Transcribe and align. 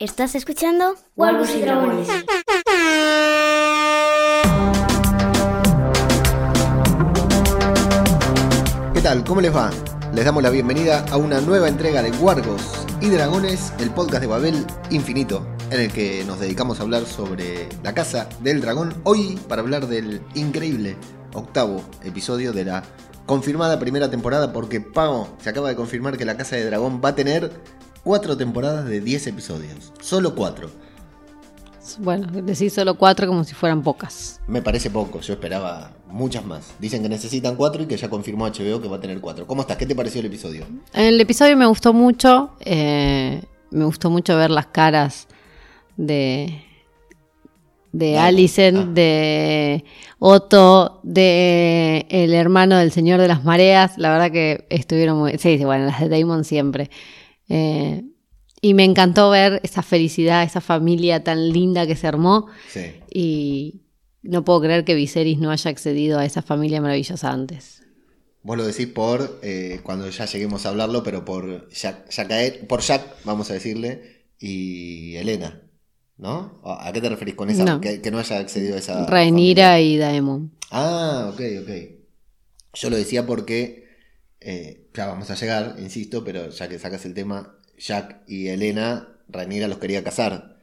¿Estás 0.00 0.34
escuchando? 0.34 0.96
Wargos 1.14 1.54
y 1.54 1.60
Dragones. 1.60 2.08
¿Qué 8.92 9.00
tal? 9.00 9.22
¿Cómo 9.24 9.40
les 9.40 9.54
va? 9.54 9.70
Les 10.12 10.24
damos 10.24 10.42
la 10.42 10.50
bienvenida 10.50 11.04
a 11.12 11.16
una 11.16 11.40
nueva 11.40 11.68
entrega 11.68 12.02
de 12.02 12.10
Wargos 12.10 12.72
y 13.00 13.08
Dragones, 13.08 13.72
el 13.78 13.90
podcast 13.90 14.22
de 14.22 14.26
Babel 14.26 14.66
Infinito, 14.90 15.46
en 15.70 15.82
el 15.82 15.92
que 15.92 16.24
nos 16.24 16.40
dedicamos 16.40 16.80
a 16.80 16.82
hablar 16.82 17.06
sobre 17.06 17.68
la 17.84 17.94
Casa 17.94 18.28
del 18.40 18.60
Dragón. 18.60 19.00
Hoy 19.04 19.38
para 19.48 19.62
hablar 19.62 19.86
del 19.86 20.20
increíble 20.34 20.96
octavo 21.34 21.84
episodio 22.02 22.52
de 22.52 22.64
la 22.64 22.82
confirmada 23.26 23.78
primera 23.78 24.10
temporada, 24.10 24.52
porque 24.52 24.80
Pau 24.80 25.28
se 25.40 25.50
acaba 25.50 25.68
de 25.68 25.76
confirmar 25.76 26.18
que 26.18 26.24
la 26.24 26.36
Casa 26.36 26.56
de 26.56 26.64
Dragón 26.64 27.00
va 27.02 27.10
a 27.10 27.14
tener 27.14 27.52
cuatro 28.04 28.36
temporadas 28.36 28.84
de 28.86 29.00
10 29.00 29.26
episodios. 29.28 29.92
Solo 30.00 30.34
cuatro. 30.34 30.70
Bueno, 31.98 32.26
decir 32.42 32.70
solo 32.70 32.96
cuatro 32.96 33.26
como 33.26 33.44
si 33.44 33.54
fueran 33.54 33.82
pocas. 33.82 34.40
Me 34.46 34.62
parece 34.62 34.88
poco, 34.90 35.20
yo 35.20 35.34
esperaba 35.34 35.92
muchas 36.08 36.44
más. 36.44 36.72
Dicen 36.78 37.02
que 37.02 37.08
necesitan 37.10 37.56
cuatro 37.56 37.82
y 37.82 37.86
que 37.86 37.96
ya 37.96 38.08
confirmó 38.08 38.46
HBO 38.46 38.80
que 38.80 38.88
va 38.88 38.96
a 38.96 39.00
tener 39.00 39.20
cuatro. 39.20 39.46
¿Cómo 39.46 39.60
estás? 39.62 39.76
¿Qué 39.76 39.84
te 39.84 39.94
pareció 39.94 40.20
el 40.20 40.26
episodio? 40.28 40.64
El 40.94 41.20
episodio 41.20 41.56
me 41.56 41.66
gustó 41.66 41.92
mucho. 41.92 42.52
eh, 42.60 43.42
me 43.70 43.84
gustó 43.84 44.08
mucho 44.08 44.36
ver 44.36 44.50
las 44.50 44.66
caras 44.66 45.26
de. 45.96 46.62
De 47.92 48.18
Ah. 48.18 48.30
de 48.32 49.84
Otto, 50.18 51.00
de 51.04 52.06
el 52.08 52.34
hermano 52.34 52.76
del 52.78 52.90
Señor 52.92 53.20
de 53.20 53.28
las 53.28 53.44
Mareas. 53.44 53.98
La 53.98 54.10
verdad 54.10 54.30
que 54.32 54.66
estuvieron 54.70 55.18
muy. 55.18 55.38
Sí, 55.38 55.58
bueno, 55.64 55.86
las 55.86 56.00
de 56.00 56.08
Damon 56.08 56.44
siempre. 56.44 56.90
Eh, 57.48 58.02
y 58.60 58.74
me 58.74 58.84
encantó 58.84 59.30
ver 59.30 59.60
esa 59.62 59.82
felicidad, 59.82 60.42
esa 60.42 60.60
familia 60.60 61.22
tan 61.22 61.50
linda 61.52 61.86
que 61.86 61.96
se 61.96 62.06
armó. 62.06 62.46
Sí. 62.70 62.92
Y 63.12 63.82
no 64.22 64.44
puedo 64.44 64.62
creer 64.62 64.84
que 64.84 64.94
Viserys 64.94 65.38
no 65.38 65.50
haya 65.50 65.70
accedido 65.70 66.18
a 66.18 66.24
esa 66.24 66.40
familia 66.42 66.80
maravillosa 66.80 67.30
antes. 67.30 67.82
Vos 68.42 68.56
lo 68.56 68.66
decís 68.66 68.86
por, 68.86 69.40
eh, 69.42 69.80
cuando 69.82 70.08
ya 70.08 70.26
lleguemos 70.26 70.64
a 70.66 70.70
hablarlo, 70.70 71.02
pero 71.02 71.24
por 71.24 71.68
Jack, 71.70 72.08
Jackael- 72.10 72.66
por 72.66 72.80
Jack, 72.80 73.16
vamos 73.24 73.50
a 73.50 73.54
decirle, 73.54 74.26
y 74.38 75.16
Elena, 75.16 75.62
¿no? 76.18 76.60
¿A 76.64 76.90
qué 76.92 77.00
te 77.00 77.08
referís 77.08 77.34
con 77.34 77.48
esa? 77.50 77.64
No. 77.64 77.80
Que, 77.80 78.00
que 78.02 78.10
no 78.10 78.18
haya 78.18 78.38
accedido 78.38 78.76
a 78.76 78.78
esa. 78.78 79.06
Rhaenyra 79.06 79.80
y 79.80 79.96
Daemon. 79.96 80.52
Ah, 80.70 81.30
ok, 81.32 81.40
ok. 81.62 81.70
Yo 82.74 82.90
lo 82.90 82.96
decía 82.96 83.24
porque, 83.26 83.83
eh, 84.44 84.86
ya 84.94 85.06
vamos 85.06 85.30
a 85.30 85.34
llegar, 85.34 85.76
insisto, 85.78 86.22
pero 86.24 86.50
ya 86.50 86.68
que 86.68 86.78
sacas 86.78 87.04
el 87.06 87.14
tema, 87.14 87.56
Jack 87.78 88.20
y 88.28 88.48
Elena, 88.48 89.08
Rhaenyra 89.28 89.68
los 89.68 89.78
quería 89.78 90.04
casar 90.04 90.56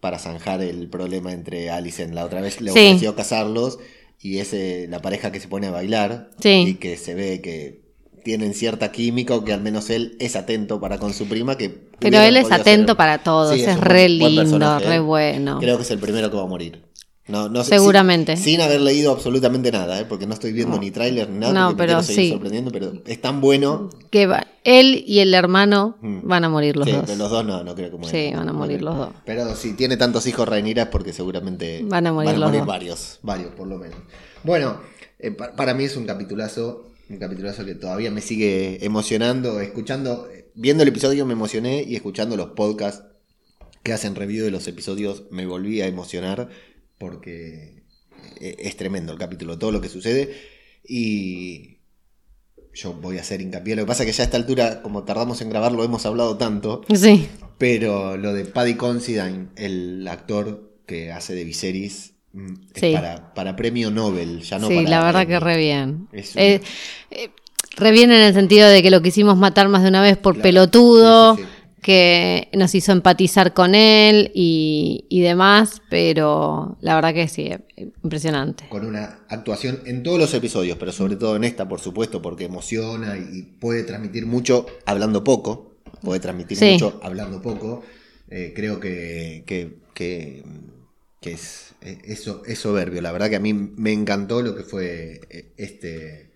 para 0.00 0.18
zanjar 0.18 0.62
el 0.62 0.88
problema 0.88 1.32
entre 1.32 1.70
Alicent. 1.70 2.14
La 2.14 2.24
otra 2.24 2.40
vez 2.40 2.60
le 2.60 2.72
Sí. 2.72 2.78
ofreció 2.88 3.14
casarlos 3.14 3.78
y 4.20 4.38
es 4.38 4.52
eh, 4.54 4.86
la 4.88 5.00
pareja 5.02 5.30
que 5.32 5.40
se 5.40 5.48
pone 5.48 5.66
a 5.66 5.70
bailar 5.70 6.30
Sí. 6.40 6.64
y 6.68 6.74
que 6.74 6.96
se 6.96 7.14
ve 7.14 7.40
que 7.40 7.80
tienen 8.24 8.52
cierta 8.54 8.92
química 8.92 9.34
o 9.34 9.44
que 9.44 9.52
al 9.54 9.62
menos 9.62 9.88
él 9.88 10.16
es 10.20 10.36
atento 10.36 10.78
para 10.80 10.98
con 10.98 11.14
su 11.14 11.26
prima 11.26 11.56
que 11.56 11.70
Pero 11.98 12.20
él 12.20 12.36
es 12.36 12.50
atento 12.52 12.88
ser- 12.92 12.96
para 12.96 13.22
todos, 13.22 13.54
Sí, 13.54 13.62
es, 13.62 13.68
un 13.76 13.80
re 13.82 14.08
lindo, 14.10 14.78
re 14.78 14.98
bueno. 15.00 15.58
Creo 15.58 15.76
que 15.76 15.82
es 15.84 15.90
el 15.90 15.98
primero 15.98 16.30
que 16.30 16.36
va 16.36 16.42
a 16.42 16.46
morir. 16.46 16.82
No, 17.30 17.48
no 17.48 17.62
sé- 17.64 17.70
Seguramente. 17.70 18.36
Sin, 18.36 18.44
sin 18.44 18.60
haber 18.60 18.80
leído 18.80 19.12
absolutamente 19.12 19.70
nada, 19.70 20.00
¿eh? 20.00 20.04
porque 20.08 20.26
no 20.26 20.34
estoy 20.34 20.52
viendo 20.52 20.78
ni 20.78 20.90
tráiler 20.90 21.28
ni 21.30 21.38
nada. 21.38 21.52
No, 21.52 21.76
pero 21.76 22.02
sí. 22.02 22.30
sorprendiendo, 22.30 22.70
pero 22.70 22.92
es 23.06 23.20
tan 23.20 23.40
bueno. 23.40 23.90
Que 24.10 24.26
va- 24.26 24.46
él 24.64 25.04
y 25.06 25.20
el 25.20 25.32
hermano 25.34 25.96
Mm. 26.00 26.20
van 26.24 26.44
a 26.44 26.48
morir 26.48 26.76
los 26.76 26.86
sí, 26.86 26.92
dos. 26.92 27.04
pero 27.06 27.16
los 27.18 27.30
dos 27.30 27.44
no, 27.44 27.62
no 27.64 27.74
creo 27.74 27.90
que 27.90 27.96
mueran. 27.96 28.10
Sí, 28.10 28.34
van 28.36 28.48
a 28.48 28.52
morir 28.52 28.82
los 28.82 28.96
dos. 28.96 29.08
Pero 29.24 29.54
si 29.56 29.72
tiene 29.74 29.96
tantos 29.96 30.26
hijos 30.26 30.48
Rhaenyra 30.48 30.82
es 30.84 30.88
porque 30.88 31.12
seguramente 31.12 31.82
Van 31.84 32.06
a 32.06 32.12
morir 32.12 32.36
los 32.36 32.52
dos. 32.52 32.66
varios, 32.66 33.18
varios 33.22 33.52
por 33.54 33.66
lo 33.68 33.78
menos. 33.78 33.96
Bueno, 34.44 34.80
eh, 35.18 35.30
pa- 35.30 35.52
para 35.54 35.74
mí 35.74 35.84
es 35.84 35.96
un 35.96 36.06
capitulazo, 36.06 36.90
un 37.08 37.18
capitulazo 37.18 37.64
que 37.64 37.74
todavía 37.74 38.10
me 38.10 38.20
sigue 38.20 38.84
emocionando, 38.84 39.60
escuchando, 39.60 40.28
viendo 40.54 40.82
el 40.82 40.88
episodio 40.88 41.26
me 41.26 41.32
emocioné 41.34 41.82
y 41.86 41.94
escuchando 41.96 42.36
los 42.36 42.50
podcasts 42.50 43.04
que 43.82 43.92
hacen 43.94 44.14
review 44.14 44.44
de 44.44 44.50
los 44.50 44.66
episodios 44.68 45.22
me 45.30 45.46
volví 45.46 45.80
a 45.80 45.86
emocionar 45.86 46.48
porque 47.10 47.82
eh, 48.40 48.56
es 48.58 48.76
tremendo 48.76 49.12
el 49.12 49.18
capítulo, 49.18 49.58
todo 49.58 49.72
lo 49.72 49.80
que 49.80 49.88
sucede 49.88 50.36
y 50.86 51.78
yo 52.74 52.92
voy 52.92 53.16
a 53.16 53.22
hacer 53.22 53.40
hincapié. 53.40 53.74
Lo 53.74 53.82
que 53.82 53.86
pasa 53.88 54.02
es 54.04 54.10
que 54.10 54.12
ya 54.16 54.22
a 54.22 54.26
esta 54.26 54.36
altura, 54.36 54.82
como 54.82 55.02
tardamos 55.04 55.40
en 55.40 55.48
grabarlo, 55.48 55.82
hemos 55.82 56.04
hablado 56.06 56.36
tanto, 56.36 56.82
Sí, 56.94 57.26
pero 57.58 58.16
lo 58.18 58.32
de 58.34 58.44
Paddy 58.44 58.74
Considine, 58.74 59.48
el 59.56 60.06
actor 60.08 60.70
que 60.86 61.10
hace 61.10 61.34
de 61.34 61.44
Viserys, 61.44 62.12
mm, 62.34 62.52
es 62.74 62.80
Sí. 62.80 62.92
para, 62.92 63.32
para 63.34 63.56
premio 63.56 63.90
Nobel, 63.90 64.42
ya 64.42 64.58
no 64.58 64.68
sí, 64.68 64.74
para 64.76 64.90
la 64.90 65.02
verdad 65.04 65.26
que 65.26 65.40
re 65.40 65.56
bien. 65.56 66.08
Es 66.12 66.34
un- 66.36 66.42
Eh, 66.42 66.60
eh, 67.10 67.30
re 67.76 67.92
bien 67.92 68.12
en 68.12 68.20
el 68.20 68.34
sentido 68.34 68.68
de 68.68 68.82
que 68.82 68.90
lo 68.90 69.00
quisimos 69.00 69.38
matar 69.38 69.68
más 69.68 69.82
de 69.82 69.88
una 69.88 70.02
vez 70.02 70.18
por 70.18 70.34
Claro. 70.34 70.42
pelotudo, 70.42 71.36
sí. 71.36 71.42
Que 71.80 72.48
nos 72.52 72.74
hizo 72.74 72.92
empatizar 72.92 73.54
con 73.54 73.74
él 73.74 74.30
y, 74.34 75.06
y 75.08 75.20
demás, 75.20 75.82
pero 75.90 76.76
la 76.80 76.94
verdad 76.94 77.14
que 77.14 77.28
sí, 77.28 77.50
impresionante. 78.02 78.64
Con 78.68 78.86
una 78.86 79.20
actuación 79.28 79.80
en 79.86 80.02
todos 80.02 80.18
los 80.18 80.32
episodios, 80.34 80.76
pero 80.78 80.92
sobre 80.92 81.16
todo 81.16 81.36
en 81.36 81.44
esta, 81.44 81.68
por 81.68 81.80
supuesto, 81.80 82.20
porque 82.22 82.44
emociona 82.44 83.16
y, 83.16 83.42
puede 83.42 83.82
transmitir 83.84 84.26
mucho 84.26 84.66
hablando 84.86 85.24
poco. 85.24 85.76
Puede 86.02 86.20
transmitir 86.20 86.56
Sí. 86.56 86.72
mucho 86.72 87.00
hablando 87.02 87.42
poco. 87.42 87.82
Eh, 88.30 88.52
creo 88.54 88.78
que, 88.80 89.42
que, 89.46 89.78
que, 89.94 90.44
que 91.20 91.32
es, 91.32 91.74
eh, 91.82 91.98
eso, 92.04 92.42
es 92.46 92.58
soberbio. 92.58 93.00
La 93.02 93.12
verdad 93.12 93.28
que 93.28 93.36
a 93.36 93.40
mí 93.40 93.52
me 93.52 93.92
encantó 93.92 94.40
lo 94.42 94.54
que 94.54 94.62
fue 94.62 95.20
eh, 95.30 95.52
este, 95.56 96.30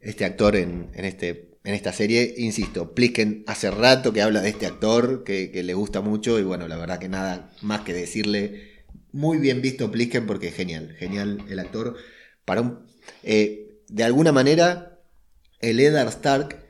este 0.00 0.24
actor 0.24 0.56
en, 0.56 0.90
en, 0.94 1.04
este, 1.04 1.49
en 1.64 1.74
esta 1.74 1.92
serie. 1.92 2.34
Insisto, 2.38 2.94
Plisken 2.94 3.44
hace 3.46 3.70
rato 3.70 4.12
que 4.12 4.22
habla 4.22 4.40
de 4.40 4.50
este 4.50 4.66
actor, 4.66 5.24
que, 5.24 5.50
que 5.50 5.62
le 5.62 5.74
gusta 5.74 6.00
mucho 6.00 6.38
y 6.38 6.42
bueno, 6.42 6.68
la 6.68 6.76
verdad 6.76 6.98
que 6.98 7.08
nada 7.08 7.50
más 7.62 7.80
que 7.82 7.92
decirle 7.92 8.70
muy 9.12 9.38
bien 9.38 9.60
visto 9.60 9.90
Plisken 9.90 10.26
porque 10.26 10.48
es 10.48 10.54
genial, 10.54 10.94
genial 10.98 11.44
el 11.48 11.58
actor. 11.58 11.96
Para 12.44 12.60
un, 12.60 12.86
eh, 13.22 13.80
de 13.88 14.04
alguna 14.04 14.32
manera, 14.32 15.00
el 15.60 15.80
Eddard 15.80 16.08
Stark 16.08 16.64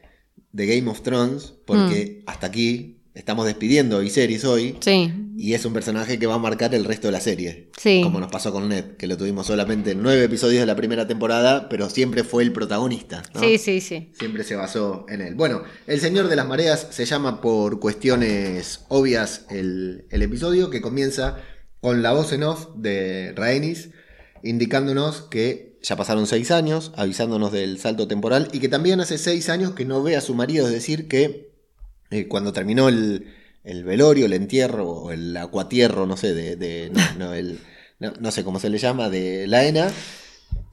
de 0.53 0.67
Game 0.67 0.91
of 0.91 1.03
Thrones, 1.03 1.55
porque 1.67 2.23
hasta 2.27 2.49
aquí 2.49 3.00
estamos 3.15 3.47
despidiendo 3.47 3.97
a 3.97 4.01
Viserys 4.01 4.45
hoy, 4.45 4.77
Sí, 4.81 5.13
y 5.37 5.55
es 5.55 5.65
un 5.65 5.73
personaje 5.73 6.19
que 6.19 6.27
va 6.27 6.35
a 6.35 6.39
marcar 6.39 6.75
el 6.75 6.85
resto 6.85 7.09
de 7.09 7.13
la 7.13 7.21
serie. 7.21 7.71
Sí. 7.79 8.01
Como 8.03 8.21
nos 8.21 8.31
pasó 8.31 8.53
con 8.53 8.69
Ned, 8.69 8.97
que 8.97 9.07
lo 9.07 9.17
tuvimos 9.17 9.47
solamente 9.47 9.93
en 9.93 10.03
nueve 10.03 10.25
episodios 10.25 10.61
de 10.61 10.67
la 10.67 10.77
primera 10.77 11.07
temporada, 11.07 11.69
pero 11.69 11.89
siempre 11.89 12.25
fue 12.25 12.43
el 12.43 12.53
protagonista. 12.53 13.23
¿no? 13.35 13.41
sí, 13.41 13.59
sí, 13.59 13.81
sí. 13.81 14.13
Siempre 14.19 14.45
se 14.45 14.57
basó 14.57 15.07
en 15.09 15.23
él. 15.23 15.35
Bueno, 15.35 15.63
El 15.87 16.01
Señor 16.01 16.29
de 16.29 16.37
las 16.37 16.47
Mareas 16.47 16.89
se 16.91 17.05
llama 17.07 17.41
por 17.41 17.81
cuestiones 17.81 18.81
obvias 18.89 19.47
el, 19.51 20.05
el 20.11 20.23
episodio 20.23 20.71
que 20.71 20.81
comienza 20.81 21.39
con 21.81 22.03
la 22.03 22.13
voz 22.13 22.33
en 22.33 22.43
off 22.43 22.69
de 22.77 23.33
Rhaenys 23.35 23.91
indicándonos 24.43 25.23
que 25.23 25.79
ya 25.83 25.97
pasaron 25.97 26.27
seis 26.27 26.51
años, 26.51 26.93
avisándonos 26.97 27.53
del 27.53 27.79
salto 27.79 28.07
temporal 28.09 28.49
y 28.53 28.59
que 28.59 28.69
también 28.69 29.01
hace 29.01 29.19
seis 29.19 29.49
años 29.49 29.73
que 29.73 29.85
no 29.85 30.03
ve 30.03 30.17
a 30.17 30.21
su 30.21 30.35
marido, 30.35 30.67
es 30.67 30.73
decir, 30.73 31.09
que 31.09 31.50
eh, 32.11 32.27
cuando 32.29 32.53
terminó 32.53 32.89
el, 32.89 33.27
el 33.65 33.85
velorio, 33.85 34.27
el 34.27 34.33
entierro 34.33 34.89
o 34.89 35.11
el 35.13 35.37
acuatierro, 35.37 36.07
no 36.07 36.17
sé, 36.17 36.35
de, 36.35 36.57
de- 36.57 36.91
no, 36.91 37.01
no, 37.19 37.35
el- 37.35 37.59
no- 37.99 38.13
no 38.21 38.31
sé 38.31 38.45
cómo 38.45 38.59
se 38.59 38.71
le 38.71 38.79
llama, 38.79 39.09
de 39.11 39.47
la 39.47 39.65
ENA, 39.65 39.91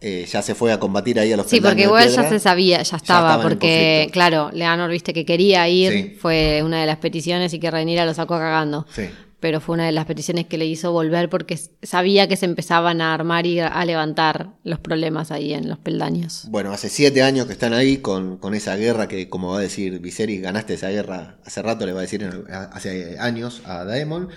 eh, 0.01 0.25
ya 0.31 0.41
se 0.41 0.53
fue 0.55 0.71
a 0.71 0.79
combatir 0.79 1.19
ahí 1.19 1.31
a 1.33 1.37
los 1.37 1.47
Sí, 1.47 1.59
porque 1.59 1.83
igual 1.83 2.09
ya 2.09 2.27
se 2.29 2.39
sabía, 2.39 2.81
ya 2.83 2.97
estaba 2.97 3.41
porque, 3.41 4.09
claro, 4.13 4.49
Leonor, 4.53 4.89
viste 4.91 5.13
que 5.13 5.25
quería 5.25 5.67
ir, 5.69 5.91
Sí. 5.91 6.17
fue 6.19 6.61
una 6.63 6.79
de 6.81 6.85
las 6.87 6.97
peticiones 6.97 7.53
y 7.53 7.59
que 7.59 7.69
Rhaenyra 7.71 8.05
lo 8.05 8.13
sacó 8.13 8.37
cagando. 8.37 8.85
Sí. 8.93 9.03
Pero 9.39 9.61
fue 9.61 9.75
una 9.75 9.85
de 9.85 9.91
las 9.91 10.05
peticiones 10.05 10.47
que 10.47 10.57
le 10.57 10.65
hizo 10.65 10.91
volver 10.91 11.29
porque 11.29 11.59
sabía 11.83 12.27
que 12.27 12.35
se 12.37 12.45
empezaban 12.45 13.01
a 13.01 13.13
armar 13.13 13.45
y 13.45 13.59
a 13.59 13.85
levantar 13.85 14.55
los 14.63 14.79
problemas 14.79 15.29
ahí 15.31 15.53
en 15.53 15.69
los 15.69 15.77
peldaños. 15.77 16.47
Bueno, 16.49 16.71
hace 16.71 16.89
siete 16.89 17.21
años 17.21 17.45
que 17.45 17.53
están 17.53 17.73
ahí 17.73 17.97
con, 17.97 18.37
con 18.37 18.55
esa 18.55 18.75
guerra 18.75 19.07
que, 19.07 19.29
como 19.29 19.51
va 19.51 19.59
a 19.59 19.61
decir 19.61 19.99
Viserys, 19.99 20.41
ganaste 20.41 20.73
esa 20.73 20.89
guerra 20.89 21.37
hace 21.45 21.61
rato, 21.61 21.85
le 21.85 21.93
va 21.93 21.99
a 21.99 22.01
decir 22.01 22.27
hace 22.71 23.17
años 23.19 23.61
a 23.65 23.83
Daemon. 23.83 24.29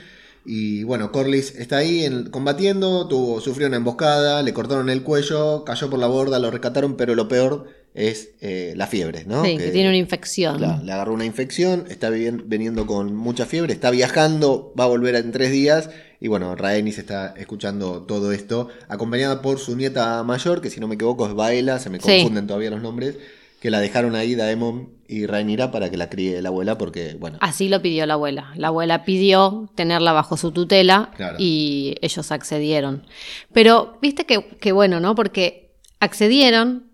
Y 0.45 0.85
bueno, 0.85 1.13
Corlys 1.13 1.55
está 1.57 1.79
ahí 1.79 2.05
en- 2.05 2.31
combatiendo, 2.31 3.07
tuvo, 3.09 3.41
sufrió 3.41 3.69
una 3.69 3.77
emboscada, 3.77 4.43
le 4.43 4.55
cortaron 4.55 4.89
el 4.89 5.03
cuello, 5.03 5.65
cayó 5.65 5.91
por 5.91 5.99
la 5.99 6.07
borda, 6.07 6.39
lo 6.39 6.51
rescataron, 6.51 6.97
pero 6.97 7.15
lo 7.15 7.29
peor 7.29 7.69
es 7.95 8.31
eh, 8.41 8.73
la 8.77 8.87
fiebre, 8.87 9.25
¿no? 9.27 9.45
sí, 9.45 9.57
que, 9.57 9.71
tiene 9.71 9.89
una 9.89 9.97
infección. 9.99 10.59
Claro, 10.59 10.83
le 10.85 10.93
agarró 10.93 11.13
una 11.13 11.25
infección, 11.25 11.87
está 11.89 12.09
veniendo 12.11 12.87
con 12.87 13.15
mucha 13.17 13.47
fiebre, 13.47 13.73
está 13.73 13.91
viajando, 13.91 14.73
va 14.79 14.85
a 14.85 14.89
volver 14.89 15.17
en 15.17 15.33
tres 15.33 15.51
días. 15.51 15.91
Y 16.21 16.29
bueno, 16.29 16.55
Rhaenys 16.55 16.99
está 16.99 17.35
escuchando 17.37 18.03
todo 18.03 18.31
esto, 18.33 18.69
acompañada 18.89 19.41
por 19.43 19.59
su 19.59 19.75
nieta 19.77 20.23
mayor, 20.23 20.61
que 20.61 20.71
si 20.71 20.79
no 20.79 20.87
me 20.87 20.95
equivoco 20.97 21.27
es 21.27 21.35
Baela, 21.35 21.79
se 21.79 21.91
me 21.91 21.99
Sí. 21.99 22.19
confunden 22.21 22.47
todavía 22.47 22.71
los 22.71 22.83
nombres, 22.83 23.17
que 23.59 23.71
la 23.71 23.81
dejaron 23.81 24.15
ahí 24.15 24.35
Daemon 24.37 24.91
y 25.09 25.27
Rhaenyra 25.27 25.71
para 25.73 25.91
que 25.91 25.97
la 25.97 26.09
críe 26.09 26.41
la 26.43 26.49
abuela 26.51 26.79
porque, 26.79 27.17
bueno, 27.19 27.39
Así 27.41 27.69
lo 27.69 27.83
pidió 27.83 28.07
la 28.07 28.15
abuela. 28.15 28.53
La 28.57 28.69
abuela 28.69 29.05
pidió 29.05 29.69
tenerla 29.75 30.13
bajo 30.13 30.37
su 30.37 30.53
tutela 30.53 31.11
Claro. 31.17 31.37
y 31.41 31.97
ellos 32.03 32.31
accedieron. 32.33 33.05
Pero 33.53 33.99
viste 34.01 34.25
que, 34.27 34.43
que 34.61 34.73
bueno, 34.73 35.01
¿no? 35.01 35.15
Porque 35.15 35.73
accedieron 36.01 36.90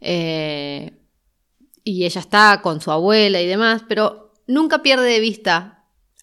eh, 0.00 0.92
y 1.84 2.04
ella 2.04 2.20
está 2.20 2.60
con 2.62 2.80
su 2.80 2.90
abuela 2.90 3.40
y 3.40 3.46
demás, 3.46 3.82
pero 3.88 4.32
nunca 4.46 4.82
pierde 4.82 5.08
de 5.10 5.20
vista 5.20 5.78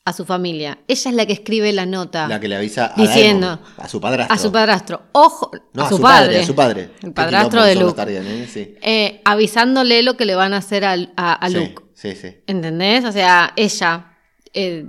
a 0.06 0.14
su 0.14 0.24
familia. 0.24 0.78
Ella 0.88 1.10
es 1.10 1.16
la 1.16 1.26
que 1.26 1.34
escribe 1.34 1.74
la 1.74 1.88
nota 1.88 2.28
la 2.28 2.40
que 2.40 2.48
le 2.48 2.56
avisa 2.56 2.94
a 2.96 3.02
diciendo 3.02 3.48
Daemon, 3.48 3.74
a 3.78 3.90
su 3.90 4.00
padrastro. 4.00 4.36
a 4.36 4.38
su 4.38 4.52
padrastro. 4.52 5.02
Ojo, 5.14 5.52
No, 5.74 5.84
a, 5.84 5.90
su 5.90 6.00
padre, 6.00 6.42
a 6.42 6.46
su 6.46 6.54
padre. 6.56 6.92
El 7.02 7.12
padrastro 7.12 7.64
de 7.64 7.76
Luke. 7.76 8.00
¿eh? 8.08 8.48
Sí. 8.48 8.76
Eh, 8.84 9.22
avisándole 9.26 10.04
lo 10.04 10.16
que 10.16 10.26
le 10.26 10.36
van 10.36 10.54
a 10.54 10.58
hacer 10.58 10.86
a, 10.86 10.94
a 10.94 11.50
Sí, 11.50 11.56
Luke. 11.56 11.84
Sí, 11.96 12.16
sí. 12.16 12.36
¿Entendés? 12.46 13.04
O 13.06 13.12
sea, 13.12 13.54
ella, 13.56 14.18
eh, 14.54 14.86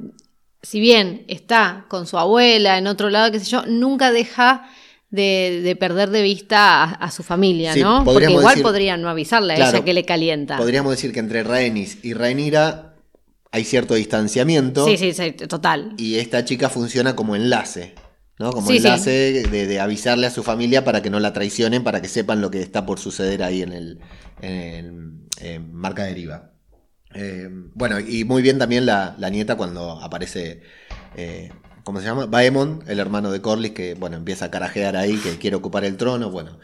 si 0.61 0.81
bien 0.81 1.25
está 1.29 1.87
con 1.89 2.07
su 2.07 2.19
abuela 2.19 2.77
en 2.77 2.87
otro 2.87 3.09
lado, 3.09 3.33
qué 3.33 3.41
sé 3.41 3.47
yo, 3.47 3.65
nunca 3.67 4.13
deja 4.13 4.69
de, 5.11 5.61
de 5.63 5.77
perder 5.77 6.11
de 6.11 6.23
vista 6.23 6.83
a, 6.85 6.91
a 6.93 7.11
su 7.11 7.23
familia, 7.23 7.73
Sí, 7.75 7.81
¿no? 7.81 8.05
Porque 8.05 8.31
igual 8.31 8.55
decir- 8.57 8.63
podría 8.63 8.97
no 8.97 9.09
avisarle 9.09 9.53
a 9.55 9.57
Claro, 9.57 9.77
ella 9.79 9.85
que 9.85 9.93
le 9.95 10.05
calienta. 10.05 10.57
Podríamos 10.57 10.91
decir 10.93 11.13
que 11.13 11.21
entre 11.21 11.43
Rhaenys 11.45 12.05
y 12.05 12.13
Rhaenyra 12.15 12.95
hay 13.53 13.65
cierto 13.65 13.95
distanciamiento 13.95 14.85
Sí, 14.87 14.97
sí, 14.99 15.13
sí, 15.13 15.33
total. 15.33 15.95
y 15.97 16.17
esta 16.17 16.45
chica 16.45 16.69
funciona 16.69 17.15
como 17.17 17.37
enlace. 17.37 17.95
¿no? 18.39 18.51
Como 18.53 18.67
Sí, 18.69 18.75
sí. 18.81 18.87
enlace 18.87 19.11
de, 19.49 19.67
de 19.67 19.81
avisarle 19.81 20.27
a 20.27 20.31
su 20.31 20.43
familia 20.43 20.85
para 20.85 21.01
que 21.01 21.09
no 21.09 21.21
la 21.21 21.33
traicionen, 21.33 21.83
para 21.85 22.03
que 22.03 22.09
sepan 22.09 22.43
lo 22.43 22.51
que 22.51 22.61
está 22.61 22.85
por 22.85 22.99
suceder 22.99 23.43
ahí 23.43 23.63
en 23.63 23.73
el 23.73 24.01
en, 24.43 25.27
en 25.41 25.73
Marca 25.73 26.05
Deriva. 26.05 26.51
Eh, 27.15 27.49
bueno, 27.73 27.99
y 27.99 28.25
muy 28.25 28.43
bien 28.43 28.59
también 28.59 28.85
la, 28.85 29.15
la 29.19 29.31
nieta 29.31 29.55
cuando 29.57 29.93
aparece, 30.03 30.61
eh, 31.17 31.51
¿cómo 31.87 32.01
se 32.01 32.07
llama? 32.07 32.27
Baemon, 32.27 32.83
el 32.89 32.99
hermano 32.99 33.31
de 33.31 33.41
Corlys, 33.41 33.71
que 33.71 33.95
bueno, 33.95 34.17
empieza 34.17 34.47
a 34.47 34.51
carajear 34.51 34.97
ahí, 34.97 35.19
que 35.19 35.39
quiere 35.39 35.55
ocupar 35.55 35.85
el 35.85 35.97
trono, 35.97 36.31
bueno. 36.33 36.59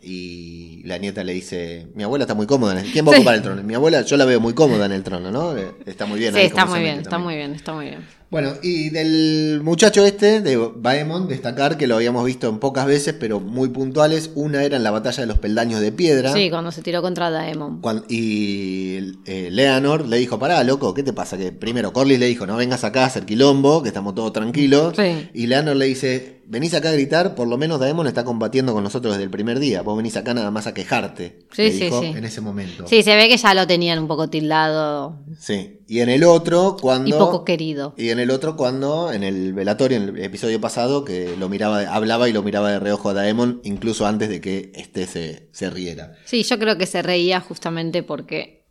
Y 0.00 0.82
la 0.84 0.96
nieta 0.98 1.24
le 1.24 1.32
dice, 1.32 1.88
mi 1.96 2.04
abuela 2.04 2.22
está 2.22 2.34
muy 2.34 2.46
cómoda. 2.46 2.78
en 2.78 2.86
el- 2.86 2.92
¿Quién 2.92 3.04
va 3.04 3.10
a 3.10 3.14
Sí. 3.14 3.18
ocupar 3.18 3.34
el 3.34 3.42
trono? 3.42 3.62
Mi 3.64 3.74
abuela, 3.74 4.02
yo 4.02 4.16
la 4.16 4.24
veo 4.24 4.38
muy 4.38 4.54
cómoda 4.54 4.86
en 4.86 4.92
el 4.92 5.02
trono, 5.02 5.32
¿no? 5.32 5.56
Eh, 5.58 5.72
Está 5.86 6.06
muy 6.06 6.20
bien. 6.20 6.32
Sí, 6.32 6.38
ahí 6.38 6.46
está 6.46 6.64
muy 6.66 6.80
bien, 6.80 7.00
está 7.00 7.18
muy 7.18 7.34
bien, 7.34 7.52
está 7.54 7.72
muy 7.74 7.86
bien. 7.86 8.06
Bueno, 8.30 8.52
y 8.62 8.90
del 8.90 9.60
muchacho 9.64 10.06
este, 10.06 10.40
de 10.40 10.56
Baemon, 10.56 11.26
destacar 11.26 11.76
que 11.76 11.88
lo 11.88 11.96
habíamos 11.96 12.24
visto 12.24 12.48
en 12.48 12.60
pocas 12.60 12.86
veces, 12.86 13.14
pero 13.18 13.40
muy 13.40 13.70
puntuales. 13.70 14.30
Una 14.36 14.62
era 14.62 14.76
en 14.76 14.84
la 14.84 14.92
batalla 14.92 15.22
de 15.22 15.26
los 15.26 15.38
peldaños 15.38 15.80
de 15.80 15.90
piedra. 15.90 16.32
Sí, 16.32 16.48
cuando 16.48 16.70
se 16.70 16.80
tiró 16.80 17.02
contra 17.02 17.30
Daemon. 17.30 17.80
y 18.08 18.98
eh, 19.26 19.48
Leonor 19.50 20.06
le 20.06 20.18
dijo, 20.18 20.38
pará, 20.38 20.62
loco, 20.62 20.94
¿qué 20.94 21.02
te 21.02 21.12
pasa? 21.12 21.36
Que 21.36 21.50
primero 21.50 21.92
Corlys 21.92 22.20
le 22.20 22.26
dijo, 22.26 22.46
no 22.46 22.56
vengas 22.56 22.84
acá 22.84 23.02
a 23.02 23.06
hacer 23.06 23.26
quilombo, 23.26 23.82
que 23.82 23.88
estamos 23.88 24.14
todos 24.14 24.32
tranquilos. 24.32 24.94
Sí. 24.96 25.28
Y 25.34 25.48
Leonor 25.48 25.74
le 25.74 25.86
dice, 25.86 26.42
venís 26.50 26.74
acá 26.74 26.90
a 26.90 26.92
gritar, 26.92 27.34
por 27.34 27.48
lo 27.48 27.56
menos 27.58 27.80
Daemon 27.80 28.06
está 28.06 28.24
combatiendo 28.24 28.72
con 28.74 28.82
nosotros 28.84 29.14
desde 29.14 29.24
el 29.24 29.30
primer 29.30 29.58
día. 29.58 29.82
Vos 29.82 29.96
venís 29.96 30.16
acá 30.16 30.34
nada 30.34 30.50
más 30.50 30.66
a 30.66 30.74
quejarte. 30.74 31.46
Sí, 31.52 31.62
le 31.62 31.72
sí, 31.72 31.84
dijo 31.84 32.00
sí. 32.00 32.06
En 32.06 32.24
ese 32.24 32.40
momento. 32.40 32.86
Sí, 32.86 33.02
se 33.02 33.14
ve 33.16 33.28
que 33.28 33.36
ya 33.36 33.54
lo 33.54 33.66
tenían 33.66 33.98
un 33.98 34.08
poco 34.08 34.28
tildado 34.28 35.18
Sí. 35.38 35.79
Y 35.90 36.02
en 36.02 36.08
el 36.08 36.22
otro, 36.22 36.76
cuando... 36.80 37.08
y 37.08 37.12
poco 37.12 37.44
querido. 37.44 37.94
Y 37.96 38.10
en 38.10 38.20
el 38.20 38.30
otro, 38.30 38.56
cuando, 38.56 39.10
en 39.10 39.24
el 39.24 39.52
velatorio, 39.52 39.96
en 39.96 40.10
el 40.10 40.22
episodio 40.22 40.60
pasado, 40.60 41.04
que 41.04 41.36
lo 41.36 41.48
miraba, 41.48 41.80
hablaba 41.80 42.28
y 42.28 42.32
lo 42.32 42.44
miraba 42.44 42.70
de 42.70 42.78
reojo 42.78 43.08
a 43.08 43.14
Daemon, 43.14 43.60
incluso 43.64 44.06
antes 44.06 44.28
de 44.28 44.40
que 44.40 44.70
este 44.76 45.08
se, 45.08 45.48
se 45.50 45.68
riera. 45.68 46.14
Sí, 46.26 46.44
yo 46.44 46.60
creo 46.60 46.78
que 46.78 46.86
se 46.86 47.02
reía 47.02 47.40
justamente 47.40 48.04
porque 48.04 48.68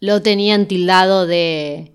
lo 0.00 0.22
tenían 0.22 0.66
tildado 0.66 1.24
de, 1.28 1.94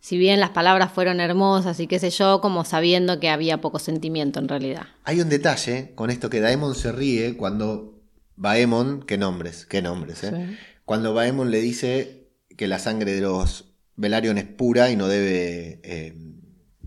si 0.00 0.16
bien 0.16 0.40
las 0.40 0.48
palabras 0.48 0.90
fueron 0.90 1.20
hermosas 1.20 1.78
y 1.78 1.86
qué 1.86 1.98
sé 1.98 2.08
yo, 2.08 2.40
como 2.40 2.64
sabiendo 2.64 3.20
que 3.20 3.28
había 3.28 3.60
poco 3.60 3.78
sentimiento 3.78 4.40
en 4.40 4.48
realidad. 4.48 4.86
Hay 5.04 5.20
un 5.20 5.28
detalle 5.28 5.92
con 5.94 6.08
esto 6.08 6.30
que 6.30 6.40
Daemon 6.40 6.74
se 6.74 6.90
ríe 6.90 7.36
cuando 7.36 8.00
Baemon, 8.36 9.02
qué 9.02 9.18
nombres, 9.18 9.66
qué 9.66 9.82
nombres, 9.82 10.24
¿eh? 10.24 10.32
Sí. 10.34 10.56
Cuando 10.86 11.12
Baemon 11.12 11.50
le 11.50 11.60
dice 11.60 12.17
que 12.58 12.68
la 12.68 12.78
sangre 12.78 13.14
de 13.14 13.22
los 13.22 13.64
Velaryon 13.96 14.36
es 14.36 14.44
pura 14.44 14.90
y 14.90 14.96
no 14.96 15.08
debe 15.08 15.80
eh, 15.82 16.14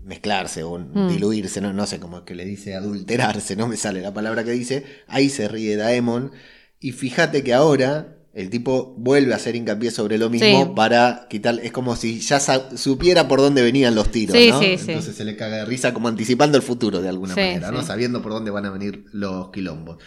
mezclarse 0.04 0.62
o 0.62 0.78
Mm. 0.78 1.08
diluirse, 1.08 1.60
no, 1.60 1.72
no 1.72 1.86
sé 1.86 1.98
cómo 1.98 2.18
es 2.18 2.22
que 2.24 2.34
le 2.34 2.44
dice 2.44 2.74
adulterarse, 2.74 3.56
no 3.56 3.66
me 3.68 3.76
sale 3.76 4.00
la 4.00 4.14
palabra 4.14 4.44
que 4.44 4.50
dice, 4.52 4.84
ahí 5.08 5.28
se 5.28 5.48
ríe 5.48 5.76
Daemon 5.76 6.32
y 6.80 6.92
fíjate 6.92 7.42
que 7.42 7.54
ahora 7.54 8.16
el 8.34 8.48
tipo 8.48 8.94
vuelve 8.96 9.34
a 9.34 9.36
hacer 9.36 9.56
hincapié 9.56 9.90
sobre 9.90 10.16
lo 10.16 10.30
mismo 10.30 10.64
Sí. 10.64 10.70
para 10.74 11.26
quitar, 11.28 11.60
es 11.62 11.70
como 11.70 11.96
si 11.96 12.18
ya 12.20 12.40
supiera 12.40 13.28
por 13.28 13.40
dónde 13.40 13.60
venían 13.62 13.94
los 13.94 14.10
tiros, 14.10 14.36
Sí, 14.36 14.48
¿no? 14.48 14.58
sí, 14.60 14.78
sí. 14.78 14.84
Entonces 14.88 15.14
se 15.14 15.24
le 15.24 15.36
caga 15.36 15.58
de 15.58 15.64
risa 15.66 15.92
como 15.92 16.08
anticipando 16.08 16.56
el 16.56 16.62
futuro 16.62 17.02
de 17.02 17.08
alguna 17.10 17.34
manera, 17.34 17.70
¿no? 17.70 17.82
Sabiendo 17.82 18.22
por 18.22 18.32
dónde 18.32 18.50
van 18.50 18.64
a 18.66 18.70
venir 18.70 19.04
los 19.12 19.50
quilombos. 19.50 19.98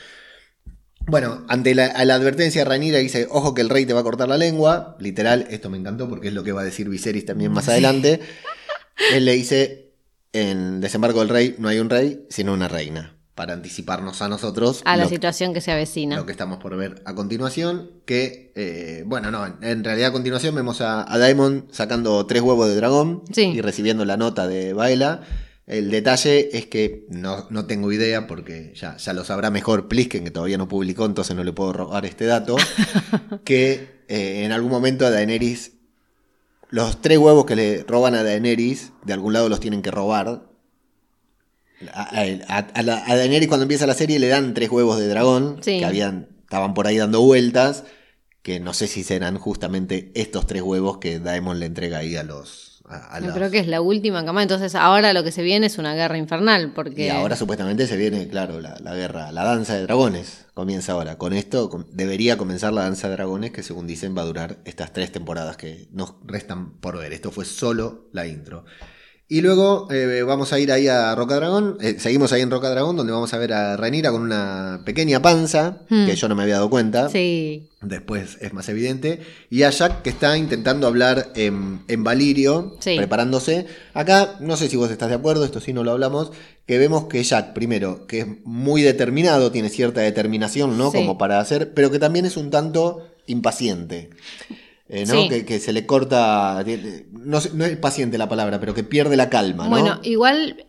Bueno, 1.08 1.44
ante 1.48 1.76
la, 1.76 1.86
a 1.88 2.04
la 2.06 2.16
advertencia 2.16 2.62
de 2.62 2.66
Ranira 2.66 2.98
dice, 2.98 3.28
ojo 3.30 3.54
que 3.54 3.62
el 3.62 3.70
rey 3.70 3.86
te 3.86 3.94
va 3.94 4.00
a 4.00 4.04
cortar 4.04 4.28
la 4.28 4.38
lengua. 4.38 4.96
Literal, 5.00 5.46
esto 5.52 5.70
me 5.70 5.78
encantó 5.78 6.10
porque 6.10 6.30
es 6.30 6.34
lo 6.34 6.44
que 6.44 6.52
va 6.52 6.62
a 6.62 6.66
decir 6.66 6.90
Viserys 6.90 7.26
también 7.26 7.52
más 7.52 7.70
adelante. 7.70 8.20
Él 9.14 9.26
le 9.26 9.34
dice, 9.34 9.92
en 10.34 10.82
Desembarco 10.82 11.20
del 11.20 11.30
Rey 11.30 11.56
no 11.60 11.68
hay 11.68 11.80
un 11.80 11.90
rey, 11.90 12.26
sino 12.30 12.54
una 12.54 12.68
reina. 12.68 13.12
Para 13.36 13.54
anticiparnos 13.54 14.22
a 14.22 14.30
nosotros 14.30 14.82
A 14.86 14.96
la 14.96 15.10
situación 15.10 15.54
que 15.54 15.60
se 15.60 15.70
avecina. 15.72 16.16
lo 16.16 16.26
que 16.26 16.32
estamos 16.32 16.58
por 16.60 16.76
ver 16.78 17.02
a 17.06 17.14
continuación. 17.16 17.92
Que, 18.06 18.54
eh, 18.56 19.04
bueno, 19.06 19.30
no, 19.30 19.46
en- 19.46 19.58
en 19.62 19.84
realidad 19.84 20.10
a 20.10 20.14
continuación 20.14 20.56
vemos 20.56 20.80
a, 20.80 21.12
a 21.12 21.18
Daemon 21.18 21.68
sacando 21.70 22.26
tres 22.26 22.42
huevos 22.42 22.70
de 22.70 22.76
dragón 22.78 23.24
Sí. 23.34 23.52
y 23.54 23.60
recibiendo 23.62 24.06
la 24.06 24.16
nota 24.18 24.48
de 24.48 24.72
Baela. 24.74 25.22
El 25.68 25.90
detalle 25.90 26.56
es 26.58 26.68
que 26.68 27.06
no, 27.10 27.48
no 27.50 27.66
tengo 27.66 27.92
idea 27.92 28.28
porque 28.28 28.72
ya, 28.76 28.98
ya 28.98 29.14
lo 29.14 29.24
sabrá 29.26 29.50
mejor 29.50 29.88
Plisken, 29.88 30.24
que 30.24 30.30
todavía 30.32 30.60
no 30.60 30.68
publicó, 30.68 31.06
entonces 31.06 31.36
no 31.36 31.44
le 31.44 31.54
puedo 31.54 31.74
robar 31.74 32.06
este 32.06 32.26
dato. 32.26 32.56
que 33.46 34.04
eh, 34.08 34.44
en 34.46 34.52
algún 34.52 34.70
momento 34.70 35.06
a 35.06 35.10
Daenerys, 35.10 35.72
los 36.70 37.02
tres 37.02 37.18
huevos 37.18 37.46
que 37.46 37.56
le 37.56 37.84
roban 37.88 38.14
a 38.14 38.24
Daenerys, 38.24 38.92
de 39.04 39.14
algún 39.14 39.34
lado 39.34 39.50
los 39.50 39.60
tienen 39.60 39.82
que 39.82 39.90
robar. 39.92 40.44
A, 41.94 42.10
a- 42.48 42.58
a 42.74 42.84
la- 42.84 43.04
a 43.06 43.16
Daenerys 43.16 43.48
cuando 43.50 43.64
empieza 43.64 43.86
la 43.88 43.94
serie 43.96 44.18
le 44.20 44.28
dan 44.30 44.54
tres 44.54 44.70
huevos 44.70 44.98
de 44.98 45.08
dragón 45.08 45.58
Sí. 45.62 45.80
que 45.80 45.86
habían 45.86 46.30
estaban 46.44 46.74
por 46.74 46.88
ahí 46.88 46.98
dando 46.98 47.22
vueltas 47.22 47.84
que 48.44 48.60
no 48.60 48.74
sé 48.74 48.88
si 48.88 49.04
serán 49.04 49.38
justamente 49.40 50.12
estos 50.16 50.48
tres 50.48 50.62
huevos 50.62 51.00
que 51.00 51.20
Daemon 51.20 51.60
le 51.60 51.66
entrega 51.66 51.98
ahí 51.98 52.16
a 52.16 52.24
los 52.24 52.75
a, 52.88 53.16
a 53.16 53.20
Yo 53.20 53.34
creo 53.34 53.52
que 53.52 53.60
es 53.60 53.68
la 53.68 53.82
última 53.82 54.24
cama. 54.26 54.42
Entonces 54.42 54.76
ahora 54.76 55.14
lo 55.14 55.24
que 55.24 55.32
se 55.32 55.42
viene 55.42 55.68
es 55.68 55.78
una 55.78 55.96
guerra 55.96 56.18
infernal. 56.18 56.72
Porque 56.74 57.08
y 57.08 57.10
ahora 57.10 57.36
supuestamente 57.36 57.88
se 57.88 57.98
viene 57.98 58.28
claro 58.28 58.62
la, 58.62 58.78
la 58.82 58.96
guerra 58.96 59.32
la 59.32 59.44
danza 59.44 59.76
de 59.76 59.84
dragones 59.84 60.46
comienza 60.54 60.94
ahora 60.94 61.18
con 61.18 61.34
esto 61.34 61.70
debería 61.92 62.38
comenzar 62.38 62.74
la 62.74 62.84
danza 62.84 63.10
de 63.10 63.16
dragones 63.16 63.52
que 63.52 63.62
según 63.62 63.88
dicen 63.88 64.18
va 64.18 64.22
a 64.22 64.26
durar 64.26 64.58
estas 64.66 64.94
tres 64.94 65.12
temporadas 65.12 65.58
que 65.58 65.88
nos 65.92 66.16
restan 66.24 66.72
por 66.80 66.98
ver 66.98 67.12
esto 67.12 67.30
fue 67.32 67.46
solo 67.46 68.08
la 68.14 68.26
intro 68.26 68.66
Y 69.28 69.42
luego 69.42 69.88
eh, 69.92 70.22
vamos 70.22 70.54
a 70.54 70.60
ir 70.60 70.72
ahí 70.72 70.88
a 70.88 71.16
Roca 71.16 71.36
Dragón. 71.36 71.78
eh, 71.82 71.96
seguimos 71.98 72.32
ahí 72.32 72.42
en 72.42 72.52
Roca 72.52 72.70
Dragón, 72.70 72.96
donde 72.96 73.12
vamos 73.12 73.34
a 73.34 73.40
ver 73.40 73.54
a 73.54 73.76
Renira 73.76 74.12
con 74.12 74.22
una 74.22 74.84
pequeña 74.86 75.20
panza, 75.20 75.80
Hmm. 75.90 76.06
que 76.06 76.16
yo 76.16 76.30
no 76.30 76.36
me 76.36 76.44
había 76.44 76.56
dado 76.56 76.70
cuenta. 76.70 77.10
Sí. 77.10 77.72
Después 77.82 78.38
es 78.42 78.54
más 78.54 78.70
evidente. 78.70 79.22
Y 79.50 79.64
a 79.64 79.72
Jack 79.72 80.04
que 80.04 80.12
está 80.12 80.38
intentando 80.38 80.86
hablar 80.86 81.32
en, 81.36 81.82
en 81.88 82.04
Valirio, 82.04 82.78
Sí. 82.80 82.96
preparándose. 82.98 83.66
Acá, 83.96 84.36
no 84.42 84.58
sé 84.58 84.70
si 84.70 84.78
vos 84.78 84.92
estás 84.92 85.10
de 85.10 85.16
acuerdo, 85.16 85.44
esto 85.44 85.60
sí 85.60 85.74
no 85.74 85.84
lo 85.84 85.92
hablamos, 85.92 86.32
que 86.68 86.78
vemos 86.78 87.06
que 87.06 87.24
Jack, 87.24 87.54
primero, 87.54 88.06
que 88.06 88.20
es 88.20 88.28
muy 88.44 88.84
determinado, 88.84 89.52
tiene 89.52 89.70
cierta 89.70 90.02
determinación, 90.02 90.78
¿no? 90.78 90.92
Sí. 90.92 90.98
Como 90.98 91.18
para 91.18 91.40
hacer, 91.40 91.74
pero 91.74 91.90
que 91.90 91.98
también 91.98 92.26
es 92.28 92.38
un 92.38 92.52
tanto 92.52 93.08
impaciente. 93.26 94.12
Eh, 94.88 95.06
¿no? 95.08 95.14
Sí. 95.14 95.30
Que, 95.30 95.46
que 95.46 95.60
se 95.60 95.74
le 95.74 95.86
corta, 95.86 96.64
no, 97.12 97.38
es 97.38 97.78
paciente 97.78 98.18
la 98.18 98.30
palabra, 98.30 98.60
pero 98.60 98.74
que 98.74 98.84
pierde 98.84 99.18
la 99.18 99.30
calma, 99.30 99.64
¿no? 99.64 99.70
Bueno, 99.72 100.00
igual 100.04 100.66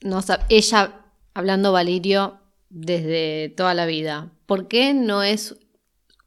no 0.00 0.22
ella 0.48 0.92
hablando 1.34 1.72
Valirio 1.72 2.38
desde 2.70 3.52
toda 3.56 3.74
la 3.74 3.86
vida. 3.86 4.30
¿Por 4.46 4.68
qué 4.68 4.94
no 4.94 5.22
es 5.22 5.56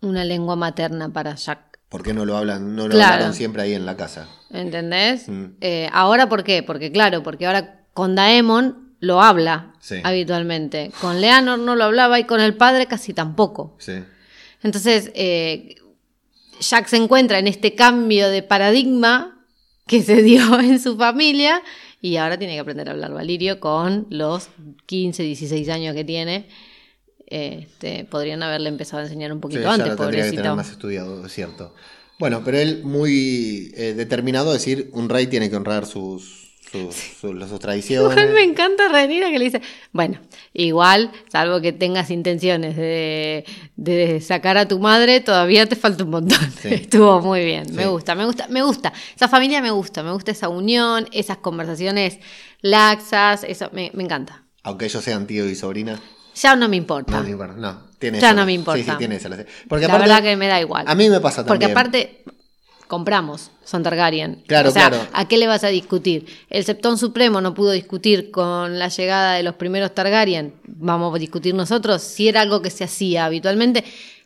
una 0.02 0.26
lengua 0.26 0.56
materna 0.56 1.14
para 1.14 1.36
Jack? 1.36 1.80
¿Por 1.88 2.04
qué 2.04 2.14
no 2.14 2.26
lo 2.26 2.38
hablan, 2.38 2.76
no 2.76 2.88
lo 2.88 2.96
Claro. 2.96 3.14
hablaron 3.16 3.34
siempre 3.34 3.62
ahí 3.64 3.74
en 3.74 3.86
la 3.86 3.96
casa? 3.98 4.28
¿Entendés? 4.50 5.28
Mm. 5.28 5.46
Eh, 5.62 5.90
ahora, 5.94 6.28
¿por 6.30 6.44
qué? 6.44 6.64
Porque, 6.64 6.92
claro, 6.92 7.24
porque 7.24 7.46
ahora 7.46 7.86
con 7.94 8.16
Daemon 8.16 8.94
lo 9.00 9.22
habla 9.22 9.74
Sí. 9.80 9.96
habitualmente. 10.04 10.92
Con 11.02 11.20
Leanor 11.22 11.60
no 11.60 11.76
lo 11.76 11.84
hablaba 11.86 12.20
y 12.20 12.26
con 12.26 12.40
el 12.40 12.56
padre 12.56 12.86
casi 12.88 13.14
tampoco. 13.14 13.76
Sí. 13.80 14.04
Entonces, 14.64 15.12
eh, 15.16 15.76
Jack 16.62 16.88
se 16.88 16.98
encuentra 16.98 17.40
en 17.40 17.48
este 17.48 17.76
cambio 17.76 18.30
de 18.30 18.44
paradigma 18.44 19.46
que 19.88 20.02
se 20.02 20.22
dio 20.24 20.60
en 20.62 20.80
su 20.80 20.96
familia 20.98 21.62
y 22.02 22.16
ahora 22.18 22.38
tiene 22.40 22.54
que 22.54 22.60
aprender 22.60 22.88
a 22.90 22.94
hablar 22.94 23.14
Valirio 23.14 23.60
con 23.60 24.08
los 24.10 24.50
15, 24.86 25.24
16 25.24 25.70
años 25.70 25.94
que 25.96 26.04
tiene. 26.06 26.48
este, 27.28 28.06
podrían 28.06 28.44
haberle 28.44 28.70
empezado 28.70 29.02
a 29.02 29.06
enseñar 29.06 29.32
un 29.32 29.40
Sí, 29.40 29.42
poquito 29.42 29.68
ya 29.68 29.74
antes, 29.74 29.88
lo 29.88 29.96
tendría 29.98 30.24
que 30.26 30.34
tener 30.34 30.52
pobrecito. 30.52 30.56
más 30.56 30.70
estudiado, 30.72 31.26
es 31.26 31.32
cierto. 31.34 31.74
Bueno, 32.20 32.42
pero 32.44 32.58
él 32.60 32.82
muy 32.84 33.72
eh, 33.76 33.94
determinado 33.94 34.50
a 34.52 34.54
decir, 34.54 34.90
un 34.94 35.10
rey 35.10 35.28
tiene 35.28 35.50
que 35.50 35.56
honrar 35.56 35.86
sus, 35.86 36.41
sus 36.72 37.60
tradiciones. 37.60 38.12
Igual 38.18 38.34
me 38.34 38.44
encanta 38.44 38.88
Renira 38.90 39.30
que 39.30 39.40
le 39.40 39.46
dice, 39.46 39.62
bueno, 39.92 40.20
igual, 40.54 41.12
salvo 41.32 41.60
que 41.62 41.72
tengas 41.74 42.10
intenciones 42.12 42.76
de, 42.78 43.46
de 43.76 44.22
sacar 44.22 44.58
a 44.58 44.68
tu 44.68 44.80
madre, 44.80 45.20
todavía 45.20 45.66
te 45.68 45.76
falta 45.76 46.04
un 46.04 46.12
montón. 46.12 46.40
Sí. 46.62 46.68
Estuvo 46.72 47.22
muy 47.22 47.44
bien, 47.44 47.74
me 47.74 47.88
gusta, 47.88 48.16
me 48.16 48.26
gusta, 48.26 48.48
me 48.48 48.62
gusta. 48.64 48.94
Esa 49.16 49.28
familia 49.28 49.62
me 49.62 49.72
gusta, 49.72 50.02
me 50.04 50.12
gusta 50.12 50.32
esa 50.32 50.50
unión, 50.50 51.08
esas 51.12 51.38
conversaciones 51.38 52.20
laxas, 52.62 53.44
eso 53.44 53.70
me, 53.74 53.92
me 53.94 54.04
encanta. 54.04 54.44
Aunque 54.64 54.86
ellos 54.86 55.04
sean 55.04 55.28
tío 55.28 55.48
y 55.50 55.56
sobrina. 55.56 56.00
Ya 56.36 56.56
no 56.56 56.70
me 56.70 56.78
importa. 56.78 57.12
No, 57.12 57.24
no, 57.24 57.30
importa, 57.30 57.56
no, 57.58 57.82
tiene 58.00 58.20
Ya 58.22 58.34
no 58.34 58.46
me 58.46 58.54
importa. 58.54 58.82
Sí, 58.82 58.90
sí, 58.90 58.96
tiene 58.98 59.16
esa. 59.18 59.28
la- 59.30 59.46
Porque 59.68 59.88
la 59.88 59.94
aparte, 59.94 60.10
verdad 60.10 60.24
que 60.24 60.38
me 60.38 60.48
da 60.48 60.62
igual. 60.62 60.86
A 60.88 60.96
mí 60.96 61.10
me 61.10 61.20
pasa 61.20 61.46
Porque 61.46 61.66
también. 61.68 61.78
aparte, 61.78 62.24
compramos, 62.92 63.52
son 63.64 63.84
Targaryen. 63.84 64.44
Claro, 64.48 64.68
o 64.70 64.72
sea, 64.74 64.90
claro. 64.90 65.08
¿a 65.14 65.26
qué 65.30 65.38
le 65.38 65.48
vas 65.48 65.64
a 65.64 65.70
discutir? 65.70 66.26
El 66.50 66.66
Septón 66.66 66.98
Supremo 66.98 67.40
no 67.40 67.54
pudo 67.54 67.72
discutir 67.72 68.32
con 68.32 68.78
la 68.78 68.90
llegada 68.90 69.36
de 69.36 69.44
los 69.44 69.56
primeros 69.56 69.96
Targaryen. 69.96 70.54
Vamos 70.68 71.16
a 71.16 71.18
discutir 71.18 71.56
nosotros 71.56 72.02
si 72.02 72.28
era 72.28 72.42
algo 72.42 72.62
que 72.62 72.70
se 72.70 72.84
hacía 72.84 73.24
habitualmente. 73.24 73.86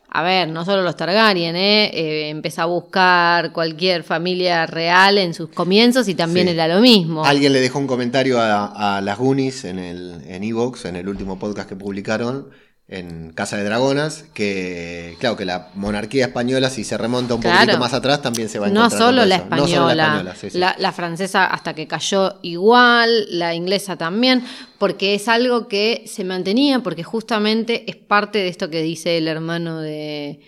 A 0.10 0.24
ver, 0.24 0.48
no 0.48 0.66
solo 0.66 0.82
los 0.82 0.96
Targaryen, 0.96 1.56
¿eh? 1.56 1.92
Eh, 1.94 2.30
empezó 2.30 2.64
a 2.64 2.66
buscar 2.66 3.52
cualquier 3.52 4.02
familia 4.04 4.66
real 4.66 5.20
en 5.20 5.34
sus 5.36 5.50
comienzos 5.50 6.08
y 6.08 6.16
también 6.16 6.48
Sí. 6.48 6.54
era 6.54 6.68
lo 6.68 6.80
mismo. 6.82 7.24
Alguien 7.24 7.54
le 7.54 7.60
dejó 7.60 7.78
un 7.78 7.88
comentario 7.88 8.40
a, 8.42 8.98
a 8.98 9.02
las 9.02 9.18
Goonies 9.20 9.66
en 9.66 9.78
el 9.78 10.22
en 10.28 10.44
Evox, 10.44 10.86
en 10.86 10.96
el 10.96 11.08
último 11.08 11.38
podcast 11.38 11.70
que 11.70 11.76
publicaron 11.76 12.48
en 12.88 13.32
Casa 13.32 13.58
de 13.58 13.64
Dragonas, 13.64 14.26
que 14.36 15.16
claro 15.20 15.36
que 15.36 15.44
la 15.46 15.70
monarquía 15.74 16.26
española 16.28 16.70
si 16.70 16.84
se 16.84 16.98
remonta 17.00 17.34
un 17.34 17.42
Claro. 17.42 17.62
poquito 17.62 17.80
más 17.80 17.94
atrás 17.94 18.22
también 18.22 18.48
se 18.48 18.60
va 18.60 18.68
a 18.68 18.70
No 18.70 18.82
encontrar 18.82 19.02
solo, 19.02 19.22
con 19.24 19.30
la 19.30 19.36
eso. 19.36 19.44
española, 19.46 19.66
No 19.68 19.76
solo 19.76 19.94
la 19.96 20.04
española, 20.04 20.36
sí, 20.40 20.50
sí. 20.52 20.58
la- 20.60 20.76
la 20.78 20.92
francesa 20.92 21.46
hasta 21.48 21.74
que 21.74 21.88
cayó 21.88 22.38
igual, 22.44 23.26
la 23.32 23.56
inglesa 23.56 23.96
también, 23.98 24.44
porque 24.78 25.16
es 25.16 25.28
algo 25.28 25.68
que 25.68 26.04
se 26.06 26.24
mantenía, 26.24 26.82
porque 26.82 27.02
justamente 27.04 27.90
es 27.90 27.96
parte 27.96 28.38
de 28.40 28.50
esto 28.50 28.70
que 28.70 28.84
dice 28.84 29.18
el 29.18 29.28
hermano 29.28 29.82
de, 29.82 30.42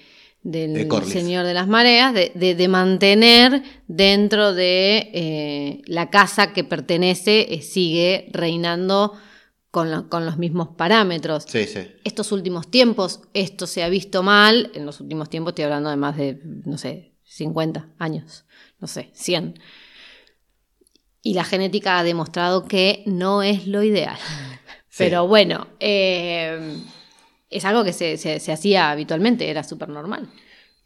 del 0.43 0.73
De. 0.87 1.05
Señor 1.07 1.43
de 1.43 1.55
las 1.55 1.67
Mareas, 1.67 2.13
de, 2.13 2.31
de- 2.35 2.53
de 2.53 2.67
mantener 2.67 3.63
dentro 3.87 4.53
de 4.53 5.09
eh, 5.11 5.81
la 5.87 6.11
casa 6.11 6.53
que 6.53 6.63
pertenece, 6.63 7.51
eh, 7.55 7.63
sigue 7.63 8.27
reinando 8.31 9.13
con, 9.71 9.91
lo- 9.91 10.09
con 10.09 10.25
los 10.25 10.37
mismos 10.37 10.69
parámetros 10.75 11.43
Sí, 11.47 11.65
sí. 11.65 11.79
estos 12.03 12.31
últimos 12.31 12.69
tiempos 12.71 13.21
esto 13.33 13.67
se 13.67 13.83
ha 13.83 13.89
visto 13.89 14.23
mal. 14.23 14.71
En 14.73 14.85
los 14.85 14.99
últimos 15.01 15.29
tiempos 15.29 15.51
estoy 15.51 15.65
hablando 15.65 15.89
de 15.89 15.97
más 15.97 16.17
de, 16.17 16.39
no 16.65 16.77
sé, 16.77 17.13
50 17.23 17.89
años, 17.99 18.45
no 18.79 18.87
sé, 18.87 19.09
100. 19.13 19.59
Y 21.21 21.33
la 21.33 21.43
genética 21.43 21.99
ha 21.99 22.03
demostrado 22.03 22.65
que 22.67 23.03
no 23.05 23.43
es 23.43 23.67
lo 23.67 23.83
ideal. 23.83 24.17
Sí. 24.89 25.03
Pero 25.03 25.27
bueno, 25.27 25.67
eh, 25.79 26.75
es 27.51 27.65
algo 27.65 27.83
que 27.83 27.93
se, 27.93 28.17
se- 28.17 28.39
se 28.39 28.51
hacía 28.51 28.89
habitualmente, 28.89 29.47
era 29.47 29.61
súper 29.63 29.89
normal. 29.89 30.27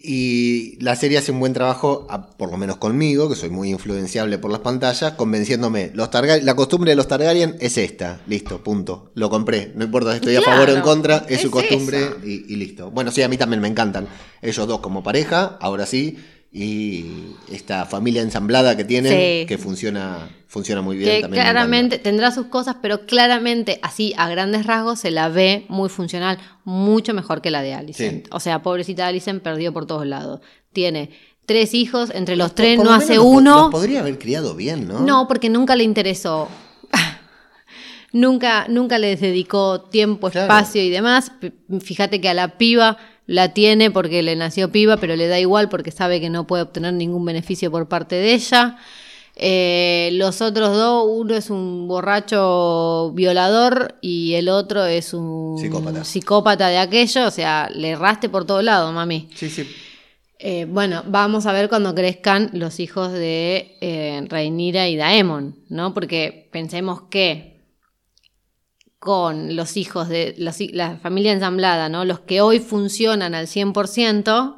Y 0.04 0.78
la 0.84 0.96
serie 0.96 1.20
hace 1.20 1.32
un 1.32 1.40
buen 1.40 1.54
trabajo, 1.54 2.08
por 2.38 2.50
lo 2.50 2.58
menos 2.58 2.78
conmigo, 2.78 3.30
que 3.30 3.36
soy 3.36 3.50
muy 3.52 3.70
influenciable 3.70 4.40
por 4.40 4.50
las 4.52 4.62
pantallas, 4.62 5.14
convenciéndome. 5.14 5.92
Los 5.94 6.10
Targaryen- 6.10 6.42
la 6.44 6.56
costumbre 6.56 6.92
de 6.92 6.96
los 6.96 7.08
Targaryen 7.08 7.56
es 7.60 7.78
esta. 7.78 8.22
Listo, 8.28 8.64
punto. 8.64 9.12
Lo 9.14 9.30
compré. 9.30 9.72
No 9.76 9.86
importa 9.86 10.12
si 10.12 10.16
estoy 10.18 10.36
a 10.38 10.42
favor 10.42 10.70
o 10.70 10.74
en 10.74 10.82
contra, 10.82 11.18
es, 11.28 11.38
es 11.38 11.42
su 11.42 11.52
costumbre 11.52 12.02
y, 12.26 12.52
y 12.52 12.56
listo. 12.56 12.90
Bueno, 12.90 13.12
sí, 13.12 13.22
a 13.22 13.28
mí 13.28 13.38
también 13.38 13.62
me 13.62 13.68
encantan. 13.68 14.08
Ellos 14.42 14.68
dos 14.68 14.80
como 14.80 15.04
pareja, 15.04 15.58
ahora 15.62 15.86
sí. 15.86 16.18
Y 16.54 17.06
esta 17.50 17.86
familia 17.86 18.22
ensamblada 18.22 18.76
que 18.76 18.84
tienen, 18.84 19.12
Sí. 19.14 19.46
que 19.48 19.58
funciona, 19.58 20.30
funciona 20.48 20.82
muy 20.82 20.98
bien. 20.98 21.10
Que 21.16 21.22
también 21.22 21.44
me 21.46 21.50
claramente 21.50 21.98
tendrá 21.98 22.32
sus 22.32 22.48
cosas, 22.48 22.76
pero 22.82 23.06
claramente, 23.06 23.80
así 23.84 24.14
a 24.18 24.28
grandes 24.28 24.66
rasgos, 24.66 25.00
se 25.00 25.12
la 25.12 25.30
ve 25.30 25.66
muy 25.70 25.88
funcional, 25.88 26.40
mucho 26.66 27.14
mejor 27.14 27.42
que 27.42 27.52
la 27.52 27.62
de 27.62 27.74
Alicent. 27.74 28.26
Sí. 28.26 28.30
O 28.34 28.42
sea, 28.42 28.62
pobrecita 28.62 29.08
Alicent 29.08 29.42
perdió 29.42 29.72
por 29.72 29.86
todos 29.86 30.06
lados. 30.06 30.42
Tiene 30.74 31.12
tres 31.46 31.74
hijos, 31.74 32.12
entre 32.14 32.36
los 32.36 32.54
tres 32.54 32.78
no 32.80 32.92
hace 32.94 33.16
los 33.16 33.24
uno. 33.26 33.56
Los 33.62 33.72
podría 33.72 34.02
haber 34.02 34.20
criado 34.20 34.54
bien, 34.54 34.90
¿no? 34.90 35.00
No, 35.00 35.28
porque 35.30 35.50
nunca 35.50 35.78
le 35.78 35.86
interesó. 35.86 36.50
nunca, 38.12 38.66
nunca 38.68 38.98
les 38.98 39.22
dedicó 39.22 39.82
tiempo, 39.82 40.30
Claro. 40.30 40.54
espacio 40.54 40.84
y 40.84 40.90
demás. 40.90 41.32
Fíjate 41.82 42.20
que 42.20 42.30
a 42.30 42.34
la 42.34 42.58
piba 42.58 42.98
la 43.32 43.54
tiene 43.54 43.92
porque 43.92 44.22
le 44.24 44.36
nació 44.36 44.74
piba, 44.74 44.98
pero 44.98 45.16
le 45.16 45.28
da 45.28 45.40
igual 45.40 45.70
porque 45.70 45.90
sabe 45.92 46.20
que 46.20 46.30
no 46.30 46.46
puede 46.46 46.64
obtener 46.64 46.94
ningún 46.94 47.24
beneficio 47.24 47.72
por 47.72 47.88
parte 47.88 48.16
de 48.16 48.34
ella. 48.34 48.78
Eh, 49.38 50.10
los 50.14 50.42
otros 50.42 50.76
dos, 50.76 51.06
uno 51.10 51.34
es 51.34 51.50
un 51.50 51.88
borracho 51.88 53.12
violador 53.16 53.96
y 54.02 54.34
el 54.34 54.50
otro 54.50 54.84
es 54.86 55.14
un 55.14 55.58
Psicópata. 55.58 56.04
psicópata 56.04 56.68
de 56.68 56.78
aquello. 56.78 57.26
O 57.26 57.32
sea, 57.32 57.70
le 57.74 57.92
erraste 57.92 58.28
por 58.28 58.46
todo 58.46 58.62
lado, 58.62 58.92
mami. 58.92 59.30
Sí, 59.34 59.50
sí. 59.50 59.66
Eh, 60.38 60.66
bueno, 60.66 61.04
vamos 61.08 61.46
a 61.46 61.54
ver 61.54 61.70
cuando 61.70 61.96
crezcan 61.96 62.50
los 62.52 62.82
hijos 62.82 63.14
de 63.14 63.78
eh, 63.80 64.26
Rhaenyra 64.28 64.90
y 64.90 64.98
Daemon, 64.98 65.56
¿no? 65.70 65.94
Porque 65.94 66.50
pensemos 66.52 67.04
que 67.10 67.51
con 69.02 69.56
los 69.56 69.78
hijos 69.78 70.10
de 70.10 70.36
los 70.38 70.58
la 70.74 70.98
familia 70.98 71.32
ensamblada, 71.32 71.90
¿no? 71.90 72.06
Los 72.06 72.20
que 72.20 72.40
hoy 72.40 72.60
funcionan 72.60 73.34
al 73.34 73.48
100%, 73.48 74.58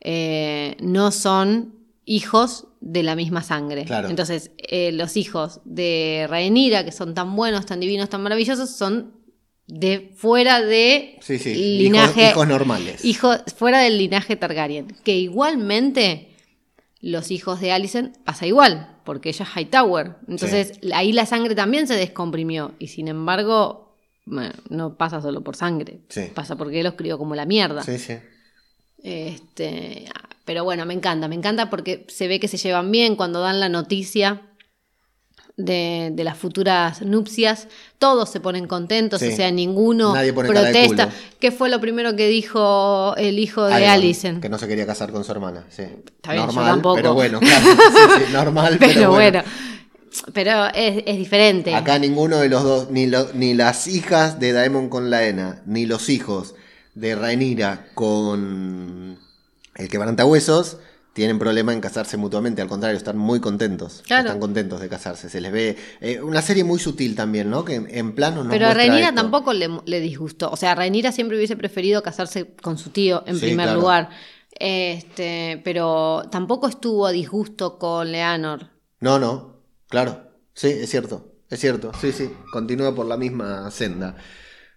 eh, 0.00 0.78
no 0.80 1.10
son 1.10 1.74
hijos 2.06 2.68
de 2.80 3.02
la 3.02 3.14
misma 3.16 3.42
sangre. 3.42 3.84
Claro. 3.84 4.08
Entonces, 4.08 4.52
eh, 4.56 4.92
los 4.92 5.18
hijos 5.18 5.60
de 5.66 6.24
Rhaenyra, 6.26 6.86
que 6.86 6.90
son 6.90 7.12
tan 7.12 7.36
buenos, 7.36 7.66
tan 7.66 7.80
divinos, 7.80 8.08
tan 8.08 8.22
maravillosos, 8.22 8.70
son 8.70 9.12
de 9.66 10.10
fuera 10.16 10.62
de 10.62 11.18
Sí, 11.20 11.38
sí. 11.38 11.54
linaje 11.54 12.22
Hijos, 12.22 12.32
hijos 12.32 12.48
normales. 12.48 13.04
Hijo, 13.04 13.34
fuera 13.54 13.80
del 13.80 13.98
linaje 13.98 14.36
Targaryen. 14.36 14.96
Que 15.04 15.18
igualmente 15.18 16.34
los 17.02 17.30
hijos 17.30 17.60
de 17.60 17.72
Alicent 17.72 18.16
pasa 18.24 18.46
igual, 18.46 18.96
porque 19.08 19.30
ella 19.30 19.46
es 19.46 19.56
Hightower. 19.56 20.16
Entonces 20.28 20.78
ahí 20.92 21.12
la 21.12 21.24
sangre 21.24 21.54
también 21.54 21.86
se 21.86 21.94
descomprimió. 21.94 22.74
Y 22.78 22.88
sin 22.88 23.08
embargo, 23.08 23.96
bueno, 24.26 24.52
no 24.68 24.98
pasa 24.98 25.22
solo 25.22 25.40
por 25.40 25.56
sangre. 25.56 26.00
Sí. 26.10 26.30
Pasa 26.34 26.56
porque 26.56 26.80
él 26.80 26.84
los 26.84 26.92
crió 26.92 27.16
como 27.16 27.34
la 27.34 27.46
mierda. 27.46 27.82
Sí, 27.82 27.98
sí. 27.98 28.18
Este, 29.02 30.04
pero 30.44 30.62
bueno, 30.62 30.84
me 30.84 30.92
encanta, 30.92 31.26
me 31.26 31.36
encanta 31.36 31.70
porque 31.70 32.04
se 32.08 32.28
ve 32.28 32.38
que 32.38 32.48
se 32.48 32.58
llevan 32.58 32.90
bien 32.90 33.16
cuando 33.16 33.40
dan 33.40 33.60
la 33.60 33.70
noticia 33.70 34.42
de, 35.58 36.10
de 36.14 36.24
las 36.24 36.38
futuras 36.38 37.02
nupcias. 37.02 37.68
Todos 37.98 38.30
se 38.30 38.40
ponen 38.40 38.66
contentos, 38.66 39.20
Sí. 39.20 39.28
o 39.32 39.36
sea, 39.36 39.50
ninguno 39.50 40.14
Nadie 40.14 40.32
pone 40.32 40.48
protesta. 40.48 41.10
¿Qué 41.38 41.50
fue 41.50 41.68
lo 41.68 41.80
primero 41.80 42.16
que 42.16 42.28
dijo 42.28 43.14
el 43.16 43.38
hijo 43.38 43.64
de 43.66 43.86
Alicent? 43.86 44.40
Que 44.40 44.48
no 44.48 44.56
se 44.58 44.66
quería 44.68 44.86
casar 44.86 45.12
con 45.12 45.24
su 45.24 45.32
hermana, 45.32 45.64
sí. 45.68 45.82
Está 45.82 46.32
bien, 46.32 46.42
yo 46.44 46.46
normal, 46.46 46.66
tampoco. 46.72 46.94
pero 46.96 47.12
bueno, 47.14 47.40
claro. 47.40 47.64
sí, 47.66 48.24
sí, 48.26 48.32
normal, 48.32 48.76
pero, 48.80 48.92
Pero 48.94 49.10
bueno. 49.10 49.42
bueno, 49.42 49.50
pero 50.32 50.66
es, 50.74 51.02
es 51.06 51.16
diferente. 51.18 51.74
Acá 51.74 51.98
ninguno 51.98 52.38
de 52.38 52.48
los 52.48 52.62
dos, 52.62 52.90
ni, 52.90 53.06
lo- 53.06 53.32
ni 53.34 53.54
las 53.54 53.86
hijas 53.88 54.40
de 54.40 54.52
Daemon 54.52 54.88
con 54.88 55.10
Laena, 55.10 55.60
ni 55.66 55.86
los 55.86 56.08
hijos 56.08 56.54
de 56.94 57.14
Rhaenyra 57.14 57.86
con 57.94 59.18
el 59.76 59.88
quebrantahuesos, 59.88 60.78
tienen 61.18 61.38
problema 61.38 61.74
en 61.74 61.80
casarse 61.82 62.16
mutuamente. 62.16 62.62
Al 62.62 62.68
contrario, 62.68 62.96
están 62.96 63.18
muy 63.18 63.38
contentos. 63.40 64.02
Claro. 64.06 64.28
Están 64.28 64.40
contentos 64.40 64.80
de 64.80 64.88
casarse. 64.88 65.28
Se 65.28 65.40
les 65.42 65.52
ve. 65.52 65.76
eh, 66.00 66.22
una 66.22 66.40
serie 66.40 66.64
muy 66.64 66.78
sutil 66.78 67.14
también, 67.14 67.50
¿no? 67.50 67.64
Que 67.64 67.74
en, 67.74 67.86
en 67.90 68.14
plano 68.14 68.42
no 68.44 68.50
Pero 68.50 68.66
a 68.68 68.72
Rhaenyra 68.74 69.12
tampoco 69.14 69.52
le, 69.52 69.68
le 69.84 70.00
disgustó. 70.00 70.50
O 70.50 70.56
sea, 70.56 70.74
Rhaenyra 70.74 71.12
siempre 71.12 71.36
hubiese 71.36 71.56
preferido 71.56 72.02
casarse 72.02 72.54
con 72.62 72.78
su 72.78 72.88
tío 72.90 73.22
en 73.26 73.34
Sí, 73.34 73.42
primer 73.42 73.66
claro. 73.66 73.80
lugar. 73.80 74.08
Este, 74.58 75.60
pero 75.64 76.22
tampoco 76.30 76.66
estuvo 76.68 77.06
a 77.06 77.12
disgusto 77.12 77.78
con 77.78 78.10
Leanor. 78.10 78.70
No, 79.00 79.18
no, 79.18 79.62
claro, 79.88 80.32
sí, 80.54 80.68
es 80.68 80.90
cierto, 80.90 81.34
es 81.48 81.60
cierto, 81.60 81.92
sí, 82.00 82.10
sí, 82.10 82.28
continúa 82.52 82.92
por 82.94 83.06
la 83.06 83.16
misma 83.16 83.70
senda. 83.70 84.16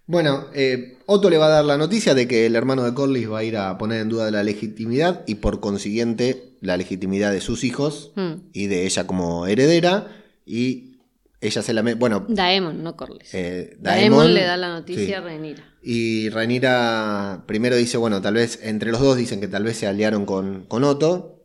Bueno, 0.06 0.46
eh, 0.54 0.98
Otto 1.06 1.30
le 1.30 1.38
va 1.38 1.46
a 1.46 1.50
dar 1.50 1.64
la 1.64 1.78
noticia 1.78 2.14
de 2.14 2.26
que 2.26 2.46
el 2.46 2.56
hermano 2.56 2.82
de 2.84 2.92
Corlys 2.92 3.30
va 3.30 3.38
a 3.38 3.44
ir 3.44 3.56
a 3.56 3.78
poner 3.78 4.00
en 4.00 4.08
duda 4.08 4.30
la 4.30 4.42
legitimidad 4.42 5.22
y 5.26 5.36
por 5.36 5.60
consiguiente 5.60 6.54
la 6.60 6.76
legitimidad 6.76 7.32
de 7.32 7.40
sus 7.40 7.64
hijos 7.64 8.12
Hmm. 8.16 8.34
y 8.52 8.66
de 8.66 8.84
ella 8.86 9.06
como 9.06 9.46
heredera 9.46 10.08
y 10.44 10.98
ella 11.40 11.62
se 11.62 11.72
la... 11.72 11.82
Bueno, 11.82 12.24
Daemon, 12.28 12.82
no 12.82 12.96
Corlys. 12.96 13.32
eh, 13.34 13.76
Daemon, 13.80 14.18
Daemon 14.20 14.34
le 14.34 14.44
da 14.44 14.56
la 14.56 14.68
noticia 14.68 15.06
sí. 15.06 15.12
a 15.14 15.20
Rhaenyra. 15.20 15.64
Y 15.82 16.28
Rhaenyra 16.30 17.44
primero 17.46 17.74
dice, 17.76 17.96
bueno, 17.96 18.20
tal 18.22 18.34
vez 18.34 18.60
entre 18.62 18.92
los 18.92 19.00
dos 19.00 19.16
dicen 19.16 19.40
que 19.40 19.48
tal 19.48 19.64
vez 19.64 19.76
se 19.76 19.86
aliaron 19.86 20.24
con, 20.26 20.64
con 20.68 20.84
Otto. 20.84 21.40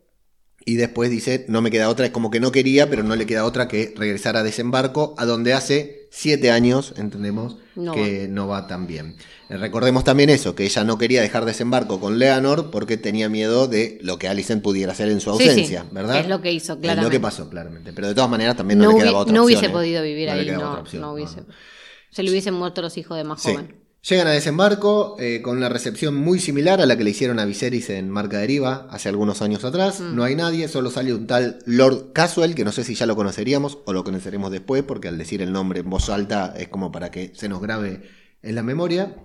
Y 0.66 0.76
después 0.76 1.10
dice, 1.10 1.46
no 1.48 1.62
me 1.62 1.72
queda 1.72 1.90
otra, 1.90 2.06
es 2.08 2.12
como 2.12 2.30
que 2.30 2.40
no 2.42 2.52
quería, 2.52 2.90
pero 2.90 3.02
no 3.02 3.16
le 3.16 3.26
queda 3.26 3.46
otra 3.46 3.68
que 3.70 3.94
regresar 3.96 4.36
a 4.36 4.44
desembarco, 4.44 5.16
a 5.18 5.26
donde 5.26 5.54
hace 5.54 5.97
siete 6.10 6.52
años, 6.52 6.94
entendemos 6.98 7.58
No 7.76 7.94
que 7.94 8.28
no 8.30 8.48
va 8.48 8.68
tan 8.68 8.88
bien. 8.88 9.16
Eh, 9.50 9.58
Recordemos 9.58 10.04
también 10.04 10.30
eso, 10.30 10.56
que 10.56 10.66
ella 10.66 10.84
no 10.84 10.98
quería 10.98 11.22
dejar 11.22 11.46
desembarco 11.46 12.00
con 12.00 12.18
Leonor 12.20 12.72
porque 12.72 12.98
tenía 12.98 13.30
miedo 13.30 13.68
de 13.68 13.98
lo 14.02 14.18
que 14.18 14.28
Alicent 14.28 14.64
pudiera 14.64 14.92
hacer 14.94 15.10
en 15.10 15.20
su 15.20 15.32
Sí, 15.38 15.44
sí, 15.44 15.50
ausencia, 15.50 15.86
¿verdad? 15.92 16.20
es 16.20 16.28
lo 16.28 16.42
que 16.42 16.52
hizo, 16.52 16.74
Es 16.74 16.78
lo 16.78 16.82
claramente. 16.82 17.12
que 17.18 17.20
pasó, 17.20 17.50
claramente. 17.50 17.94
Pero 17.94 18.08
de 18.08 18.16
todas 18.16 18.30
maneras 18.30 18.56
también 18.58 18.80
no, 18.80 18.86
no, 18.86 18.92
le 18.94 18.98
quedaba 19.04 19.20
otra 19.20 19.34
no 19.34 19.44
opción, 19.44 19.46
hubiese 19.60 19.66
¿eh? 19.66 19.70
podido 19.70 20.04
vivir 20.04 20.28
No 20.30 20.34
ahí, 20.34 20.52
no, 20.52 20.58
no 20.60 21.00
no, 21.00 21.14
hubiese. 21.14 21.42
no. 21.42 21.48
Se 22.10 22.24
le 22.24 22.32
hubiesen 22.32 22.54
muerto 22.54 22.82
los 22.82 22.98
hijos 22.98 23.18
de 23.18 23.24
más 23.24 23.42
Sí. 23.42 23.52
joven. 23.52 23.76
Llegan 24.08 24.28
a 24.28 24.32
desembarco 24.32 25.18
eh, 25.20 25.42
con 25.42 25.58
una 25.58 25.68
recepción 25.70 26.16
muy 26.16 26.40
similar 26.40 26.80
a 26.80 26.86
la 26.86 26.98
que 26.98 27.04
le 27.04 27.10
hicieron 27.10 27.40
a 27.40 27.46
Viserys 27.46 27.90
en 27.90 28.10
Marca 28.10 28.38
Deriva 28.38 28.88
hace 28.90 29.10
algunos 29.10 29.42
años 29.42 29.66
atrás. 29.66 30.00
Mm. 30.00 30.16
No 30.16 30.24
hay 30.24 30.36
nadie, 30.36 30.68
solo 30.70 30.92
sale 30.92 31.14
un 31.14 31.28
tal 31.28 31.60
Lord 31.66 32.14
Caswell, 32.14 32.56
que 32.56 32.64
no 32.64 32.72
sé 32.72 32.86
si 32.86 32.96
ya 32.96 33.06
lo 33.06 33.16
conoceríamos 33.18 33.80
o 33.86 33.92
lo 33.92 34.06
conoceremos 34.06 34.50
después, 34.52 34.84
porque 34.84 35.10
al 35.10 35.18
decir 35.18 35.42
el 35.42 35.52
nombre 35.52 35.82
en 35.82 35.90
voz 35.90 36.10
alta 36.10 36.54
es 36.58 36.70
como 36.70 36.92
para 36.92 37.12
que 37.12 37.34
se 37.36 37.50
nos 37.50 37.62
grabe 37.62 38.04
en 38.44 38.56
la 38.56 38.64
memoria. 38.64 39.16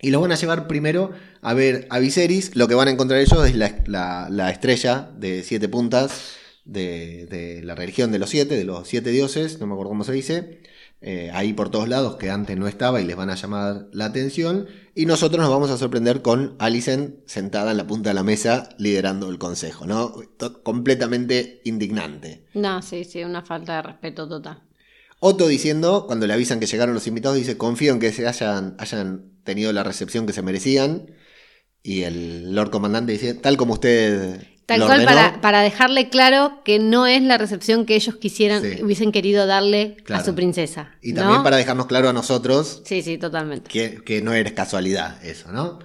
Y 0.00 0.10
lo 0.10 0.20
van 0.20 0.32
a 0.32 0.36
llevar 0.36 0.66
primero 0.66 1.12
a 1.40 1.54
ver 1.54 1.86
a 1.90 2.00
Viserys. 2.00 2.56
Lo 2.56 2.66
que 2.66 2.74
van 2.74 2.88
a 2.88 2.90
encontrar 2.90 3.20
ellos 3.20 3.46
es 3.46 3.54
la, 3.54 3.82
la- 3.86 4.28
la 4.30 4.50
estrella 4.50 5.10
de 5.16 5.44
siete 5.44 5.68
puntas 5.68 6.32
de, 6.64 7.26
de 7.26 7.62
la 7.62 7.74
religión 7.76 8.10
de 8.10 8.18
los 8.18 8.30
siete, 8.30 8.56
de 8.56 8.64
los 8.64 8.88
siete 8.88 9.10
dioses, 9.10 9.60
no 9.60 9.66
me 9.66 9.74
acuerdo 9.74 9.90
cómo 9.90 10.02
se 10.04 10.12
dice. 10.12 10.60
Eh, 11.06 11.30
ahí 11.34 11.52
por 11.52 11.68
todos 11.68 11.86
lados 11.86 12.16
que 12.16 12.30
antes 12.30 12.56
no 12.56 12.66
estaba 12.66 12.98
y 12.98 13.04
les 13.04 13.14
van 13.14 13.28
a 13.28 13.34
llamar 13.34 13.88
la 13.92 14.06
atención. 14.06 14.68
Y 14.94 15.04
nosotros 15.04 15.38
nos 15.38 15.50
vamos 15.50 15.70
a 15.70 15.76
sorprender 15.76 16.22
con 16.22 16.56
Alicent 16.58 17.16
sentada 17.26 17.72
en 17.72 17.76
la 17.76 17.86
punta 17.86 18.08
de 18.08 18.14
la 18.14 18.22
mesa 18.22 18.70
liderando 18.78 19.28
el 19.28 19.36
consejo, 19.36 19.86
¿no? 19.86 20.14
Completamente 20.62 21.60
indignante. 21.64 22.46
No, 22.54 22.80
sí, 22.80 23.04
sí, 23.04 23.22
una 23.22 23.42
falta 23.42 23.76
de 23.76 23.82
respeto 23.82 24.26
total. 24.26 24.62
Otto 25.20 25.46
diciendo, 25.46 26.06
cuando 26.06 26.26
le 26.26 26.32
avisan 26.32 26.58
que 26.58 26.66
llegaron 26.66 26.94
los 26.94 27.06
invitados, 27.06 27.36
dice, 27.36 27.58
confío 27.58 27.92
en 27.92 28.00
que 28.00 28.10
se 28.10 28.26
hayan, 28.26 28.74
hayan 28.78 29.40
tenido 29.44 29.74
la 29.74 29.84
recepción 29.84 30.24
que 30.24 30.32
se 30.32 30.40
merecían. 30.40 31.10
Y 31.82 32.04
el 32.04 32.54
Lord 32.54 32.70
Comandante 32.70 33.12
dice, 33.12 33.34
tal 33.34 33.58
como 33.58 33.74
usted... 33.74 34.53
Tal 34.66 34.80
lo 34.80 34.86
cual 34.86 35.00
ordenó". 35.02 35.14
para, 35.14 35.40
para 35.40 35.60
dejarle 35.62 36.08
claro 36.08 36.62
que 36.64 36.78
no 36.78 37.06
es 37.06 37.22
la 37.22 37.36
recepción 37.38 37.84
que 37.86 37.96
ellos 37.96 38.16
quisieran, 38.16 38.62
Sí. 38.62 38.82
hubiesen 38.82 39.12
querido 39.12 39.46
darle 39.46 39.96
Claro. 40.04 40.22
a 40.22 40.24
su 40.24 40.34
princesa. 40.34 40.90
Y 41.02 41.12
¿no? 41.12 41.20
también 41.22 41.42
para 41.42 41.56
dejarnos 41.56 41.86
claro 41.86 42.08
a 42.08 42.12
nosotros 42.12 42.82
Sí, 42.84 43.02
sí, 43.02 43.18
totalmente. 43.18 43.68
que, 43.70 44.02
que 44.04 44.22
no 44.22 44.32
eres 44.32 44.52
casualidad 44.54 45.24
eso, 45.24 45.52
¿no? 45.52 45.78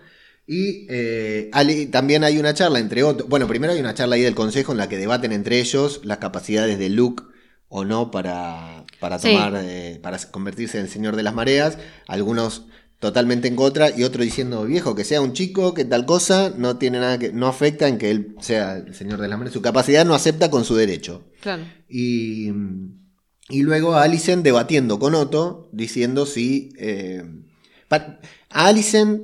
Y 0.48 0.88
eh, 0.90 1.50
Ali- 1.54 1.86
también 1.88 2.24
hay 2.24 2.40
una 2.40 2.54
charla 2.56 2.80
entre 2.80 3.04
otros. 3.04 3.30
Bueno, 3.30 3.48
primero 3.48 3.74
hay 3.74 3.80
una 3.80 3.94
charla 3.94 4.16
ahí 4.16 4.22
del 4.24 4.34
consejo 4.34 4.72
en 4.72 4.80
la 4.80 4.90
que 4.90 4.98
debaten 4.98 5.32
entre 5.32 5.60
ellos 5.60 6.02
las 6.04 6.18
capacidades 6.18 6.80
de 6.80 6.90
Luke 6.90 7.24
o 7.68 7.86
no 7.86 8.10
para, 8.10 8.84
para 9.00 9.20
Sí. 9.20 9.32
tomar, 9.32 9.54
eh, 9.64 10.00
para 10.02 10.18
convertirse 10.32 10.80
en 10.80 10.88
señor 10.88 11.16
de 11.16 11.22
las 11.22 11.36
mareas. 11.36 11.78
Algunos 12.08 12.66
totalmente 13.00 13.48
en 13.48 13.56
contra 13.56 13.90
y 13.96 14.04
otro 14.04 14.24
diciendo, 14.24 14.66
viejo, 14.66 14.94
que 14.94 15.04
sea 15.04 15.22
un 15.22 15.34
chico, 15.34 15.74
que 15.74 15.86
tal 15.86 16.06
cosa, 16.06 16.54
no 16.56 16.78
tiene 16.78 17.00
nada 17.00 17.18
que, 17.18 17.32
no 17.32 17.48
afecta 17.48 17.88
en 17.88 17.98
que 17.98 18.12
él 18.12 18.36
sea 18.42 18.76
el 18.78 18.94
señor 18.94 19.22
de 19.22 19.28
las 19.28 19.38
mareas. 19.38 19.54
Su 19.54 19.62
capacidad 19.62 20.06
no 20.06 20.14
acepta 20.14 20.52
con 20.52 20.66
su 20.66 20.76
derecho. 20.76 21.24
Claro. 21.42 21.64
Y, 21.88 22.52
y 23.50 23.64
luego 23.64 23.96
a 23.96 24.04
Alicent 24.04 24.44
debatiendo 24.44 25.00
con 25.00 25.16
Otto, 25.16 25.70
diciendo 25.72 26.26
si. 26.26 26.70
eh, 26.78 27.24
a 27.90 28.20
Alicent 28.50 29.24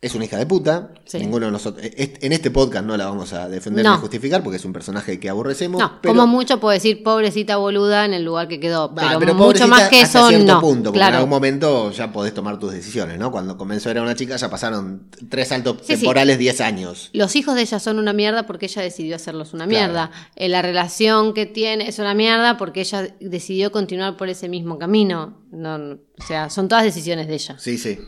es 0.00 0.14
una 0.14 0.26
hija 0.26 0.36
de 0.36 0.46
puta. 0.46 0.90
Sí. 1.06 1.18
Ninguno 1.18 1.46
de 1.46 1.52
nosotros. 1.52 1.84
est- 1.84 2.22
En 2.22 2.32
este 2.32 2.52
podcast 2.52 2.84
no 2.86 2.96
la 2.96 3.06
vamos 3.06 3.32
a 3.32 3.48
defender 3.48 3.84
No. 3.84 3.94
ni 3.96 4.00
justificar 4.00 4.44
porque 4.44 4.58
es 4.58 4.64
un 4.64 4.72
personaje 4.72 5.18
que 5.18 5.28
aborrecemos. 5.28 5.80
No, 5.80 6.00
pero, 6.00 6.14
como 6.14 6.26
mucho 6.28 6.60
puedo 6.60 6.72
decir 6.72 7.02
pobrecita 7.02 7.56
boluda 7.56 8.04
en 8.04 8.14
el 8.14 8.24
lugar 8.24 8.46
que 8.46 8.60
quedó, 8.60 8.94
pero, 8.94 9.34
mucho 9.34 9.66
más 9.66 9.88
que 9.88 10.00
hasta 10.02 10.20
eso 10.20 10.28
cierto 10.28 10.54
no. 10.54 10.60
punto, 10.60 10.82
porque 10.90 10.98
en 10.98 11.02
claro. 11.02 11.16
algún 11.16 11.30
momento 11.30 11.90
ya 11.90 12.12
podés 12.12 12.32
tomar 12.32 12.60
tus 12.60 12.72
decisiones, 12.72 13.18
¿no? 13.18 13.32
Cuando 13.32 13.56
comenzó 13.56 13.90
era 13.90 14.00
una 14.02 14.14
chica 14.14 14.36
ya 14.36 14.48
pasaron 14.48 15.08
tres 15.28 15.48
saltos 15.48 15.78
Sí, 15.82 15.94
sí. 15.94 16.00
temporales, 16.02 16.38
10 16.38 16.60
años. 16.60 17.10
Los 17.12 17.34
hijos 17.34 17.56
de 17.56 17.62
ella 17.62 17.80
son 17.80 17.98
una 17.98 18.12
mierda 18.12 18.46
porque 18.46 18.66
ella 18.66 18.82
decidió 18.82 19.16
hacerlos 19.16 19.52
una 19.52 19.66
Claro. 19.66 19.86
mierda. 19.86 20.10
Eh, 20.36 20.48
la 20.48 20.62
relación 20.62 21.34
que 21.34 21.46
tiene 21.46 21.88
es 21.88 21.98
una 21.98 22.14
mierda 22.14 22.56
porque 22.56 22.82
ella 22.82 23.08
decidió 23.20 23.72
continuar 23.72 24.16
por 24.16 24.28
ese 24.28 24.48
mismo 24.48 24.78
camino. 24.78 25.42
No, 25.50 25.76
no, 25.78 25.94
o 26.20 26.24
sea, 26.24 26.50
son 26.50 26.68
todas 26.68 26.84
decisiones 26.84 27.26
de 27.26 27.34
ella. 27.34 27.56
Sí, 27.58 27.78
sí. 27.78 27.98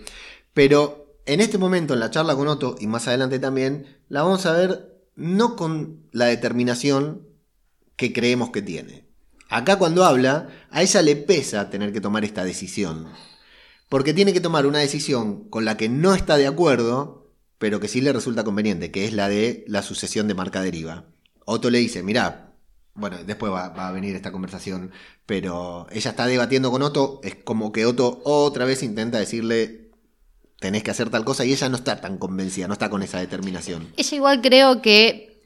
Pero 0.53 1.00
en 1.27 1.41
este 1.41 1.59
momento, 1.59 1.95
en 1.95 2.01
la 2.01 2.11
charla 2.11 2.35
con 2.35 2.49
Otto, 2.49 2.77
y 2.81 2.87
más 2.87 3.09
adelante 3.09 3.39
también, 3.39 3.99
la 4.09 4.23
vamos 4.23 4.47
a 4.47 4.53
ver 4.53 4.91
no 5.15 5.57
con 5.57 6.09
la 6.13 6.27
determinación 6.27 7.27
que 7.97 8.13
creemos 8.13 8.51
que 8.51 8.63
tiene. 8.63 9.07
Acá 9.49 9.77
cuando 9.77 10.05
habla, 10.05 10.49
a 10.71 10.83
ella 10.83 11.03
le 11.03 11.17
pesa 11.17 11.71
tener 11.71 11.93
que 11.93 12.01
tomar 12.01 12.25
esta 12.25 12.45
decisión. 12.45 13.09
Porque 13.89 14.15
tiene 14.15 14.33
que 14.33 14.41
tomar 14.41 14.67
una 14.67 14.79
decisión 14.79 15.49
con 15.51 15.65
la 15.65 15.77
que 15.77 15.89
no 15.89 16.15
está 16.15 16.37
de 16.37 16.47
acuerdo, 16.47 17.33
pero 17.59 17.81
que 17.81 17.89
sí 17.89 18.01
le 18.01 18.13
resulta 18.13 18.45
conveniente, 18.45 18.91
que 18.91 19.05
es 19.05 19.13
la 19.13 19.29
de 19.29 19.65
la 19.67 19.83
sucesión 19.83 20.29
de 20.29 20.35
marca 20.35 20.63
deriva. 20.63 21.07
Otto 21.45 21.69
le 21.69 21.79
dice, 21.79 22.03
mirá, 22.03 22.55
bueno, 22.95 23.19
después 23.25 23.53
va, 23.53 23.71
va 23.71 23.89
a 23.89 23.93
venir 23.93 24.15
esta 24.15 24.33
conversación, 24.33 24.93
pero 25.27 25.87
ella 25.91 26.11
está 26.11 26.27
debatiendo 26.27 26.71
con 26.71 26.83
Otto, 26.83 27.21
es 27.25 27.35
como 27.35 27.73
que 27.73 27.87
Otto 27.87 28.21
otra 28.25 28.65
vez 28.65 28.83
intenta 28.83 29.19
decirle, 29.19 29.80
tenés 30.61 30.83
que 30.85 30.93
hacer 30.93 31.11
tal 31.11 31.25
cosa, 31.25 31.45
y 31.45 31.53
ella 31.53 31.69
no 31.69 31.77
está 31.77 32.01
tan 32.01 32.19
convencida, 32.19 32.69
no 32.69 32.75
está 32.75 32.89
con 32.89 33.03
esa 33.03 33.19
determinación. 33.19 33.93
Ella 33.97 34.17
igual 34.17 34.41
creo 34.41 34.81
que, 34.81 35.43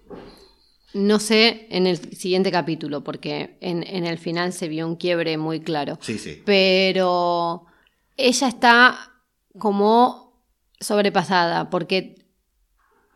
no 0.93 1.19
sé, 1.21 1.67
en 1.71 1.87
el 1.87 1.97
siguiente 2.15 2.51
capítulo, 2.51 3.03
porque 3.03 3.57
en, 3.61 3.83
en 3.85 4.05
el 4.05 4.19
final 4.19 4.53
se 4.53 4.69
vio 4.69 4.87
un 4.87 4.97
quiebre 4.97 5.39
muy 5.39 5.61
claro. 5.61 5.99
Sí, 6.03 6.19
sí. 6.19 6.43
pero 6.45 7.65
ella 8.17 8.49
está 8.49 8.99
como 9.59 10.45
sobrepasada 10.81 11.71
porque 11.71 12.24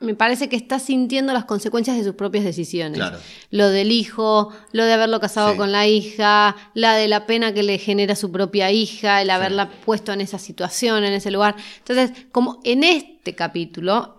me 0.01 0.15
parece 0.15 0.49
que 0.49 0.57
está 0.57 0.79
sintiendo 0.79 1.33
las 1.33 1.45
consecuencias 1.45 1.97
de 1.97 2.05
sus 2.05 2.15
propias 2.15 2.45
decisiones. 2.45 2.99
Claro. 2.99 3.19
Lo 3.51 3.69
del 3.69 3.91
hijo, 3.91 4.53
lo 4.73 4.85
de 4.85 4.93
haberlo 4.93 5.19
casado 5.21 5.53
Sí. 5.53 5.57
con 5.57 5.73
la 5.73 5.87
hija, 5.87 6.57
la 6.75 6.95
de 6.95 7.09
la 7.09 7.27
pena 7.27 7.53
que 7.53 7.63
le 7.63 7.79
genera 7.79 8.15
su 8.15 8.31
propia 8.31 8.71
hija, 8.71 9.21
el 9.23 9.31
haberla 9.31 9.71
puesto 9.85 10.13
en 10.13 10.21
esa 10.21 10.39
situación, 10.39 11.05
en 11.05 11.13
ese 11.15 11.31
lugar. 11.31 11.57
Entonces, 11.79 12.13
como 12.31 12.61
en 12.65 12.85
este 12.85 13.35
capítulo, 13.35 14.17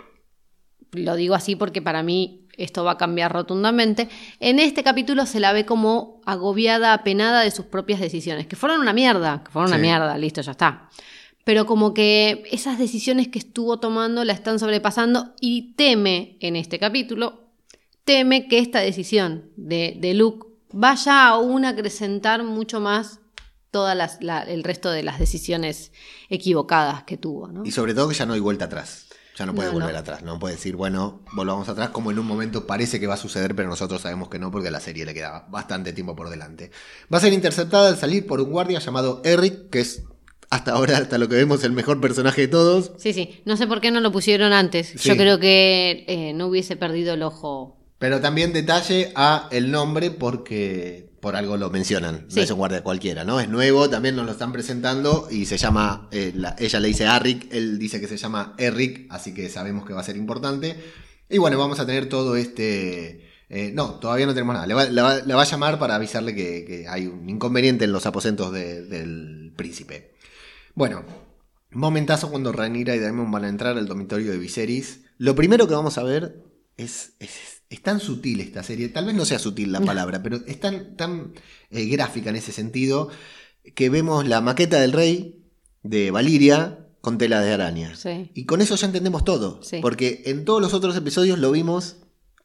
lo 0.92 1.16
digo 1.16 1.36
así 1.36 1.56
porque 1.56 1.82
para 1.82 2.04
mí 2.04 2.48
esto 2.58 2.84
va 2.84 2.92
a 2.92 2.98
cambiar 2.98 3.32
rotundamente, 3.32 4.10
en 4.42 4.60
este 4.60 4.84
capítulo 4.84 5.26
se 5.26 5.40
la 5.40 5.54
ve 5.54 5.66
como 5.66 6.20
agobiada, 6.26 6.92
apenada 6.92 7.40
de 7.40 7.52
sus 7.52 7.66
propias 7.66 8.02
decisiones, 8.02 8.48
que 8.48 8.58
fueron 8.58 8.82
una 8.82 8.92
mierda, 8.92 9.44
que 9.46 9.52
fueron 9.52 9.72
una 9.72 9.78
mierda, 9.78 10.18
listo, 10.18 10.42
ya 10.42 10.52
está. 10.52 10.90
Pero 11.50 11.66
como 11.66 11.96
que 11.96 12.44
esas 12.52 12.78
decisiones 12.78 13.28
que 13.28 13.40
estuvo 13.40 13.80
tomando 13.80 14.24
la 14.24 14.34
están 14.34 14.60
sobrepasando 14.60 15.34
y 15.42 15.74
teme 15.74 16.38
en 16.42 16.56
este 16.56 16.78
capítulo, 16.78 17.48
teme 18.04 18.48
que 18.48 18.60
esta 18.60 18.82
decisión 18.82 19.50
de, 19.56 19.98
de 20.00 20.14
Luke 20.14 20.46
vaya 20.72 21.26
aún 21.28 21.66
a 21.66 21.70
acrecentar 21.70 22.44
mucho 22.44 22.80
más 22.80 23.20
todas 23.72 23.98
las, 23.98 24.22
la- 24.22 24.44
el 24.44 24.64
resto 24.64 24.92
de 24.92 25.02
las 25.02 25.18
decisiones 25.18 25.92
equivocadas 26.30 27.02
que 27.06 27.18
tuvo, 27.18 27.48
¿no? 27.48 27.66
Y 27.66 27.72
sobre 27.72 27.96
todo 27.96 28.10
que 28.10 28.14
ya 28.14 28.28
no 28.28 28.34
hay 28.34 28.40
vuelta 28.42 28.66
atrás. 28.66 29.08
Ya 29.36 29.48
no 29.48 29.56
puede 29.56 29.70
No, 29.70 29.74
volver 29.74 29.94
no. 29.94 30.00
atrás. 30.02 30.22
No 30.22 30.38
puede 30.38 30.54
decir, 30.54 30.76
bueno, 30.76 31.22
volvamos 31.34 31.68
atrás, 31.68 31.90
como 31.90 32.12
en 32.12 32.20
un 32.20 32.28
momento 32.28 32.68
parece 32.68 33.00
que 33.00 33.08
va 33.08 33.16
a 33.16 33.18
suceder, 33.18 33.56
pero 33.56 33.70
nosotros 33.70 34.02
sabemos 34.02 34.30
que 34.30 34.38
no, 34.38 34.52
porque 34.52 34.68
a 34.68 34.72
la 34.72 34.82
serie 34.82 35.04
le 35.04 35.16
queda 35.16 35.48
bastante 35.50 35.94
tiempo 35.94 36.16
por 36.16 36.30
delante. 36.30 36.70
Va 37.12 37.18
a 37.18 37.22
ser 37.22 37.34
interceptada 37.34 37.88
al 37.90 37.98
salir 37.98 38.28
por 38.28 38.40
un 38.40 38.52
guardia 38.52 38.78
llamado 38.78 39.22
Eric, 39.26 39.72
que 39.72 39.80
es 39.80 40.04
hasta 40.50 40.72
ahora, 40.72 40.98
hasta 40.98 41.18
lo 41.18 41.28
que 41.30 41.36
vemos, 41.36 41.64
el 41.64 41.72
mejor 41.72 42.02
personaje 42.02 42.42
de 42.42 42.48
todos. 42.48 42.92
Sí, 42.98 43.14
sí. 43.14 43.42
No 43.46 43.56
sé 43.58 43.68
por 43.68 43.82
qué 43.82 43.92
no 43.92 44.00
lo 44.00 44.12
pusieron 44.12 44.52
antes. 44.54 44.94
Sí. 44.98 45.10
Yo 45.10 45.16
creo 45.18 45.40
que 45.40 46.06
eh, 46.08 46.34
no 46.34 46.48
hubiese 46.48 46.76
perdido 46.76 47.14
el 47.14 47.24
ojo. 47.24 47.78
Pero 48.00 48.22
también 48.22 48.54
detalle 48.54 49.12
a 49.16 49.48
el 49.52 49.72
nombre 49.72 50.10
porque 50.12 51.10
por 51.20 51.36
algo 51.36 51.58
lo 51.58 51.70
mencionan. 51.70 52.26
Sí. 52.30 52.38
No 52.38 52.42
es 52.44 52.52
un 52.52 52.58
guardia 52.58 52.82
cualquiera, 52.82 53.26
¿no? 53.26 53.40
Es 53.42 53.50
nuevo, 53.50 53.90
también 53.90 54.16
nos 54.16 54.26
lo 54.26 54.32
están 54.32 54.54
presentando 54.54 55.28
y 55.30 55.46
se 55.48 55.58
llama, 55.58 56.08
eh, 56.12 56.32
la- 56.34 56.56
ella 56.58 56.80
le 56.80 56.88
dice 56.88 57.06
Arric, 57.08 57.54
él 57.54 57.78
dice 57.78 58.00
que 58.00 58.08
se 58.08 58.16
llama 58.16 58.56
Eric, 58.58 59.06
así 59.10 59.34
que 59.34 59.50
sabemos 59.50 59.86
que 59.86 59.94
va 59.94 60.00
a 60.00 60.04
ser 60.06 60.16
importante. 60.16 60.78
Y 61.30 61.38
bueno, 61.38 61.58
vamos 61.60 61.80
a 61.82 61.86
tener 61.86 62.08
todo 62.08 62.38
este... 62.38 63.28
eh, 63.50 63.72
no, 63.74 63.96
todavía 63.96 64.26
no 64.28 64.34
tenemos 64.34 64.54
nada. 64.56 64.66
Le 64.66 64.74
va, 64.74 64.86
le 64.86 65.02
va- 65.02 65.18
le 65.20 65.34
va 65.34 65.42
a 65.42 65.46
llamar 65.46 65.78
para 65.78 65.96
avisarle 65.96 66.34
que, 66.34 66.64
que 66.66 66.88
hay 66.88 67.06
un 67.08 67.28
inconveniente 67.30 67.84
en 67.84 67.92
los 67.92 68.06
aposentos 68.06 68.52
de- 68.54 68.84
del 68.84 69.52
príncipe. 69.58 70.14
Bueno, 70.80 71.04
momentazo 71.72 72.30
cuando 72.32 72.54
Rhaenyra 72.54 72.96
y 72.96 73.00
Daemon 73.00 73.30
van 73.30 73.44
a 73.44 73.50
entrar 73.50 73.78
al 73.78 73.86
dormitorio 73.86 74.32
de 74.32 74.38
Viserys. 74.38 75.02
Lo 75.18 75.36
primero 75.36 75.68
que 75.68 75.74
vamos 75.74 75.98
a 75.98 76.04
ver 76.04 76.42
es, 76.78 77.16
es, 77.20 77.64
es 77.70 77.82
tan 77.84 78.00
sutil 78.00 78.40
esta 78.40 78.64
serie, 78.64 78.88
tal 78.88 79.04
vez 79.06 79.14
no 79.14 79.26
sea 79.26 79.40
sutil 79.40 79.74
la 79.74 79.82
palabra, 79.92 80.24
pero 80.24 80.38
es 80.48 80.58
tan, 80.62 80.96
tan 80.96 81.34
eh, 81.70 81.84
gráfica 81.88 82.30
en 82.30 82.38
ese 82.38 82.54
sentido, 82.54 83.10
que 83.76 83.90
vemos 83.90 84.26
la 84.26 84.40
maqueta 84.40 84.80
del 84.80 84.94
rey 84.94 85.44
de 85.84 86.12
Valiria 86.12 86.88
con 87.02 87.18
tela 87.18 87.42
de 87.42 87.52
araña. 87.52 87.98
Sí. 87.98 88.32
Y 88.34 88.46
con 88.46 88.62
eso 88.62 88.78
ya 88.78 88.88
entendemos 88.88 89.26
todo, 89.26 89.62
Sí. 89.62 89.80
porque 89.82 90.22
en 90.28 90.46
todos 90.46 90.62
los 90.62 90.74
otros 90.74 90.96
episodios 90.96 91.40
lo 91.40 91.52
vimos 91.52 91.98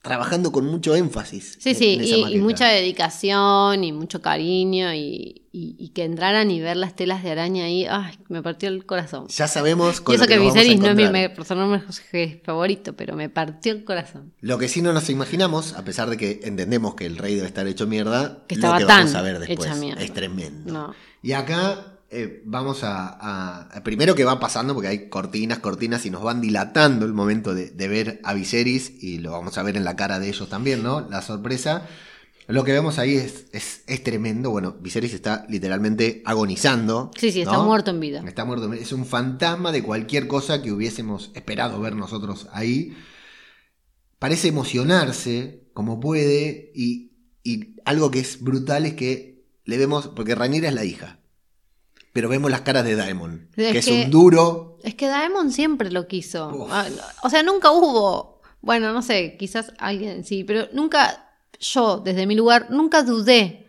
trabajando 0.02 0.50
con 0.50 0.66
mucho 0.66 0.96
énfasis. 0.96 1.56
Sí, 1.60 1.70
en- 1.70 1.76
sí, 1.76 1.94
en 1.94 2.00
esa 2.00 2.16
y- 2.30 2.34
y, 2.34 2.38
mucha 2.40 2.66
dedicación 2.66 3.84
y 3.84 3.92
mucho 3.92 4.20
cariño 4.20 4.92
y, 4.92 5.43
y- 5.56 5.76
y 5.78 5.90
que 5.90 6.02
entraran 6.04 6.50
y 6.50 6.60
ver 6.60 6.76
las 6.76 6.96
telas 6.96 7.22
de 7.22 7.30
araña 7.30 7.64
ahí, 7.66 7.86
ay, 7.88 8.18
me 8.28 8.42
partió 8.42 8.68
el 8.68 8.84
corazón. 8.86 9.28
Ya 9.28 9.46
sabemos 9.46 10.00
con 10.00 10.12
Y 10.12 10.16
eso 10.16 10.24
lo 10.24 10.28
que, 10.28 10.34
que 10.34 10.38
vamos 10.40 10.54
Viserys 10.54 10.80
no 10.80 10.88
es 10.88 10.96
mi 10.96 11.08
me- 11.08 11.30
personaje 11.30 12.40
favorito, 12.44 12.94
pero 12.94 13.14
me 13.16 13.28
partió 13.28 13.72
el 13.72 13.84
corazón. 13.84 14.32
Lo 14.40 14.58
que 14.58 14.68
sí 14.68 14.82
no 14.82 14.92
nos 14.92 15.08
imaginamos, 15.10 15.74
a 15.74 15.84
pesar 15.84 16.10
de 16.10 16.16
que 16.16 16.40
entendemos 16.44 16.94
que 16.96 17.06
el 17.06 17.16
rey 17.16 17.34
debe 17.36 17.46
estar 17.46 17.66
hecho 17.66 17.86
mierda, 17.86 18.44
Que 18.48 18.56
lo 18.56 18.58
estaba 18.60 18.78
que 18.78 18.84
vamos 18.84 19.12
tan 19.12 19.20
a 19.20 19.22
ver 19.22 19.38
después 19.38 19.70
es 19.98 20.12
tremendo. 20.12 20.72
No. 20.72 20.94
Y 21.22 21.32
acá 21.32 21.86
eh, 22.10 22.42
vamos 22.44 22.84
a, 22.84 23.08
a- 23.08 23.62
a- 23.72 23.82
Primero 23.82 24.14
que 24.14 24.24
va 24.24 24.38
pasando, 24.38 24.72
porque 24.74 24.88
hay 24.88 25.08
cortinas, 25.08 25.58
cortinas, 25.58 26.04
y 26.06 26.10
nos 26.10 26.22
van 26.22 26.40
dilatando 26.40 27.06
el 27.06 27.12
momento 27.12 27.54
de, 27.54 27.70
de 27.70 27.88
ver 27.88 28.20
a 28.22 28.34
Viserys, 28.34 28.92
y 29.02 29.18
lo 29.18 29.32
vamos 29.32 29.56
a 29.58 29.62
ver 29.62 29.76
en 29.76 29.84
la 29.84 29.96
cara 29.96 30.18
de 30.20 30.28
ellos 30.28 30.48
también, 30.48 30.82
¿no? 30.82 31.00
La 31.10 31.22
sorpresa. 31.22 31.86
Lo 32.46 32.62
que 32.64 32.72
vemos 32.72 32.98
ahí 32.98 33.14
es, 33.14 33.46
es, 33.52 33.84
es 33.86 34.02
tremendo. 34.04 34.50
Bueno, 34.50 34.76
Viserys 34.80 35.14
está 35.14 35.46
literalmente 35.48 36.22
agonizando. 36.26 37.10
Sí, 37.18 37.32
sí, 37.32 37.40
está 37.40 37.54
¿no? 37.54 37.64
muerto 37.64 37.90
en 37.90 38.00
vida. 38.00 38.22
Está 38.26 38.44
muerto. 38.44 38.70
Es 38.74 38.92
un 38.92 39.06
fantasma 39.06 39.72
de 39.72 39.82
cualquier 39.82 40.26
cosa 40.26 40.60
que 40.62 40.70
hubiésemos 40.72 41.30
esperado 41.34 41.80
ver 41.80 41.96
nosotros 41.96 42.46
ahí. 42.52 42.94
Parece 44.18 44.48
emocionarse 44.48 45.64
como 45.74 46.00
puede 46.00 46.70
y, 46.74 47.12
y 47.42 47.76
algo 47.84 48.10
que 48.10 48.20
es 48.20 48.42
brutal 48.42 48.86
es 48.86 48.94
que 48.94 49.44
le 49.64 49.78
vemos, 49.78 50.08
porque 50.08 50.34
Rhaenyra 50.34 50.68
es 50.68 50.74
la 50.74 50.84
hija, 50.84 51.20
pero 52.12 52.28
vemos 52.28 52.50
las 52.50 52.60
caras 52.62 52.84
de 52.84 52.94
Daemon, 52.96 53.48
Es 53.56 53.72
que 53.72 53.78
es 53.78 53.84
que- 53.86 54.04
un 54.04 54.10
duro. 54.10 54.78
Es 54.82 54.94
que 54.94 55.06
Daemon 55.08 55.50
siempre 55.50 55.90
lo 55.90 56.06
quiso. 56.06 56.48
Uf. 56.54 56.68
Ah, 56.70 56.86
O 57.22 57.30
sea, 57.30 57.42
nunca 57.42 57.70
hubo. 57.70 58.40
Bueno, 58.60 58.92
no 58.92 59.02
sé, 59.02 59.36
quizás 59.38 59.72
alguien 59.78 60.24
sí, 60.24 60.44
pero 60.44 60.68
nunca, 60.72 61.23
yo, 61.64 61.98
desde 61.98 62.26
mi 62.26 62.34
lugar, 62.34 62.68
nunca 62.70 63.02
dudé 63.02 63.66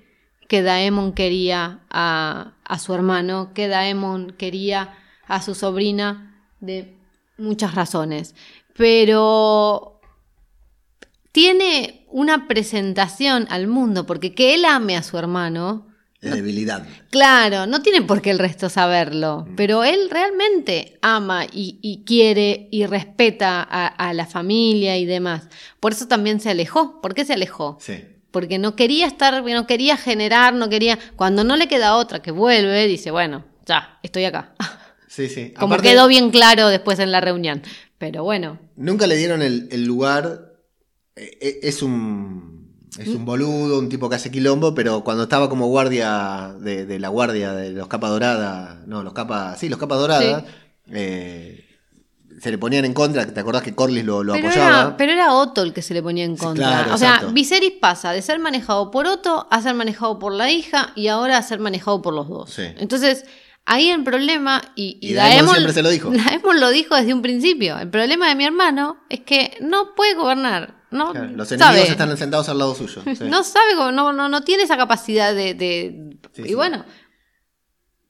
que 0.48 0.62
Daemon 0.62 1.14
quería 1.14 1.82
a, 1.90 2.54
a 2.64 2.80
su 2.80 2.94
hermano, 2.94 3.52
que 3.54 3.68
Daemon 3.68 4.36
quería 4.38 4.94
a 5.28 5.42
su 5.42 5.56
sobrina, 5.56 6.44
de 6.60 6.98
muchas 7.38 7.76
razones. 7.76 8.36
Pero 8.76 10.00
tiene 11.32 12.06
una 12.10 12.48
presentación 12.48 13.48
al 13.50 13.68
mundo, 13.68 14.06
porque 14.06 14.34
que 14.34 14.54
él 14.54 14.66
ame 14.66 14.96
a 14.98 15.04
su 15.04 15.18
hermano, 15.18 15.88
Debilidad. 16.36 16.86
Claro, 17.10 17.68
no 17.68 17.82
tiene 17.82 18.02
por 18.02 18.22
qué 18.22 18.32
el 18.32 18.40
resto 18.40 18.70
saberlo, 18.70 19.48
pero 19.56 19.84
él 19.84 20.10
realmente 20.10 20.98
ama 21.02 21.46
y, 21.46 21.80
y 21.82 22.04
quiere 22.06 22.68
y 22.72 22.86
respeta 22.86 23.62
a, 23.62 23.88
a 23.88 24.14
la 24.14 24.26
familia 24.26 24.98
y 24.98 25.06
demás. 25.06 25.48
Por 25.80 25.92
eso 25.94 26.08
también 26.08 26.40
se 26.40 26.50
alejó. 26.50 27.02
¿Por 27.02 27.14
qué 27.14 27.26
se 27.26 27.34
alejó? 27.34 27.78
Sí. 27.80 28.04
Porque 28.32 28.58
no 28.58 28.76
quería 28.76 29.08
estar, 29.08 29.44
no 29.44 29.66
quería 29.68 29.96
generar, 29.98 30.54
no 30.54 30.68
quería. 30.70 31.00
Cuando 31.16 31.44
no 31.44 31.56
le 31.56 31.68
queda 31.68 31.96
otra 31.96 32.22
que 32.22 32.32
vuelve, 32.32 32.86
dice, 32.88 33.12
bueno, 33.12 33.46
ya, 33.66 34.00
estoy 34.04 34.26
acá. 34.26 34.54
Sí, 35.08 35.30
sí. 35.30 35.52
Como 35.58 35.76
Aparte, 35.76 35.92
quedó 35.92 36.10
bien 36.10 36.30
claro 36.30 36.68
después 36.68 37.00
en 37.00 37.10
la 37.10 37.22
reunión. 37.22 37.62
Pero 37.98 38.26
bueno, 38.26 38.60
Nunca 38.76 39.08
le 39.08 39.16
dieron 39.16 39.42
el, 39.42 39.70
el 39.72 39.86
lugar. 39.86 40.52
eh, 41.16 41.38
eh, 41.40 41.60
Es 41.64 41.82
un. 41.82 42.65
Es 43.00 43.10
un 43.10 43.26
boludo, 43.26 43.80
un 43.80 43.90
tipo 43.90 44.10
que 44.10 44.16
hace 44.16 44.32
quilombo, 44.32 44.74
pero 44.74 45.04
cuando 45.04 45.24
estaba 45.24 45.50
como 45.50 45.68
guardia 45.68 46.54
de, 46.60 46.86
de 46.86 47.00
la 47.00 47.10
guardia 47.10 47.52
de 47.54 47.72
los 47.72 47.88
capas 47.88 48.10
doradas, 48.12 48.86
no, 48.88 49.04
los 49.04 49.14
capas, 49.14 49.60
sí, 49.60 49.68
los 49.70 49.78
capas 49.80 50.00
doradas, 50.00 50.44
eh, 50.92 51.62
se 52.42 52.52
le 52.52 52.58
ponían 52.58 52.86
en 52.86 52.94
contra, 52.94 53.26
¿te 53.26 53.40
acordás 53.40 53.64
que 53.64 53.74
Corlys 53.74 54.04
lo, 54.06 54.24
lo 54.24 54.34
pero 54.34 54.48
apoyaba? 54.50 54.80
era, 54.82 54.98
pero 54.98 55.12
era 55.14 55.34
Otto 55.34 55.62
el 55.62 55.74
que 55.74 55.82
se 55.82 55.94
le 55.94 56.04
ponía 56.04 56.26
en 56.26 56.38
Sí, 56.38 56.44
contra. 56.44 56.68
claro, 56.68 56.94
o 56.94 56.98
sea, 56.98 57.10
exacto. 57.16 57.34
Viserys 57.34 57.74
pasa 57.80 58.12
de 58.12 58.22
ser 58.22 58.40
manejado 58.40 58.92
por 58.92 59.08
Otto 59.08 59.48
a 59.50 59.62
ser 59.62 59.74
manejado 59.74 60.20
por 60.20 60.34
la 60.34 60.50
hija 60.52 60.92
y 60.96 61.08
ahora 61.08 61.38
a 61.38 61.42
ser 61.44 61.60
manejado 61.60 62.02
por 62.02 62.14
los 62.14 62.28
dos. 62.28 62.50
Sí. 62.52 62.64
Entonces, 62.78 63.26
ahí 63.66 63.90
el 63.90 64.04
problema, 64.04 64.62
y, 64.76 64.98
y 65.02 65.12
Y 65.12 65.14
Daemon 65.14 65.54
siempre 65.56 65.74
se 65.74 65.82
lo 65.84 65.90
dijo. 65.90 66.10
Daemon 66.14 66.60
lo 66.60 66.70
dijo 66.72 66.96
desde 66.96 67.14
un 67.14 67.22
principio. 67.22 67.78
El 67.80 67.90
problema 67.90 68.28
de 68.30 68.36
mi 68.36 68.46
hermano 68.46 68.98
es 69.10 69.22
que 69.22 69.58
no 69.62 69.96
puede 69.96 70.14
gobernar. 70.16 70.84
No 70.92 71.12
Claro, 71.12 71.32
los 71.36 71.48
sabe. 71.50 71.64
enemigos 71.64 71.90
están 71.90 72.18
sentados 72.18 72.48
al 72.50 72.58
lado 72.60 72.76
suyo. 72.76 73.02
sí. 73.18 73.24
No 73.26 73.44
sabe, 73.44 73.76
no, 73.76 74.14
no, 74.14 74.30
no 74.30 74.42
tiene 74.44 74.64
esa 74.64 74.78
capacidad 74.78 75.34
de. 75.34 75.54
de- 75.54 76.18
Sí, 76.34 76.42
y 76.44 76.48
sí. 76.50 76.54
bueno, 76.54 76.86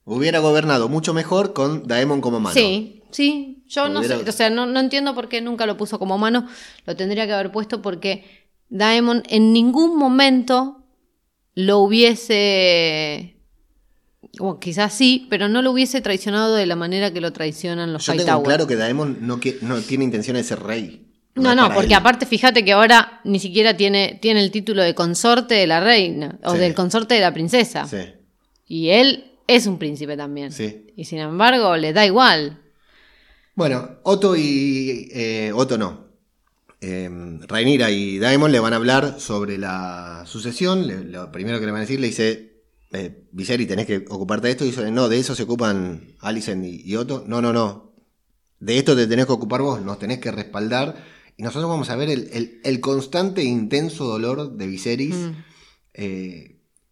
Hubiera 0.07 0.38
gobernado 0.38 0.88
mucho 0.88 1.15
mejor 1.15 1.53
con 1.53 1.88
Daemon 1.88 2.21
como 2.21 2.39
mano. 2.39 2.53
Sí, 2.53 3.01
sí. 3.09 3.63
Yo 3.67 3.89
no 3.89 4.03
sé, 4.03 4.13
o 4.13 4.31
sea, 4.31 4.51
no, 4.51 4.67
no 4.67 4.79
entiendo 4.79 5.15
por 5.15 5.27
qué 5.29 5.41
nunca 5.41 5.65
lo 5.65 5.77
puso 5.77 5.97
como 5.97 6.19
mano. 6.19 6.47
Lo 6.85 6.95
tendría 6.95 7.25
que 7.25 7.33
haber 7.33 7.51
puesto 7.51 7.81
porque 7.81 8.45
Daemon 8.69 9.23
en 9.29 9.51
ningún 9.51 9.97
momento 9.97 10.83
lo 11.55 11.79
hubiese. 11.79 13.41
O 14.39 14.59
quizás 14.59 14.93
sí, 14.93 15.25
pero 15.29 15.47
no 15.47 15.63
lo 15.63 15.71
hubiese 15.71 16.01
traicionado 16.01 16.53
de 16.53 16.67
la 16.67 16.75
manera 16.75 17.11
que 17.11 17.21
lo 17.21 17.33
traicionan 17.33 17.91
los 17.91 18.05
Yo 18.05 18.15
tengo 18.15 18.43
claro 18.43 18.67
que 18.67 18.75
Daemon 18.75 19.17
no 19.21 19.39
tiene 19.39 20.03
intención 20.03 20.35
de 20.38 20.43
ser 20.43 20.61
rey. 20.61 21.14
No, 21.35 21.53
no, 21.55 21.67
porque 21.73 21.87
él. 21.93 21.93
aparte 21.95 22.25
fíjate 22.25 22.63
que 22.63 22.71
ahora 22.71 23.19
ni 23.25 23.39
siquiera 23.39 23.75
tiene, 23.75 24.17
tiene 24.21 24.41
el 24.41 24.51
título 24.51 24.81
de 24.83 24.95
consorte 24.95 25.55
de 25.55 25.67
la 25.67 25.79
reina 25.81 26.39
o 26.43 26.53
Sí. 26.53 26.57
del 26.59 26.73
consorte 26.73 27.15
de 27.15 27.21
la 27.21 27.33
princesa. 27.33 27.85
Sí, 27.87 27.97
Y 28.67 28.89
él 28.89 29.31
es 29.47 29.67
un 29.67 29.77
príncipe 29.77 30.15
también. 30.17 30.51
sí. 30.51 30.87
Y 30.95 31.03
sin 31.05 31.19
embargo, 31.19 31.75
le 31.75 31.91
da 31.91 32.05
igual. 32.05 32.61
Bueno, 33.55 33.97
Otto 34.03 34.35
y. 34.35 35.09
eh, 35.13 35.51
Otto 35.53 35.77
no. 35.77 36.05
Eh, 36.81 37.09
Rhaenyra 37.47 37.89
y 37.91 38.17
Daemon 38.19 38.51
le 38.51 38.59
van 38.59 38.73
a 38.73 38.77
hablar 38.77 39.15
sobre 39.19 39.57
la 39.57 40.23
sucesión. 40.25 40.87
Le- 40.87 41.03
lo 41.03 41.31
primero 41.31 41.59
que 41.59 41.65
le 41.65 41.71
van 41.71 41.79
a 41.79 41.85
decir 41.85 41.99
le 41.99 42.07
dice. 42.07 42.53
Eh, 42.91 43.23
Viserys, 43.31 43.67
tenés 43.67 43.85
que 43.87 44.05
ocuparte 44.09 44.47
de 44.47 44.51
esto. 44.51 44.63
Y 44.65 44.69
dice, 44.69 44.89
no, 44.91 45.09
de 45.09 45.19
eso 45.19 45.35
se 45.35 45.43
ocupan 45.43 46.01
Alicent 46.21 46.63
y, 46.63 46.81
y 46.85 46.95
Otto. 46.95 47.23
No, 47.27 47.41
no, 47.41 47.51
no. 47.51 47.91
De 48.59 48.77
esto 48.77 48.95
te 48.95 49.05
tenés 49.07 49.25
que 49.25 49.33
ocupar 49.33 49.61
vos, 49.61 49.81
nos 49.81 49.99
tenés 49.99 50.19
que 50.19 50.31
respaldar. 50.31 50.95
Y 51.37 51.43
nosotros 51.43 51.69
vamos 51.69 51.89
a 51.89 51.95
ver 51.95 52.09
el, 52.09 52.29
el- 52.31 52.61
el 52.63 52.79
constante 52.79 53.41
e 53.41 53.45
intenso 53.45 54.05
dolor 54.05 54.55
de 54.55 54.67
Viserys. 54.67 55.15
Mm. 55.15 55.31
Eh, 55.93 56.51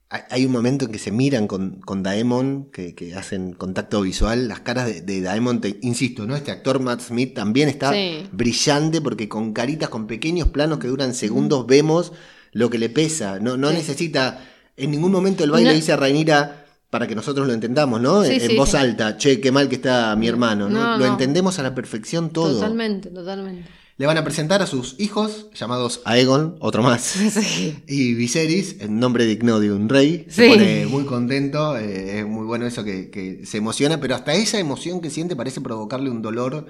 hay- 0.09 0.45
un 0.45 0.51
momento 0.51 0.85
en 0.85 0.91
que 0.91 0.99
se 0.99 1.11
miran 1.11 1.47
con, 1.47 1.79
con 1.81 2.03
Daemon, 2.03 2.69
que, 2.71 2.93
que 2.93 3.15
hacen 3.15 3.53
contacto 3.53 4.01
visual. 4.01 4.47
Las 4.47 4.59
caras 4.59 4.85
de, 4.87 5.01
de 5.01 5.21
Daemon, 5.21 5.61
te- 5.61 5.79
insisto, 5.81 6.25
¿no? 6.27 6.35
Este 6.35 6.51
actor 6.51 6.79
Matt 6.79 7.01
Smith 7.01 7.33
también 7.33 7.69
está 7.69 7.91
Sí. 7.93 8.27
brillante 8.31 9.01
porque 9.01 9.27
con 9.29 9.53
caritas, 9.53 9.89
con 9.89 10.05
pequeños 10.07 10.49
planos 10.49 10.79
que 10.79 10.87
duran 10.87 11.13
segundos, 11.15 11.65
vemos 11.65 12.11
lo 12.51 12.69
que 12.69 12.77
le 12.77 12.89
pesa. 12.89 13.39
No, 13.39 13.57
no 13.57 13.69
Sí. 13.69 13.75
necesita. 13.77 14.45
En 14.77 14.91
ningún 14.91 15.11
momento 15.11 15.43
el 15.43 15.51
baile 15.51 15.69
No. 15.69 15.75
dice 15.75 15.93
a 15.93 15.97
Rhaenyra 15.97 16.65
para 16.89 17.07
que 17.07 17.15
nosotros 17.15 17.47
lo 17.47 17.53
entendamos, 17.53 17.99
¿no? 18.01 18.23
Sí, 18.23 18.33
en 18.33 18.41
en 18.41 18.49
sí, 18.51 18.55
voz 18.57 18.71
sí. 18.71 18.77
alta, 18.77 19.17
che, 19.17 19.39
qué 19.41 19.51
mal 19.51 19.67
que 19.69 19.75
está 19.75 20.15
mi 20.15 20.27
hermano. 20.27 20.69
¿no? 20.69 20.79
No, 20.83 20.97
Lo 20.99 21.05
no. 21.07 21.11
entendemos 21.13 21.57
a 21.57 21.63
la 21.63 21.73
perfección 21.73 22.29
todo. 22.31 22.53
Totalmente, 22.55 23.09
totalmente. 23.09 23.67
Le 23.97 24.07
van 24.07 24.17
a 24.17 24.23
presentar 24.23 24.61
a 24.63 24.65
sus 24.67 24.95
hijos, 24.99 25.47
llamados 25.53 26.01
Aegon, 26.05 26.55
otro 26.59 26.81
más. 26.81 27.01
Sí. 27.31 27.75
Y 27.87 28.13
Viserys, 28.15 28.77
en 28.79 28.99
nombre 28.99 29.25
digno 29.25 29.59
de 29.59 29.71
un 29.71 29.87
rey, 29.87 30.25
se 30.29 30.45
Sí. 30.45 30.49
pone 30.51 30.85
muy 30.87 31.05
contento, 31.05 31.77
eh, 31.77 32.19
es 32.19 32.25
muy 32.25 32.45
bueno 32.45 32.65
eso 32.65 32.83
que, 32.83 33.11
que 33.11 33.45
se 33.45 33.57
emociona, 33.57 33.99
pero 33.99 34.15
hasta 34.15 34.33
esa 34.33 34.57
emoción 34.59 34.99
que 34.99 35.09
siente 35.11 35.35
parece 35.35 35.61
provocarle 35.61 36.09
un 36.09 36.21
dolor 36.23 36.65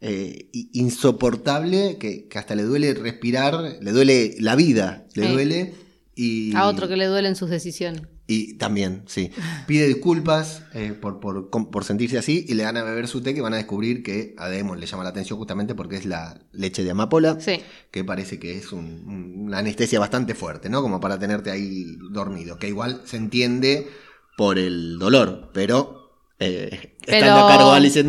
eh, 0.00 0.48
insoportable, 0.74 1.96
que, 1.98 2.28
que 2.28 2.38
hasta 2.38 2.54
le 2.54 2.62
duele 2.62 2.94
respirar, 2.94 3.78
le 3.80 3.90
duele 3.92 4.36
la 4.38 4.54
vida, 4.54 5.06
le 5.14 5.26
Sí. 5.26 5.32
duele. 5.32 5.74
Y, 6.14 6.54
A 6.54 6.66
otro 6.66 6.86
que 6.86 6.96
le 6.96 7.06
duelen 7.06 7.34
sus 7.34 7.48
decisiones. 7.50 8.02
Y 8.30 8.58
también, 8.58 9.02
sí. 9.06 9.30
Pide 9.66 9.86
disculpas 9.86 10.62
eh, 10.74 10.92
por, 10.92 11.18
por, 11.18 11.48
por 11.50 11.82
sentirse 11.84 12.18
así 12.18 12.44
y 12.46 12.54
le 12.54 12.62
dan 12.64 12.76
a 12.76 12.82
beber 12.84 13.08
su 13.08 13.22
té 13.22 13.32
que 13.34 13.40
van 13.40 13.54
a 13.54 13.56
descubrir 13.56 14.02
que 14.02 14.34
a 14.36 14.48
Daemon 14.50 14.78
le 14.78 14.86
llama 14.86 15.02
la 15.02 15.08
atención 15.08 15.38
justamente 15.38 15.74
porque 15.74 15.96
es 15.96 16.04
la 16.04 16.38
leche 16.52 16.84
de 16.84 16.90
amapola 16.90 17.40
Sí. 17.40 17.60
que 17.90 18.04
parece 18.04 18.38
que 18.38 18.56
es 18.58 18.70
un- 18.72 19.02
un- 19.08 19.34
una 19.46 19.58
anestesia 19.58 19.98
bastante 19.98 20.34
fuerte, 20.34 20.68
¿no? 20.68 20.82
Como 20.82 21.00
para 21.00 21.18
tenerte 21.18 21.50
ahí 21.50 21.96
dormido, 22.10 22.58
que 22.58 22.68
igual 22.68 23.00
se 23.06 23.16
entiende 23.16 23.88
por 24.36 24.58
el 24.58 24.98
dolor, 24.98 25.50
pero, 25.54 26.12
eh, 26.38 26.94
Pero- 27.04 27.16
estando 27.18 27.46
a 27.46 27.48
cargo 27.48 27.70
de 27.72 27.76
Alice 27.78 28.04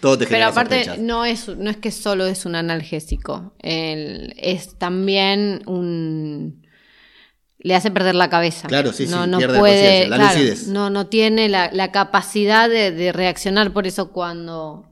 todo 0.00 0.16
te 0.16 0.24
Pero 0.24 0.28
genera 0.30 0.46
aparte, 0.48 0.76
sospechas. 0.84 0.98
no 1.04 1.24
es, 1.26 1.48
no 1.48 1.68
es 1.68 1.76
que 1.76 1.90
solo 1.90 2.26
es 2.26 2.46
un 2.46 2.54
analgésico. 2.54 3.52
El- 3.58 4.32
es 4.38 4.78
también 4.78 5.62
un. 5.66 6.59
Le 7.62 7.74
hace 7.74 7.90
perder 7.90 8.14
la 8.14 8.30
cabeza. 8.30 8.68
Claro, 8.68 8.92
sí, 8.92 9.06
sí, 9.06 9.12
no, 9.12 9.26
no 9.26 9.38
pierde 9.38 9.58
puede, 9.58 10.08
la 10.08 10.16
claro, 10.16 10.38
lucidez. 10.38 10.66
no, 10.68 10.90
no 10.90 11.06
tiene 11.08 11.48
la, 11.48 11.70
la 11.72 11.92
capacidad 11.92 12.68
de, 12.68 12.90
de 12.90 13.12
reaccionar. 13.12 13.72
Por 13.72 13.86
eso, 13.86 14.12
cuando 14.12 14.90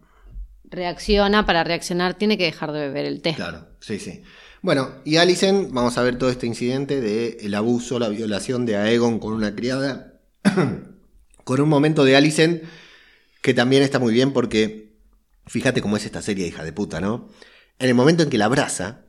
reacciona, 0.64 1.46
para 1.46 1.64
reaccionar, 1.64 2.14
tiene 2.14 2.36
que 2.36 2.44
dejar 2.44 2.72
de 2.72 2.80
beber 2.80 3.06
el 3.06 3.22
té. 3.22 3.34
Claro, 3.34 3.68
sí, 3.80 3.98
sí. 3.98 4.22
Bueno, 4.60 4.90
y 5.04 5.16
Alicent, 5.16 5.70
vamos 5.72 5.96
a 5.98 6.02
ver 6.02 6.18
todo 6.18 6.30
este 6.30 6.46
incidente 6.46 7.00
de 7.00 7.38
el 7.40 7.54
abuso, 7.54 7.98
la 7.98 8.08
violación 8.08 8.66
de 8.66 8.76
Aegon 8.76 9.18
con 9.18 9.32
una 9.32 9.54
criada, 9.54 10.20
con 11.44 11.60
un 11.60 11.68
momento 11.68 12.04
de 12.04 12.16
Alicent 12.16 12.62
que 13.40 13.54
también 13.54 13.82
está 13.82 13.98
muy 13.98 14.12
bien 14.12 14.32
porque 14.32 14.96
fíjate 15.46 15.80
cómo 15.80 15.96
es 15.96 16.04
esta 16.04 16.22
serie 16.22 16.46
hija 16.46 16.64
de 16.64 16.72
puta, 16.72 17.00
¿no? 17.00 17.28
En 17.78 17.88
el 17.88 17.94
momento 17.94 18.24
en 18.24 18.30
que 18.30 18.38
la 18.38 18.46
abraza, 18.46 19.04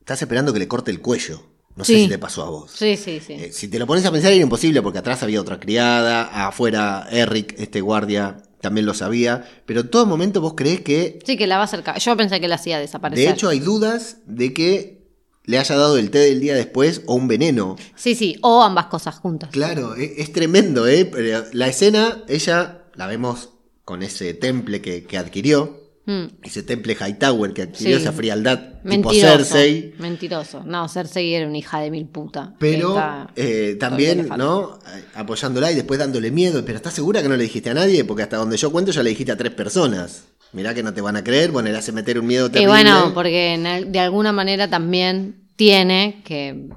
estás 0.00 0.20
esperando 0.20 0.52
que 0.52 0.58
le 0.58 0.68
corte 0.68 0.90
el 0.90 1.00
cuello. 1.00 1.51
No 1.74 1.84
sé 1.84 1.96
si 1.96 2.08
te 2.08 2.18
pasó 2.18 2.42
a 2.44 2.50
vos. 2.50 2.70
Sí, 2.74 2.96
sí, 2.96 3.20
sí. 3.26 3.32
Eh, 3.34 3.50
si 3.52 3.68
te 3.68 3.78
lo 3.78 3.86
pones 3.86 4.04
a 4.04 4.10
pensar 4.12 4.32
era 4.32 4.42
imposible 4.42 4.82
porque 4.82 4.98
atrás 4.98 5.22
había 5.22 5.40
otra 5.40 5.58
criada, 5.58 6.46
afuera 6.46 7.08
Eric, 7.10 7.54
este 7.58 7.80
guardia, 7.80 8.42
también 8.60 8.86
lo 8.86 8.94
sabía, 8.94 9.44
pero 9.66 9.80
en 9.80 9.90
todo 9.90 10.06
momento 10.06 10.40
vos 10.40 10.54
creés 10.54 10.82
que, 10.82 11.18
Sí, 11.24 11.36
que 11.36 11.46
la 11.46 11.56
va 11.56 11.62
a 11.62 11.64
acercar. 11.64 11.98
Yo 11.98 12.16
pensé 12.16 12.40
que 12.40 12.48
la 12.48 12.56
hacía 12.56 12.78
desaparecer. 12.78 13.26
de 13.26 13.32
hecho 13.32 13.48
hay 13.48 13.58
dudas 13.60 14.18
de 14.26 14.52
que 14.52 15.02
le 15.44 15.58
haya 15.58 15.74
dado 15.74 15.98
el 15.98 16.10
té 16.10 16.18
del 16.18 16.40
día 16.40 16.54
después 16.54 17.02
o 17.06 17.14
un 17.14 17.26
veneno. 17.26 17.76
Sí, 17.96 18.14
sí, 18.14 18.38
o 18.42 18.62
ambas 18.62 18.86
cosas 18.86 19.16
juntas. 19.16 19.50
Claro, 19.50 19.96
e- 19.96 20.14
es, 20.18 20.32
tremendo, 20.32 20.86
¿eh? 20.86 21.04
Pero 21.04 21.44
la 21.52 21.66
escena, 21.66 22.22
ella 22.28 22.84
la 22.94 23.06
vemos 23.08 23.48
con 23.84 24.04
ese 24.04 24.34
temple 24.34 24.80
que, 24.80 25.02
que 25.04 25.18
adquirió, 25.18 25.81
Mm. 26.04 26.24
ese 26.42 26.64
temple 26.64 26.96
Hightower 26.96 27.52
que 27.52 27.62
adquirió 27.62 27.96
Sí. 27.96 28.02
esa 28.02 28.12
frialdad 28.12 28.80
tipo. 28.88 29.12
Cersei. 29.12 29.94
Mentiroso. 30.00 30.64
No, 30.64 30.88
Cersei 30.88 31.32
era 31.32 31.46
una 31.46 31.56
hija 31.58 31.78
de 31.80 31.92
mil 31.92 32.06
puta. 32.06 32.54
Pero 32.58 33.00
eh, 33.36 33.76
también. 33.78 34.28
¿no? 34.36 34.78
Apoyándola 35.14 35.70
y 35.70 35.76
después 35.76 36.00
dándole 36.00 36.30
miedo. 36.32 36.64
Pero 36.64 36.76
¿estás 36.76 36.94
segura 36.94 37.22
que 37.22 37.28
no 37.28 37.36
le 37.36 37.44
dijiste 37.44 37.70
a 37.70 37.74
nadie? 37.74 38.04
Porque 38.04 38.24
hasta 38.24 38.36
donde 38.36 38.56
yo 38.56 38.72
cuento 38.72 38.90
ya 38.90 39.02
le 39.04 39.10
dijiste 39.10 39.30
a 39.32 39.36
tres 39.36 39.52
personas. 39.52 40.24
Mirá 40.52 40.74
que 40.74 40.82
no 40.82 40.92
te 40.92 41.00
van 41.00 41.16
a 41.16 41.22
creer. 41.24 41.52
Bueno, 41.52 41.70
le 41.70 41.78
hace 41.78 41.92
meter 41.92 42.18
un 42.18 42.26
miedo 42.26 42.46
Y 42.48 42.50
terrible. 42.50 42.72
bueno, 42.72 43.12
porque 43.14 43.84
de 43.86 43.98
alguna 44.00 44.32
manera 44.32 44.68
también 44.68 45.48
tiene 45.56 46.22
que 46.24 46.68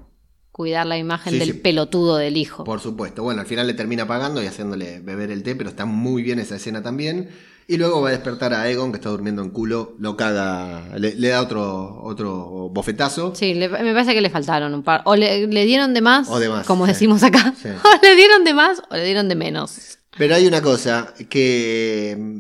cuidar 0.52 0.86
la 0.86 0.98
imagen 1.00 1.34
Sí, 1.34 1.40
del 1.40 1.48
sí. 1.50 1.54
pelotudo 1.56 2.16
del 2.18 2.38
hijo. 2.38 2.64
Por 2.64 2.80
supuesto. 2.80 3.24
Bueno, 3.24 3.42
al 3.42 3.48
final 3.48 3.66
le 3.68 3.74
termina 3.74 4.08
pagando 4.08 4.42
y 4.42 4.46
haciéndole 4.46 5.00
beber 5.02 5.32
el 5.32 5.42
té, 5.44 5.56
pero 5.56 5.70
está 5.72 5.86
muy 5.86 6.22
bien 6.22 6.38
esa 6.40 6.56
escena 6.58 6.82
también. 6.84 7.30
Y 7.68 7.78
luego 7.78 8.02
va 8.02 8.10
a 8.10 8.12
despertar 8.12 8.54
a 8.54 8.70
Egon, 8.70 8.92
que 8.92 8.98
está 8.98 9.10
durmiendo 9.10 9.42
en 9.42 9.50
culo, 9.50 9.96
lo 9.98 10.16
caga, 10.16 10.88
le, 11.00 11.16
le 11.16 11.30
da 11.30 11.42
otro, 11.42 12.00
otro 12.04 12.70
bofetazo. 12.70 13.34
Sí, 13.36 13.56
le- 13.56 13.70
me 13.70 13.92
parece 13.94 14.14
que 14.14 14.22
le 14.22 14.30
faltaron 14.30 14.74
un 14.74 14.84
par. 14.84 15.02
O 15.06 15.16
le, 15.16 15.48
le 15.48 15.66
dieron 15.66 15.94
de 15.96 16.02
más, 16.02 16.30
O 16.30 16.38
de 16.40 16.48
más, 16.48 16.66
como 16.68 16.86
sí. 16.86 16.92
decimos 16.92 17.24
acá. 17.24 17.54
Sí. 17.60 17.70
O 17.84 18.06
le 18.06 18.16
dieron 18.16 18.44
de 18.44 18.54
más 18.54 18.82
o 18.90 18.96
le 18.96 19.04
dieron 19.06 19.28
de 19.30 19.36
menos. 19.36 19.98
Pero 20.18 20.36
hay 20.36 20.46
una 20.46 20.62
cosa, 20.62 21.14
que 21.28 22.16
mm, 22.20 22.40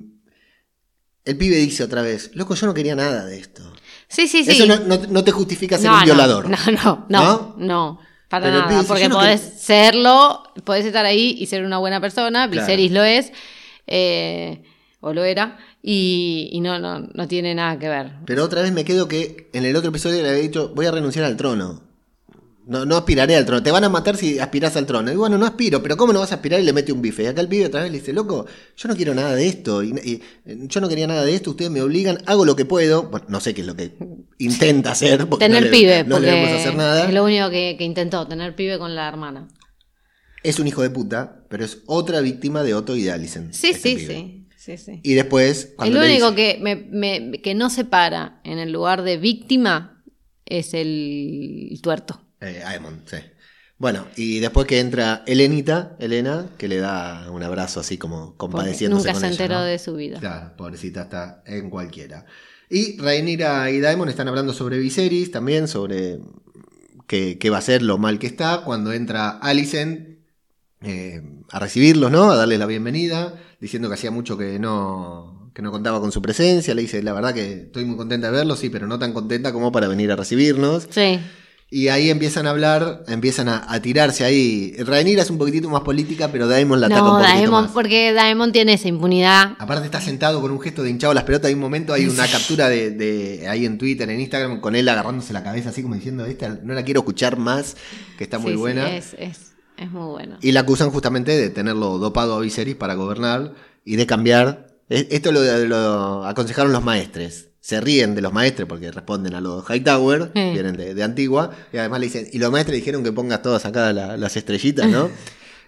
el 1.26 1.38
pibe 1.38 1.56
dice 1.58 1.84
otra 1.84 2.04
vez, 2.04 2.30
loco, 2.36 2.54
yo 2.54 2.68
no 2.68 2.74
quería 2.76 2.96
nada 2.96 3.26
de 3.26 3.40
esto. 3.40 3.64
Sí, 4.08 4.28
sí, 4.28 4.46
sí. 4.46 4.52
Eso 4.52 4.68
no, 4.68 4.78
no- 4.82 5.08
no 5.10 5.24
te 5.24 5.32
justifica 5.32 5.78
ser 5.80 5.90
No, 5.90 5.98
un 5.98 6.04
violador. 6.06 6.48
No, 6.50 6.58
no, 6.72 7.06
no, 7.10 7.56
¿No? 7.58 8.00
para 8.30 8.46
Pero 8.46 8.60
nada. 8.60 8.74
dice, 8.76 8.88
Porque 8.88 9.10
podés 9.10 9.42
serlo, 9.42 10.44
podés 10.64 10.86
estar 10.86 11.04
ahí 11.06 11.36
y 11.40 11.48
ser 11.48 11.64
una 11.66 11.80
buena 11.80 12.00
persona. 12.00 12.48
Claro. 12.50 12.68
Viserys 12.68 12.92
lo 12.92 13.04
es, 13.04 13.32
eh, 13.88 14.64
o 15.08 15.14
lo 15.14 15.24
era, 15.24 15.58
y, 15.84 16.50
y 16.52 16.62
no, 16.62 16.80
no, 16.80 17.00
no 17.14 17.28
tiene 17.28 17.54
nada 17.54 17.78
que 17.78 17.88
ver. 17.88 18.14
Pero 18.26 18.44
otra 18.44 18.64
vez 18.64 18.72
me 18.72 18.84
quedo 18.84 19.08
que 19.08 19.50
en 19.54 19.64
el 19.64 19.76
otro 19.76 19.90
episodio 19.92 20.24
le 20.24 20.30
había 20.30 20.42
dicho, 20.42 20.72
voy 20.76 20.88
a 20.88 20.92
renunciar 20.92 21.26
al 21.26 21.38
trono. 21.38 21.84
No, 22.68 22.84
no 22.84 22.98
aspiraré 22.98 23.36
al 23.36 23.46
trono. 23.46 23.62
Te 23.62 23.70
van 23.70 23.84
a 23.84 23.90
matar 23.90 24.18
si 24.18 24.40
aspirás 24.40 24.76
al 24.76 24.88
trono. 24.88 25.12
Y 25.12 25.16
bueno, 25.16 25.38
no 25.38 25.46
aspiro, 25.46 25.84
pero 25.84 25.96
¿cómo 25.98 26.12
no 26.12 26.20
vas 26.22 26.32
a 26.32 26.36
aspirar? 26.36 26.60
Y 26.60 26.64
le 26.64 26.74
mete 26.74 26.92
un 26.92 27.00
bife. 27.04 27.22
Y 27.22 27.28
acá 27.28 27.40
el 27.42 27.48
pibe 27.48 27.68
otra 27.68 27.84
vez 27.84 27.92
le 27.92 28.00
dice, 28.00 28.12
loco, 28.12 28.48
yo 28.76 28.88
no 28.90 28.96
quiero 28.96 29.14
nada 29.14 29.36
de 29.36 29.48
esto. 29.48 29.84
Y, 29.84 29.90
y, 29.90 30.22
yo 30.68 30.82
no 30.82 30.90
quería 30.90 31.06
nada 31.06 31.24
de 31.24 31.36
esto, 31.36 31.52
ustedes 31.52 31.70
me 31.70 31.84
obligan, 31.84 32.18
hago 32.26 32.44
lo 32.44 32.56
que 32.56 32.66
puedo. 32.66 33.04
Bueno, 33.12 33.28
no 33.30 33.40
sé 33.40 33.54
qué 33.54 33.62
es 33.62 33.68
lo 33.68 33.76
que 33.76 33.96
intenta 34.40 34.94
hacer. 34.94 35.28
porque 35.30 35.46
Tener 35.46 35.62
no 35.62 35.70
le- 35.70 35.78
pibe, 35.78 36.04
no 36.06 36.16
porque 36.16 36.32
hacer 36.32 36.76
nada. 36.76 37.06
es 37.08 37.14
lo 37.14 37.24
único 37.24 37.52
que, 37.52 37.76
que 37.78 37.84
intentó, 37.84 38.26
tener 38.28 38.56
pibe 38.56 38.80
con 38.80 38.96
la 38.96 39.08
hermana. 39.08 39.48
Es 40.42 40.58
un 40.60 40.68
hijo 40.68 40.82
de 40.82 40.90
puta, 40.90 41.44
pero 41.50 41.64
es 41.66 41.80
otra 41.86 42.20
víctima 42.22 42.64
de 42.64 42.74
Otto 42.74 42.96
y 42.96 43.04
de. 43.04 43.28
Sí, 43.28 43.44
este 43.70 43.74
sí, 43.76 43.96
pibe. 43.96 44.14
sí, 44.16 44.45
sí, 44.66 44.78
sí. 44.78 45.00
Y 45.04 45.14
después, 45.14 45.74
El 45.84 45.96
único 45.98 46.32
dice- 46.32 46.36
que, 46.36 46.60
me, 46.62 46.76
me- 46.76 47.42
que 47.42 47.54
no 47.56 47.70
se 47.70 47.86
para 47.86 48.40
en 48.44 48.58
el 48.60 48.72
lugar 48.72 49.04
de 49.04 49.18
víctima 49.18 50.04
es 50.46 50.74
el 50.74 51.80
tuerto. 51.82 52.22
Eh, 52.42 52.62
Aemon, 52.66 53.02
sí. 53.06 53.18
Bueno, 53.78 54.08
y 54.16 54.40
después 54.40 54.68
que 54.68 54.80
entra 54.80 55.24
Elenita, 55.28 55.98
Elena, 56.00 56.48
que 56.58 56.68
le 56.70 56.78
da 56.78 57.30
un 57.30 57.44
abrazo 57.44 57.82
así 57.82 57.98
como 57.98 58.20
Porque 58.28 58.38
compadeciéndose 58.38 59.02
nunca 59.10 59.12
con 59.14 59.22
se 59.22 59.28
ella, 59.28 59.34
enteró 59.44 59.60
¿no? 59.60 59.66
de 59.66 59.80
su 59.80 59.96
vida. 59.96 60.20
Claro, 60.20 60.56
pobrecita 60.56 61.02
está 61.04 61.44
en 61.46 61.70
cualquiera. 61.70 62.26
Y 62.70 62.98
Rhaenyra 62.98 63.70
y 63.72 63.80
Daemon 63.82 64.08
están 64.10 64.28
hablando 64.30 64.54
sobre 64.54 64.78
Viserys, 64.80 65.30
también 65.32 65.68
sobre 65.68 66.20
qué, 67.06 67.38
qué 67.38 67.50
va 67.50 67.58
a 67.58 67.62
ser 67.62 67.82
lo 67.82 67.98
mal 67.98 68.18
que 68.18 68.28
está 68.28 68.62
cuando 68.64 68.94
entra 68.94 69.30
Alicent 69.30 70.20
eh, 70.82 71.22
a 71.52 71.60
recibirlos, 71.60 72.12
¿no? 72.12 72.32
A 72.32 72.36
darles 72.36 72.60
la 72.60 72.66
bienvenida, 72.68 73.34
diciendo 73.60 73.88
que 73.88 73.96
hacía 73.96 74.12
mucho 74.12 74.38
que 74.38 74.60
no, 74.60 75.52
que 75.54 75.62
no 75.62 75.72
contaba 75.72 76.00
con 76.00 76.12
su 76.12 76.22
presencia. 76.22 76.74
Le 76.76 76.82
dice, 76.82 77.02
la 77.04 77.14
verdad 77.14 77.34
que 77.34 77.54
estoy 77.64 77.86
muy 77.86 77.98
contenta 77.98 78.28
de 78.32 78.38
verlos, 78.38 78.60
sí, 78.60 78.70
pero 78.70 78.88
no 78.88 79.00
tan 79.00 79.14
contenta 79.14 79.52
como 79.54 79.72
para 79.72 79.88
venir 79.88 80.12
a 80.12 80.16
recibirnos. 80.16 80.88
Sí. 80.90 81.20
Y 81.72 81.88
ahí 81.88 82.12
empiezan 82.12 82.46
a 82.46 82.52
hablar, 82.52 83.04
empiezan 83.08 83.50
a, 83.50 83.66
a 83.68 83.82
tirarse 83.82 84.24
ahí. 84.24 84.76
Rhaenyra 84.78 85.24
es 85.24 85.32
un 85.32 85.40
poquitito 85.40 85.68
más 85.68 85.82
política, 85.82 86.30
pero 86.32 86.48
Daemon 86.48 86.80
la 86.80 86.86
ataca 86.88 87.02
un 87.02 87.08
No, 87.08 87.14
poquito 87.18 87.34
Daemon, 87.40 87.64
más. 87.64 87.72
porque 87.72 88.14
Daemon 88.14 88.52
tiene 88.52 88.74
esa 88.74 88.88
impunidad. 88.88 89.54
Aparte 89.58 89.84
está 89.86 90.00
sentado 90.00 90.40
con 90.42 90.52
un 90.52 90.62
gesto 90.62 90.84
de 90.84 90.92
hinchado 90.92 91.14
las 91.16 91.24
pelotas. 91.24 91.48
Hay 91.48 91.56
un 91.56 91.60
momento, 91.62 91.92
hay 91.92 92.06
una 92.06 92.28
captura 92.28 92.70
de, 92.70 92.92
de- 92.92 93.48
ahí 93.50 93.66
en 93.66 93.80
Twitter, 93.80 94.08
en 94.10 94.22
Instagram, 94.22 94.62
con 94.62 94.76
él 94.76 94.88
agarrándose 94.88 95.34
la 95.34 95.44
cabeza 95.44 95.70
así 95.70 95.82
como 95.82 95.96
diciendo, 95.96 96.24
esta 96.28 96.50
no 96.64 96.74
la 96.76 96.84
quiero 96.84 97.00
escuchar 97.00 97.38
más, 97.40 97.76
que 98.20 98.24
está 98.26 98.38
muy 98.38 98.52
Sí, 98.52 98.56
sí, 98.58 98.60
buena. 98.62 98.96
es, 98.96 99.16
es, 99.18 99.38
es 99.78 99.92
muy 99.92 100.06
bueno. 100.08 100.38
Y 100.42 100.52
la 100.52 100.62
acusan 100.62 100.90
justamente 100.92 101.32
de 101.38 101.50
tenerlo 101.50 101.98
dopado 101.98 102.36
a 102.36 102.40
Viserys 102.42 102.76
para 102.76 102.94
gobernar 102.96 103.54
y 103.84 103.96
de 103.96 104.06
cambiar. 104.06 104.68
Esto 104.90 105.32
lo, 105.32 105.42
lo 105.66 106.26
aconsejaron 106.26 106.72
los 106.72 106.84
maestres. 106.84 107.50
Se 107.60 107.82
ríen 107.82 108.14
de 108.14 108.22
los 108.22 108.32
maestres 108.32 108.68
porque 108.68 108.92
responden 108.92 109.34
a 109.34 109.42
los 109.42 109.66
Hightower, 109.68 110.32
Sí. 110.36 110.52
vienen 110.54 110.78
de, 110.78 110.94
de 110.94 111.04
Antigua, 111.04 111.50
y 111.74 111.78
además 111.78 112.00
le 112.00 112.06
dicen, 112.06 112.28
y 112.32 112.38
los 112.38 112.52
maestres 112.52 112.78
dijeron 112.78 113.04
que 113.04 113.12
pongas 113.12 113.42
todas 113.42 113.66
acá 113.66 113.92
la- 113.92 114.18
las 114.18 114.38
estrellitas, 114.38 114.88
¿no? 114.88 115.10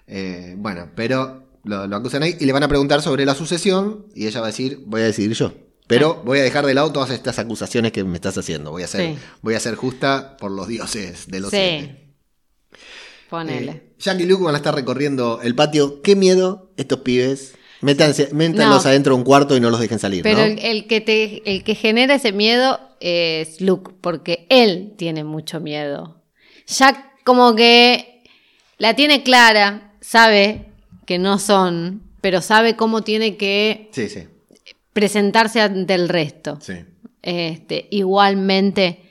Eh, 0.09 0.55
bueno, 0.57 0.89
pero 0.95 1.47
lo, 1.65 1.85
lo 1.85 1.95
acusan 1.97 2.23
ahí 2.23 2.37
y 2.39 2.45
le 2.45 2.53
van 2.53 2.63
a 2.63 2.67
preguntar 2.69 3.01
sobre 3.01 3.25
la 3.25 3.35
sucesión 3.35 4.05
y 4.15 4.25
ella 4.27 4.39
va 4.39 4.47
a 4.47 4.51
decir, 4.51 4.81
voy 4.85 5.01
a 5.01 5.05
decidir 5.05 5.33
yo. 5.35 5.53
Pero 5.87 6.21
voy 6.25 6.39
a 6.39 6.43
dejar 6.43 6.65
de 6.65 6.73
lado 6.73 6.91
todas 6.93 7.09
estas 7.09 7.39
acusaciones 7.39 7.91
que 7.91 8.03
me 8.05 8.15
estás 8.15 8.37
haciendo. 8.37 8.71
Voy 8.71 8.83
a 8.83 8.87
ser, 8.87 9.15
Sí. 9.15 9.21
voy 9.41 9.55
a 9.55 9.59
ser 9.59 9.75
justa 9.75 10.37
por 10.37 10.51
los 10.51 10.67
dioses 10.69 11.27
de 11.27 11.39
los 11.41 11.51
Sí. 11.51 11.89
Ponele. 13.29 13.71
Eh, 13.71 13.81
Jack 13.99 14.19
y 14.19 14.25
Luke 14.25 14.43
van 14.43 14.53
a 14.55 14.57
estar 14.57 14.73
recorriendo 14.75 15.41
el 15.41 15.55
patio. 15.55 16.01
Qué 16.01 16.15
miedo 16.15 16.71
estos 16.77 16.99
pibes. 16.99 17.55
Métanse, 17.81 18.29
métanlos 18.33 18.83
No. 18.83 18.89
adentro 18.89 19.13
de 19.13 19.19
un 19.19 19.23
cuarto 19.25 19.55
y 19.55 19.59
no 19.59 19.69
los 19.69 19.79
dejen 19.79 19.99
salir, 19.99 20.23
Pero 20.23 20.39
¿no? 20.39 20.43
el, 20.45 20.59
el 20.59 20.87
que 20.87 20.99
te, 21.01 21.43
el 21.51 21.63
que 21.63 21.75
genera 21.75 22.15
ese 22.15 22.31
miedo 22.31 22.79
es 22.99 23.61
Luke, 23.61 23.91
porque 24.01 24.47
él 24.49 24.93
tiene 24.97 25.23
mucho 25.23 25.59
miedo. 25.59 26.21
Jack 26.65 27.23
como 27.23 27.55
que 27.55 28.23
la 28.79 28.95
tiene 28.95 29.21
clara, 29.21 29.93
sabe 30.01 30.65
que 31.05 31.19
no 31.19 31.37
son, 31.37 32.01
pero 32.21 32.41
sabe 32.41 32.75
cómo 32.75 33.03
tiene 33.03 33.37
que 33.37 33.89
Sí, 33.93 34.09
sí, 34.09 34.23
presentarse 34.93 35.61
ante 35.61 35.93
el 35.93 36.09
resto. 36.09 36.57
sí. 36.61 36.73
Este, 37.21 37.87
igualmente 37.91 39.01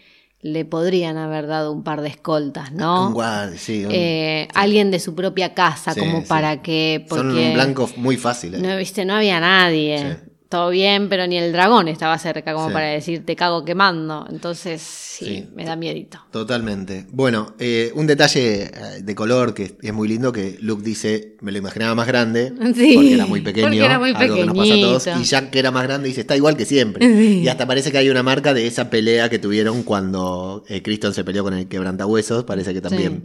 le 0.47 0.65
podrían 0.65 1.17
haber 1.17 1.47
dado 1.47 1.73
un 1.73 1.83
par 1.83 2.03
de 2.03 2.09
escoltas, 2.09 2.73
¿no? 2.73 3.09
Un 3.09 3.13
sí. 3.59 3.85
un- 3.85 3.91
Eh, 3.93 4.49
Alguien 4.55 4.91
de 4.91 5.01
su 5.01 5.15
propia 5.15 5.55
casa, 5.55 5.93
Sí, 5.93 6.01
como 6.01 6.25
para 6.25 6.63
que. 6.63 7.05
Porque 7.09 7.23
Son 7.29 7.37
un 7.37 7.55
blanco 7.55 7.91
muy 7.97 8.17
fácil. 8.17 8.55
eh. 8.55 8.59
no, 8.59 8.77
viste, 8.77 9.05
no 9.05 9.15
había 9.15 9.41
nadie. 9.41 10.17
Todo 10.49 10.71
bien, 10.71 11.09
pero 11.09 11.27
ni 11.27 11.37
el 11.39 11.51
dragón 11.53 11.89
estaba 11.89 12.17
cerca 12.19 12.53
como 12.55 12.69
Sí. 12.69 12.73
para 12.73 12.87
decir 12.87 13.27
te 13.27 13.35
cago 13.35 13.65
quemando. 13.65 14.27
Entonces, 14.31 14.81
sí, 14.81 15.25
Sí. 15.25 15.49
me 15.57 15.65
da 15.65 15.75
miedito. 15.75 16.19
Totalmente. 16.31 17.05
Bueno, 17.11 17.55
eh, 17.59 17.91
un 17.97 18.07
detalle 18.07 18.65
eh, 18.65 18.71
de 19.03 19.15
color 19.17 19.55
que 19.55 19.77
es 19.83 19.93
muy 19.93 20.07
lindo 20.07 20.31
que 20.31 20.57
Luke 20.61 20.85
dice, 20.85 21.35
me 21.41 21.51
lo 21.51 21.59
imaginaba 21.59 21.95
más 21.97 22.07
grande, 22.07 22.53
Sí, 22.77 22.93
porque 22.95 23.15
era 23.15 23.27
muy 23.27 23.41
pequeño, 23.41 23.67
porque 23.67 23.85
era 23.85 23.99
muy 23.99 24.13
algo 24.15 24.35
que 24.37 24.45
nos 24.47 24.57
pasa 24.57 24.75
a 24.75 24.81
todos, 24.81 25.05
pequeñito. 25.05 25.23
y 25.23 25.29
Jack 25.29 25.51
que 25.51 25.59
era 25.59 25.71
más 25.73 25.83
grande 25.83 26.09
dice, 26.09 26.21
está 26.21 26.37
igual 26.37 26.57
que 26.57 26.65
siempre. 26.65 27.05
Y 27.45 27.49
hasta 27.49 27.67
parece 27.67 27.91
que 27.91 27.99
hay 27.99 28.09
una 28.09 28.23
marca 28.23 28.55
de 28.55 28.67
esa 28.69 28.89
pelea 28.89 29.29
que 29.29 29.39
tuvieron 29.41 29.83
cuando 29.83 30.63
eh, 30.69 30.81
Criston 30.83 31.13
se 31.13 31.25
peleó 31.25 31.43
con 31.43 31.55
el 31.55 31.67
quebrantahuesos, 31.69 32.45
parece 32.45 32.73
que 32.73 32.81
también... 32.81 33.25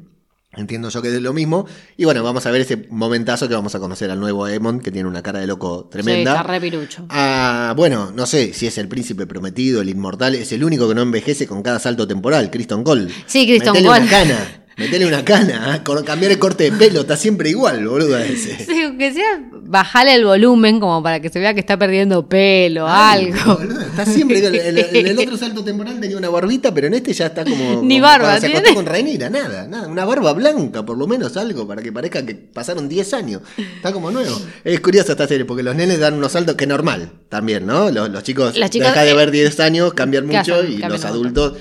Entiendo 0.54 0.90
yo 0.90 1.02
que 1.02 1.08
es 1.08 1.22
lo 1.22 1.32
mismo. 1.32 1.66
Y 1.96 2.04
bueno, 2.04 2.24
vamos 2.24 2.46
a 2.46 2.52
ver 2.52 2.62
ese 2.62 2.86
momentazo 2.90 3.48
que 3.48 3.56
vamos 3.56 3.74
a 3.74 3.80
conocer 3.80 4.12
al 4.12 4.20
nuevo 4.20 4.48
Emon, 4.48 4.82
que 4.82 4.92
tiene 4.92 5.08
una 5.08 5.24
cara 5.24 5.40
de 5.40 5.48
loco 5.48 5.88
tremenda. 5.90 6.32
Sí, 6.32 6.38
está 6.38 6.44
re 6.44 6.60
pirucho. 6.60 7.06
Ah, 7.10 7.74
bueno, 7.78 8.12
no 8.14 8.26
sé 8.26 8.54
si 8.54 8.68
es 8.68 8.78
el 8.78 8.90
príncipe 8.90 9.26
prometido, 9.26 9.82
el 9.82 9.88
inmortal, 9.88 10.36
es 10.36 10.52
el 10.52 10.66
único 10.66 10.90
que 10.90 10.96
no 10.96 11.04
envejece 11.04 11.48
con 11.48 11.64
cada 11.64 11.80
salto 11.80 12.06
temporal, 12.06 12.52
Criston 12.52 12.84
Cole. 12.84 13.14
Sí, 13.28 13.48
Criston 13.48 13.76
Cole. 13.76 13.88
una 13.88 14.10
cana, 14.10 14.64
metele 14.76 15.06
una 15.06 15.24
cana, 15.24 15.78
¿eh? 15.78 15.84
Con 15.84 16.04
cambiar 16.04 16.34
el 16.34 16.40
corte 16.40 16.66
de 16.66 16.74
pelo, 16.74 17.02
está 17.02 17.16
siempre 17.16 17.50
igual, 17.50 17.88
boludo 17.88 18.18
ese. 18.18 18.66
Sí, 18.66 18.82
aunque 18.82 19.14
sea 19.14 19.42
bajarle 19.72 20.14
el 20.16 20.26
volumen 20.26 20.80
como 20.82 21.02
para 21.02 21.22
que 21.22 21.30
se 21.30 21.40
vea 21.40 21.54
que 21.54 21.62
está 21.62 21.78
perdiendo 21.78 22.28
pelo, 22.28 22.86
Ay, 22.88 23.32
algo. 23.32 23.56
boludo, 23.56 23.82
está 23.82 24.06
siempre. 24.06 24.46
En 24.46 24.78
el, 25.08 25.18
otro 25.18 25.38
salto 25.38 25.64
temporal 25.64 26.00
tenía 26.00 26.18
una 26.18 26.30
barbita, 26.30 26.74
pero 26.74 26.88
en 26.88 26.94
este 26.96 27.14
ya 27.14 27.28
está 27.28 27.46
como. 27.46 27.82
Ni 27.82 28.00
como 28.00 28.12
barba 28.12 28.40
Se 28.40 28.48
acostó 28.48 28.76
con 28.76 28.86
Rhaenyra, 28.86 29.30
nada, 29.30 29.68
nada. 29.68 29.88
Una 29.88 30.04
barba 30.04 30.34
blanca, 30.34 30.86
por 30.86 30.98
lo 30.98 31.08
menos 31.08 31.38
algo, 31.38 31.66
para 31.66 31.82
que 31.82 31.94
parezca 31.94 32.26
que 32.26 32.36
pasaron 32.36 32.90
10 32.90 33.14
años. 33.14 33.42
Está 33.58 33.94
como 33.94 34.12
nuevo. 34.12 34.40
Es 34.64 34.80
curioso 34.82 35.14
esta 35.14 35.28
serie, 35.28 35.46
porque 35.46 35.64
los 35.64 35.76
nenes 35.76 36.00
dan 36.00 36.16
unos 36.16 36.34
saltos 36.34 36.56
que 36.56 36.68
normal 36.68 37.14
también, 37.30 37.66
¿no? 37.66 37.90
Los, 37.90 38.10
los 38.10 38.24
chicos 38.24 38.58
Las 38.58 38.70
chicas, 38.70 38.90
dejan 38.90 39.06
de 39.06 39.12
eh, 39.12 39.16
ver 39.16 39.32
10 39.32 39.60
años, 39.62 39.94
cambian 39.94 40.28
¿qué 40.28 40.38
mucho 40.38 40.56
hacen? 40.56 40.68
y 40.68 40.80
Cambian 40.80 40.92
los 40.92 41.06
adultos 41.06 41.54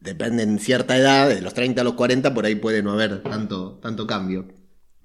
depende 0.00 0.42
en 0.42 0.58
cierta 0.58 0.96
edad, 0.96 1.28
de 1.28 1.40
los 1.40 1.52
30 1.52 1.80
a 1.80 1.84
los 1.84 1.94
40, 1.94 2.32
por 2.32 2.46
ahí 2.46 2.54
puede 2.54 2.82
no 2.82 2.92
haber 2.92 3.22
tanto, 3.22 3.78
tanto 3.82 4.06
cambio. 4.06 4.46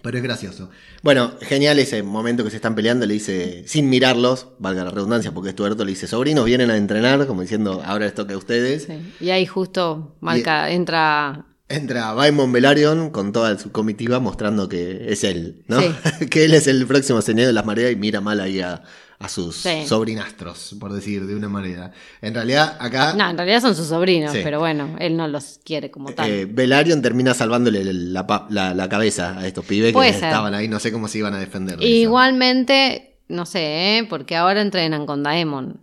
Pero 0.01 0.17
es 0.17 0.23
gracioso. 0.23 0.69
Bueno, 1.03 1.33
genial 1.41 1.79
ese 1.79 2.03
momento 2.03 2.43
que 2.43 2.49
se 2.49 2.55
están 2.55 2.75
peleando, 2.75 3.05
le 3.05 3.13
dice, 3.13 3.63
sin 3.67 3.89
mirarlos, 3.89 4.47
valga 4.59 4.83
la 4.83 4.91
redundancia, 4.91 5.31
porque 5.31 5.49
Estuardo 5.49 5.85
le 5.85 5.91
dice, 5.91 6.07
sobrinos 6.07 6.45
vienen 6.45 6.71
a 6.71 6.77
entrenar, 6.77 7.27
como 7.27 7.41
diciendo, 7.41 7.81
ahora 7.85 8.05
les 8.05 8.15
toca 8.15 8.33
a 8.33 8.37
ustedes. 8.37 8.83
Sí. 8.83 9.25
Y 9.25 9.29
ahí 9.29 9.45
justo 9.45 10.15
marca, 10.19 10.71
entra 10.71 11.45
Entra 11.71 12.11
Baimon 12.11 12.51
Velaryon 12.51 13.11
con 13.11 13.31
toda 13.31 13.57
su 13.57 13.71
comitiva 13.71 14.19
mostrando 14.19 14.67
que 14.67 15.05
es 15.11 15.23
él, 15.23 15.63
¿no? 15.67 15.79
Sí. 15.79 15.95
que 16.29 16.45
él 16.45 16.53
es 16.53 16.67
el 16.67 16.85
próximo 16.85 17.21
señor 17.21 17.47
de 17.47 17.53
las 17.53 17.65
mareas 17.65 17.93
y 17.93 17.95
mira 17.95 18.19
mal 18.19 18.41
ahí 18.41 18.59
a, 18.59 18.83
a 19.21 19.29
sus 19.29 19.55
Sí. 19.57 19.85
sobrinastros, 19.87 20.75
por 20.79 20.91
decir 20.93 21.25
de 21.25 21.35
una 21.35 21.47
manera. 21.49 21.91
En 22.21 22.33
realidad, 22.33 22.77
acá 22.79 23.13
No, 23.13 23.29
en 23.29 23.37
realidad 23.37 23.61
son 23.61 23.75
sus 23.75 23.87
sobrinos, 23.87 24.31
Sí. 24.33 24.39
pero 24.43 24.59
bueno, 24.59 24.95
él 24.99 25.15
no 25.17 25.27
los 25.27 25.59
quiere 25.63 25.91
como 25.91 26.11
tal. 26.13 26.29
eh, 26.29 26.45
Velaryon 26.45 27.01
termina 27.01 27.33
salvándole 27.33 27.83
la, 27.83 28.45
la- 28.49 28.73
la 28.73 28.89
cabeza 28.89 29.37
a 29.37 29.45
estos 29.47 29.65
pibes 29.65 29.93
Puede 29.93 30.11
que 30.11 30.17
ser. 30.19 30.25
estaban 30.29 30.53
ahí, 30.53 30.67
no 30.67 30.79
sé 30.79 30.91
cómo 30.91 31.07
se 31.07 31.19
iban 31.19 31.33
a 31.33 31.39
defender. 31.39 31.77
de 31.77 31.85
eso. 31.85 31.93
Igualmente, 31.93 33.19
no 33.27 33.45
sé, 33.45 33.97
¿eh? 33.99 34.07
porque 34.09 34.35
ahora 34.35 34.61
entrenan 34.61 35.05
con 35.05 35.23
Daemon. 35.23 35.79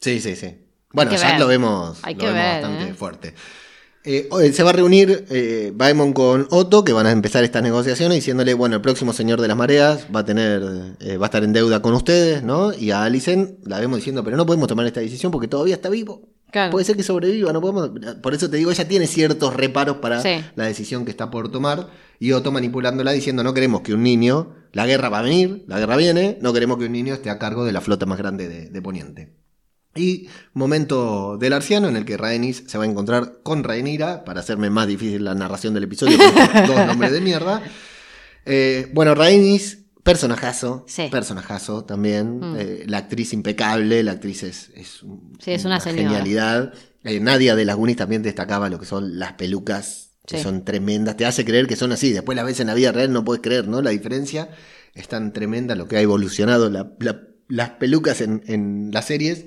Sí, 0.00 0.20
sí, 0.20 0.36
sí. 0.36 0.54
Bueno, 0.92 1.12
ya 1.12 1.30
ver. 1.32 1.40
lo 1.40 1.46
vemos, 1.46 1.98
Hay 2.02 2.14
lo 2.14 2.20
que 2.20 2.26
vemos 2.26 2.40
ver, 2.42 2.62
bastante 2.62 2.90
¿eh? 2.90 2.94
fuerte. 2.94 3.34
Eh, 4.08 4.28
hoy 4.30 4.52
se 4.52 4.62
va 4.62 4.70
a 4.70 4.72
reunir 4.72 5.26
eh, 5.30 5.72
Baemon 5.74 6.12
con 6.12 6.46
Otto, 6.50 6.84
que 6.84 6.92
van 6.92 7.06
a 7.06 7.10
empezar 7.10 7.42
estas 7.42 7.62
negociaciones, 7.64 8.14
diciéndole, 8.14 8.54
bueno, 8.54 8.76
el 8.76 8.80
próximo 8.80 9.12
señor 9.12 9.40
de 9.40 9.48
las 9.48 9.56
mareas 9.56 10.06
va 10.14 10.20
a 10.20 10.24
tener, 10.24 10.62
eh, 11.00 11.16
va 11.16 11.26
a 11.26 11.28
estar 11.28 11.42
en 11.42 11.52
deuda 11.52 11.82
con 11.82 11.92
ustedes, 11.92 12.44
¿no? 12.44 12.72
Y 12.72 12.92
a 12.92 13.02
Alicent 13.02 13.66
la 13.66 13.80
vemos 13.80 13.96
diciendo, 13.98 14.22
pero 14.22 14.36
no 14.36 14.46
podemos 14.46 14.68
tomar 14.68 14.86
esta 14.86 15.00
decisión 15.00 15.32
porque 15.32 15.48
todavía 15.48 15.74
está 15.74 15.88
vivo. 15.88 16.22
Claro. 16.52 16.70
Puede 16.70 16.84
ser 16.84 16.96
que 16.96 17.02
sobreviva, 17.02 17.52
no 17.52 17.60
podemos. 17.60 17.90
Por 18.22 18.32
eso 18.32 18.48
te 18.48 18.56
digo, 18.58 18.70
ella 18.70 18.86
tiene 18.86 19.08
ciertos 19.08 19.54
reparos 19.54 19.96
para 19.96 20.22
Sí. 20.22 20.36
la 20.54 20.66
decisión 20.66 21.04
que 21.04 21.10
está 21.10 21.28
por 21.28 21.50
tomar. 21.50 21.88
Y 22.20 22.30
Otto 22.30 22.52
manipulándola 22.52 23.10
diciendo, 23.10 23.42
no 23.42 23.52
queremos 23.54 23.80
que 23.80 23.92
un 23.92 24.04
niño, 24.04 24.54
la 24.72 24.86
guerra 24.86 25.08
va 25.08 25.18
a 25.18 25.22
venir, 25.22 25.64
la 25.66 25.80
guerra 25.80 25.96
viene, 25.96 26.38
no 26.40 26.52
queremos 26.52 26.78
que 26.78 26.84
un 26.84 26.92
niño 26.92 27.12
esté 27.12 27.28
a 27.28 27.40
cargo 27.40 27.64
de 27.64 27.72
la 27.72 27.80
flota 27.80 28.06
más 28.06 28.18
grande 28.18 28.48
de, 28.48 28.70
de 28.70 28.82
Poniente. 28.82 29.32
Y 29.96 30.28
momento 30.52 31.36
del 31.38 31.52
arciano 31.52 31.88
en 31.88 31.96
el 31.96 32.04
que 32.04 32.16
Rhaenys 32.16 32.64
se 32.66 32.78
va 32.78 32.84
a 32.84 32.86
encontrar 32.86 33.38
con 33.42 33.64
Rhaenyra 33.64 34.24
para 34.24 34.40
hacerme 34.40 34.70
más 34.70 34.86
difícil 34.86 35.24
la 35.24 35.34
narración 35.34 35.74
del 35.74 35.84
episodio 35.84 36.18
con 36.18 36.66
dos 36.66 36.86
nombres 36.86 37.12
de 37.12 37.20
mierda. 37.20 37.62
Eh, 38.44 38.90
bueno, 38.94 39.14
Rhaenys, 39.14 39.78
personajazo, 40.02 40.84
Sí. 40.88 41.08
personajazo 41.10 41.84
también. 41.84 42.38
Mm. 42.40 42.56
Eh, 42.58 42.84
la 42.86 42.98
actriz 42.98 43.32
impecable, 43.32 44.02
la 44.02 44.12
actriz 44.12 44.42
es, 44.44 44.70
es, 44.74 45.00
Sí, 45.40 45.52
es 45.52 45.64
una 45.64 45.80
genialidad. 45.80 46.72
Eh, 47.04 47.20
Nadia 47.20 47.54
de 47.56 47.64
las 47.64 47.76
Goonies 47.76 47.96
también 47.96 48.22
destacaba 48.22 48.68
lo 48.68 48.78
que 48.78 48.86
son 48.86 49.18
las 49.18 49.32
pelucas, 49.34 50.10
que 50.26 50.38
Sí. 50.38 50.42
son 50.42 50.64
tremendas. 50.64 51.16
Te 51.16 51.24
hace 51.26 51.44
creer 51.44 51.66
que 51.66 51.76
son 51.76 51.92
así. 51.92 52.12
Después 52.12 52.36
las 52.36 52.44
ves 52.44 52.60
en 52.60 52.66
la 52.68 52.74
vida 52.74 52.92
real, 52.92 53.12
no 53.12 53.24
puedes 53.24 53.42
creer, 53.42 53.68
¿no? 53.68 53.80
La 53.82 53.90
diferencia 53.90 54.48
es 54.94 55.08
tan 55.08 55.32
tremenda 55.32 55.74
lo 55.74 55.86
que 55.88 55.96
ha 55.96 56.00
evolucionado 56.00 56.70
la- 56.70 56.92
la- 57.00 57.22
las 57.48 57.70
pelucas 57.70 58.20
en, 58.20 58.42
en 58.46 58.90
las 58.92 59.04
series. 59.06 59.44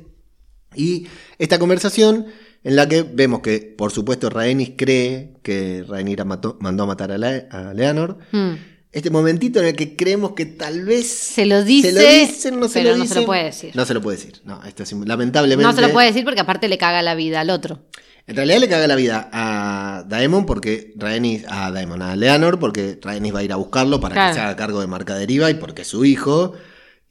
Y 0.76 1.08
esta 1.38 1.60
conversación 1.60 2.26
en 2.64 2.76
la 2.76 2.88
que 2.88 3.04
vemos 3.04 3.40
que, 3.42 3.60
por 3.78 3.92
supuesto, 3.92 4.30
Rhaenys 4.30 4.72
cree 4.78 5.34
que 5.44 5.84
Rhaenyra 5.88 6.26
mató- 6.26 6.58
mandó 6.60 6.84
a 6.84 6.88
matar 6.88 7.12
a, 7.12 7.18
Le- 7.18 7.48
a 7.52 7.74
Leonor. 7.74 8.18
Hmm. 8.32 8.54
Este 8.92 9.12
momentito 9.12 9.60
en 9.60 9.68
el 9.68 9.76
que 9.76 9.96
creemos 9.96 10.32
que 10.34 10.46
tal 10.48 10.84
vez 10.84 11.08
Se 11.08 11.46
lo 11.46 11.64
dice, 11.64 11.92
se 11.92 11.94
lo 11.94 12.10
dicen, 12.10 12.60
no 12.60 12.68
se 12.68 12.80
pero 12.80 12.92
lo 12.94 12.98
no 12.98 13.06
se 13.06 13.16
lo 13.16 13.26
puede 13.26 13.44
decir. 13.46 13.72
No 13.76 13.86
se 13.86 13.94
lo 13.94 14.02
puede 14.02 14.18
decir. 14.18 14.42
No, 14.46 14.64
esto 14.64 14.82
es 14.84 14.92
lamentablemente. 14.94 15.64
No 15.72 15.76
se 15.76 15.82
lo 15.86 15.94
puede 15.94 16.08
decir 16.08 16.24
porque 16.26 16.40
aparte 16.42 16.68
le 16.68 16.78
caga 16.80 17.02
la 17.04 17.14
vida 17.14 17.42
al 17.42 17.52
otro. 17.52 17.82
En 18.26 18.36
realidad 18.36 18.60
le 18.60 18.68
caga 18.68 18.88
la 18.88 18.96
vida 18.96 19.30
a 19.32 20.04
Daemon 20.08 20.46
porque 20.46 20.94
Rhaenys, 20.98 21.46
a 21.48 21.72
Daemon, 21.72 22.02
a 22.02 22.16
Leonor, 22.16 22.60
porque 22.60 23.00
Rhaenys 23.02 23.34
va 23.34 23.40
a 23.40 23.44
ir 23.44 23.54
a 23.54 23.58
buscarlo 23.58 24.00
para 24.02 24.14
Claro. 24.16 24.30
que 24.34 24.40
se 24.40 24.42
haga 24.42 24.56
cargo 24.56 24.82
de 24.82 24.88
Marca 24.88 25.16
Deriva 25.16 25.50
y 25.50 25.56
porque 25.56 25.84
es 25.84 25.88
su 25.88 26.04
hijo. 26.06 26.54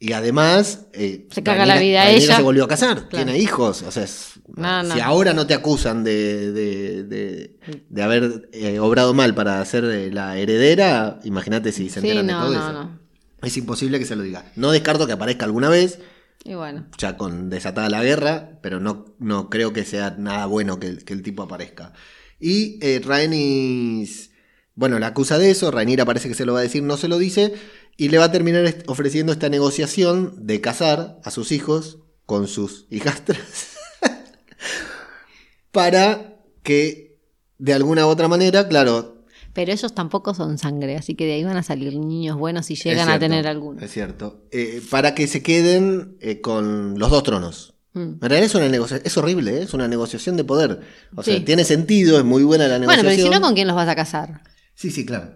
Y 0.01 0.13
además. 0.13 0.85
eh, 0.93 1.27
Se 1.29 1.43
caga 1.43 1.65
la 1.65 1.77
vida 1.77 2.01
a 2.01 2.05
Rhaenyra 2.05 2.23
ella. 2.25 2.35
se 2.37 2.41
volvió 2.41 2.63
a 2.63 2.67
casar, 2.69 3.09
Claro. 3.09 3.25
tiene 3.25 3.37
hijos. 3.37 3.81
O 3.83 3.91
sea, 3.91 4.03
es- 4.03 4.39
No, 4.55 4.83
no. 4.83 4.93
si 4.93 5.01
ahora 5.01 5.33
no 5.33 5.45
te 5.45 5.53
acusan 5.53 6.03
de, 6.05 6.51
de, 6.53 7.03
de- 7.03 7.59
de 7.89 8.01
haber 8.01 8.49
eh, 8.53 8.79
obrado 8.79 9.13
mal 9.13 9.35
para 9.35 9.63
ser 9.65 9.83
eh, 9.85 10.09
la 10.11 10.37
heredera, 10.37 11.19
imagínate 11.25 11.71
si 11.73 11.89
se 11.89 11.99
Sí, 12.01 12.07
enteran 12.09 12.27
de 12.27 12.33
todo 12.33 12.53
no, 12.53 12.59
eso. 12.59 12.73
no. 12.73 12.99
Es 13.41 13.55
imposible 13.57 13.99
que 13.99 14.05
se 14.05 14.15
lo 14.15 14.23
diga. 14.23 14.45
No 14.55 14.71
descarto 14.71 15.05
que 15.05 15.13
aparezca 15.13 15.45
alguna 15.45 15.67
vez, 15.69 15.99
Y 16.45 16.53
bueno. 16.55 16.85
ya 16.97 17.17
con 17.17 17.49
desatada 17.49 17.89
la 17.89 18.01
guerra, 18.03 18.51
pero 18.61 18.79
no, 18.79 19.05
no 19.19 19.49
creo 19.49 19.73
que 19.73 19.83
sea 19.85 20.15
nada 20.17 20.45
bueno 20.45 20.79
que, 20.79 20.87
el- 20.87 21.03
que 21.03 21.13
el 21.13 21.21
tipo 21.23 21.43
aparezca. 21.43 21.91
Y 22.39 22.79
eh, 22.81 23.01
Rhaenys, 23.03 24.31
bueno, 24.75 24.97
la 24.99 25.07
acusa 25.07 25.37
de 25.37 25.51
eso, 25.51 25.71
Rhaenyra 25.71 26.05
parece 26.05 26.29
que 26.29 26.35
se 26.35 26.45
lo 26.45 26.53
va 26.53 26.59
a 26.59 26.63
decir, 26.63 26.83
no 26.83 26.95
se 26.97 27.07
lo 27.09 27.17
dice, 27.17 27.53
y 27.99 28.07
le 28.07 28.17
va 28.17 28.25
a 28.25 28.31
terminar 28.31 28.63
ofreciendo 28.87 29.33
esta 29.33 29.49
negociación 29.49 30.33
de 30.47 30.61
casar 30.61 31.19
a 31.21 31.31
sus 31.31 31.51
hijos 31.51 31.99
con 32.25 32.47
sus 32.47 32.87
hijastras 32.89 33.75
para 35.73 36.39
que 36.63 37.19
de 37.57 37.73
alguna 37.73 38.05
u 38.05 38.09
otra 38.09 38.29
manera, 38.29 38.69
claro, 38.69 39.25
Pero 39.51 39.73
ellos 39.73 39.93
tampoco 39.93 40.33
son 40.33 40.57
sangre, 40.57 40.95
así 40.95 41.15
que 41.15 41.25
de 41.25 41.33
ahí 41.33 41.43
van 41.43 41.57
a 41.57 41.63
salir 41.63 41.93
niños 41.97 42.37
buenos 42.37 42.67
si 42.67 42.75
llegan 42.75 43.09
a 43.09 43.19
tener 43.19 43.45
alguno. 43.47 43.81
Es 43.81 43.91
cierto. 43.91 44.45
Eh, 44.51 44.81
para 44.89 45.13
que 45.13 45.27
se 45.27 45.43
queden 45.43 46.15
eh, 46.21 46.39
con 46.39 46.97
los 46.97 47.09
dos 47.11 47.23
tronos. 47.23 47.75
Mm. 47.91 47.99
En 47.99 48.21
realidad 48.21 48.43
es 48.45 48.55
una 48.55 48.97
es 49.03 49.17
horrible, 49.17 49.57
¿eh? 49.57 49.63
es 49.63 49.73
una 49.73 49.89
negociación 49.89 50.37
de 50.37 50.45
poder. 50.45 50.79
O 51.15 51.23
sea, 51.23 51.43
tiene 51.43 51.65
sentido, 51.65 52.17
es 52.17 52.23
muy 52.23 52.43
buena 52.43 52.69
la 52.69 52.77
Bueno, 52.77 52.91
negociación. 52.91 53.15
pero 53.17 53.21
¿y 53.21 53.33
si 53.33 53.41
no, 53.41 53.45
¿con 53.45 53.55
quién 53.55 53.67
los 53.67 53.75
vas 53.75 53.89
a 53.89 53.95
casar? 53.95 54.41
Sí, 54.73 54.89
sí, 54.89 55.05
claro. 55.05 55.33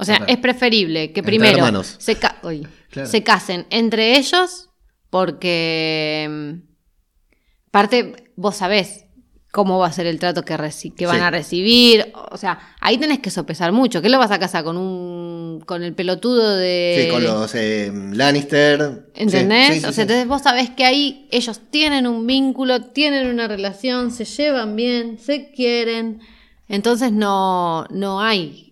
O 0.00 0.04
sea, 0.04 0.16
Claro. 0.18 0.32
es 0.32 0.38
preferible 0.38 1.12
que 1.12 1.22
primero 1.22 1.82
se, 1.82 2.16
ca- 2.16 2.38
uy, 2.44 2.66
Claro. 2.90 3.08
se 3.08 3.22
casen 3.22 3.66
entre 3.70 4.16
ellos 4.16 4.70
porque, 5.10 6.26
mm, 6.30 7.68
aparte, 7.68 8.30
vos 8.36 8.56
sabés 8.56 9.04
cómo 9.50 9.78
va 9.78 9.88
a 9.88 9.92
ser 9.92 10.06
el 10.06 10.18
trato 10.20 10.44
que, 10.44 10.56
van 10.56 10.70
Sí. 11.16 11.22
a 11.22 11.30
recibir. 11.30 12.12
O 12.30 12.36
sea, 12.36 12.58
ahí 12.80 12.98
tenés 12.98 13.18
que 13.18 13.30
sopesar 13.30 13.72
mucho. 13.72 14.00
¿Qué 14.02 14.08
lo 14.08 14.18
vas 14.18 14.30
a 14.30 14.38
casar 14.38 14.62
con 14.62 14.76
un 14.76 15.60
con 15.66 15.82
el 15.82 15.92
pelotudo 15.94 16.54
de... 16.56 17.02
Sí, 17.04 17.10
con 17.10 17.24
los 17.24 17.52
eh, 17.56 17.90
Lannister. 18.12 19.06
¿Entendés? 19.14 19.66
Sí, 19.68 19.74
sí, 19.74 19.80
sí, 19.80 19.86
o 19.86 19.92
sea, 19.92 20.02
entonces 20.02 20.28
vos 20.28 20.42
sabés 20.42 20.70
que 20.70 20.84
ahí 20.84 21.26
ellos 21.32 21.60
tienen 21.70 22.06
un 22.06 22.26
vínculo, 22.26 22.82
tienen 22.82 23.26
una 23.26 23.48
relación, 23.48 24.12
se 24.12 24.24
llevan 24.24 24.76
bien, 24.76 25.18
se 25.18 25.50
quieren. 25.50 26.20
Entonces 26.68 27.10
no, 27.12 27.86
no 27.90 28.20
hay 28.20 28.67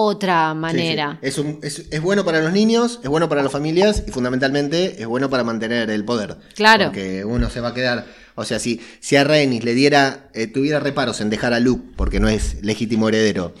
otra 0.00 0.54
manera. 0.54 1.12
Sí, 1.12 1.18
sí. 1.22 1.28
Es, 1.28 1.38
un- 1.38 1.58
es- 1.62 1.86
es 1.90 2.00
bueno 2.02 2.24
para 2.24 2.40
los 2.40 2.52
niños, 2.52 3.00
es 3.02 3.08
bueno 3.08 3.28
para 3.28 3.42
las 3.42 3.52
familias 3.52 4.04
y 4.06 4.10
fundamentalmente 4.10 5.00
es 5.02 5.06
bueno 5.06 5.28
para 5.30 5.44
mantener 5.44 5.90
el 5.90 6.04
poder. 6.04 6.36
Claro. 6.54 6.86
Porque 6.86 7.24
uno 7.24 7.50
se 7.50 7.60
va 7.60 7.68
a 7.68 7.74
quedar. 7.74 8.06
O 8.34 8.44
sea, 8.44 8.58
si, 8.60 8.80
si 9.00 9.16
a 9.16 9.24
Rhaenys 9.24 9.64
le 9.64 9.74
diera, 9.74 10.28
eh, 10.34 10.46
tuviera 10.46 10.78
reparos 10.80 11.20
en 11.20 11.30
dejar 11.30 11.52
a 11.52 11.60
Luke 11.60 11.84
porque 11.96 12.20
no 12.20 12.28
es 12.28 12.62
legítimo 12.62 13.08
heredero, 13.08 13.52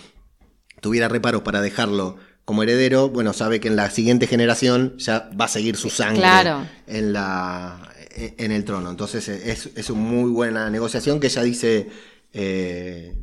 tuviera 0.80 1.08
reparos 1.08 1.42
para 1.42 1.60
dejarlo 1.60 2.16
como 2.44 2.62
heredero, 2.62 3.08
bueno, 3.10 3.32
sabe 3.32 3.60
que 3.60 3.68
en 3.68 3.76
la 3.76 3.90
siguiente 3.90 4.26
generación 4.26 4.94
ya 4.98 5.28
va 5.38 5.46
a 5.46 5.48
seguir 5.48 5.76
su 5.76 5.90
sangre 5.90 6.20
Claro. 6.22 6.66
en, 6.86 7.12
la, 7.12 7.92
en 8.16 8.52
el 8.52 8.64
trono. 8.64 8.88
Entonces 8.90 9.28
eh, 9.28 9.50
es, 9.52 9.68
es 9.74 9.90
una 9.90 10.00
muy 10.00 10.30
buena 10.30 10.70
negociación 10.70 11.20
que 11.20 11.26
ella 11.26 11.42
dice 11.42 11.88
eh, 12.32 13.14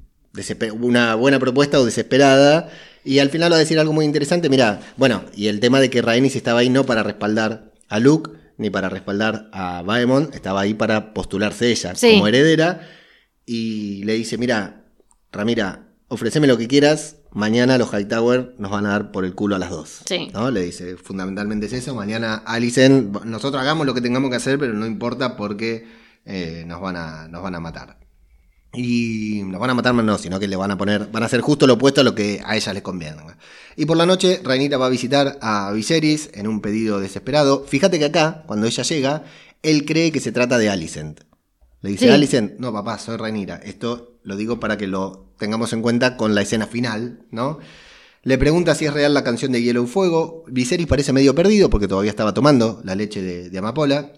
una 0.80 1.16
buena 1.16 1.40
propuesta 1.40 1.80
o 1.80 1.86
desesperada. 1.86 2.70
Y 3.06 3.20
al 3.20 3.30
final 3.30 3.52
va 3.52 3.56
a 3.58 3.60
decir 3.60 3.80
algo 3.80 3.94
muy 3.94 4.04
interesante. 4.04 4.50
Mira, 4.50 4.82
bueno, 4.98 5.24
y 5.36 5.48
el 5.48 5.60
tema 5.60 5.80
de 5.80 5.90
que 5.90 6.02
Rhaenys 6.02 6.36
estaba 6.36 6.60
ahí 6.60 6.70
no 6.70 6.86
para 6.86 7.04
respaldar 7.04 7.72
a 7.88 8.00
Luke 8.00 8.32
ni 8.58 8.70
para 8.70 8.90
respaldar 8.90 9.50
a 9.52 9.82
Baemon, 9.84 10.30
estaba 10.34 10.62
ahí 10.62 10.74
para 10.74 11.14
postularse 11.14 11.70
ella 11.72 11.94
Sí. 11.96 12.14
como 12.14 12.28
heredera. 12.28 12.82
Y 13.46 14.04
le 14.06 14.14
dice, 14.14 14.38
mira, 14.38 14.86
Ramira, 15.32 15.88
ofreceme 16.08 16.48
lo 16.48 16.58
que 16.58 16.68
quieras, 16.68 17.18
mañana 17.32 17.78
los 17.78 17.92
Hightower 17.94 18.56
nos 18.58 18.72
van 18.72 18.86
a 18.86 18.90
dar 18.90 19.12
por 19.12 19.26
el 19.26 19.36
culo 19.36 19.56
a 19.56 19.60
las 19.60 19.70
dos. 19.70 20.00
Sí. 20.06 20.30
¿no? 20.34 20.50
Le 20.52 20.62
dice, 20.64 20.96
fundamentalmente 20.98 21.66
es 21.68 21.74
eso, 21.74 21.94
mañana 21.94 22.36
Alicent, 22.46 23.24
nosotros 23.26 23.62
hagamos 23.62 23.86
lo 23.86 23.94
que 23.94 24.02
tengamos 24.02 24.30
que 24.30 24.38
hacer, 24.38 24.58
pero 24.58 24.74
no 24.74 24.86
importa 24.86 25.36
porque 25.36 25.86
eh, 26.26 26.64
nos, 26.66 26.82
van 26.82 26.96
a, 26.96 27.28
nos 27.28 27.44
van 27.44 27.56
a 27.56 27.60
matar. 27.60 28.00
Y 28.78 29.42
nos 29.46 29.60
van 29.60 29.70
a 29.70 29.74
matar 29.74 29.94
no, 29.94 30.18
sino 30.18 30.40
que 30.40 30.48
le 30.48 30.56
van 30.56 30.72
a 30.72 30.78
poner, 30.78 31.08
van 31.12 31.24
a 31.24 31.26
hacer 31.26 31.42
justo 31.42 31.68
lo 31.68 31.74
opuesto 31.74 32.02
a 32.02 32.04
lo 32.04 32.16
que 32.16 32.42
a 32.44 32.56
ella 32.56 32.74
les 32.74 32.84
conviene. 32.84 33.18
Y 33.76 33.86
por 33.86 33.98
la 33.98 34.06
noche, 34.06 34.42
Rhaenyra 34.44 34.78
va 34.78 34.88
a 34.88 34.90
visitar 34.90 35.38
a 35.42 35.72
Viserys 35.72 36.30
en 36.34 36.48
un 36.48 36.62
pedido 36.62 37.00
desesperado. 37.00 37.66
Fíjate 37.68 38.00
que 38.00 38.06
acá, 38.06 38.44
cuando 38.46 38.68
ella 38.68 38.84
llega, 38.84 39.24
él 39.64 39.86
cree 39.86 40.12
que 40.12 40.20
se 40.20 40.32
trata 40.32 40.58
de 40.58 40.70
Alicent. 40.70 41.22
Le 41.82 41.92
dice, 41.92 42.06
Sí. 42.06 42.12
Alicent, 42.12 42.60
no 42.60 42.72
papá, 42.74 42.98
soy 42.98 43.18
Rhaenyra. 43.18 43.58
Esto 43.58 44.20
lo 44.24 44.36
digo 44.36 44.60
para 44.60 44.78
que 44.78 44.88
lo 44.88 45.26
tengamos 45.38 45.74
en 45.74 45.82
cuenta 45.82 46.18
con 46.18 46.34
la 46.36 46.42
escena 46.42 46.68
final, 46.68 47.26
¿no? 47.32 47.60
Le 48.24 48.38
pregunta 48.40 48.74
si 48.74 48.86
es 48.86 48.94
real 48.94 49.14
la 49.14 49.24
canción 49.24 49.52
de 49.52 49.62
Hielo 49.62 49.84
y 49.84 49.88
Fuego. 49.88 50.44
Viserys 50.48 50.88
parece 50.88 51.14
medio 51.14 51.36
perdido 51.36 51.70
porque 51.70 51.88
todavía 51.88 52.10
estaba 52.10 52.34
tomando 52.34 52.82
la 52.84 52.96
leche 52.96 53.22
de, 53.22 53.50
de 53.52 53.58
Amapola. 53.60 54.14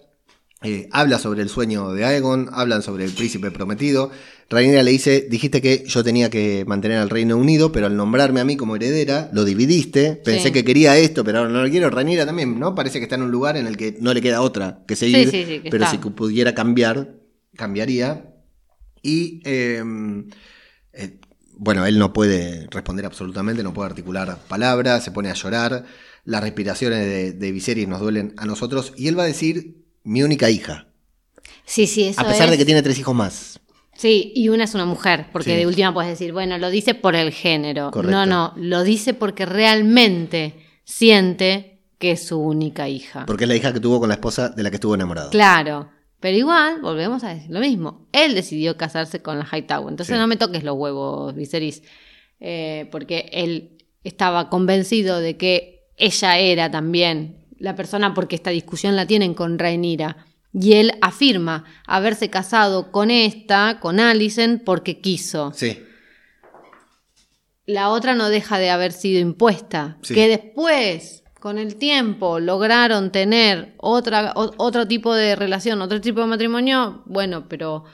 Eh, 0.64 0.88
habla 0.90 1.20
sobre 1.20 1.42
el 1.42 1.48
sueño 1.48 1.92
de 1.92 2.04
Aegon, 2.04 2.48
hablan 2.52 2.82
sobre 2.82 3.04
el 3.04 3.12
príncipe 3.12 3.52
prometido. 3.52 4.10
Rhaenyra 4.50 4.82
le 4.82 4.90
dice, 4.90 5.28
dijiste 5.30 5.62
que 5.62 5.84
yo 5.86 6.02
tenía 6.02 6.30
que 6.30 6.64
mantener 6.66 6.98
al 6.98 7.10
Reino 7.10 7.36
Unido, 7.36 7.70
pero 7.70 7.86
al 7.86 7.96
nombrarme 7.96 8.40
a 8.40 8.44
mí 8.44 8.56
como 8.56 8.74
heredera, 8.74 9.30
lo 9.32 9.44
dividiste. 9.44 10.14
Pensé 10.24 10.48
Sí. 10.48 10.52
que 10.52 10.64
quería 10.64 10.96
esto, 10.98 11.22
pero 11.22 11.38
ahora 11.38 11.50
no 11.50 11.62
lo 11.62 11.70
quiero. 11.70 11.90
Rhaenyra 11.90 12.26
también, 12.26 12.58
¿no? 12.58 12.74
Parece 12.74 12.98
que 12.98 13.04
está 13.04 13.14
en 13.14 13.22
un 13.22 13.30
lugar 13.30 13.56
en 13.56 13.68
el 13.68 13.76
que 13.76 13.96
no 14.00 14.12
le 14.12 14.20
queda 14.20 14.40
otra 14.40 14.82
que 14.88 14.96
seguir, 14.96 15.30
sí, 15.30 15.44
sí, 15.46 15.60
que 15.60 15.70
pero 15.70 15.84
está. 15.84 15.96
si 15.96 16.10
pudiera 16.10 16.54
cambiar, 16.54 17.14
cambiaría. 17.54 18.34
Y 19.00 19.40
eh, 19.44 19.84
eh, 20.92 21.20
bueno, 21.52 21.86
él 21.86 22.00
no 22.00 22.12
puede 22.12 22.66
responder 22.70 23.06
absolutamente, 23.06 23.62
no 23.62 23.72
puede 23.72 23.90
articular 23.90 24.38
palabras, 24.48 25.04
se 25.04 25.12
pone 25.12 25.30
a 25.30 25.34
llorar. 25.34 25.84
Las 26.24 26.42
respiraciones 26.42 27.06
de, 27.06 27.32
de 27.32 27.52
Viserys 27.52 27.86
nos 27.86 28.00
duelen 28.00 28.34
a 28.38 28.44
nosotros. 28.44 28.92
Y 28.96 29.06
él 29.06 29.16
va 29.16 29.22
a 29.22 29.26
decir, 29.26 29.84
mi 30.08 30.22
única 30.22 30.50
hija. 30.50 30.86
Sí, 31.64 31.86
sí, 31.86 32.04
eso 32.04 32.20
a 32.20 32.24
pesar 32.24 32.46
es. 32.46 32.52
de 32.52 32.58
que 32.58 32.64
tiene 32.64 32.82
tres 32.82 32.98
hijos 32.98 33.14
más. 33.14 33.60
Sí, 33.94 34.32
y 34.34 34.48
una 34.48 34.64
es 34.64 34.74
una 34.74 34.84
mujer, 34.84 35.26
porque 35.32 35.50
Sí. 35.50 35.56
de 35.56 35.66
última 35.66 35.92
puedes 35.92 36.10
decir, 36.10 36.32
bueno, 36.32 36.56
lo 36.56 36.70
dice 36.70 36.94
por 36.94 37.14
el 37.16 37.32
género. 37.32 37.90
Correcto. 37.90 38.16
No, 38.16 38.26
no, 38.26 38.52
lo 38.56 38.84
dice 38.84 39.12
porque 39.12 39.44
realmente 39.44 40.54
siente 40.84 41.82
que 41.98 42.12
es 42.12 42.26
su 42.26 42.38
única 42.38 42.88
hija. 42.88 43.26
Porque 43.26 43.44
es 43.44 43.48
la 43.48 43.56
hija 43.56 43.72
que 43.72 43.80
tuvo 43.80 43.98
con 44.00 44.08
la 44.08 44.14
esposa 44.14 44.48
de 44.50 44.62
la 44.62 44.70
que 44.70 44.76
estuvo 44.76 44.94
enamorado. 44.94 45.30
Claro, 45.30 45.90
pero 46.20 46.36
igual, 46.36 46.80
volvemos 46.80 47.24
a 47.24 47.34
decir 47.34 47.50
lo 47.50 47.60
mismo. 47.60 48.08
Él 48.12 48.34
decidió 48.34 48.76
casarse 48.76 49.20
con 49.20 49.38
la 49.38 49.44
Hightower. 49.52 49.90
Entonces 49.90 50.14
Sí. 50.14 50.18
no 50.20 50.26
me 50.26 50.36
toques 50.36 50.62
los 50.64 50.76
huevos, 50.76 51.34
Viserys. 51.34 51.82
Eh, 52.40 52.88
porque 52.92 53.28
él 53.32 53.78
estaba 54.04 54.48
convencido 54.48 55.18
de 55.18 55.36
que 55.36 55.88
ella 55.96 56.38
era 56.38 56.70
también 56.70 57.47
la 57.58 57.74
persona 57.76 58.14
porque 58.14 58.36
esta 58.36 58.50
discusión 58.50 58.96
la 58.96 59.06
tienen 59.06 59.34
con 59.34 59.58
Rhaenyra. 59.58 60.16
Y 60.52 60.74
él 60.74 60.92
afirma 61.02 61.64
haberse 61.86 62.30
casado 62.30 62.90
con 62.90 63.10
esta, 63.10 63.78
con 63.80 64.00
Alicent, 64.00 64.64
porque 64.64 65.00
quiso. 65.00 65.52
Sí, 65.54 65.78
La 67.66 67.90
otra 67.90 68.14
no 68.14 68.30
deja 68.30 68.58
de 68.58 68.70
haber 68.70 68.92
sido 68.92 69.20
impuesta. 69.20 69.98
Sí. 70.02 70.14
Que 70.14 70.26
después, 70.28 71.22
con 71.38 71.58
el 71.58 71.76
tiempo, 71.76 72.40
lograron 72.40 73.12
tener 73.12 73.74
otra, 73.76 74.32
o- 74.36 74.54
otro 74.56 74.88
tipo 74.88 75.14
de 75.14 75.36
relación, 75.36 75.82
otro 75.82 76.00
tipo 76.00 76.20
de 76.20 76.26
matrimonio. 76.26 77.02
Bueno, 77.04 77.46
pero 77.46 77.84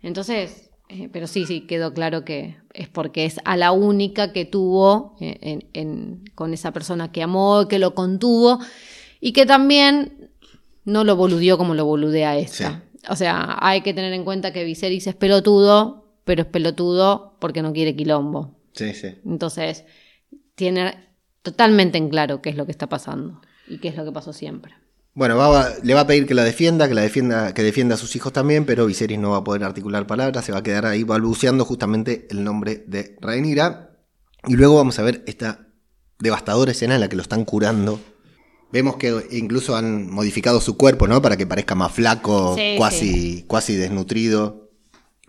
entonces, 0.00 0.70
eh, 0.88 1.10
pero 1.12 1.26
sí, 1.26 1.44
sí, 1.44 1.66
quedó 1.66 1.92
claro 1.92 2.24
que 2.24 2.56
es 2.72 2.88
porque 2.88 3.26
es 3.26 3.38
a 3.44 3.58
la 3.58 3.72
única 3.72 4.32
que 4.32 4.46
tuvo 4.46 5.16
eh, 5.20 5.36
en- 5.42 5.68
en- 5.74 6.24
con 6.34 6.54
esa 6.54 6.72
persona 6.72 7.12
que 7.12 7.22
amó, 7.22 7.68
que 7.68 7.78
lo 7.78 7.94
contuvo 7.94 8.60
y 9.20 9.32
que 9.32 9.46
también 9.46 10.30
no 10.84 11.04
lo 11.04 11.16
boludeó 11.16 11.58
como 11.58 11.74
lo 11.74 11.84
boludea 11.84 12.36
esta. 12.38 12.82
O 13.08 13.16
sea, 13.16 13.56
hay 13.60 13.80
que 13.82 13.94
tener 13.94 14.12
en 14.12 14.24
cuenta 14.24 14.52
que 14.52 14.64
Viserys 14.64 15.06
es 15.06 15.14
pelotudo, 15.14 16.04
pero 16.24 16.42
es 16.42 16.48
pelotudo 16.48 17.36
porque 17.40 17.62
no 17.62 17.72
quiere 17.72 17.94
quilombo. 17.96 18.56
sí, 18.74 18.92
sí. 18.94 19.08
Entonces, 19.24 19.84
tiene 20.54 21.08
totalmente 21.42 21.98
en 21.98 22.08
claro 22.08 22.42
qué 22.42 22.50
es 22.50 22.56
lo 22.56 22.66
que 22.66 22.72
está 22.72 22.88
pasando 22.88 23.40
y 23.68 23.78
qué 23.78 23.88
es 23.88 23.96
lo 23.96 24.04
que 24.04 24.12
pasó 24.12 24.32
siempre. 24.32 24.72
Bueno, 25.14 25.36
va 25.36 25.62
a- 25.62 25.74
le 25.82 25.94
va 25.94 26.00
a 26.02 26.06
pedir 26.06 26.26
que 26.26 26.34
la 26.34 26.44
defienda, 26.44 26.86
que 26.86 26.94
la 26.94 27.00
defienda, 27.00 27.52
que 27.54 27.62
defienda 27.62 27.94
a 27.94 27.98
sus 27.98 28.14
hijos 28.14 28.32
también, 28.32 28.64
pero 28.66 28.86
Viserys 28.86 29.18
no 29.18 29.30
va 29.30 29.38
a 29.38 29.44
poder 29.44 29.64
articular 29.64 30.06
palabras, 30.06 30.44
se 30.44 30.52
va 30.52 30.58
a 30.58 30.62
quedar 30.62 30.86
ahí 30.86 31.02
balbuceando 31.02 31.64
justamente 31.64 32.28
el 32.30 32.44
nombre 32.44 32.84
de 32.86 33.16
Rhaenyra. 33.20 33.90
Y 34.46 34.54
luego 34.54 34.76
vamos 34.76 34.98
a 34.98 35.02
ver 35.02 35.24
esta 35.26 35.66
devastadora 36.20 36.70
escena 36.70 36.94
en 36.94 37.00
la 37.00 37.08
que 37.08 37.16
lo 37.16 37.22
están 37.22 37.44
curando. 37.44 37.98
Vemos 38.70 38.96
que 38.96 39.26
incluso 39.30 39.76
han 39.76 40.10
modificado 40.10 40.60
su 40.60 40.76
cuerpo, 40.76 41.06
¿no? 41.08 41.22
Para 41.22 41.36
que 41.36 41.46
parezca 41.46 41.74
más 41.74 41.92
flaco, 41.92 42.54
Sí, 42.56 42.74
cuasi, 42.76 43.44
cuasi 43.46 43.74
desnutrido. 43.76 44.70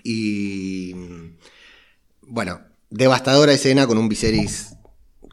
Y 0.03 0.93
bueno, 2.21 2.61
devastadora 2.89 3.53
escena 3.53 3.87
con 3.87 3.97
un 3.97 4.09
Viserys 4.09 4.75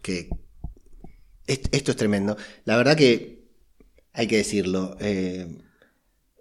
que 0.02 0.28
est- 1.46 1.66
esto 1.74 1.90
es 1.90 1.96
tremendo. 1.96 2.36
La 2.64 2.76
verdad 2.76 2.96
que 2.96 3.44
hay 4.12 4.26
que 4.26 4.36
decirlo. 4.38 4.96
eh, 5.00 5.48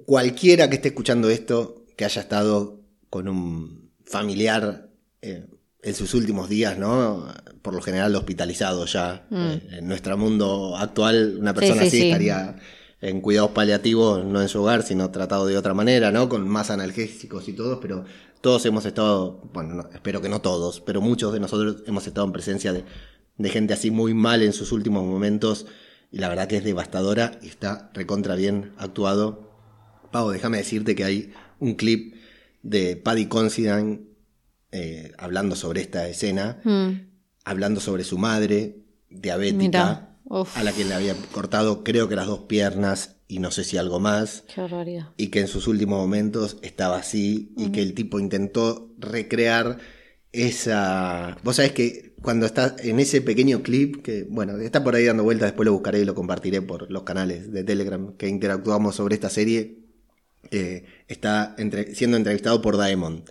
cualquiera 0.05 0.69
que 0.69 0.75
esté 0.75 0.89
escuchando 0.89 1.29
esto, 1.29 1.83
que 1.97 2.05
haya 2.05 2.21
estado 2.21 2.81
con 3.09 3.27
un 3.27 3.91
familiar 4.05 4.89
eh, 5.21 5.47
en 5.85 5.93
sus 5.95 6.13
últimos 6.13 6.49
días, 6.49 6.77
¿no? 6.77 7.27
Por 7.61 7.73
lo 7.73 7.81
general 7.81 8.15
hospitalizado 8.15 8.85
ya. 8.85 9.27
eh, 9.31 9.61
en 9.79 9.87
nuestro 9.87 10.17
mundo 10.17 10.75
actual, 10.77 11.37
una 11.39 11.53
persona 11.53 11.81
Mm. 11.81 11.83
sí, 11.83 11.87
así 11.87 11.97
sí. 12.01 12.07
estaría 12.07 12.55
en 13.01 13.21
cuidados 13.21 13.51
paliativos, 13.51 14.25
no 14.25 14.41
en 14.41 14.49
su 14.49 14.61
hogar, 14.61 14.83
sino 14.83 15.11
tratado 15.11 15.45
de 15.45 15.57
otra 15.57 15.73
manera, 15.73 16.11
¿no? 16.11 16.27
Con 16.27 16.47
más 16.49 16.71
analgésicos 16.71 17.47
y 17.47 17.53
todo, 17.53 17.79
pero 17.79 18.03
todos 18.41 18.65
hemos 18.65 18.85
estado, 18.85 19.41
bueno, 19.53 19.75
no, 19.75 19.89
espero 19.93 20.21
que 20.21 20.29
no 20.29 20.41
todos, 20.41 20.81
pero 20.81 21.01
muchos 21.01 21.31
de 21.33 21.39
nosotros 21.39 21.83
hemos 21.87 22.07
estado 22.07 22.25
en 22.25 22.33
presencia 22.33 22.73
de, 22.73 22.83
de 23.37 23.49
gente 23.49 23.73
así 23.73 23.91
muy 23.91 24.13
mal 24.13 24.41
en 24.41 24.53
sus 24.53 24.71
últimos 24.71 25.03
momentos 25.05 25.65
y 26.11 26.17
la 26.19 26.29
verdad 26.29 26.47
que 26.47 26.57
es 26.57 26.63
devastadora 26.63 27.37
y 27.43 27.47
está 27.49 27.91
recontra 27.93 28.35
bien 28.35 28.73
actuado. 28.77 29.51
Pau, 30.11 30.31
déjame 30.31 30.57
decirte 30.57 30.95
que 30.95 31.03
hay 31.03 31.33
un 31.59 31.75
clip 31.75 32.15
de 32.63 32.95
Paddy 32.95 33.25
Considine 33.27 33.99
eh, 34.77 35.11
hablando 35.17 35.55
sobre 35.55 35.79
esta 35.81 36.01
escena, 36.09 36.59
Mm, 36.63 36.89
hablando 37.45 37.79
sobre 37.79 38.03
su 38.03 38.17
madre, 38.17 38.57
diabética, 39.09 40.17
a 40.55 40.63
la 40.63 40.71
que 40.73 40.83
le 40.85 40.93
había 40.93 41.15
cortado 41.31 41.83
creo 41.83 42.09
que 42.09 42.15
las 42.15 42.27
dos 42.27 42.41
piernas 42.47 42.97
y 43.27 43.39
no 43.39 43.49
sé 43.51 43.63
si 43.63 43.77
algo 43.77 43.99
más 43.99 44.43
qué 44.53 44.61
barbaridad. 44.61 45.09
y 45.17 45.27
que 45.27 45.39
en 45.41 45.47
sus 45.47 45.67
últimos 45.67 45.97
momentos 45.99 46.57
estaba 46.61 46.97
así 46.97 47.53
y 47.57 47.71
que 47.71 47.81
el 47.81 47.93
tipo 47.93 48.19
intentó 48.19 48.91
recrear 48.99 49.77
esa... 50.31 51.37
Vos 51.43 51.55
sabés 51.57 51.71
que 51.71 52.13
cuando 52.21 52.45
está 52.45 52.75
en 52.79 52.99
ese 52.99 53.21
pequeño 53.21 53.61
clip, 53.63 54.01
que 54.03 54.25
bueno, 54.29 54.57
está 54.57 54.83
por 54.83 54.95
ahí 54.95 55.05
dando 55.05 55.23
vueltas, 55.23 55.47
después 55.49 55.65
lo 55.65 55.73
buscaré 55.73 55.99
y 56.01 56.05
lo 56.05 56.15
compartiré 56.15 56.61
por 56.61 56.91
los 56.91 57.03
canales 57.03 57.51
de 57.51 57.63
Telegram 57.63 58.13
que 58.17 58.27
interactuamos 58.27 58.95
sobre 58.95 59.15
esta 59.15 59.29
serie, 59.29 59.79
eh, 60.51 60.85
está 61.07 61.55
entre- 61.57 61.93
siendo 61.95 62.17
entrevistado 62.17 62.61
por 62.61 62.77
Daemon. 62.77 63.23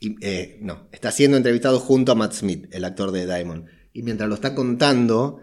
Y, 0.00 0.16
eh, 0.20 0.58
no, 0.60 0.88
está 0.92 1.10
siendo 1.10 1.36
entrevistado 1.36 1.80
junto 1.80 2.12
a 2.12 2.14
Matt 2.14 2.34
Smith, 2.34 2.66
el 2.70 2.84
actor 2.84 3.12
de 3.12 3.26
Daemon. 3.26 3.66
Y 3.92 4.02
mientras 4.02 4.28
lo 4.28 4.34
está 4.34 4.54
contando, 4.54 5.40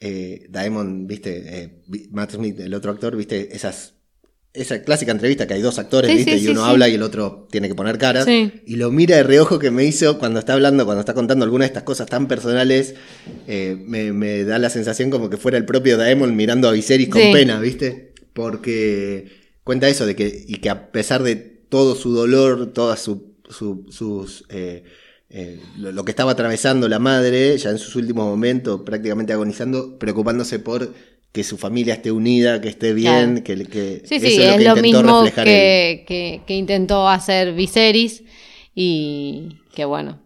eh, 0.00 0.46
Daemon, 0.50 1.06
viste, 1.06 1.62
eh, 1.62 1.82
Matt 2.10 2.32
Smith, 2.34 2.58
el 2.60 2.74
otro 2.74 2.90
actor, 2.92 3.16
viste, 3.16 3.54
esas, 3.56 3.94
esa 4.52 4.82
clásica 4.82 5.12
entrevista 5.12 5.46
que 5.46 5.54
hay 5.54 5.62
dos 5.62 5.78
actores, 5.78 6.10
Sí, 6.10 6.16
viste, 6.18 6.38
sí, 6.38 6.44
y 6.44 6.48
uno 6.48 6.62
sí. 6.64 6.70
habla 6.70 6.88
y 6.88 6.94
el 6.96 7.02
otro 7.02 7.48
tiene 7.50 7.68
que 7.68 7.74
poner 7.74 7.96
caras. 7.98 8.26
Y 8.28 8.76
lo 8.76 8.90
mira 8.90 9.16
de 9.16 9.22
reojo 9.22 9.58
que 9.58 9.70
me 9.70 9.84
hizo 9.84 10.18
cuando 10.18 10.40
está 10.40 10.52
hablando, 10.54 10.84
cuando 10.84 11.00
está 11.00 11.14
contando 11.14 11.44
alguna 11.44 11.62
de 11.64 11.68
estas 11.68 11.84
cosas 11.84 12.06
tan 12.08 12.28
personales, 12.28 12.94
eh, 13.46 13.76
me, 13.86 14.12
me 14.12 14.44
da 14.44 14.58
la 14.58 14.68
sensación 14.70 15.08
como 15.10 15.30
que 15.30 15.36
fuera 15.38 15.56
el 15.56 15.64
propio 15.64 15.96
Daemon 15.96 16.36
mirando 16.36 16.68
a 16.68 16.72
Viserys 16.72 17.08
con 17.08 17.22
pena, 17.32 17.60
viste, 17.60 18.12
porque 18.34 19.28
cuenta 19.64 19.88
eso 19.88 20.04
de 20.06 20.16
que, 20.16 20.44
y 20.48 20.56
que 20.56 20.68
a 20.70 20.90
pesar 20.92 21.22
de 21.22 21.36
todo 21.36 21.94
su 21.94 22.12
dolor, 22.12 22.72
todas 22.72 23.00
su- 23.00 23.29
su- 23.50 23.86
sus... 23.90 24.44
eh, 24.48 24.84
eh, 25.32 25.60
lo, 25.78 25.92
lo 25.92 26.04
que 26.04 26.10
estaba 26.10 26.32
atravesando 26.32 26.88
la 26.88 26.98
madre, 26.98 27.56
ya 27.56 27.70
en 27.70 27.78
sus 27.78 27.94
últimos 27.96 28.26
momentos, 28.26 28.80
prácticamente 28.84 29.32
agonizando, 29.32 29.96
preocupándose 29.98 30.58
por 30.58 30.92
que 31.30 31.44
su 31.44 31.56
familia 31.56 31.94
esté 31.94 32.10
unida, 32.10 32.60
que 32.60 32.68
esté 32.68 32.92
bien, 32.92 33.40
Claro. 33.40 33.44
que, 33.44 33.64
que 33.66 34.02
Sí, 34.04 34.16
eso 34.16 34.26
sí, 34.26 34.32
es 34.32 34.38
lo 34.38 34.50
es 34.52 34.56
que 34.58 34.64
lo 34.64 34.76
mismo 34.76 35.24
que, 35.24 36.04
que- 36.08 36.42
que 36.44 36.54
intentó 36.56 37.08
hacer 37.08 37.52
Viserys 37.54 38.24
y 38.74 39.58
que 39.74 39.84
bueno, 39.84 40.18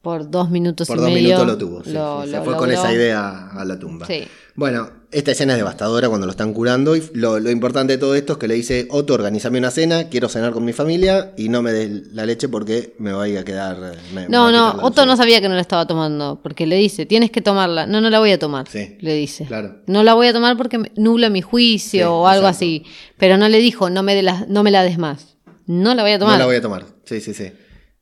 por 0.00 0.30
dos 0.30 0.48
minutos 0.50 0.88
Por 0.88 0.96
y 0.96 1.00
dos 1.00 1.10
medio 1.10 1.22
minutos 1.28 1.46
lo 1.46 1.58
tuvo. 1.58 1.84
sí, 1.84 1.90
lo- 1.92 2.22
sí, 2.24 2.30
se 2.30 2.36
lo 2.38 2.44
fue 2.44 2.56
con 2.56 2.70
esa 2.70 2.92
idea 2.94 3.48
a 3.50 3.64
la 3.66 3.78
tumba. 3.78 4.06
Sí. 4.06 4.22
Bueno, 4.54 4.90
esta 5.10 5.30
escena 5.32 5.54
es 5.54 5.58
devastadora 5.58 6.08
cuando 6.08 6.26
lo 6.26 6.30
están 6.32 6.52
curando. 6.52 6.94
Y 6.96 7.02
lo, 7.14 7.40
lo 7.40 7.50
importante 7.50 7.94
de 7.94 7.98
todo 7.98 8.14
esto 8.14 8.34
es 8.34 8.38
que 8.38 8.48
le 8.48 8.54
dice: 8.54 8.86
Otto, 8.90 9.14
organizame 9.14 9.58
una 9.58 9.70
cena, 9.70 10.08
quiero 10.08 10.28
cenar 10.28 10.52
con 10.52 10.64
mi 10.64 10.72
familia 10.72 11.32
y 11.36 11.48
no 11.48 11.62
me 11.62 11.72
des 11.72 12.12
la 12.12 12.26
leche 12.26 12.48
porque 12.48 12.94
me 12.98 13.12
voy 13.12 13.36
a 13.36 13.44
quedar. 13.44 13.94
me- 14.14 14.28
No, 14.28 14.52
no, 14.52 14.70
Otto 14.82 15.06
no 15.06 15.12
leche". 15.12 15.16
sabía 15.22 15.40
que 15.40 15.48
no 15.48 15.54
la 15.54 15.60
estaba 15.60 15.86
tomando, 15.86 16.40
porque 16.42 16.66
le 16.66 16.76
dice, 16.76 17.06
tienes 17.06 17.30
que 17.30 17.40
tomarla. 17.40 17.86
No, 17.86 18.00
no 18.00 18.10
la 18.10 18.18
voy 18.18 18.32
a 18.32 18.38
tomar, 18.38 18.68
Sí, 18.68 18.96
le 19.00 19.14
dice. 19.14 19.44
claro. 19.46 19.82
No 19.86 20.02
la 20.02 20.14
voy 20.14 20.26
a 20.28 20.32
tomar 20.32 20.56
porque 20.56 20.92
nubla 20.96 21.30
mi 21.30 21.40
juicio 21.42 22.00
Sí, 22.00 22.02
o 22.04 22.26
algo 22.28 22.46
exacto. 22.46 22.56
así. 22.64 22.84
Pero 23.16 23.36
no 23.38 23.48
le 23.48 23.58
dijo, 23.58 23.90
no 23.90 24.02
me, 24.02 24.14
de 24.14 24.22
la, 24.22 24.44
no 24.48 24.62
me 24.62 24.70
la 24.70 24.82
des 24.82 24.98
más. 24.98 25.36
No 25.66 25.94
la 25.94 26.02
voy 26.02 26.12
a 26.12 26.18
tomar. 26.18 26.34
No 26.34 26.38
la 26.40 26.46
voy 26.46 26.56
a 26.56 26.62
tomar. 26.62 26.86
Sí, 27.04 27.20
sí, 27.20 27.34
sí. 27.34 27.52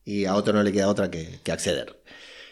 Y 0.04 0.24
a 0.24 0.36
Otto 0.36 0.52
no 0.52 0.62
le 0.62 0.70
queda 0.72 0.88
otra 0.88 1.10
que, 1.10 1.40
que 1.42 1.50
acceder. 1.50 1.95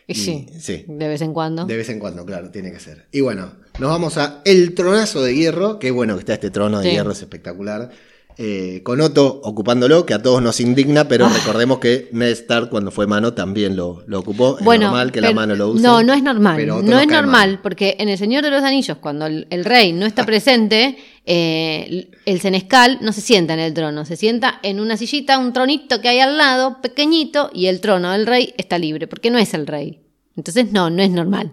Y 0.06 0.14
sí, 0.14 0.46
sí. 0.58 0.84
de 0.86 1.08
vez 1.08 1.22
en 1.22 1.32
cuando. 1.32 1.64
De 1.64 1.76
vez 1.76 1.88
en 1.88 1.98
cuando, 1.98 2.24
claro, 2.26 2.50
tiene 2.50 2.70
que 2.72 2.78
ser. 2.80 3.06
Y 3.10 3.20
bueno, 3.22 3.52
nos 3.78 3.90
vamos 3.90 4.18
a 4.18 4.42
El 4.44 4.74
Tronazo 4.74 5.22
de 5.22 5.34
Hierro. 5.34 5.78
Qué 5.78 5.90
bueno 5.90 6.14
que 6.14 6.20
está 6.20 6.34
este 6.34 6.50
trono 6.50 6.78
de 6.80 6.84
Sí. 6.84 6.90
hierro, 6.90 7.12
es 7.12 7.20
espectacular. 7.20 7.90
Eh, 8.36 8.80
con 8.82 9.00
Otto 9.00 9.40
ocupándolo, 9.44 10.04
que 10.04 10.12
a 10.12 10.20
todos 10.20 10.42
nos 10.42 10.58
indigna, 10.58 11.06
pero 11.06 11.28
recordemos 11.28 11.78
que 11.78 12.08
Ned 12.10 12.30
Stark 12.32 12.68
cuando 12.68 12.90
fue 12.90 13.06
mano 13.06 13.32
también 13.32 13.76
lo, 13.76 14.02
lo 14.08 14.18
ocupó. 14.18 14.58
Es 14.58 14.64
Bueno, 14.64 14.86
normal 14.86 15.12
que 15.12 15.20
la 15.20 15.32
mano 15.32 15.54
lo 15.54 15.68
use. 15.70 15.82
No, 15.82 16.02
no 16.02 16.12
es 16.12 16.22
normal. 16.22 16.66
No 16.66 16.98
es 16.98 17.06
normal, 17.06 17.26
mal. 17.30 17.60
porque 17.62 17.94
en 18.00 18.08
El 18.08 18.18
Señor 18.18 18.42
de 18.42 18.50
los 18.50 18.62
Anillos, 18.64 18.98
cuando 18.98 19.26
el, 19.26 19.46
el 19.50 19.64
rey 19.64 19.92
no 19.92 20.04
está 20.04 20.26
presente, 20.26 20.96
eh, 21.26 22.10
el 22.26 22.40
senescal 22.40 22.98
no 23.00 23.12
se 23.12 23.20
sienta 23.20 23.54
en 23.54 23.60
el 23.60 23.72
trono, 23.74 24.04
se 24.04 24.16
sienta 24.16 24.60
en 24.62 24.80
una 24.80 24.96
sillita, 24.96 25.38
un 25.38 25.52
tronito 25.52 26.00
que 26.00 26.08
hay 26.08 26.20
al 26.20 26.36
lado, 26.36 26.80
pequeñito, 26.82 27.50
y 27.52 27.66
el 27.66 27.80
trono 27.80 28.12
del 28.12 28.26
rey 28.26 28.54
está 28.58 28.78
libre, 28.78 29.06
porque 29.06 29.30
no 29.30 29.38
es 29.38 29.54
el 29.54 29.66
rey. 29.66 30.00
Entonces, 30.36 30.72
no, 30.72 30.90
no 30.90 31.02
es 31.02 31.10
normal. 31.10 31.52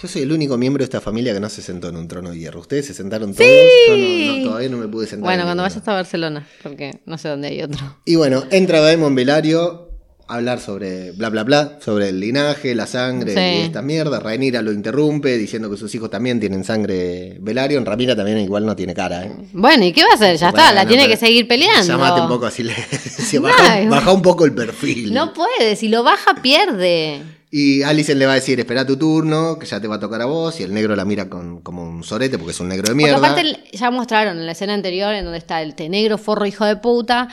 Yo 0.00 0.08
soy 0.08 0.22
el 0.22 0.32
único 0.32 0.56
miembro 0.56 0.80
de 0.80 0.84
esta 0.84 1.00
familia 1.00 1.34
que 1.34 1.40
no 1.40 1.48
se 1.50 1.60
sentó 1.62 1.88
en 1.88 1.96
un 1.96 2.08
trono 2.08 2.30
de 2.30 2.38
hierro. 2.38 2.60
¿Ustedes 2.60 2.86
se 2.86 2.94
sentaron 2.94 3.34
todos? 3.34 3.48
Yo 3.88 3.96
no- 3.96 4.36
no, 4.38 4.44
todavía 4.44 4.68
no 4.70 4.76
me 4.78 4.88
pude 4.88 5.06
sentar. 5.06 5.24
Bueno, 5.24 5.42
en 5.42 5.46
cuando 5.48 5.62
vayas 5.64 5.86
a 5.86 5.92
Barcelona, 5.92 6.46
porque 6.62 7.00
no 7.06 7.18
sé 7.18 7.28
dónde 7.28 7.48
hay 7.48 7.60
otro. 7.62 7.98
Y 8.06 8.14
bueno, 8.14 8.44
entra 8.50 8.80
Daemon 8.80 9.14
Velario 9.14 9.89
hablar 10.34 10.60
sobre 10.60 11.12
bla 11.12 11.28
bla 11.28 11.44
bla, 11.44 11.78
sobre 11.84 12.08
el 12.10 12.20
linaje, 12.20 12.74
la 12.74 12.86
sangre 12.86 13.34
Sí. 13.34 13.60
y 13.60 13.64
esta 13.66 13.82
mierda. 13.82 14.20
Rhaenyra 14.20 14.62
lo 14.62 14.72
interrumpe 14.72 15.36
diciendo 15.36 15.70
que 15.70 15.76
sus 15.76 15.94
hijos 15.94 16.10
también 16.10 16.40
tienen 16.40 16.64
sangre 16.64 17.36
Velaryon. 17.40 17.84
Ramira 17.86 18.14
también 18.16 18.38
igual 18.38 18.66
no 18.66 18.74
tiene 18.76 18.94
cara, 18.94 19.24
¿eh? 19.24 19.32
Bueno, 19.52 19.84
¿y 19.84 19.92
qué 19.92 20.02
va 20.02 20.10
a 20.12 20.14
hacer? 20.14 20.36
Ya 20.36 20.48
está, 20.50 20.72
la 20.72 20.86
tiene 20.86 21.08
que 21.08 21.16
seguir 21.16 21.46
peleando. 21.48 21.86
Llamate 21.86 22.20
un 22.20 22.28
poco 22.28 22.46
así, 22.46 22.62
le, 22.62 22.74
No, 23.34 23.42
baja, 23.42 23.80
baja 23.88 24.12
un 24.12 24.22
poco 24.22 24.44
el 24.44 24.52
perfil. 24.54 25.12
No 25.14 25.32
puede, 25.32 25.76
si 25.76 25.88
lo 25.88 26.02
baja, 26.02 26.34
pierde. 26.42 27.22
Y 27.52 27.82
Alicent 27.82 28.16
le 28.16 28.26
va 28.26 28.32
a 28.32 28.34
decir, 28.36 28.60
espera 28.60 28.86
tu 28.86 28.96
turno, 28.96 29.58
que 29.58 29.66
ya 29.66 29.80
te 29.80 29.88
va 29.88 29.96
a 29.96 29.98
tocar 29.98 30.22
a 30.22 30.26
vos. 30.26 30.60
Y 30.60 30.62
el 30.62 30.72
negro 30.72 30.94
la 30.94 31.04
mira 31.04 31.28
con, 31.28 31.60
como 31.62 31.82
un 31.82 32.04
sorete 32.04 32.38
porque 32.38 32.52
es 32.52 32.60
un 32.60 32.68
negro 32.68 32.84
de 32.84 32.94
Porque 32.94 33.04
mierda. 33.04 33.16
aparte 33.18 33.40
el- 33.40 33.64
ya 33.72 33.90
mostraron 33.90 34.38
en 34.38 34.46
la 34.46 34.52
escena 34.52 34.72
anterior 34.74 35.12
en 35.14 35.24
donde 35.24 35.38
está 35.38 35.60
el 35.60 35.74
te 35.74 35.88
negro 35.88 36.16
forro 36.16 36.46
hijo 36.46 36.64
de 36.64 36.76
puta 36.76 37.26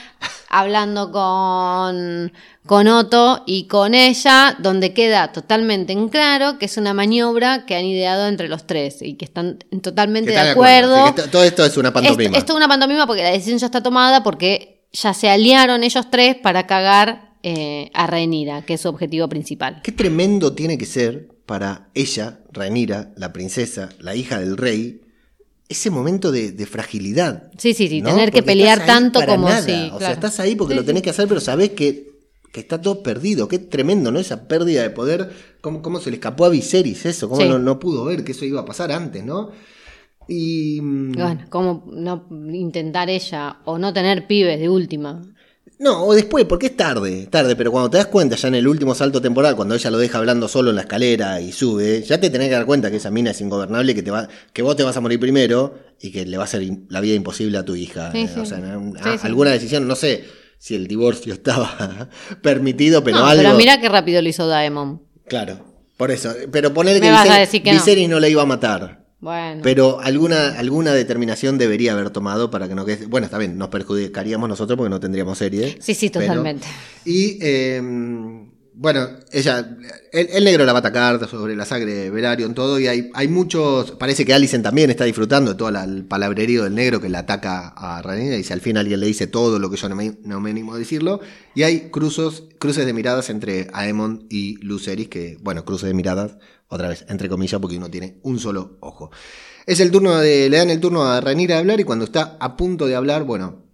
hablando 0.49 1.11
con, 1.11 2.31
con 2.65 2.87
Otto 2.87 3.43
y 3.45 3.67
con 3.67 3.93
ella, 3.93 4.55
donde 4.59 4.93
queda 4.93 5.31
totalmente 5.31 5.93
en 5.93 6.09
claro 6.09 6.57
que 6.57 6.65
es 6.65 6.77
una 6.77 6.93
maniobra 6.95 7.65
que 7.67 7.75
han 7.75 7.85
ideado 7.85 8.27
entre 8.27 8.47
los 8.47 8.65
tres 8.65 9.01
y 9.03 9.15
que 9.15 9.25
están 9.25 9.59
totalmente 9.83 10.31
de 10.31 10.39
acuerdo. 10.39 11.13
Todo 11.31 11.43
esto 11.43 11.63
es 11.63 11.77
una 11.77 11.93
pantomima. 11.93 12.23
Esto, 12.29 12.37
esto 12.39 12.53
es 12.53 12.57
una 12.57 12.67
pantomima 12.67 13.05
porque 13.05 13.21
la 13.23 13.29
decisión 13.31 13.59
ya 13.59 13.67
está 13.67 13.83
tomada 13.83 14.23
porque 14.23 14.87
ya 14.93 15.13
se 15.13 15.29
aliaron 15.29 15.83
ellos 15.83 16.07
tres 16.09 16.35
para 16.35 16.65
cagar 16.65 17.26
eh, 17.49 17.91
a 17.93 18.07
Rhaenyra, 18.07 18.63
que 18.63 18.73
es 18.73 18.81
su 18.81 18.89
objetivo 18.89 19.27
principal. 19.29 19.81
Qué 19.83 19.91
tremendo 19.91 20.53
tiene 20.53 20.77
que 20.77 20.85
ser 20.85 21.29
para 21.45 21.89
ella, 21.93 22.39
Rhaenyra, 22.51 23.13
la 23.15 23.31
princesa, 23.31 23.89
la 23.99 24.15
hija 24.15 24.39
del 24.39 24.57
rey, 24.57 25.01
ese 25.69 25.89
momento 25.89 26.31
de, 26.31 26.51
de 26.51 26.65
fragilidad. 26.65 27.51
Sí, 27.57 27.73
sí, 27.73 27.87
sí, 27.87 28.01
¿no? 28.01 28.09
tener 28.09 28.31
que 28.31 28.43
pelear 28.43 28.85
tanto 28.85 29.19
como 29.25 29.47
nada. 29.47 29.61
sí. 29.61 29.89
O 29.93 29.99
sea, 29.99 30.11
estás 30.11 30.39
ahí 30.41 30.55
porque 30.55 30.73
Sí, 30.73 30.79
lo 30.79 30.85
tenés 30.85 31.03
que 31.03 31.09
hacer, 31.09 31.27
pero 31.27 31.39
sabés 31.39 31.69
que, 31.71 32.11
que 32.51 32.59
está 32.59 32.81
todo 32.81 33.01
perdido. 33.03 33.47
Qué 33.47 33.59
tremendo, 33.59 34.11
¿no? 34.11 34.19
Esa 34.19 34.47
pérdida 34.47 34.81
de 34.81 34.89
poder. 34.89 35.29
¿Cómo, 35.61 35.81
cómo 35.81 35.99
se 35.99 36.09
le 36.09 36.17
escapó 36.17 36.45
a 36.45 36.49
Viserys 36.49 37.05
eso? 37.05 37.29
¿Cómo 37.29 37.41
Sí. 37.41 37.47
no, 37.47 37.59
no 37.59 37.79
pudo 37.79 38.03
ver 38.05 38.23
que 38.25 38.31
eso 38.33 38.43
iba 38.45 38.61
a 38.61 38.65
pasar 38.65 38.91
antes, 38.91 39.23
no? 39.23 39.51
Y. 40.27 40.79
mm, 40.81 41.11
Bueno, 41.13 41.45
como 41.49 41.85
no 41.91 42.27
intentar 42.53 43.09
ella 43.09 43.59
o 43.65 43.77
no 43.77 43.93
tener 43.93 44.27
pibes 44.27 44.59
de 44.59 44.67
última. 44.69 45.21
No, 45.79 46.05
o 46.05 46.13
después, 46.15 46.45
porque 46.45 46.67
es 46.67 46.75
tarde, 46.77 47.27
tarde, 47.29 47.55
pero 47.55 47.71
cuando 47.71 47.89
te 47.91 47.97
das 47.97 48.07
cuenta 48.07 48.35
ya 48.35 48.47
en 48.47 48.55
el 48.55 48.67
último 48.67 48.95
salto 48.95 49.21
temporal, 49.21 49.55
cuando 49.55 49.75
ella 49.75 49.91
lo 49.91 49.99
deja 49.99 50.17
hablando 50.17 50.47
solo 50.47 50.71
en 50.71 50.75
la 50.77 50.81
escalera 50.81 51.39
y 51.39 51.51
sube, 51.51 52.01
ya 52.01 52.19
te 52.19 52.31
tenés 52.31 52.47
que 52.47 52.55
dar 52.55 52.65
cuenta 52.65 52.89
que 52.89 52.97
esa 52.97 53.11
mina 53.11 53.29
es 53.31 53.41
ingobernable, 53.41 53.93
que 53.93 54.01
te 54.01 54.09
va, 54.09 54.27
que 54.53 54.63
vos 54.63 54.75
te 54.75 54.81
vas 54.81 54.97
a 54.97 55.01
morir 55.01 55.19
primero 55.19 55.77
y 56.01 56.11
que 56.11 56.25
le 56.25 56.35
va 56.37 56.43
a 56.43 56.45
hacer 56.45 56.63
im- 56.63 56.85
la 56.89 56.99
vida 56.99 57.13
imposible 57.13 57.57
a 57.59 57.63
tu 57.65 57.75
hija. 57.75 58.11
Sí, 58.11 58.21
Eh, 58.21 58.29
sí. 58.33 58.39
O 58.39 58.45
sea, 58.45 58.57
un- 58.57 58.93
Sí, 58.95 59.01
a- 59.07 59.17
sí. 59.19 59.27
alguna 59.27 59.51
decisión, 59.51 59.87
no 59.87 59.95
sé 59.95 60.25
si 60.57 60.73
el 60.73 60.87
divorcio 60.87 61.31
estaba 61.33 62.09
permitido, 62.41 63.03
pero 63.03 63.17
no, 63.17 63.27
algo. 63.27 63.43
pero 63.43 63.55
mira 63.55 63.79
qué 63.79 63.87
rápido 63.87 64.21
lo 64.23 64.29
hizo 64.29 64.47
Daemon. 64.47 65.03
Claro, 65.27 65.63
por 65.97 66.09
eso. 66.09 66.33
Pero 66.51 66.73
poner 66.73 66.99
que 66.99 67.11
vas 67.11 67.29
a 67.29 67.33
Viser- 67.35 67.39
decir 67.41 67.61
que 67.63 67.71
no. 67.73 67.77
Viserys 67.79 68.09
no. 68.09 68.19
la 68.19 68.27
iba 68.29 68.41
a 68.41 68.45
matar. 68.45 69.05
Bueno. 69.19 69.61
Pero 69.63 69.99
alguna, 69.99 70.59
alguna 70.59 70.93
determinación 70.93 71.57
debería 71.57 71.93
haber 71.93 72.11
tomado 72.11 72.51
para 72.51 72.67
que 72.67 72.75
no 72.75 72.85
quede. 72.85 73.07
Bueno, 73.07 73.25
está 73.25 73.37
bien, 73.39 73.57
nos 73.57 73.69
perjudicaríamos 73.69 74.47
nosotros 74.47 74.77
porque 74.77 74.89
no 74.91 74.99
tendríamos 74.99 75.37
serie. 75.39 75.77
Sí, 75.81 75.95
sí, 75.95 76.09
pero- 76.11 76.25
totalmente. 76.27 76.67
y 77.03 77.39
eh, 77.41 77.81
bueno, 78.79 79.07
ella, 79.31 79.75
el, 80.11 80.43
negro 80.43 80.63
la 80.63 80.71
va 80.71 80.77
a 80.77 80.81
atacar 80.81 81.27
sobre 81.27 81.55
la 81.55 81.65
sangre 81.65 81.95
de 81.95 82.09
Velaryon, 82.11 82.53
todo, 82.53 82.79
y 82.79 82.85
hay, 82.85 83.09
hay 83.15 83.27
muchos. 83.27 83.91
Parece 83.93 84.23
que 84.23 84.35
Alicent 84.35 84.63
también 84.63 84.91
está 84.91 85.03
disfrutando 85.03 85.51
de 85.53 85.57
todo 85.57 85.71
la- 85.71 85.83
el 85.83 86.05
palabrerío 86.05 86.63
del 86.63 86.75
negro 86.75 87.01
que 87.01 87.09
la 87.09 87.19
ataca 87.19 87.69
a 87.69 88.03
Rhaenyra. 88.03 88.37
Y 88.37 88.43
si 88.43 88.53
al 88.53 88.61
fin 88.61 88.77
alguien 88.77 88.99
le 88.99 89.07
dice 89.07 89.25
todo 89.25 89.57
lo 89.57 89.71
que 89.71 89.77
yo 89.77 89.89
no 89.89 89.95
me, 89.95 90.49
animo 90.51 90.75
a 90.75 90.77
decirlo. 90.77 91.21
Y 91.55 91.63
hay 91.63 91.89
cruzos, 91.89 92.43
cruces 92.59 92.85
de 92.85 92.93
miradas 92.93 93.31
entre 93.31 93.67
Aemon 93.73 94.27
y 94.29 94.57
Lucerys, 94.63 95.07
que, 95.09 95.37
bueno, 95.41 95.65
cruces 95.65 95.87
de 95.87 95.95
miradas, 95.95 96.37
otra 96.67 96.87
vez, 96.89 97.03
entre 97.09 97.29
comillas, 97.29 97.59
porque 97.59 97.77
uno 97.77 97.89
tiene 97.89 98.19
un 98.21 98.37
solo 98.39 98.77
ojo. 98.81 99.09
Es 99.65 99.79
el 99.79 99.89
turno 99.89 100.15
de. 100.19 100.49
Le 100.51 100.57
dan 100.57 100.69
el 100.69 100.79
turno 100.79 101.03
a 101.03 101.19
Rhaenyra 101.19 101.55
de 101.55 101.61
hablar, 101.61 101.79
y 101.79 101.83
cuando 101.83 102.05
está 102.05 102.37
a 102.39 102.55
punto 102.55 102.85
de 102.85 102.95
hablar, 102.95 103.23
bueno. 103.23 103.65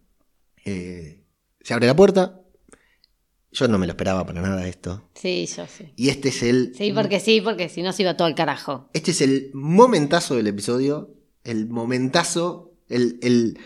eh, 0.65 1.25
se 1.61 1.73
abre 1.73 1.87
la 1.87 1.95
puerta. 1.95 2.39
Yo 3.53 3.67
no 3.67 3.77
me 3.77 3.85
lo 3.85 3.91
esperaba 3.93 4.25
para 4.25 4.41
nada 4.41 4.67
esto. 4.67 5.03
Sí, 5.13 5.47
yo 5.55 5.65
sí. 5.67 5.93
Y 5.95 6.09
este 6.09 6.29
es 6.29 6.41
el. 6.43 6.73
Sí, 6.75 6.91
porque 6.91 7.19
sí, 7.19 7.39
porque 7.39 7.69
si 7.69 7.81
no 7.83 7.93
se 7.93 8.01
iba 8.01 8.17
todo 8.17 8.27
al 8.27 8.35
carajo. 8.35 8.89
Este 8.93 9.11
es 9.11 9.21
el 9.21 9.51
momentazo 9.53 10.35
del 10.35 10.47
episodio. 10.47 11.11
El 11.43 11.67
momentazo. 11.69 12.71
El, 12.89 13.19
el- 13.21 13.57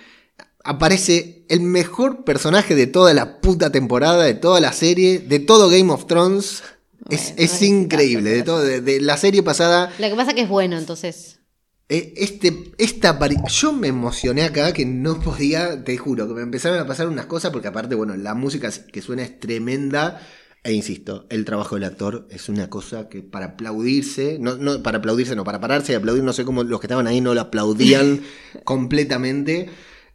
aparece 0.63 1.45
el 1.49 1.61
mejor 1.61 2.23
personaje 2.25 2.75
de 2.75 2.87
toda 2.87 3.13
la 3.13 3.39
puta 3.39 3.71
temporada, 3.71 4.23
de 4.25 4.33
toda 4.33 4.59
la 4.59 4.73
serie, 4.73 5.19
de 5.19 5.39
todo 5.39 5.69
Game 5.69 5.91
of 5.91 6.05
Thrones. 6.07 6.63
es 7.09 7.27
Bueno, 7.29 7.35
es 7.37 7.61
no 7.61 7.67
increíble. 7.67 8.29
De, 8.31 8.43
todo, 8.43 8.61
de, 8.61 8.81
de 8.81 8.99
la 8.99 9.15
serie 9.17 9.43
pasada. 9.43 9.93
Lo 9.99 10.09
que 10.09 10.15
pasa 10.15 10.33
que 10.33 10.41
es 10.41 10.49
bueno, 10.49 10.77
entonces. 10.77 11.36
Eh, 11.89 12.13
Este, 12.17 12.71
esta 12.77 13.17
yo 13.47 13.73
me 13.73 13.87
emocioné 13.87 14.43
acá 14.43 14.73
que 14.73 14.85
no 14.85 15.19
podía, 15.19 15.83
te 15.83 15.97
juro, 15.97 16.27
que 16.27 16.33
me 16.33 16.41
empezaron 16.41 16.79
a 16.79 16.87
pasar 16.87 17.07
unas 17.07 17.25
cosas 17.25 17.51
porque 17.51 17.67
aparte, 17.69 17.95
bueno, 17.95 18.15
la 18.17 18.33
música 18.33 18.69
que 18.91 19.01
suena 19.01 19.23
es 19.23 19.39
tremenda. 19.39 20.21
E 20.63 20.73
insisto, 20.73 21.27
el 21.29 21.45
trabajo 21.45 21.75
del 21.75 21.85
actor 21.85 22.27
es 22.29 22.49
una 22.49 22.69
cosa 22.69 23.07
que 23.07 23.21
para 23.21 23.45
aplaudirse, 23.47 24.37
no, 24.39 24.57
no 24.57 24.83
para 24.83 24.97
aplaudirse, 24.97 25.35
no, 25.35 25.45
para 25.45 25.61
pararse 25.61 25.93
y 25.93 25.95
aplaudir, 25.95 26.23
no 26.23 26.33
sé 26.33 26.43
cómo 26.43 26.63
los 26.63 26.81
que 26.81 26.87
estaban 26.87 27.07
ahí 27.07 27.21
no 27.21 27.33
lo 27.33 27.41
aplaudían 27.41 28.21
completamente. 28.65 29.69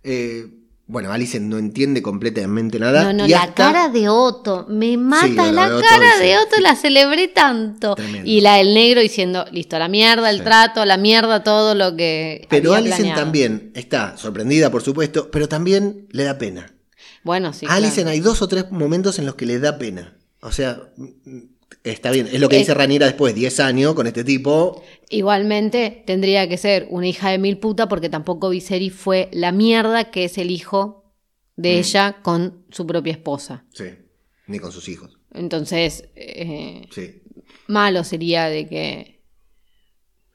Eh, 0.05 0.62
bueno, 0.87 1.11
Alicent 1.13 1.47
no 1.47 1.59
entiende 1.59 2.03
completamente 2.03 2.79
nada. 2.79 3.05
No, 3.05 3.13
no, 3.13 3.27
y 3.27 3.31
la 3.31 3.55
cara 3.55 3.89
de 3.89 4.09
Otto. 4.09 4.67
Me 4.69 4.97
mata 4.97 5.27
Sí, 5.27 5.35
la 5.53 5.69
de 5.69 5.75
Otto 5.75 5.87
cara 5.89 6.19
de 6.19 6.37
Otto, 6.39 6.61
la 6.61 6.77
celebré 6.77 7.29
tanto. 7.29 7.95
Tremendo. 7.95 8.29
Y 8.29 8.41
la 8.41 8.57
del 8.57 8.75
negro 8.75 9.01
diciendo, 9.01 9.45
listo, 9.53 9.79
la 9.79 9.89
mierda, 9.89 10.29
el 10.29 10.39
Sí. 10.39 10.45
trato, 10.45 10.81
a 10.81 10.87
la 10.87 10.97
mierda, 10.97 11.43
todo 11.43 11.75
lo 11.75 11.97
que. 11.97 12.47
Pero 12.51 12.75
había 12.75 12.97
planeado. 12.97 13.21
también 13.21 13.71
está 13.75 14.17
sorprendida, 14.19 14.71
por 14.71 14.83
supuesto, 14.83 15.31
pero 15.31 15.49
también 15.49 16.09
le 16.11 16.25
da 16.25 16.37
pena. 16.37 16.75
Bueno, 17.25 17.53
sí. 17.53 17.65
a 17.67 17.79
claro. 17.79 18.11
hay 18.11 18.21
dos 18.21 18.43
o 18.43 18.49
tres 18.49 18.71
momentos 18.71 19.19
en 19.19 19.27
los 19.27 19.37
que 19.37 19.47
le 19.47 19.59
da 19.61 19.79
pena. 19.79 20.17
O 20.41 20.51
sea, 20.51 20.81
está 21.85 22.11
bien, 22.11 22.29
es 22.33 22.39
lo 22.41 22.49
que 22.49 22.57
Es- 22.57 22.63
dice 22.63 22.75
Ranira 22.75 23.07
después, 23.07 23.35
10 23.35 23.61
años 23.61 23.95
con 23.95 24.07
este 24.07 24.25
tipo. 24.25 24.83
Igualmente 25.11 26.03
tendría 26.07 26.49
que 26.49 26.57
ser 26.59 26.87
una 26.91 27.07
hija 27.07 27.31
de 27.31 27.39
mil 27.39 27.59
puta 27.59 27.89
porque 27.89 28.09
tampoco 28.09 28.49
Viserys 28.51 28.93
fue 28.95 29.29
la 29.33 29.53
mierda 29.53 30.11
que 30.11 30.25
es 30.25 30.39
el 30.39 30.51
hijo 30.51 31.13
Mm. 31.57 31.63
de 31.63 31.79
ella 31.79 32.17
con 32.23 32.65
su 32.71 32.87
propia 32.87 33.13
esposa. 33.13 33.65
Sí, 33.75 33.85
ni 34.47 34.59
con 34.59 34.73
sus 34.73 34.89
hijos. 34.89 35.19
Entonces, 35.35 36.09
eh, 36.15 36.87
Sí. 36.91 37.23
malo 37.67 38.05
sería 38.05 38.47
de 38.47 38.67
que 38.69 39.23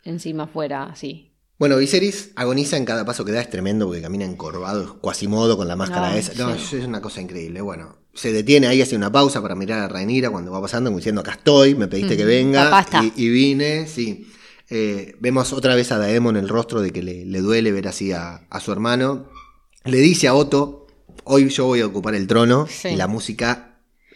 encima 0.03 0.47
fuera 0.47 0.83
así. 0.83 1.33
Bueno, 1.59 1.77
Viserys 1.77 2.31
agoniza 2.35 2.77
en 2.77 2.85
cada 2.85 3.03
paso 3.03 3.25
que 3.25 3.31
da, 3.31 3.41
es 3.41 3.49
tremendo 3.49 3.87
porque 3.87 4.01
camina 4.01 4.25
encorvado, 4.25 4.99
cuasimodo 5.01 5.57
con 5.57 5.67
la 5.67 5.75
máscara 5.75 6.11
Ay, 6.11 6.19
esa. 6.19 6.33
No, 6.35 6.55
sí. 6.57 6.77
es 6.77 6.85
una 6.85 7.01
cosa 7.01 7.19
increíble. 7.19 7.61
Bueno, 7.61 7.97
se 8.17 8.33
detiene 8.33 8.67
ahí, 8.67 8.81
hace 8.81 8.95
una 8.95 9.11
pausa 9.11 9.41
para 9.41 9.55
mirar 9.55 9.79
a 9.79 9.87
Rhaenyra 9.87 10.29
cuando 10.31 10.51
va 10.51 10.59
pasando, 10.61 10.89
como 10.89 10.97
diciendo, 10.97 11.21
acá 11.21 11.33
estoy, 11.33 11.75
me 11.75 11.87
pediste 11.87 12.17
que 12.17 12.25
venga. 12.25 12.85
Y, 13.15 13.25
y 13.25 13.29
vine, 13.29 13.87
sí. 13.87 14.27
Eh, 14.69 15.15
vemos 15.19 15.53
otra 15.53 15.75
vez 15.75 15.91
a 15.91 15.97
Daemon 15.97 16.35
el 16.35 16.49
rostro 16.49 16.81
de 16.81 16.91
que 16.91 17.01
le, 17.03 17.25
le 17.25 17.39
duele 17.39 17.71
ver 17.71 17.87
así 17.87 18.11
a, 18.11 18.47
a 18.49 18.59
su 18.59 18.71
hermano. 18.71 19.29
Le 19.85 19.99
dice 19.99 20.27
a 20.27 20.33
Otto, 20.33 20.87
hoy 21.23 21.47
yo 21.49 21.65
voy 21.65 21.81
a 21.81 21.85
ocupar 21.85 22.15
el 22.15 22.27
trono. 22.27 22.67
Sí. 22.69 22.89
Y 22.89 22.95
la 22.95 23.07
música... 23.07 23.63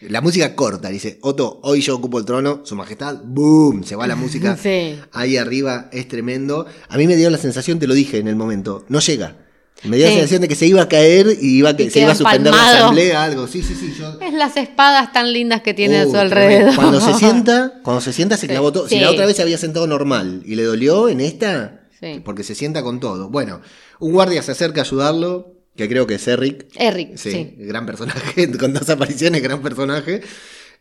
La 0.02 0.20
música 0.20 0.56
corta, 0.56 0.90
dice, 0.90 1.20
Otto, 1.22 1.60
hoy 1.62 1.82
yo 1.82 1.96
ocupo 1.96 2.18
el 2.18 2.26
trono, 2.26 2.62
su 2.66 2.76
majestad, 2.76 3.20
boom, 3.24 3.84
se 3.84 3.96
va 3.96 4.08
la 4.08 4.16
música 4.16 4.58
Sí. 4.62 5.00
ahí 5.12 5.38
arriba 5.38 5.90
es 5.92 6.08
tremendo. 6.08 6.66
A 6.90 6.98
mí 6.98 7.06
me 7.06 7.16
dio 7.16 7.30
la 7.30 7.38
sensación, 7.38 7.78
te 7.78 7.86
lo 7.86 7.94
dije 7.94 8.18
en 8.18 8.28
el 8.28 8.36
momento, 8.36 8.84
no 8.90 9.00
llega. 9.00 9.46
Me 9.84 9.98
dio 9.98 10.06
Sí. 10.08 10.12
la 10.14 10.20
sensación 10.20 10.42
de 10.42 10.48
que 10.48 10.56
se 10.56 10.68
iba 10.68 10.82
a 10.84 10.88
caer 10.90 11.38
y 11.42 11.58
iba 11.58 11.76
que 11.76 11.84
Y 11.84 11.90
se 11.90 12.02
iba 12.02 12.12
a 12.12 12.16
suspender 12.16 12.54
la 12.54 12.72
asamblea, 12.72 13.24
algo. 13.24 13.48
Sí, 13.48 13.64
sí, 13.64 13.74
sí. 13.76 13.94
Yo, 13.98 14.20
Es 14.22 14.34
las 14.34 14.56
espadas 14.58 15.12
tan 15.12 15.34
lindas 15.34 15.62
que 15.62 15.74
tiene 15.74 16.00
a 16.00 16.04
Uh, 16.04 16.06
su 16.06 16.12
tremendo. 16.12 16.36
alrededor. 16.38 16.76
Cuando 16.76 17.02
se 17.02 17.14
sienta, 17.20 17.74
cuando 17.84 18.02
se 18.02 18.14
sienta 18.14 18.36
se 18.38 18.42
Sí. 18.42 18.48
clavó 18.50 18.72
todo. 18.72 18.88
Si 18.88 18.96
Sí. 18.96 19.02
la 19.02 19.10
otra 19.12 19.26
vez 19.26 19.36
se 19.36 19.42
había 19.42 19.58
sentado 19.58 19.88
normal 19.88 20.44
y 20.46 20.56
le 20.56 20.64
dolió 20.64 21.10
en 21.10 21.20
esta, 21.22 21.82
porque 22.26 22.44
se 22.44 22.56
sienta 22.56 22.82
con 22.84 23.00
todo. 23.00 23.30
Bueno, 23.30 23.62
un 24.00 24.12
guardia 24.14 24.42
se 24.44 24.52
acerca 24.52 24.82
a 24.82 24.84
ayudarlo. 24.84 25.56
que 25.76 25.88
creo 25.88 26.06
que 26.06 26.16
es 26.16 26.28
Eric. 26.28 26.68
Eric, 26.76 27.16
Sí, 27.16 27.56
gran 27.58 27.86
personaje, 27.86 28.52
con 28.60 28.74
dos 28.74 28.90
apariciones, 28.90 29.42
gran 29.42 29.62
personaje. 29.62 30.22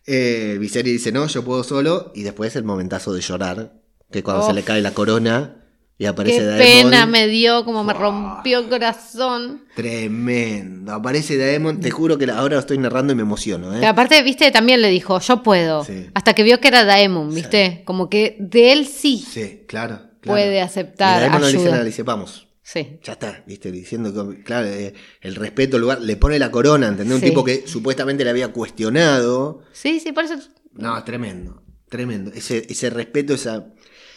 Eh, 0.07 0.57
Viserys 0.59 0.93
dice, 0.95 1.13
no, 1.13 1.27
yo 1.29 1.45
puedo 1.45 1.63
solo. 1.63 2.11
Y 2.15 2.23
después 2.25 2.57
el 2.57 2.65
momentazo 2.65 3.13
de 3.13 3.21
llorar, 3.21 3.73
que 4.11 4.23
cuando 4.25 4.45
se 4.47 4.53
le 4.53 4.63
cae 4.65 4.81
la 4.83 4.91
corona 4.93 5.60
y 6.01 6.07
aparece 6.07 6.39
Qué 6.39 6.45
Daemon. 6.47 6.91
pena 6.91 7.05
me 7.07 7.29
dio, 7.29 7.63
como 7.67 7.85
me 7.85 7.93
rompió 7.93 8.59
el 8.61 8.69
corazón. 8.71 9.65
Tremendo. 9.77 10.93
Aparece 10.93 11.37
Daemon. 11.37 11.79
Te 11.79 11.91
juro 11.91 12.17
que 12.17 12.25
ahora 12.31 12.55
lo 12.55 12.61
estoy 12.61 12.79
narrando 12.79 13.13
y 13.13 13.17
me 13.17 13.23
emociono. 13.23 13.77
¿eh? 13.77 13.85
Aparte, 13.87 14.23
viste, 14.23 14.51
también 14.51 14.81
le 14.81 14.89
dijo, 14.89 15.21
yo 15.21 15.43
puedo. 15.43 15.85
Sí. 15.85 16.07
Hasta 16.15 16.35
que 16.35 16.43
vio 16.43 16.59
que 16.59 16.69
era 16.69 16.85
Daemon, 16.85 17.35
viste. 17.35 17.83
Como 17.85 18.09
que 18.09 18.37
de 18.41 18.73
él 18.73 18.87
sí. 18.87 19.19
Sí, 19.31 19.65
claro. 19.69 19.97
claro. 20.23 20.37
Puede 20.39 20.63
aceptar 20.63 21.19
Y 21.19 21.21
Daemon 21.21 21.41
le 21.43 21.47
dice 21.49 21.57
ayuda. 21.59 21.71
nada, 21.73 21.83
le 21.85 21.91
dice, 21.91 22.03
vamos. 22.03 22.47
Sí. 22.63 22.99
Ya 23.03 23.13
está, 23.13 23.43
viste, 23.47 23.71
diciendo 23.71 24.31
que, 24.31 24.43
claro, 24.43 24.69
eh, 24.69 24.95
el 25.21 25.35
respeto 25.35 25.77
al 25.77 25.83
lugar, 25.83 26.01
le 26.01 26.17
pone 26.17 26.39
la 26.39 26.51
corona, 26.51 26.89
¿entendés? 26.89 27.15
Un 27.17 27.21
Sí. 27.21 27.27
tipo 27.27 27.45
que 27.45 27.67
supuestamente 27.67 28.25
le 28.25 28.31
había 28.31 28.49
cuestionado. 28.49 29.63
Sí, 29.73 30.01
sí, 30.01 30.13
por 30.13 30.25
eso. 30.25 30.37
No, 30.73 31.03
tremendo, 31.05 31.63
tremendo. 31.91 32.31
Ese, 32.35 32.65
ese 32.71 32.89
respeto, 32.91 33.35
esa, 33.35 33.67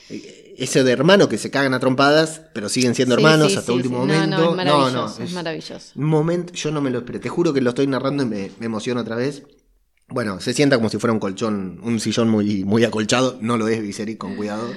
eh, 0.10 0.43
ese 0.58 0.84
de 0.84 0.92
hermanos 0.92 1.28
que 1.28 1.38
se 1.38 1.52
cagan 1.52 1.74
a 1.74 1.80
trompadas, 1.80 2.42
pero 2.54 2.70
siguen 2.70 2.96
siendo 2.96 3.16
Sí, 3.16 3.22
hermanos 3.22 3.52
sí, 3.52 3.58
hasta 3.58 3.72
sí, 3.72 3.78
último. 3.78 4.06
No, 4.06 4.06
momento. 4.06 4.38
no, 4.38 4.50
es 4.52 4.56
maravilloso, 4.56 4.92
no, 4.92 5.08
es 5.08 5.20
es 5.20 5.32
maravilloso. 5.32 5.92
Un 5.96 6.06
momento, 6.06 6.54
yo 6.54 6.72
no 6.72 6.82
me 6.82 6.90
lo 6.92 7.00
esperé. 7.00 7.20
Te 7.20 7.30
juro 7.30 7.54
que 7.54 7.62
lo 7.62 7.70
estoy 7.70 7.88
narrando 7.88 8.24
y 8.24 8.26
me, 8.28 8.52
me 8.60 8.66
emociono 8.66 9.02
otra 9.02 9.16
vez. 9.16 9.44
Bueno, 10.10 10.40
se 10.40 10.54
sienta 10.54 10.76
como 10.78 10.90
si 10.90 10.98
fuera 10.98 11.14
un 11.14 11.20
colchón, 11.20 11.80
un 11.84 12.00
sillón 12.00 12.30
muy, 12.30 12.64
muy 12.66 12.84
acolchado. 12.84 13.38
No 13.42 13.58
lo 13.58 13.68
es, 13.68 13.82
Viserys, 13.82 14.18
con 14.18 14.36
cuidado. 14.36 14.70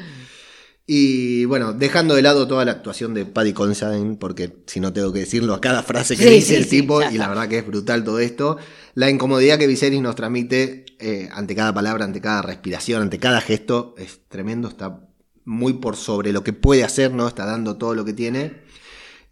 Y 0.89 1.45
bueno, 1.47 1.73
dejando 1.73 2.15
de 2.15 2.23
lado 2.23 2.47
toda 2.47 2.65
la 2.65 2.71
actuación 2.71 3.13
de 3.13 3.27
Paddy 3.27 3.53
Considine, 3.53 4.17
porque 4.17 4.63
si 4.67 4.79
no 4.79 4.93
tengo 4.93 5.13
que 5.13 5.19
decirlo 5.21 5.53
a 5.55 5.61
cada 5.61 5.83
frase 5.83 6.17
que 6.17 6.23
Sí, 6.23 6.31
dice 6.31 6.47
sí, 6.49 6.55
el 6.55 6.69
tipo, 6.69 7.03
y 7.03 7.19
la 7.19 7.29
verdad 7.29 7.49
que 7.49 7.59
es 7.59 7.67
brutal 7.67 8.05
todo 8.05 8.21
esto, 8.21 8.57
la 8.95 9.11
incomodidad 9.11 9.59
que 9.59 9.67
Viserys 9.67 10.01
nos 10.01 10.15
transmite 10.15 10.87
eh, 11.01 11.29
ante 11.33 11.57
cada 11.57 11.75
palabra, 11.75 12.05
ante 12.05 12.21
cada 12.21 12.41
respiración, 12.41 13.03
ante 13.03 13.19
cada 13.19 13.41
gesto, 13.41 13.97
es 13.99 14.21
tremendo, 14.29 14.69
está 14.69 15.06
muy 15.47 15.75
por 15.75 15.97
sobre 15.97 16.33
lo 16.33 16.45
que 16.45 16.53
puede 16.53 16.85
hacer, 16.85 17.13
¿no? 17.13 17.27
Está 17.27 17.47
dando 17.47 17.77
todo 17.79 17.95
lo 17.95 18.05
que 18.05 18.13
tiene. 18.13 18.53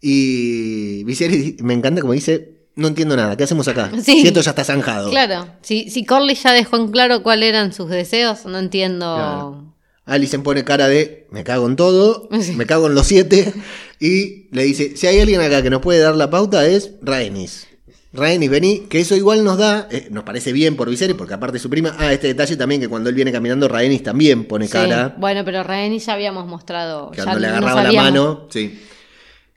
Y 0.01 1.03
Viserys 1.03 1.61
me 1.61 1.73
encanta 1.73 2.01
como 2.01 2.13
dice, 2.13 2.55
no 2.75 2.87
entiendo 2.87 3.15
nada, 3.15 3.37
¿qué 3.37 3.43
hacemos 3.43 3.67
acá? 3.67 3.91
Sí. 4.03 4.21
Si 4.21 4.27
esto 4.27 4.41
ya 4.41 4.51
está 4.51 4.63
zanjado. 4.63 5.09
Claro, 5.11 5.47
si, 5.61 5.89
si 5.89 6.05
Corley 6.05 6.35
ya 6.35 6.51
dejó 6.53 6.77
en 6.77 6.89
claro 6.89 7.21
cuáles 7.23 7.49
eran 7.49 7.73
sus 7.73 7.89
deseos, 7.89 8.45
no 8.45 8.57
entiendo. 8.57 9.15
Claro. 9.15 9.75
Alicent 10.05 10.43
pone 10.43 10.63
cara 10.63 10.87
de 10.87 11.27
me 11.31 11.43
cago 11.43 11.67
en 11.67 11.75
todo, 11.75 12.29
Sí. 12.39 12.53
me 12.53 12.65
cago 12.65 12.87
en 12.87 12.95
los 12.95 13.07
siete 13.07 13.53
y 13.99 14.47
le 14.55 14.63
dice, 14.63 14.95
si 14.95 15.07
hay 15.07 15.19
alguien 15.19 15.41
acá 15.41 15.63
que 15.63 15.69
nos 15.71 15.81
puede 15.81 15.99
dar 15.99 16.15
la 16.15 16.29
pauta 16.29 16.65
es 16.67 16.91
Rhaenys. 17.01 17.67
Rhaenys, 18.15 18.49
vení, 18.49 18.79
que 18.89 18.99
eso 18.99 19.15
igual 19.15 19.43
nos 19.43 19.57
da, 19.57 19.87
eh, 19.91 20.07
nos 20.11 20.23
parece 20.23 20.51
bien 20.53 20.75
por 20.75 20.89
Viserys, 20.89 21.15
porque 21.15 21.33
aparte 21.33 21.59
su 21.59 21.69
prima, 21.69 21.95
ah, 21.99 22.11
este 22.13 22.27
detalle 22.27 22.55
también 22.57 22.81
que 22.81 22.87
cuando 22.87 23.09
él 23.09 23.15
viene 23.15 23.31
caminando 23.31 23.67
Rhaenys 23.67 24.03
también 24.03 24.45
pone 24.45 24.65
Sí. 24.67 24.73
cara, 24.73 25.15
Bueno, 25.17 25.43
pero 25.45 25.63
Rhaenys 25.63 26.05
ya 26.05 26.13
habíamos 26.13 26.47
mostrado. 26.47 27.11
que 27.11 27.17
ya 27.17 27.23
cuando 27.23 27.39
le 27.41 27.47
agarraba 27.47 27.83
la 27.83 27.91
mano, 27.91 28.47
sí. 28.49 28.79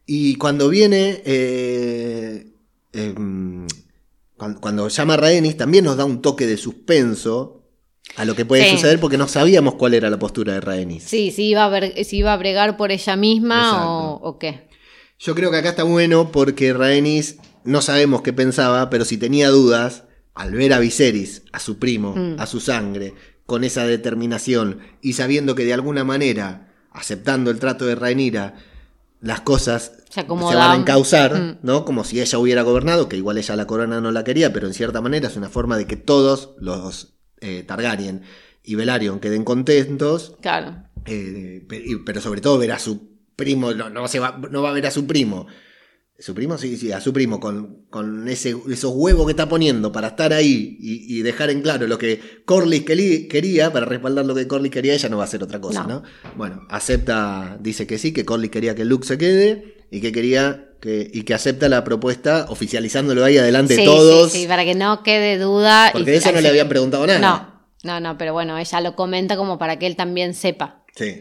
Y 0.07 0.37
cuando 0.37 0.69
viene, 0.69 1.23
eh, 1.25 2.47
em, 2.93 3.67
cuando, 4.37 4.61
cuando 4.61 4.89
llama 4.89 5.15
a 5.15 5.17
Rhaenys 5.19 5.57
también 5.57 5.85
nos 5.85 5.97
da 5.97 6.05
un 6.05 6.23
toque 6.23 6.47
de 6.47 6.57
suspenso 6.57 7.55
a 8.17 8.25
lo 8.25 8.35
que 8.35 8.45
puede 8.47 8.65
Sí. 8.65 8.71
suceder 8.77 9.01
porque 9.01 9.19
no 9.19 9.29
sabíamos 9.29 9.75
cuál 9.75 9.95
era 9.95 10.09
la 10.09 10.19
postura 10.19 10.55
de 10.55 10.61
Rhaenys. 10.61 11.05
Sí, 11.05 11.31
si 11.31 11.49
iba, 11.51 11.65
a 11.65 11.69
ver, 11.69 12.05
si 12.05 12.19
iba 12.19 12.33
a 12.33 12.37
bregar 12.39 12.77
por 12.77 12.91
ella 12.91 13.17
misma 13.17 13.87
o, 13.87 14.15
o 14.15 14.39
qué. 14.39 14.67
Yo 15.19 15.35
creo 15.35 15.51
que 15.51 15.57
acá 15.59 15.71
está 15.71 15.83
bueno 15.83 16.31
porque 16.33 16.73
Rhaenys 16.73 17.37
no 17.69 17.83
sabemos 17.83 18.23
qué 18.23 18.33
pensaba, 18.33 18.91
pero 18.91 19.05
si 19.05 19.17
tenía 19.19 19.49
dudas, 19.51 20.05
al 20.35 20.53
ver 20.53 20.73
a 20.73 20.79
Viserys, 20.79 21.43
a 21.53 21.59
su 21.61 21.79
primo, 21.79 22.15
Mm. 22.17 22.41
a 22.41 22.47
su 22.47 22.61
sangre, 22.61 23.15
con 23.47 23.65
esa 23.65 23.87
determinación 23.87 24.79
y 25.01 25.15
sabiendo 25.15 25.55
que 25.55 25.65
de 25.65 25.75
alguna 25.75 26.05
manera, 26.05 26.73
aceptando 26.93 27.51
el 27.51 27.59
trato 27.59 27.87
de 27.87 27.95
Rhaenyra, 27.95 28.55
las 29.21 29.41
cosas 29.41 29.93
Se 30.11 30.23
van 30.23 30.71
a 30.71 30.75
encauzar, 30.77 31.35
Mm. 31.35 31.59
¿no? 31.63 31.85
Como 31.85 32.05
si 32.05 32.21
ella 32.21 32.39
hubiera 32.39 32.63
gobernado, 32.63 33.09
que 33.09 33.17
igual 33.17 33.37
ella 33.39 33.57
la 33.57 33.67
corona 33.67 34.01
no 34.01 34.11
la 34.13 34.25
quería, 34.25 34.53
pero 34.53 34.67
en 34.67 34.75
cierta 34.75 35.01
manera 35.01 35.29
es 35.29 35.37
una 35.37 35.49
forma 35.49 35.77
de 35.77 35.87
que 35.87 35.97
todos 35.97 36.51
los 36.59 37.15
eh, 37.41 37.63
Targaryen 37.67 38.23
y 38.65 38.75
Velaryon 38.75 39.21
queden 39.21 39.45
contentos 39.45 40.35
Claro. 40.41 40.77
eh, 41.07 41.67
pero 42.05 42.21
sobre 42.21 42.41
todo 42.41 42.59
ver 42.59 42.73
a 42.73 42.79
su 42.79 43.09
primo, 43.37 43.73
no, 43.73 43.89
no, 43.91 44.09
se 44.09 44.19
va, 44.19 44.39
no 44.51 44.63
va 44.63 44.71
a 44.71 44.73
ver 44.73 44.87
a 44.87 44.91
su 44.91 45.07
primo. 45.07 45.47
Su 46.21 46.35
primo, 46.35 46.59
sí, 46.59 46.77
sí, 46.77 46.91
a 46.91 47.01
su 47.01 47.13
primo, 47.13 47.39
con, 47.39 47.85
con 47.91 48.27
ese, 48.29 48.57
esos 48.71 48.93
huevos 48.93 49.25
que 49.27 49.31
está 49.31 49.49
poniendo 49.49 49.93
para 49.93 50.09
estar 50.09 50.33
ahí 50.33 50.77
y, 50.81 51.17
y 51.17 51.23
dejar 51.23 51.49
en 51.51 51.63
claro 51.63 51.87
lo 51.87 51.97
que 51.97 52.21
queli- 52.45 53.29
quería, 53.29 53.73
para 53.73 53.87
respaldar 53.87 54.27
lo 54.27 54.35
que 54.35 54.49
Corlys 54.49 54.73
quería, 54.73 54.95
ella 54.95 55.09
no 55.09 55.17
va 55.19 55.23
a 55.23 55.27
hacer 55.27 55.45
otra 55.45 55.61
cosa, 55.61 55.85
No. 55.85 55.89
¿no? 55.89 56.03
Bueno, 56.37 56.67
acepta, 56.71 57.57
dice 57.61 57.87
que 57.87 57.99
sí, 57.99 58.13
que 58.13 58.25
Corlys 58.25 58.51
quería 58.51 58.75
que 58.75 58.85
Luke 58.85 59.07
se 59.07 59.17
quede 59.17 59.77
y 59.93 60.01
que 60.01 60.11
quería 60.11 60.65
que, 60.81 61.09
y 61.13 61.23
que 61.23 61.35
acepta 61.35 61.69
la 61.69 61.85
propuesta 61.85 62.47
oficializándolo 62.49 63.25
ahí 63.25 63.39
adelante 63.39 63.75
sí, 63.77 63.81
de 63.83 63.87
todos, 63.87 64.33
sí, 64.33 64.41
sí, 64.43 64.47
para 64.49 64.65
que 64.65 64.75
no 64.75 65.05
quede 65.05 65.39
duda. 65.39 65.91
porque 65.93 66.11
y- 66.11 66.13
de 66.13 66.19
eso 66.19 66.33
no 66.33 66.41
le 66.41 66.49
habían 66.49 66.69
preguntado 66.69 67.07
nada. 67.07 67.21
No, 67.21 67.63
no, 67.85 68.01
no, 68.01 68.19
pero 68.19 68.33
bueno, 68.33 68.59
ella 68.59 68.81
lo 68.81 68.97
comenta 68.97 69.37
como 69.37 69.57
para 69.57 69.79
que 69.79 69.87
él 69.87 69.95
también 69.95 70.35
sepa. 70.35 70.85
Sí. 70.97 71.21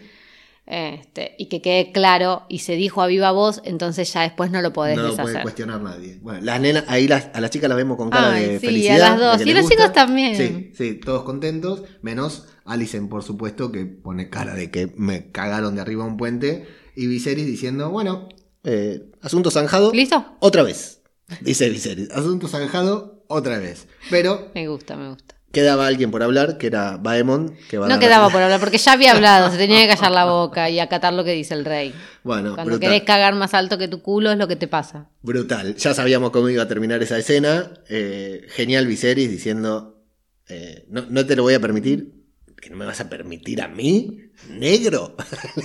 Este, 0.69 1.33
y 1.37 1.45
que 1.47 1.61
quede 1.61 1.93
claro 1.93 2.43
y 2.49 2.59
se 2.59 2.73
dijo 2.75 3.01
a 3.01 3.07
viva 3.07 3.31
voz, 3.31 3.61
entonces 3.63 4.11
ya 4.11 4.23
después 4.23 4.51
no 4.51 4.61
lo 4.61 4.73
podés 4.73 4.97
no 4.97 5.03
lo 5.03 5.09
puede 5.11 5.21
deshacer. 5.21 5.41
cuestionar 5.43 5.81
nadie. 5.81 6.19
Bueno, 6.21 6.41
las 6.41 6.59
nenas, 6.59 6.83
ahí 6.89 7.07
las, 7.07 7.29
a 7.33 7.39
las 7.39 7.51
chicas 7.51 7.69
las 7.69 7.77
vemos 7.77 7.95
con 7.95 8.09
cara 8.09 8.33
Ay, 8.33 8.45
de 8.45 8.59
sí, 8.59 8.65
felicidad. 8.65 8.95
a 9.01 9.09
las 9.11 9.19
dos. 9.19 9.37
que 9.45 9.49
Y 9.49 9.53
los 9.53 9.61
gusta. 9.61 9.75
chicos 9.75 9.93
también. 9.93 10.35
Sí, 10.35 10.71
sí, 10.75 10.95
todos 10.95 11.23
contentos, 11.23 11.83
menos 12.01 12.47
Alicent, 12.65 13.09
por 13.09 13.23
supuesto, 13.23 13.71
que 13.71 13.85
pone 13.85 14.29
cara 14.29 14.55
de 14.55 14.69
que 14.69 14.91
me 14.97 15.31
cagaron 15.31 15.75
de 15.75 15.81
arriba 15.81 16.03
un 16.03 16.17
puente. 16.17 16.67
Y 16.97 17.07
Viserys 17.07 17.45
diciendo, 17.45 17.89
bueno, 17.89 18.27
eh, 18.65 19.09
asunto 19.21 19.51
zanjado. 19.51 19.93
¿Listo? 19.93 20.25
Otra 20.41 20.63
vez. 20.63 21.01
Dice 21.39 21.69
Viserys, 21.69 22.11
asunto 22.11 22.49
zanjado 22.49 23.23
otra 23.29 23.57
vez. 23.59 23.87
Pero 24.09 24.51
Me 24.53 24.67
gusta, 24.67 24.97
me 24.97 25.09
gusta. 25.11 25.35
Quedaba 25.51 25.87
alguien 25.87 26.11
por 26.11 26.21
hablar, 26.23 26.57
que 26.57 26.67
era 26.67 26.97
Baemon. 26.97 27.55
Que 27.69 27.77
va 27.77 27.87
No 27.87 27.99
quedaba 27.99 28.29
por 28.31 28.41
hablar, 28.41 28.59
porque 28.59 28.77
ya 28.77 28.93
había 28.93 29.11
hablado, 29.13 29.49
se 29.51 29.57
tenía 29.57 29.81
que 29.81 29.95
callar 29.95 30.11
la 30.11 30.25
boca 30.25 30.69
y 30.69 30.79
acatar 30.79 31.13
lo 31.13 31.23
que 31.23 31.31
dice 31.33 31.53
el 31.53 31.65
rey. 31.65 31.93
Bueno, 32.23 32.55
Cuando 32.55 32.71
brutal. 32.73 32.79
querés 32.91 33.03
cagar 33.03 33.35
más 33.35 33.53
alto 33.53 33.77
que 33.77 33.87
tu 33.87 34.01
culo 34.01 34.31
es 34.31 34.37
lo 34.37 34.47
que 34.47 34.55
te 34.55 34.67
pasa. 34.67 35.09
Brutal. 35.21 35.75
Ya 35.75 35.93
sabíamos 35.93 36.31
cómo 36.31 36.49
iba 36.49 36.63
a 36.63 36.67
terminar 36.67 37.01
esa 37.01 37.17
escena. 37.17 37.71
Eh, 37.89 38.45
genial 38.49 38.85
Viserys 38.87 39.29
diciendo, 39.31 40.03
eh, 40.49 40.85
no, 40.89 41.05
no 41.09 41.25
te 41.25 41.35
lo 41.35 41.43
voy 41.43 41.53
a 41.53 41.59
permitir. 41.59 42.13
¿Que 42.61 42.69
no 42.71 42.75
me 42.77 42.85
vas 42.85 42.99
a 43.01 43.07
permitir 43.09 43.61
a 43.61 43.67
mí? 43.67 44.31
¿Negro? 44.49 45.15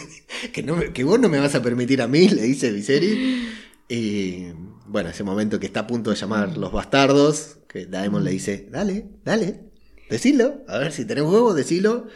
¿Que, 0.52 0.62
no 0.62 0.76
me- 0.76 0.92
¿Que 0.92 1.04
vos 1.04 1.18
no 1.18 1.28
me 1.28 1.38
vas 1.40 1.54
a 1.54 1.62
permitir 1.62 2.00
a 2.02 2.06
mí? 2.06 2.28
Le 2.28 2.42
dice 2.42 2.70
Viserys. 2.70 3.48
Y 3.88 4.46
bueno, 4.86 5.08
ese 5.10 5.24
momento 5.24 5.58
que 5.58 5.66
está 5.66 5.80
a 5.80 5.86
punto 5.86 6.10
de 6.10 6.16
llamar 6.16 6.56
los 6.56 6.70
bastardos, 6.72 7.58
que 7.68 7.86
Daemon 7.86 8.24
le 8.24 8.30
dice, 8.30 8.68
dale, 8.70 9.06
dale, 9.24 9.71
decilo. 10.12 10.62
A 10.68 10.78
ver 10.78 10.92
si 10.92 11.04
tenés 11.04 11.24
huevo, 11.24 11.54
decilo. 11.54 12.06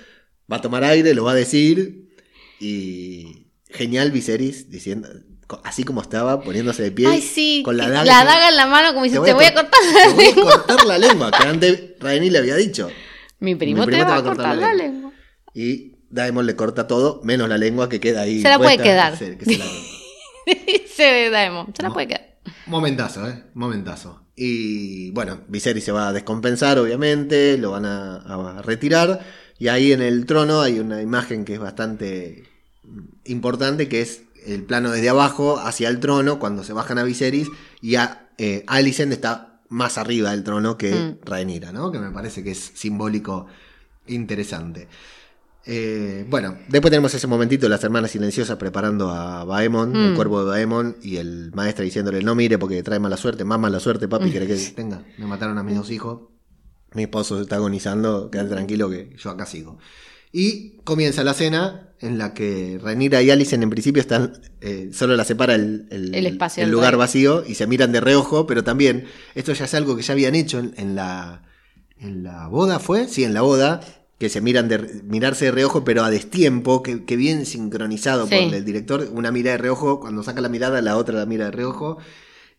Va 0.51 0.57
a 0.59 0.61
tomar 0.61 0.85
aire, 0.85 1.15
lo 1.15 1.25
va 1.25 1.33
a 1.33 1.35
decir. 1.35 2.09
Y 2.61 3.49
genial 3.71 4.11
Viserys 4.13 4.71
diciendo, 4.71 5.09
así 5.65 5.85
como 5.85 6.01
estaba, 6.03 6.41
poniéndose 6.43 6.83
de 6.85 6.93
pie. 6.93 7.07
Ay, 7.09 7.21
sí, 7.21 7.63
con 7.65 7.77
la 7.77 7.89
daga. 7.89 8.05
la 8.05 8.25
daga 8.25 8.49
en 8.49 8.57
la 8.57 8.67
mano 8.67 8.93
como 8.95 9.05
dice, 9.05 9.19
te 9.21 9.33
voy 9.33 9.45
a 9.45 9.55
cor- 9.55 9.65
cortar 9.69 9.81
la 9.93 10.03
te 10.09 10.13
voy 10.15 10.25
a 10.25 10.29
lengua. 10.35 10.53
cortar 10.53 10.87
la 10.87 10.99
lengua, 10.99 11.31
que 11.31 11.47
antes 11.47 11.83
Rhaenys 12.01 12.33
le 12.33 12.39
había 12.39 12.57
dicho. 12.57 12.89
Mi 13.39 13.55
primo, 13.55 13.85
te, 13.87 14.03
va 14.03 14.17
a 14.17 14.23
cortar, 14.23 14.57
la 14.57 14.73
lengua. 14.73 15.13
Y 15.55 15.93
Daemon 16.09 16.47
le 16.47 16.57
corta 16.57 16.87
todo, 16.87 17.21
menos 17.25 17.49
la 17.49 17.59
lengua 17.59 17.89
que 17.89 18.01
queda 18.01 18.23
ahí. 18.23 18.41
Se 18.41 18.49
la 18.49 18.59
puede 18.59 18.79
quedar. 18.79 19.19
Que 19.19 19.45
se 19.45 19.59
la- 19.59 21.31
Daemon, 21.31 21.75
se 21.77 21.83
la 21.83 21.91
puede 21.93 22.09
quedar. 22.09 22.36
Momentazo, 22.67 23.29
¿eh? 23.29 23.45
Momentazo. 23.55 24.23
Y 24.35 25.11
bueno, 25.13 25.41
Viserys 25.49 25.85
se 25.85 25.93
va 25.93 26.09
a 26.09 26.13
descompensar, 26.13 26.79
obviamente, 26.79 27.57
lo 27.59 27.71
van 27.73 27.87
a, 27.87 28.17
a 28.17 28.63
retirar. 28.63 29.21
Y 29.59 29.69
ahí 29.69 29.93
en 29.93 30.03
el 30.03 30.27
trono 30.27 30.61
hay 30.61 30.79
una 30.79 31.01
imagen 31.01 31.45
que 31.45 31.55
es 31.55 31.61
bastante 31.61 32.45
importante, 33.25 33.89
que 33.89 34.03
es 34.03 34.23
el 34.45 34.63
plano 34.65 34.91
desde 34.91 35.09
abajo 35.09 35.59
hacia 35.59 35.89
el 35.89 35.99
trono, 36.01 36.39
cuando 36.39 36.63
se 36.63 36.73
bajan 36.73 36.99
a 36.99 37.03
Viserys, 37.05 37.49
y 37.81 37.97
a, 37.97 38.29
eh, 38.39 38.65
Alicent 38.67 39.13
está 39.13 39.61
más 39.69 39.99
arriba 39.99 40.31
del 40.31 40.45
trono 40.45 40.77
que 40.79 40.93
Mm. 40.95 41.19
Rhaenyra, 41.25 41.73
¿no? 41.73 41.91
Que 41.91 41.99
me 41.99 42.11
parece 42.11 42.45
que 42.45 42.53
es 42.53 42.73
simbólico 42.75 43.47
interesante. 44.07 44.89
Eh, 45.69 46.25
bueno, 46.29 46.57
después 46.69 46.91
tenemos 46.91 47.13
ese 47.15 47.27
momentito 47.27 47.67
de 47.67 47.71
las 47.71 47.83
hermanas 47.83 48.13
silenciosas 48.13 48.57
preparando 48.57 49.11
a 49.11 49.45
Baemon, 49.45 49.97
el 49.97 50.13
Mm. 50.13 50.15
cuervo 50.15 50.41
de 50.45 50.51
Baemon, 50.51 50.97
y 51.03 51.17
el 51.17 51.51
maestra 51.55 51.85
diciéndole, 51.85 52.23
no 52.23 52.35
mire 52.37 52.57
porque 52.59 52.83
trae 52.85 53.01
mala 53.01 53.17
suerte, 53.17 53.45
más 53.45 53.59
mala 53.59 53.81
suerte, 53.81 54.07
papi, 54.07 54.31
¿querés 54.31 54.69
que 54.69 54.75
tenga? 54.77 55.03
Me 55.19 55.27
mataron 55.27 55.59
a 55.59 55.65
mis 55.65 55.75
dos 55.77 55.91
hijos, 55.91 56.21
mi 56.95 57.03
esposo 57.03 57.37
se 57.37 57.43
está 57.43 57.57
agonizando, 57.57 58.31
quédate 58.31 58.51
tranquilo 58.51 58.89
que 58.89 59.15
yo 59.19 59.31
acá 59.31 59.45
sigo. 59.45 59.79
Y 60.33 60.77
comienza 60.85 61.25
la 61.25 61.35
cena, 61.35 61.89
en 61.99 62.19
la 62.19 62.33
que 62.35 62.79
Rhaenyra 62.81 63.23
y 63.23 63.31
Alicent 63.31 63.63
en 63.63 63.71
principio 63.71 64.01
están, 64.03 64.35
eh, 64.61 64.91
solo 64.93 65.17
la 65.17 65.25
separa 65.25 65.55
el, 65.57 65.89
el- 65.91 66.15
El 66.15 66.27
espacio 66.27 66.63
el 66.63 66.71
lugar 66.71 66.97
vacío 66.97 67.43
y 67.47 67.55
se 67.55 67.67
miran 67.67 67.91
de 67.91 68.01
reojo, 68.01 68.47
pero 68.47 68.63
también 68.63 69.07
esto 69.35 69.53
ya 69.53 69.65
es 69.65 69.75
algo 69.75 69.97
que 69.97 70.03
ya 70.03 70.13
habían 70.13 70.35
hecho 70.35 70.59
en, 70.59 70.75
en 70.77 70.95
la, 70.95 71.43
en 71.99 72.23
la 72.23 72.47
boda, 72.49 72.79
¿fue? 72.79 73.09
Sí, 73.09 73.25
en 73.25 73.33
la 73.35 73.41
boda, 73.41 73.81
que 74.19 74.29
se 74.29 74.41
miran 74.41 74.69
de 74.69 75.03
mirarse 75.05 75.47
de 75.47 75.51
reojo, 75.51 75.85
pero 75.85 76.03
a 76.03 76.11
destiempo, 76.11 76.83
que, 76.83 77.05
que 77.05 77.17
bien 77.17 77.45
sincronizado 77.47 78.27
Sí. 78.27 78.35
por 78.45 78.55
el 78.55 78.65
director, 78.65 79.09
una 79.13 79.31
mira 79.31 79.51
de 79.53 79.59
reojo, 79.59 80.01
cuando 80.01 80.23
saca 80.23 80.41
la 80.41 80.49
mirada, 80.49 80.81
la 80.81 80.97
otra 80.97 81.17
la 81.19 81.27
mira 81.27 81.47
de 81.47 81.51
reojo, 81.51 81.99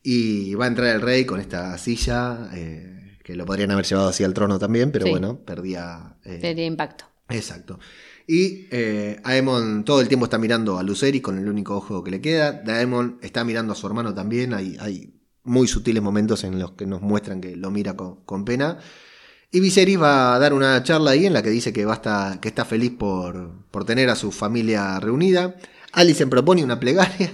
y 0.03 0.53
va 0.53 0.65
a 0.65 0.67
entrar 0.67 0.95
el 0.95 1.01
rey 1.01 1.25
con 1.25 1.39
esta 1.39 1.77
silla, 1.77 2.49
eh, 2.53 3.17
que 3.23 3.35
lo 3.35 3.45
podrían 3.45 3.71
haber 3.71 3.85
llevado 3.85 4.09
así 4.09 4.23
al 4.23 4.33
trono 4.33 4.59
también, 4.59 4.91
pero 4.91 5.05
Sí. 5.05 5.11
bueno, 5.11 5.39
perdía... 5.43 6.17
eh, 6.23 6.39
Sería 6.41 6.65
impacto. 6.65 7.05
Exacto. 7.29 7.79
Y 8.27 8.67
eh, 8.71 9.19
Aemon 9.23 9.83
todo 9.83 9.99
el 10.01 10.07
tiempo 10.07 10.25
está 10.25 10.37
mirando 10.37 10.77
a 10.77 10.83
Luceri 10.83 11.21
con 11.21 11.37
el 11.39 11.47
único 11.49 11.75
ojo 11.75 12.03
que 12.03 12.11
le 12.11 12.21
queda. 12.21 12.51
Daemon 12.51 13.19
está 13.21 13.43
mirando 13.45 13.71
a 13.73 13.75
su 13.75 13.87
hermano 13.87 14.13
también. 14.13 14.53
Hay, 14.53 14.75
hay 14.79 15.13
muy 15.43 15.67
sutiles 15.67 16.03
momentos 16.03 16.43
en 16.43 16.59
los 16.59 16.71
que 16.73 16.85
nos 16.85 17.01
muestran 17.01 17.39
que 17.41 17.55
lo 17.55 17.71
mira 17.71 17.95
con, 17.95 18.23
con 18.25 18.43
pena. 18.45 18.79
Y 19.49 19.61
Viserys 19.61 20.01
va 20.01 20.35
a 20.35 20.39
dar 20.39 20.53
una 20.53 20.83
charla 20.83 21.11
ahí 21.11 21.25
en 21.25 21.33
la 21.33 21.41
que 21.41 21.49
dice 21.49 21.71
que, 21.71 21.85
basta, 21.85 22.39
que 22.41 22.49
está 22.49 22.65
feliz 22.65 22.91
por, 22.91 23.65
por 23.71 23.85
tener 23.85 24.09
a 24.09 24.15
su 24.15 24.31
familia 24.31 24.99
reunida. 24.99 25.55
Alicent 25.93 26.29
propone 26.29 26.63
una 26.63 26.79
plegaria 26.79 27.31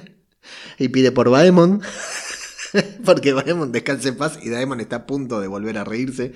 y 0.78 0.90
pide 0.90 1.12
por 1.12 1.30
Baemon. 1.30 1.82
Porque 3.06 3.34
Baemon 3.34 3.72
descanse 3.72 4.10
en 4.10 4.18
paz 4.18 4.40
y 4.42 4.50
Daemon 4.50 4.80
está 4.80 4.98
a 4.98 5.06
punto 5.06 5.42
de 5.42 5.48
volver 5.48 5.78
a 5.78 5.84
reírse. 5.84 6.34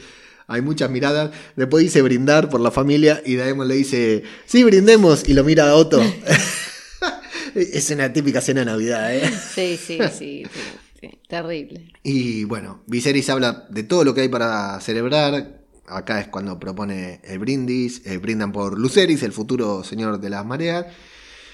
Hay 0.47 0.61
muchas 0.61 0.89
miradas. 0.89 1.31
Después 1.55 1.83
dice 1.83 2.01
brindar 2.01 2.49
por 2.49 2.61
la 2.61 2.71
familia 2.71 3.21
y 3.25 3.35
Daemon 3.35 3.67
le 3.67 3.75
dice, 3.75 4.23
sí, 4.45 4.63
brindemos. 4.63 5.27
Y 5.27 5.33
lo 5.33 5.43
mira 5.43 5.69
a 5.69 5.75
Otto. 5.75 6.01
es 7.55 7.89
una 7.91 8.11
típica 8.11 8.41
cena 8.41 8.61
de 8.61 8.65
Navidad, 8.65 9.15
¿eh? 9.15 9.29
Sí, 9.29 9.77
sí, 9.77 9.99
sí, 10.09 10.43
sí, 10.51 10.61
sí. 10.99 11.19
Terrible. 11.27 11.91
Y 12.01 12.45
bueno, 12.45 12.81
Viserys 12.87 13.29
habla 13.29 13.67
de 13.69 13.83
todo 13.83 14.03
lo 14.03 14.13
que 14.13 14.21
hay 14.21 14.29
para 14.29 14.79
celebrar. 14.79 15.66
Acá 15.87 16.19
es 16.19 16.27
cuando 16.27 16.59
propone 16.59 17.21
el 17.23 17.39
brindis. 17.39 18.05
eh, 18.05 18.17
brindan 18.17 18.51
por 18.51 18.77
Luceris, 18.77 19.23
el 19.23 19.31
futuro 19.31 19.83
señor 19.83 20.19
de 20.19 20.29
las 20.29 20.45
mareas. 20.45 20.85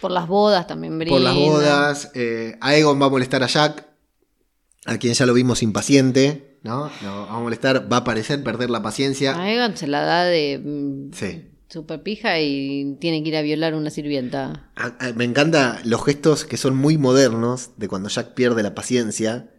Por 0.02 0.12
las 0.12 0.28
bodas 0.28 0.68
también 0.68 0.98
brinda. 1.00 1.14
Por 1.16 1.22
las 1.22 1.36
bodas. 1.36 2.12
eh, 2.16 2.58
Aegon 2.62 3.02
va 3.02 3.06
a 3.06 3.10
molestar 3.10 3.44
a 3.44 3.48
Jack, 3.48 3.88
a 4.86 4.98
quien 4.98 5.14
ya 5.14 5.26
lo 5.26 5.34
vimos 5.34 5.64
impaciente. 5.64 6.50
¿no? 6.64 6.90
Lo 7.04 7.26
va 7.28 7.36
a 7.36 7.40
molestar, 7.40 7.92
va 7.92 7.98
a 7.98 8.04
parecer 8.06 8.42
perder 8.42 8.70
la 8.70 8.82
paciencia. 8.82 9.38
A 9.38 9.52
Egon 9.52 9.76
se 9.76 9.86
la 9.86 10.02
da 10.04 10.24
de 10.24 10.62
mm, 10.64 11.12
Sí. 11.14 11.50
super 11.68 12.02
pija 12.04 12.40
y 12.40 12.96
tiene 13.02 13.22
que 13.22 13.30
ir 13.30 13.36
a 13.36 13.42
violar 13.42 13.74
a 13.74 13.78
una 13.78 13.90
sirvienta. 13.90 14.70
A- 14.78 14.96
a- 15.00 15.14
me 15.14 15.26
encantan 15.26 15.80
los 15.84 16.04
gestos 16.06 16.46
que 16.46 16.56
son 16.56 16.78
muy 16.78 16.98
modernos 16.98 17.72
de 17.76 17.90
cuando 17.90 18.08
Jack 18.08 18.34
pierde 18.34 18.64
la 18.64 18.74
paciencia. 18.76 19.50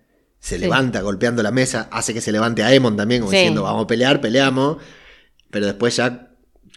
Se 0.44 0.56
Sí. 0.56 0.60
levanta 0.60 1.00
golpeando 1.00 1.42
la 1.42 1.50
mesa, 1.50 1.88
hace 1.90 2.12
que 2.12 2.20
se 2.20 2.30
levante 2.30 2.62
a 2.62 2.66
Aemon 2.66 2.96
también, 2.98 3.20
como 3.22 3.30
Sí. 3.30 3.38
diciendo, 3.38 3.62
vamos 3.62 3.84
a 3.84 3.86
pelear, 3.86 4.20
peleamos. 4.20 4.76
Pero 5.50 5.64
después 5.64 5.96
Jack, 5.96 6.20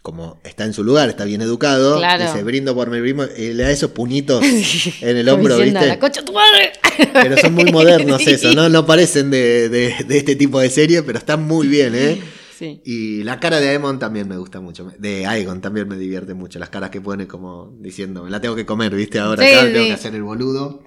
como 0.02 0.40
está 0.46 0.64
en 0.64 0.72
su 0.74 0.86
lugar, 0.86 1.10
está 1.10 1.26
bien 1.26 1.42
educado, 1.42 1.98
Claro. 1.98 2.24
dice, 2.24 2.44
brindo 2.44 2.74
por 2.74 2.90
mi 2.90 3.02
primo, 3.02 3.24
y 3.26 3.52
le 3.52 3.64
da 3.64 3.72
esos 3.72 3.92
puñitos 3.92 4.42
en 5.02 5.18
el 5.18 5.28
hombro, 5.28 5.56
diciendo, 5.58 5.80
¿viste? 5.82 5.88
¡La 5.96 6.00
concha 6.00 6.22
de 6.22 6.28
tu 6.28 6.32
madre! 6.34 6.72
Pero 7.14 7.38
son 7.38 7.54
muy 7.56 7.66
modernos 7.72 8.22
eso, 8.28 8.54
¿no? 8.54 8.70
No 8.70 8.86
parecen 8.86 9.30
de, 9.32 9.68
de- 9.68 9.96
de 10.08 10.18
este 10.18 10.38
tipo 10.38 10.60
de 10.62 10.70
serie, 10.70 11.04
pero 11.04 11.18
están 11.18 11.44
muy 11.44 11.68
bien, 11.68 11.94
¿eh? 11.94 12.22
Sí. 12.58 12.82
Y 12.86 13.24
la 13.24 13.40
cara 13.42 13.60
de 13.60 13.68
Aemon 13.70 14.00
también 14.00 14.28
me 14.30 14.38
gusta 14.38 14.62
mucho. 14.62 14.90
De 14.98 15.26
Aegon 15.28 15.60
también 15.62 15.88
me 15.90 15.96
divierte 15.98 16.34
mucho. 16.34 16.58
Las 16.58 16.70
caras 16.70 16.90
que 16.90 17.02
pone 17.02 17.28
como 17.28 17.76
diciendo, 17.82 18.24
me 18.24 18.30
la 18.32 18.40
tengo 18.42 18.56
que 18.56 18.66
comer, 18.66 18.96
¿viste? 18.96 19.20
Ahora 19.20 19.46
acá 19.46 19.62
tengo 19.66 19.86
que 19.88 19.94
hacer 19.94 20.16
el 20.16 20.24
boludo. 20.24 20.82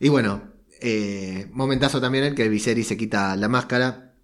Y 0.00 0.08
bueno, 0.08 0.54
eh, 0.80 1.48
momentazo 1.52 2.00
también 2.00 2.24
el 2.24 2.34
que 2.34 2.48
Viserys 2.48 2.88
se 2.88 2.96
quita 2.96 3.36
la 3.36 3.48
máscara 3.48 4.14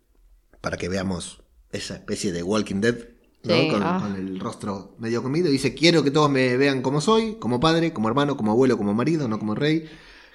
para 0.60 0.76
que 0.76 0.88
veamos 0.88 1.42
esa 1.72 1.94
especie 1.94 2.32
de 2.32 2.42
Walking 2.42 2.80
Dead, 2.80 2.96
¿no? 3.44 3.54
Sí, 3.54 3.68
con, 3.68 3.82
ah. 3.82 3.98
con 4.00 4.16
el 4.16 4.38
rostro 4.38 4.94
medio 4.98 5.22
comido. 5.22 5.48
Y 5.48 5.52
dice, 5.52 5.74
quiero 5.74 6.02
que 6.02 6.10
todos 6.10 6.30
me 6.30 6.56
vean 6.56 6.82
como 6.82 7.00
soy, 7.00 7.36
como 7.38 7.60
padre, 7.60 7.92
como 7.92 8.08
hermano, 8.08 8.36
como 8.36 8.52
abuelo, 8.52 8.76
como 8.76 8.94
marido, 8.94 9.28
no 9.28 9.38
como 9.38 9.54
rey. 9.54 9.88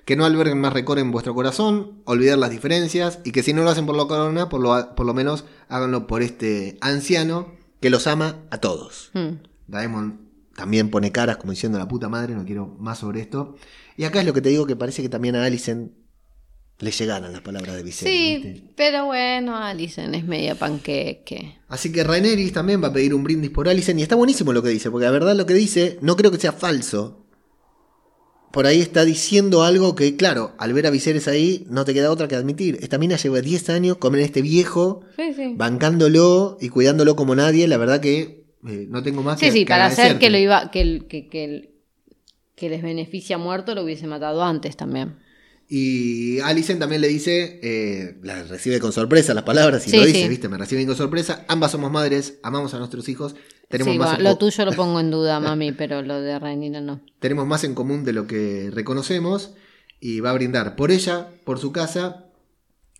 Que 0.05 0.15
no 0.15 0.23
alberguen 0.23 0.61
más 0.61 0.71
rencor 0.71 0.99
en 0.99 1.11
vuestro 1.11 1.35
corazón, 1.35 2.01
olvidar 2.05 2.37
las 2.37 2.49
diferencias 2.49 3.19
y 3.25 3.33
que 3.33 3.43
si 3.43 3.51
no 3.51 3.63
lo 3.63 3.69
hacen 3.69 3.85
por 3.85 3.95
la 3.95 4.05
corona, 4.05 4.47
por 4.47 4.61
lo, 4.61 4.95
por 4.95 5.05
lo 5.05 5.13
menos 5.13 5.43
háganlo 5.67 6.07
por 6.07 6.21
este 6.21 6.77
anciano 6.79 7.51
que 7.81 7.89
los 7.89 8.07
ama 8.07 8.37
a 8.49 8.59
todos. 8.59 9.11
Mm. 9.13 9.41
Daemon 9.67 10.21
también 10.55 10.89
pone 10.89 11.11
caras 11.11 11.37
como 11.37 11.51
diciendo 11.51 11.77
la 11.77 11.89
puta 11.89 12.07
madre, 12.07 12.35
no 12.35 12.45
quiero 12.45 12.67
más 12.79 12.99
sobre 12.99 13.19
esto. 13.19 13.55
Y 13.97 14.05
acá 14.05 14.21
es 14.21 14.25
lo 14.25 14.33
que 14.33 14.41
te 14.41 14.49
digo 14.49 14.65
que 14.65 14.77
parece 14.77 15.01
que 15.01 15.09
también 15.09 15.35
a 15.35 15.43
Alicent 15.43 15.91
le 16.79 16.91
llegaron 16.91 17.31
las 17.33 17.41
palabras 17.41 17.75
de 17.75 17.83
Viserys. 17.83 18.43
¿viste? 18.43 18.55
Sí, 18.59 18.63
pero 18.75 19.05
bueno, 19.05 19.55
Alison 19.57 20.13
es 20.13 20.25
media 20.25 20.55
panqueque. 20.55 21.57
Así 21.67 21.91
que 21.91 22.03
Rhaenerys 22.03 22.53
también 22.53 22.83
va 22.83 22.87
a 22.89 22.93
pedir 22.93 23.13
un 23.15 23.23
brindis 23.23 23.49
por 23.49 23.67
Alicent 23.67 23.99
y 23.99 24.03
está 24.03 24.15
buenísimo 24.15 24.53
lo 24.53 24.61
que 24.61 24.69
dice, 24.69 24.91
porque 24.91 25.05
la 25.05 25.11
verdad 25.11 25.35
lo 25.35 25.45
que 25.47 25.55
dice 25.55 25.97
no 26.01 26.15
creo 26.15 26.29
que 26.31 26.37
sea 26.37 26.51
falso. 26.51 27.23
Por 28.51 28.65
ahí 28.65 28.79
está 28.79 29.05
diciendo 29.05 29.63
algo 29.63 29.93
que, 29.93 30.15
claro, 30.15 30.53
al 30.57 30.73
ver 30.73 30.87
a 30.87 30.89
Viserys 30.89 31.27
ahí, 31.27 31.65
no 31.69 31.83
te 31.83 31.93
queda 31.93 32.11
otra 32.11 32.27
que 32.27 32.35
admitir. 32.35 32.77
Esta 32.81 32.97
mina 32.97 33.17
lleva 33.17 33.41
10 33.41 33.69
años 33.69 33.97
con 33.97 34.15
este 34.15 34.41
viejo, 34.41 35.01
Sí, 35.17 35.33
sí. 35.35 35.53
bancándolo 35.57 36.57
y 36.61 36.69
cuidándolo 36.69 37.15
como 37.15 37.35
nadie. 37.35 37.67
La 37.67 37.77
verdad 37.77 37.99
que 37.99 38.45
eh, 38.67 38.85
no 38.89 39.03
tengo 39.03 39.21
más 39.21 39.39
Sí, 39.39 39.47
que 39.47 39.51
sí, 39.51 39.59
que 39.59 39.65
para 39.69 39.87
hacer 39.87 40.17
que 40.17 40.29
lo 40.29 40.37
iba, 40.37 40.71
que, 40.71 41.05
que, 41.07 41.27
que, 41.27 41.73
que 42.55 42.69
les 42.69 42.81
beneficia 42.81 43.37
muerto 43.37 43.75
lo 43.75 43.83
hubiese 43.83 44.07
matado 44.07 44.41
antes 44.43 44.77
también. 44.77 45.17
Y 45.69 46.39
Alicent 46.39 46.79
también 46.79 47.01
le 47.01 47.09
dice, 47.09 47.59
eh, 47.61 48.17
la 48.23 48.41
recibe 48.43 48.79
con 48.79 48.93
sorpresa 48.93 49.33
las 49.33 49.43
palabras 49.43 49.85
y 49.85 49.91
Sí, 49.91 49.97
lo 49.97 50.05
dice, 50.05 50.21
sí. 50.23 50.27
¿viste? 50.29 50.47
Me 50.47 50.57
reciben 50.57 50.85
con 50.87 50.95
sorpresa. 50.95 51.43
Ambas 51.49 51.71
somos 51.71 51.91
madres, 51.91 52.35
amamos 52.41 52.73
a 52.73 52.77
nuestros 52.79 53.09
hijos, 53.09 53.35
tenemos, 53.67 53.91
Sí, 53.93 53.99
más, 53.99 54.19
lo 54.19 54.37
tuyo 54.37 54.63
lo 54.63 54.71
pongo 54.75 54.99
en 55.01 55.11
duda, 55.11 55.39
mami, 55.41 55.73
pero 55.73 56.01
lo 56.01 56.21
de 56.21 56.39
Renina 56.39 56.79
no. 56.79 57.01
tenemos 57.19 57.45
más 57.45 57.65
en 57.65 57.73
común 57.75 58.05
de 58.05 58.13
lo 58.13 58.27
que 58.27 58.69
reconocemos. 58.73 59.51
Y 59.99 60.19
va 60.19 60.29
a 60.29 60.33
brindar 60.33 60.75
por 60.75 60.91
ella, 60.91 61.27
por 61.43 61.57
su 61.59 61.71
casa 61.71 62.25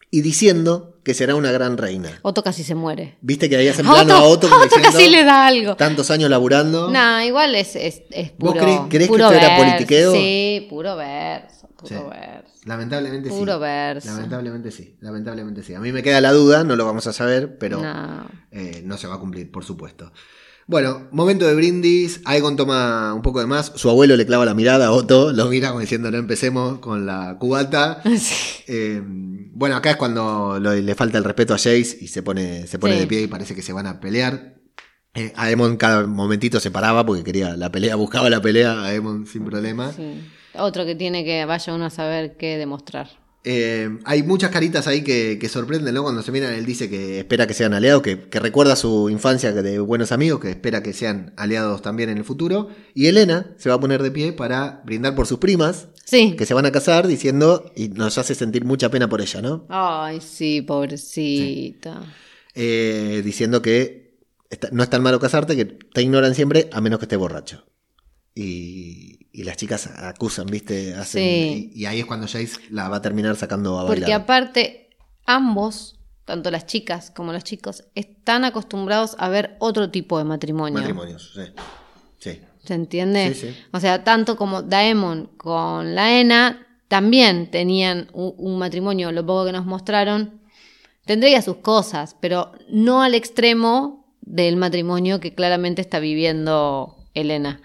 y 0.10 0.22
diciendo 0.22 1.00
que 1.04 1.14
será 1.14 1.36
una 1.36 1.52
gran 1.52 1.78
reina. 1.78 2.10
Otto 2.24 2.42
casi 2.44 2.64
se 2.64 2.74
muere. 2.74 3.18
¿Viste 3.22 3.50
que 3.50 3.56
ahí 3.56 3.68
hacen 3.68 3.86
plano 3.90 4.16
a 4.16 4.24
Otto, 4.24 4.50
como 4.50 4.64
diciendo, 4.64 4.90
casi 4.92 5.08
le 5.08 5.24
da 5.24 5.46
algo. 5.46 5.76
tantos 5.76 6.10
años 6.10 6.30
laburando? 6.30 6.90
Nah, 6.90 7.24
igual 7.24 7.54
es, 7.56 7.76
es, 7.76 8.02
es 8.10 8.32
¿Vos 8.40 8.54
puro. 8.54 8.64
crees- 8.66 8.80
crees 8.90 9.04
que 9.04 9.08
puro 9.14 9.26
esto 9.32 9.38
era 9.46 9.58
politiqueo? 9.58 10.14
Sí, 10.14 10.66
puro 10.72 10.96
verso, 10.96 11.57
puro 11.78 11.88
Sí. 11.90 12.04
verso. 12.10 12.54
Lamentablemente 12.66 13.30
sí. 13.30 13.36
Puro 13.38 13.60
verso. 13.60 14.08
Lamentablemente 14.10 14.72
sí, 14.72 14.98
lamentablemente 15.02 15.64
sí. 15.64 15.74
A 15.74 15.80
mí 15.80 15.92
me 15.92 16.04
queda 16.04 16.20
la 16.22 16.32
duda, 16.34 16.64
no 16.64 16.76
lo 16.76 16.86
vamos 16.86 17.08
a 17.08 17.14
saber, 17.14 17.58
pero 17.58 17.82
No. 17.82 18.28
eh, 18.52 18.82
no 18.86 18.98
se 18.98 19.08
va 19.08 19.16
a 19.16 19.20
cumplir, 19.20 19.52
por 19.52 19.64
supuesto. 19.64 20.12
Bueno, 20.70 21.08
momento 21.12 21.48
de 21.48 21.56
brindis. 21.56 22.20
Aegon 22.26 22.58
toma 22.58 23.14
un 23.14 23.22
poco 23.22 23.40
de 23.40 23.46
más. 23.46 23.72
Su 23.76 23.90
abuelo 23.90 24.18
le 24.18 24.26
clava 24.26 24.44
la 24.44 24.54
mirada 24.54 24.88
a 24.88 24.92
Otto, 24.92 25.32
lo 25.32 25.46
mira 25.48 25.70
como 25.70 25.80
diciendo 25.80 26.12
no 26.12 26.18
empecemos 26.18 26.80
con 26.80 27.06
la 27.06 27.38
cubata. 27.40 28.02
Sí. 28.20 28.64
Eh, 28.68 29.02
bueno, 29.06 29.78
acá 29.78 29.92
es 29.92 29.96
cuando 29.96 30.60
lo- 30.60 30.74
le 30.76 30.96
falta 30.96 31.18
el 31.18 31.24
respeto 31.24 31.54
a 31.54 31.58
Jace 31.58 31.98
y 32.02 32.08
se 32.10 32.22
pone, 32.22 32.68
se 32.68 32.80
pone 32.80 32.96
Sí. 32.96 33.00
de 33.00 33.08
pie 33.08 33.22
y 33.22 33.28
parece 33.28 33.56
que 33.56 33.62
se 33.62 33.72
van 33.72 33.88
a 33.88 34.02
pelear. 34.02 34.56
Eh, 35.14 35.32
Aemon 35.38 35.78
cada 35.78 36.06
momentito 36.06 36.60
se 36.60 36.70
paraba 36.70 37.06
porque 37.06 37.24
quería 37.24 37.56
la 37.56 37.72
pelea, 37.72 37.96
buscaba 37.96 38.30
la 38.30 38.42
pelea, 38.42 38.84
Aemon 38.84 39.26
sin 39.26 39.46
problema. 39.46 39.94
Sí. 39.94 40.22
Otro 40.60 40.86
que 40.86 40.96
tiene 40.96 41.24
que 41.26 41.46
vaya 41.46 41.74
uno 41.74 41.86
a 41.86 41.90
saber 41.90 42.38
qué 42.38 42.58
demostrar. 42.58 43.10
Eh, 43.50 44.00
hay 44.04 44.24
muchas 44.24 44.52
caritas 44.52 44.88
ahí 44.88 45.04
que, 45.04 45.38
que 45.40 45.48
sorprenden, 45.48 45.94
¿no? 45.94 46.04
Cuando 46.04 46.22
se 46.22 46.34
miran, 46.34 46.54
él 46.54 46.66
dice 46.66 46.90
que 46.90 47.20
espera 47.20 47.48
que 47.48 47.54
sean 47.54 47.74
aliados, 47.74 48.02
que, 48.02 48.20
que 48.28 48.40
recuerda 48.42 48.76
su 48.76 49.10
infancia 49.10 49.54
de 49.54 49.80
buenos 49.80 50.12
amigos, 50.12 50.42
que 50.42 50.50
espera 50.50 50.84
que 50.84 50.92
sean 50.92 51.34
aliados 51.38 51.82
también 51.82 52.10
en 52.10 52.18
el 52.18 52.26
futuro. 52.26 52.68
Y 52.94 53.06
Elena 53.08 53.56
se 53.58 53.70
va 53.70 53.76
a 53.76 53.80
poner 53.80 54.04
de 54.04 54.12
pie 54.12 54.34
para 54.34 54.82
brindar 54.86 55.16
por 55.16 55.28
sus 55.28 55.38
primas, 55.38 55.88
Sí. 56.04 56.36
que 56.38 56.46
se 56.46 56.54
van 56.54 56.66
a 56.66 56.72
casar, 56.74 57.08
diciendo, 57.08 57.72
y 57.76 57.88
nos 57.90 58.18
hace 58.18 58.36
sentir 58.36 58.66
mucha 58.66 58.90
pena 58.90 59.08
por 59.08 59.22
ella, 59.22 59.42
¿no? 59.42 59.66
Ay, 59.70 60.20
sí, 60.20 60.62
pobrecita. 60.62 62.02
Eh, 62.54 63.22
diciendo 63.24 63.62
que 63.62 64.18
está- 64.50 64.70
no 64.74 64.84
es 64.84 64.90
tan 64.90 65.04
malo 65.04 65.20
casarte, 65.20 65.56
que 65.56 65.66
te 65.66 66.02
ignoran 66.02 66.36
siempre, 66.36 66.70
a 66.74 66.82
menos 66.82 67.00
que 67.00 67.06
estés 67.06 67.20
borracho. 67.20 67.64
Y, 68.36 69.17
y 69.40 69.44
las 69.44 69.56
chicas 69.58 69.88
acusan, 69.98 70.48
¿viste? 70.48 70.96
Hacen- 70.96 71.22
Sí. 71.22 71.72
y, 71.76 71.82
y 71.82 71.86
ahí 71.86 72.00
es 72.00 72.06
cuando 72.06 72.26
Jace 72.28 72.58
la 72.72 72.90
va 72.90 72.98
a 72.98 73.02
terminar 73.02 73.36
sacando 73.36 73.78
a 73.80 73.86
Porque 73.86 74.02
bailar. 74.02 74.22
aparte, 74.22 74.90
ambos, 75.26 76.00
tanto 76.26 76.50
las 76.52 76.66
chicas 76.66 77.12
como 77.12 77.34
los 77.34 77.44
chicos, 77.44 77.84
están 77.96 78.44
acostumbrados 78.46 79.16
a 79.20 79.30
ver 79.30 79.56
otro 79.60 79.92
tipo 79.92 80.18
de 80.18 80.24
matrimonio. 80.24 80.80
Matrimonios, 80.80 81.34
sí. 81.36 81.42
Sí. 82.20 82.42
¿Se 82.66 82.74
entiende? 82.74 83.34
Sí, 83.34 83.48
sí. 83.52 83.58
O 83.72 83.80
sea, 83.80 84.04
tanto 84.04 84.36
como 84.38 84.64
Daemon 84.64 85.28
con 85.38 85.94
la 85.96 86.20
Ena 86.20 86.66
también 86.88 87.52
tenían 87.52 88.10
un, 88.14 88.34
un 88.38 88.58
matrimonio, 88.58 89.12
lo 89.12 89.26
poco 89.26 89.46
que 89.46 89.52
nos 89.52 89.66
mostraron, 89.66 90.42
tendría 91.06 91.42
sus 91.42 91.58
cosas, 91.58 92.16
pero 92.20 92.54
no 92.70 93.04
al 93.04 93.14
extremo 93.14 94.06
del 94.22 94.56
matrimonio 94.58 95.20
que 95.20 95.36
claramente 95.36 95.82
está 95.82 96.00
viviendo 96.00 96.96
Elena. 97.14 97.62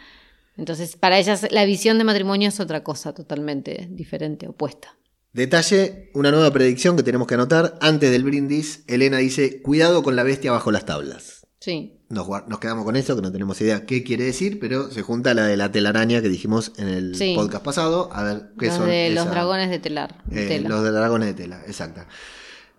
Entonces, 0.63 0.95
para 0.95 1.19
ellas 1.19 1.45
la 1.51 1.65
visión 1.65 1.99
de 1.99 2.05
matrimonio 2.05 2.49
es 2.49 2.61
otra 2.61 2.85
cosa 2.85 3.13
totalmente 3.13 3.89
diferente, 3.91 4.47
opuesta. 4.47 4.97
Detalle, 5.33 6.13
una 6.15 6.31
nueva 6.31 6.53
predicción 6.53 6.97
que 6.97 7.03
tenemos 7.03 7.27
que 7.27 7.35
anotar. 7.35 7.77
Antes 7.81 8.13
del 8.13 8.23
brindis, 8.23 8.85
Elena 8.87 9.17
dice, 9.19 9.61
cuidado 9.61 10.05
con 10.05 10.15
la 10.15 10.23
bestia 10.23 10.53
bajo 10.53 10.71
las 10.71 10.87
tablas. 10.87 11.49
Sí. 11.59 11.99
Nos, 12.11 12.29
quedamos 12.61 12.85
con 12.85 12.95
eso, 12.95 13.17
que 13.17 13.23
no 13.23 13.33
tenemos 13.33 13.61
idea 13.61 13.87
qué 13.87 14.05
quiere 14.05 14.23
decir, 14.23 14.61
pero 14.61 14.89
se 14.93 15.03
junta 15.03 15.35
la 15.35 15.47
de 15.47 15.57
la 15.57 15.73
telaraña 15.73 16.23
que 16.23 16.29
dijimos 16.29 16.71
en 16.77 16.87
el 16.87 17.17
Sí. 17.17 17.33
podcast 17.35 17.65
pasado. 17.65 18.11
A 18.13 18.23
ver 18.23 18.53
qué 18.57 18.67
Los 18.67 18.77
son 18.77 18.87
de 18.89 19.11
los 19.11 19.29
dragones 19.29 19.69
de 19.69 19.81
telar. 19.81 20.23
de 20.27 20.45
Eh, 20.45 20.47
tela. 20.49 20.69
los 20.69 20.85
de 20.85 20.93
dragones 20.93 21.27
de 21.27 21.35
tela, 21.35 21.61
exacta. 21.67 22.07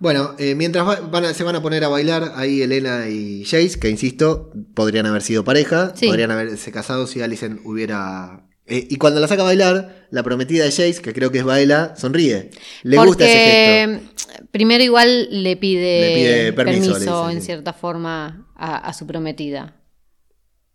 Bueno, 0.04 0.36
eh, 0.38 0.54
mientras 0.54 0.86
va- 0.86 0.99
van 0.99 1.24
a- 1.24 1.34
se 1.34 1.45
van 1.45 1.56
a 1.56 1.62
poner 1.62 1.82
a 1.86 1.88
bailar 1.88 2.34
ahí 2.36 2.62
Elena 2.62 3.08
y 3.08 3.45
Jace, 3.45 3.80
que 3.80 3.89
insisto, 3.89 4.51
podrían 4.76 5.06
haber 5.06 5.22
sido 5.22 5.45
pareja, 5.45 5.93
Sí. 5.95 6.08
podrían 6.08 6.30
haberse 6.30 6.74
casado 6.74 7.08
si 7.08 7.22
Alicent 7.22 7.62
hubiera... 7.64 8.45
eh, 8.68 8.86
y 8.89 8.97
cuando 8.97 9.22
la 9.22 9.30
saca 9.30 9.43
a 9.43 9.45
bailar, 9.45 10.08
la 10.12 10.22
prometida 10.22 10.66
de 10.66 10.72
Jace, 10.72 11.01
que 11.01 11.14
creo 11.14 11.32
que 11.32 11.38
es 11.38 11.45
Baila, 11.45 11.95
sonríe. 11.95 12.49
Le 12.84 12.97
gusta 12.97 13.24
ese 13.26 13.97
gesto. 13.97 14.45
Primero 14.51 14.84
igual 14.84 15.28
le 15.32 15.56
pide, 15.56 16.01
Le 16.01 16.16
pide 16.16 16.54
permiso, 16.54 16.91
permiso, 16.91 16.93
le 16.93 16.99
dice, 17.28 17.36
en 17.38 17.41
sí. 17.41 17.45
cierta 17.45 17.72
forma 17.72 18.45
a, 18.58 18.76
a 18.76 18.93
su 18.93 19.08
prometida. 19.08 19.74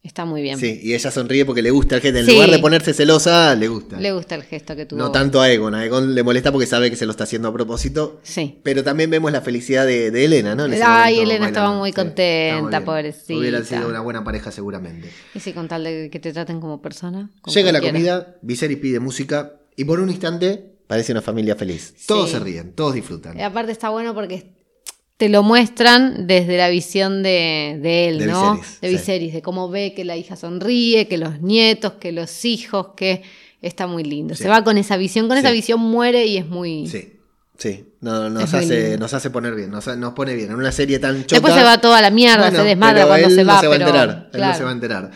Está 0.09 0.25
muy 0.25 0.41
bien. 0.41 0.59
Sí, 0.59 0.81
y 0.83 0.95
ella 0.95 1.11
sonríe 1.11 1.45
porque 1.45 1.61
le 1.61 1.71
gusta 1.71 1.95
el 1.97 2.01
gesto. 2.01 2.19
En 2.19 2.25
Sí. 2.25 2.33
lugar 2.33 2.51
de 2.51 2.59
ponerse 2.61 2.95
celosa, 2.95 3.55
le 3.55 3.69
gusta. 3.69 4.01
Le 4.01 4.11
gusta 4.13 4.37
el 4.37 4.43
gesto 4.43 4.75
que 4.75 4.87
tuvo. 4.87 4.99
no 4.99 5.13
tanto 5.13 5.39
a 5.43 5.51
Egon. 5.53 5.75
A 5.75 5.85
Egon 5.85 6.15
le 6.15 6.23
molesta 6.23 6.51
porque 6.51 6.67
sabe 6.67 6.89
que 6.91 6.97
se 6.97 7.05
lo 7.05 7.11
está 7.11 7.25
haciendo 7.25 7.49
a 7.49 7.53
propósito. 7.53 8.19
Sí. 8.23 8.59
Pero 8.63 8.83
también 8.83 9.11
vemos 9.11 9.31
la 9.31 9.43
felicidad 9.43 9.87
de, 9.87 10.11
de 10.11 10.25
Elena, 10.25 10.55
¿no? 10.55 10.65
Ay, 10.65 10.71
momento 11.17 11.23
Elena 11.23 11.47
estaba 11.49 11.73
muy 11.79 11.93
contenta, 11.93 12.79
bien. 12.79 12.85
pobrecita. 12.87 13.35
Hubieran 13.39 13.65
sido 13.67 13.87
una 13.87 14.01
buena 14.01 14.25
pareja 14.25 14.51
seguramente. 14.51 15.11
Y 15.35 15.41
sí, 15.41 15.53
con 15.53 15.69
tal 15.69 15.85
de 15.85 16.09
que 16.11 16.19
te 16.19 16.33
traten 16.33 16.59
como 16.59 16.81
persona. 16.81 17.31
como 17.43 17.55
Llega 17.55 17.71
la 17.71 17.83
comida, 17.83 18.37
Viserys 18.41 18.79
pide 18.79 19.01
música 19.01 19.53
y 19.77 19.85
por 19.85 20.01
un 20.01 20.09
instante 20.09 20.73
parece 20.87 21.13
una 21.13 21.21
familia 21.21 21.55
feliz. 21.55 21.93
Todos 22.07 22.31
Sí. 22.31 22.37
se 22.37 22.41
ríen, 22.43 22.73
todos 22.73 22.95
disfrutan. 22.95 23.39
Y 23.39 23.43
aparte 23.43 23.73
está 23.73 23.91
bueno 23.91 24.15
porque 24.15 24.55
te 25.19 25.29
lo 25.29 25.43
muestran 25.43 26.27
desde 26.27 26.57
la 26.57 26.69
visión 26.71 27.23
de, 27.23 27.79
de 27.83 28.09
él, 28.09 28.19
De 28.21 28.27
¿no? 28.29 28.55
Viserys, 28.55 28.81
de 28.81 28.89
sí. 28.89 28.95
Viserys, 28.95 29.33
de 29.35 29.43
cómo 29.43 29.69
ve 29.69 29.93
que 29.95 30.05
la 30.07 30.17
hija 30.17 30.37
sonríe, 30.37 31.07
que 31.09 31.19
los 31.19 31.41
nietos, 31.43 31.95
que 32.01 32.13
los 32.13 32.45
hijos, 32.47 32.95
que 32.97 33.23
está 33.61 33.87
muy 33.87 34.05
lindo. 34.05 34.35
Sí. 34.35 34.45
Se 34.45 34.49
va 34.49 34.65
con 34.65 34.79
esa 34.79 34.97
visión, 34.97 35.29
con 35.29 35.37
Sí. 35.37 35.41
esa 35.41 35.51
visión 35.51 35.81
muere 35.81 36.25
y 36.25 36.39
es 36.39 36.47
muy... 36.47 36.87
Sí, 36.87 37.15
sí. 37.59 37.85
No, 38.01 38.31
nos, 38.31 38.55
hace, 38.55 38.97
nos 38.97 39.13
hace 39.13 39.29
poner 39.31 39.57
bien, 39.57 39.71
nos, 39.73 39.87
nos 39.99 40.13
pone 40.15 40.35
bien. 40.37 40.51
En 40.51 40.55
una 40.55 40.71
serie 40.71 41.01
tan 41.01 41.23
chota. 41.23 41.35
Después 41.35 41.53
se 41.55 41.65
va 41.65 41.81
toda 41.81 42.01
la 42.01 42.11
mierda, 42.11 42.45
Bueno, 42.51 42.59
se 42.61 42.65
desmadra 42.65 43.07
cuando 43.09 43.27
él 43.27 43.35
se 43.35 43.43
no 43.45 43.53
va, 43.53 43.61
se 43.61 43.67
va 43.67 43.75
a 43.75 43.79
pero- 43.79 43.89
enterar. 43.91 44.09
Él 44.09 44.25
no 44.25 44.31
claro. 44.39 44.57
se 44.57 44.63
va 44.65 44.71
a 44.71 44.73
enterar. 44.73 45.11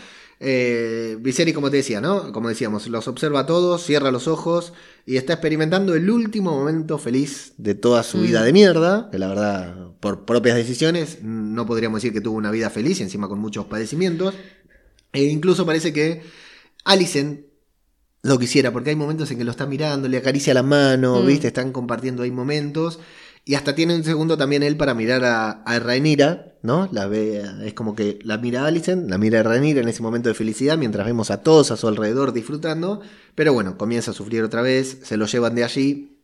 Eh, 0.45 1.17
Viserys, 1.21 1.55
como 1.55 1.71
te 1.71 1.77
decía, 1.77 2.01
¿no? 2.01 2.33
Como 2.33 2.49
decíamos, 2.49 2.89
los 2.89 3.07
observa 3.07 3.41
a 3.41 3.47
todos, 3.47 3.85
cierra 3.85 4.11
los 4.11 4.27
ojos 4.27 4.73
y 5.07 5.17
está 5.17 5.35
experimentando 5.35 5.95
el 5.95 6.11
último 6.11 6.51
momento 6.51 6.99
feliz 6.99 7.53
de 7.59 7.77
toda 7.77 8.03
su 8.03 8.19
Mm. 8.19 8.23
vida 8.23 8.43
de 8.43 8.53
mierda. 8.53 9.09
Que 9.13 9.19
la 9.21 9.29
verdad, 9.29 9.93
por 10.01 10.25
propias 10.25 10.57
decisiones, 10.57 11.23
no 11.23 11.65
podríamos 11.65 11.99
decir 12.03 12.13
que 12.13 12.21
tuvo 12.21 12.37
una 12.37 12.51
vida 12.51 12.71
feliz 12.71 12.99
y 12.99 13.05
encima 13.05 13.29
con 13.29 13.39
muchos 13.39 13.67
padecimientos. 13.67 14.35
E 15.13 15.23
incluso 15.25 15.65
parece 15.65 15.93
que 15.93 16.23
Alicent 16.85 17.47
lo 18.25 18.39
quisiera, 18.39 18.73
porque 18.73 18.91
hay 18.91 18.97
momentos 18.97 19.31
en 19.31 19.39
que 19.39 19.45
lo 19.45 19.51
está 19.53 19.67
mirando, 19.67 20.09
le 20.09 20.17
acaricia 20.17 20.55
la 20.55 20.63
mano, 20.65 21.23
Mm. 21.23 21.27
¿viste? 21.27 21.47
Están 21.49 21.71
compartiendo 21.71 22.25
ahí 22.25 22.33
momentos. 22.33 22.99
Y 23.45 23.55
hasta 23.55 23.75
tiene 23.77 23.95
un 23.95 24.03
segundo 24.05 24.37
también 24.37 24.63
él 24.65 24.77
para 24.77 24.95
mirar 24.95 25.25
a, 25.25 25.51
a 25.51 25.79
Rhaenyra, 25.79 26.52
¿no? 26.63 26.89
La 26.93 27.07
ve, 27.07 27.43
es 27.65 27.75
como 27.75 27.95
que 27.95 28.19
la 28.23 28.39
mira 28.39 28.67
Alicent, 28.67 29.11
la 29.11 29.19
mira 29.19 29.43
Rhaenyra 29.43 29.81
en 29.81 29.89
ese 29.89 30.03
momento 30.03 30.29
de 30.29 30.35
felicidad, 30.35 30.79
mientras 30.79 31.07
vemos 31.07 31.31
a 31.31 31.43
todos 31.43 31.71
a 31.71 31.77
su 31.77 31.89
alrededor 31.89 32.33
disfrutando. 32.33 33.01
Pero 33.35 33.53
bueno, 33.53 33.77
comienza 33.77 34.13
a 34.13 34.15
sufrir 34.15 34.43
otra 34.43 34.63
vez, 34.63 34.99
se 35.03 35.17
lo 35.17 35.27
llevan 35.27 35.55
de 35.55 35.65
allí. 35.65 36.19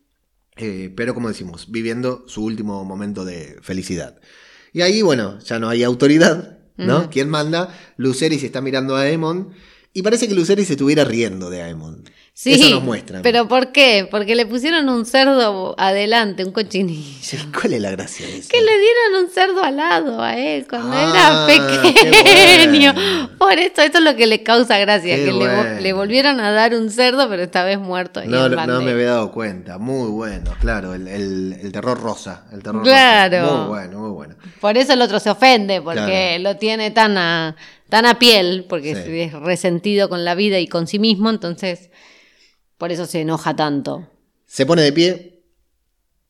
eh, 0.57 0.93
pero 0.97 1.14
como 1.14 1.28
decimos, 1.28 1.70
viviendo 1.70 2.24
su 2.26 2.45
último 2.45 2.84
momento 2.84 3.24
de 3.24 3.59
felicidad. 3.62 4.20
Y 4.72 4.82
ahí, 4.82 5.03
bueno, 5.03 5.39
ya 5.41 5.59
no 5.59 5.68
hay 5.68 5.82
autoridad, 5.82 6.59
¿no? 6.76 7.11
¿Quién 7.11 7.28
manda? 7.28 7.74
Lucerys 7.97 8.43
está 8.43 8.61
mirando 8.61 8.97
a 8.97 9.03
Aemon. 9.03 9.51
Y 9.93 10.03
parece 10.03 10.28
que 10.28 10.34
Lucerys 10.34 10.66
se 10.66 10.74
estuviera 10.74 11.05
riendo 11.05 11.51
de 11.51 11.62
Aemon. 11.62 12.05
Sí, 12.41 12.53
Eso 12.53 12.70
nos 12.76 12.84
muestran. 12.84 13.22
pero 13.22 13.49
¿por 13.49 13.72
qué? 13.72 14.07
Porque 14.09 14.36
le 14.36 14.47
pusieron 14.47 14.89
un 14.89 15.05
cerdo 15.07 15.74
adelante, 15.76 16.45
un 16.45 16.53
cochinillo. 16.53 17.36
¿Cuál 17.61 17.72
es 17.72 17.80
la 17.82 17.91
gracia 17.91 18.28
de 18.28 18.39
eso? 18.39 18.49
Que 18.49 18.61
le 18.61 18.78
dieron 18.78 19.24
un 19.24 19.28
cerdo 19.28 19.61
al 19.64 19.76
lado 19.76 20.22
a 20.22 20.36
él 20.39 20.64
cuando 20.70 20.93
Ah, 20.97 21.49
era 21.51 21.82
pequeño. 21.82 22.93
bueno. 22.95 23.30
Por 23.39 23.59
eso, 23.59 23.82
eso 23.82 23.99
es 23.99 24.05
lo 24.05 24.14
que 24.14 24.28
le 24.28 24.45
causa 24.45 24.78
gracia, 24.78 25.16
Qué 25.16 25.24
que 25.24 25.32
le, 25.32 25.47
vo- 25.47 25.57
bueno. 25.64 25.80
le 25.80 25.93
volvieron 25.93 26.39
a 26.39 26.53
dar 26.53 26.74
un 26.74 26.91
cerdo, 26.91 27.28
pero 27.28 27.43
esta 27.43 27.64
vez 27.64 27.80
muerto. 27.80 28.24
No, 28.24 28.47
en 28.47 28.53
no, 28.68 28.82
me 28.82 28.93
había 28.93 29.07
dado 29.07 29.32
cuenta. 29.32 29.78
Muy 29.78 30.09
bueno, 30.09 30.53
claro. 30.61 30.95
El, 30.95 31.09
el- 31.09 31.57
el 31.61 31.72
terror 31.72 32.01
rosa. 32.01 32.45
El 32.53 32.62
terror 32.62 32.84
Claro. 32.84 33.41
rosa. 33.41 33.53
Muy 33.57 33.66
bueno, 33.68 33.99
muy 33.99 34.11
bueno. 34.11 34.34
Por 34.61 34.78
eso 34.78 34.93
el 34.93 35.03
otro 35.03 35.18
se 35.18 35.30
ofende, 35.30 35.82
porque 35.82 36.36
Claro. 36.39 36.43
lo 36.45 36.57
tiene 36.57 36.93
tan 36.93 37.18
a, 37.18 37.57
tan 37.89 38.07
a 38.07 38.16
piel, 38.20 38.64
porque 38.68 38.95
Sí. 38.95 39.20
es 39.22 39.32
resentido 39.32 40.09
con 40.09 40.24
la 40.24 40.36
vida 40.36 40.61
y 40.61 40.68
con 40.68 40.86
sí 40.86 41.01
mismo, 41.01 41.30
entonces 41.30 41.91
por 42.79 42.91
eso 42.93 43.05
se 43.07 43.20
enoja 43.20 43.55
tanto. 43.57 44.09
Se 44.47 44.64
pone 44.64 44.83
de 44.83 44.93
pie. 44.93 45.43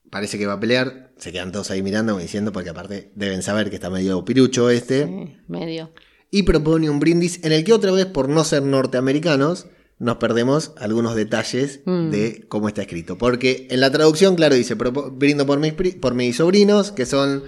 Parece 0.09 0.37
que 0.37 0.45
va 0.47 0.53
a 0.53 0.59
pelear. 0.59 1.13
Se 1.17 1.31
quedan 1.31 1.51
todos 1.51 1.69
ahí 1.71 1.81
mirando, 1.83 2.17
diciendo, 2.17 2.51
porque 2.51 2.69
aparte 2.69 3.11
deben 3.15 3.43
saber 3.43 3.69
que 3.69 3.75
está 3.75 3.89
medio 3.89 4.23
pirucho 4.25 4.69
este. 4.69 5.05
Sí, 5.05 5.37
medio. 5.47 5.91
y 6.31 6.43
propone 6.43 6.89
un 6.91 6.99
brindis 6.99 7.43
en 7.43 7.51
el 7.53 7.63
que 7.63 7.73
otra 7.73 7.91
vez, 7.91 8.05
por 8.05 8.29
no 8.29 8.43
ser 8.43 8.61
norteamericanos, 8.61 9.65
nos 9.97 10.17
perdemos 10.17 10.73
algunos 10.77 11.15
detalles 11.15 11.81
Mm. 11.85 12.09
de 12.11 12.45
cómo 12.47 12.67
está 12.67 12.81
escrito. 12.83 13.17
Porque 13.17 13.67
en 13.71 13.79
la 13.81 13.91
traducción, 13.91 14.35
claro, 14.35 14.53
dice, 14.55 14.77
"Propo- 14.77 15.11
brindo 15.11 15.45
por 15.47 15.59
mis, 15.59 15.73
por 15.73 16.13
mis 16.13 16.35
sobrinos, 16.37 16.91
que 16.91 17.05
son 17.07 17.43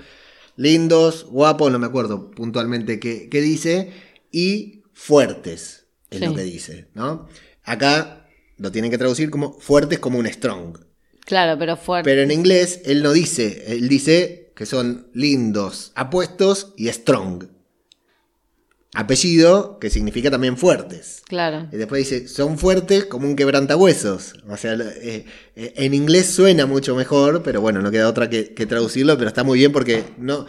lindos, 0.56 1.26
guapos, 1.30 1.72
no 1.72 1.78
me 1.80 1.86
acuerdo 1.88 2.32
puntualmente 2.32 2.99
qué, 2.99 3.30
qué 3.30 3.39
dice, 3.41 3.91
y 4.32 4.84
fuertes, 4.93 5.86
es 6.10 6.20
Sí. 6.20 6.26
lo 6.26 6.34
que 6.34 6.43
dice, 6.43 6.89
¿no? 6.93 7.28
Acá 7.64 8.20
lo 8.62 8.72
tienen 8.72 8.91
que 8.91 8.97
traducir 8.97 9.32
como 9.32 9.53
fuertes 9.59 9.99
como 9.99 10.20
un 10.20 10.28
strong. 10.28 10.78
Claro, 11.26 11.57
pero 11.57 11.78
fuerte. 11.78 12.09
Pero 12.09 12.22
en 12.22 12.32
inglés 12.32 12.82
él 12.86 13.01
no 13.01 13.12
dice, 13.12 13.64
él 13.68 13.89
dice 13.89 14.53
que 14.55 14.66
son 14.66 15.07
lindos, 15.14 15.91
apuestos 15.95 16.74
y 16.78 16.88
strong. 16.89 17.45
Apellido 18.93 19.80
que 19.80 19.89
significa 19.89 20.30
también 20.30 20.57
fuertes. 20.57 21.24
Claro. 21.28 21.70
Y 21.72 21.78
después 21.78 22.07
dice, 22.07 22.28
son 22.28 22.59
fuertes 22.59 23.05
como 23.05 23.26
un 23.26 23.36
quebrantahuesos. 23.36 24.36
O 24.47 24.57
sea, 24.57 24.74
eh, 24.74 25.26
eh, 25.55 25.74
en 25.78 25.93
inglés 25.93 26.28
suena 26.28 26.66
mucho 26.66 26.95
mejor, 26.95 27.41
pero 27.41 27.62
bueno, 27.62 27.82
no 27.82 27.89
queda 27.89 28.09
otra 28.09 28.30
que, 28.30 28.53
que 28.53 28.66
traducirlo, 28.66 29.18
pero 29.18 29.30
está 29.30 29.43
muy 29.43 29.59
bien 29.59 29.72
porque 29.72 30.03
no. 30.18 30.45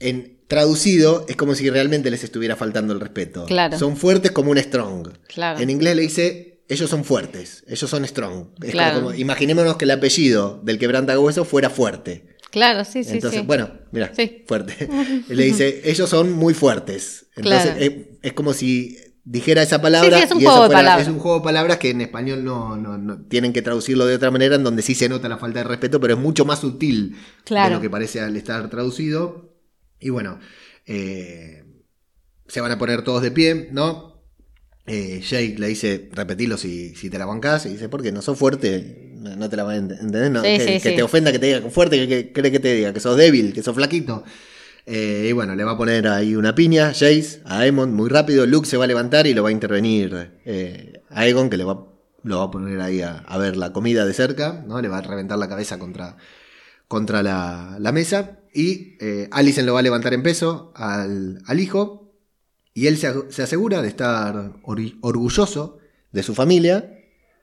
En 0.00 0.40
traducido 0.48 1.24
es 1.28 1.36
como 1.36 1.54
si 1.54 1.70
realmente 1.70 2.10
les 2.10 2.24
estuviera 2.24 2.56
faltando 2.56 2.92
el 2.92 3.00
respeto. 3.00 3.46
Claro. 3.46 3.78
Son 3.78 3.96
fuertes 3.96 4.32
como 4.32 4.50
un 4.50 4.58
strong. 4.58 5.08
Claro. 5.28 5.60
En 5.60 5.70
inglés 5.70 5.96
le 5.96 6.02
dice, 6.02 6.51
ellos 6.72 6.90
son 6.90 7.04
fuertes, 7.04 7.64
ellos 7.68 7.88
son 7.88 8.04
strong. 8.06 8.48
Es 8.62 8.70
Claro. 8.72 8.96
como- 9.00 9.14
imaginémonos 9.14 9.76
que 9.76 9.84
el 9.84 9.90
apellido 9.92 10.60
del 10.64 10.78
quebrantahuesos 10.78 11.46
fuera 11.48 11.70
fuerte. 11.70 12.36
Claro, 12.50 12.84
sí, 12.84 13.02
sí, 13.04 13.12
Entonces, 13.12 13.40
sí. 13.40 13.46
bueno, 13.46 13.70
mira, 13.92 14.12
Sí. 14.14 14.44
fuerte. 14.46 14.88
Le 15.28 15.44
dice, 15.44 15.82
ellos 15.90 16.08
son 16.10 16.32
muy 16.32 16.52
fuertes. 16.54 17.26
Entonces, 17.36 17.62
Claro. 17.62 17.80
es, 17.80 17.92
es 18.22 18.32
como 18.34 18.52
si 18.52 18.98
dijera 19.24 19.62
esa 19.62 19.80
palabra. 19.80 20.18
Sí, 20.18 20.24
es 20.24 20.30
un 20.32 20.40
y 20.40 20.42
eso 20.42 20.50
juego 20.50 20.68
de 20.68 20.74
palabras. 20.74 21.06
Es 21.06 21.12
un 21.12 21.18
juego 21.20 21.38
de 21.38 21.44
palabras 21.44 21.78
que 21.78 21.90
en 21.90 22.00
español 22.02 22.44
no, 22.44 22.76
no- 22.76 22.98
no- 22.98 23.22
tienen 23.26 23.52
que 23.54 23.62
traducirlo 23.62 24.04
de 24.04 24.16
otra 24.16 24.30
manera, 24.30 24.56
en 24.56 24.64
donde 24.64 24.82
sí 24.82 24.94
se 24.94 25.08
nota 25.08 25.28
la 25.28 25.38
falta 25.38 25.60
de 25.60 25.64
respeto, 25.64 25.98
pero 26.00 26.14
es 26.14 26.20
mucho 26.20 26.44
más 26.44 26.58
sutil 26.60 27.12
de 27.12 27.16
Claro. 27.44 27.76
lo 27.76 27.80
que 27.80 27.88
parece 27.88 28.20
al 28.20 28.36
estar 28.36 28.68
traducido. 28.68 29.54
Y 29.98 30.10
bueno, 30.10 30.38
eh, 30.86 31.64
se 32.48 32.60
van 32.60 32.72
a 32.72 32.78
poner 32.78 33.02
todos 33.02 33.22
de 33.22 33.30
pie, 33.30 33.68
¿no? 33.72 34.11
Eh, 34.86 35.20
Jake 35.22 35.56
le 35.58 35.68
dice, 35.68 36.08
repetilo 36.12 36.56
si, 36.56 36.94
si 36.96 37.08
te 37.08 37.18
la 37.18 37.24
bancás, 37.26 37.66
y 37.66 37.70
dice, 37.70 37.88
porque 37.88 38.10
no 38.10 38.20
sos 38.20 38.36
fuerte, 38.36 39.12
no, 39.14 39.36
no 39.36 39.48
te 39.48 39.56
la 39.56 39.62
van 39.62 39.76
a 39.76 39.78
ent- 39.78 40.00
entender, 40.00 40.30
no, 40.32 40.40
Sí, 40.42 40.48
que, 40.58 40.60
sí, 40.60 40.72
que 40.82 40.90
sí. 40.90 40.96
te 40.96 41.02
ofenda 41.04 41.30
que 41.30 41.38
te 41.38 41.46
diga 41.46 41.70
fuerte, 41.70 41.96
que, 41.98 42.08
que 42.08 42.32
cree 42.32 42.50
que 42.50 42.58
te 42.60 42.74
diga 42.74 42.92
que 42.92 42.98
sos 43.00 43.16
débil, 43.16 43.52
que 43.52 43.62
sos 43.62 43.74
flaquito. 43.76 44.24
Eh, 44.84 45.26
y 45.28 45.32
bueno, 45.32 45.54
le 45.54 45.62
va 45.62 45.72
a 45.72 45.76
poner 45.78 46.08
ahí 46.08 46.34
una 46.34 46.56
piña, 46.56 46.88
Jace, 46.88 47.40
a 47.44 47.60
Aemon, 47.60 47.94
muy 47.94 48.08
rápido, 48.10 48.44
Luke 48.46 48.66
se 48.66 48.76
va 48.76 48.84
a 48.84 48.88
levantar 48.88 49.28
y 49.28 49.34
lo 49.34 49.44
va 49.44 49.50
a 49.50 49.52
intervenir 49.52 50.32
eh, 50.44 51.02
a 51.10 51.20
Aegon, 51.20 51.48
que 51.48 51.56
le 51.56 51.62
va, 51.62 51.86
lo 52.24 52.38
va 52.38 52.44
a 52.44 52.50
poner 52.50 52.80
ahí 52.80 53.00
a, 53.02 53.18
a 53.18 53.38
ver 53.38 53.56
la 53.56 53.72
comida 53.72 54.04
de 54.04 54.14
cerca, 54.14 54.64
¿no? 54.66 54.80
Le 54.82 54.88
va 54.88 54.98
a 54.98 55.02
reventar 55.02 55.38
la 55.38 55.48
cabeza 55.48 55.78
contra, 55.78 56.16
contra 56.88 57.22
la, 57.22 57.76
la 57.78 57.92
mesa. 57.92 58.40
Y 58.52 58.96
eh, 59.00 59.28
Alicent 59.30 59.66
lo 59.66 59.74
va 59.74 59.78
a 59.80 59.82
levantar 59.84 60.12
en 60.14 60.24
peso 60.24 60.72
al, 60.74 61.40
al 61.46 61.60
hijo. 61.60 62.01
Y 62.74 62.86
él 62.86 62.96
se, 62.96 63.42
asegura 63.42 63.82
de 63.82 63.88
estar 63.88 64.52
orgulloso 64.62 65.78
de 66.10 66.22
su 66.22 66.34
familia. 66.34 66.98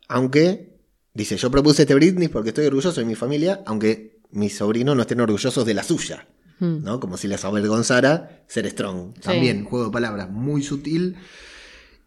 Aunque 0.08 0.78
dice: 1.14 1.38
Yo 1.38 1.52
propuse 1.52 1.84
este 1.84 1.96
Britney 1.96 2.28
porque 2.28 2.50
estoy 2.50 2.66
orgulloso 2.66 3.00
de 3.00 3.06
mi 3.06 3.16
familia. 3.16 3.62
Aunque 3.66 4.20
mis 4.32 4.58
sobrinos 4.58 4.96
no 4.96 5.02
estén 5.02 5.22
orgullosos 5.22 5.66
de 5.66 5.74
la 5.74 5.84
suya. 5.84 6.28
Mm. 6.60 6.84
¿no? 6.84 7.00
Como 7.00 7.18
si 7.18 7.28
les 7.28 7.44
avergonzara 7.46 8.44
ser 8.48 8.70
strong. 8.70 9.14
También, 9.20 9.66
juego 9.66 9.86
de 9.86 9.92
palabras 9.92 10.30
muy 10.30 10.64
sutil. 10.64 11.16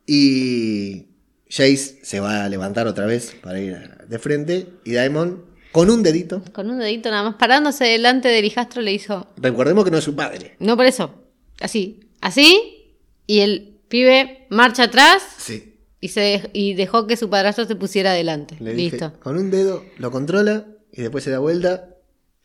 Y 0.06 1.06
Jace 1.48 2.00
se 2.02 2.20
va 2.20 2.44
a 2.44 2.48
levantar 2.48 2.86
otra 2.86 3.06
vez 3.06 3.36
para 3.40 3.60
ir 3.60 3.76
de 4.08 4.18
frente. 4.18 4.66
Y 4.84 4.92
Daemon, 4.92 5.44
con 5.70 5.90
un 5.90 6.02
dedito, 6.02 6.42
Con 6.52 6.70
un 6.70 6.78
dedito 6.78 7.10
nada 7.10 7.22
más, 7.22 7.34
parándose 7.36 7.84
delante 7.84 8.28
del 8.28 8.44
hijastro, 8.44 8.82
le 8.82 8.92
hizo. 8.92 9.28
recordemos 9.36 9.84
que 9.84 9.90
no 9.90 9.98
es 9.98 10.04
su 10.04 10.14
padre. 10.14 10.56
No 10.58 10.76
por 10.76 10.86
eso. 10.86 11.14
Así. 11.60 12.00
Así. 12.20 12.81
Y 13.26 13.40
el 13.40 13.80
pibe 13.88 14.46
marcha 14.50 14.84
atrás 14.84 15.22
Sí. 15.38 15.78
y, 16.00 16.08
se 16.08 16.50
y 16.52 16.74
dejó 16.74 17.06
que 17.06 17.16
su 17.16 17.28
padrastro 17.30 17.64
se 17.66 17.76
pusiera 17.76 18.10
adelante. 18.10 18.56
Le 18.60 18.74
dije, 18.74 18.92
Listo. 18.98 19.12
con 19.20 19.36
un 19.36 19.50
dedo 19.50 19.84
lo 19.98 20.10
controla 20.10 20.66
y 20.92 21.02
después 21.02 21.24
se 21.24 21.30
da 21.30 21.38
vuelta 21.38 21.88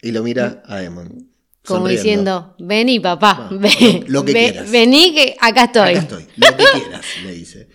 y 0.01 0.11
lo 0.11 0.23
mira 0.23 0.61
a 0.65 0.75
Daemon. 0.75 1.29
Como 1.65 1.87
diciendo, 1.89 2.55
vení 2.59 2.99
papá, 3.01 3.49
Ah, 3.49 3.49
ve- 3.51 4.03
lo- 4.07 4.21
lo 4.21 4.25
que 4.25 4.33
ve- 4.33 4.51
quieras. 4.51 4.71
vení 4.71 5.13
que 5.13 5.35
acá 5.39 5.65
estoy. 5.65 5.89
Acá 5.91 5.99
estoy, 5.99 6.25
lo 6.37 6.47
que 6.55 6.63
quieras, 6.79 7.05
le 7.25 7.31
dice. 7.33 7.67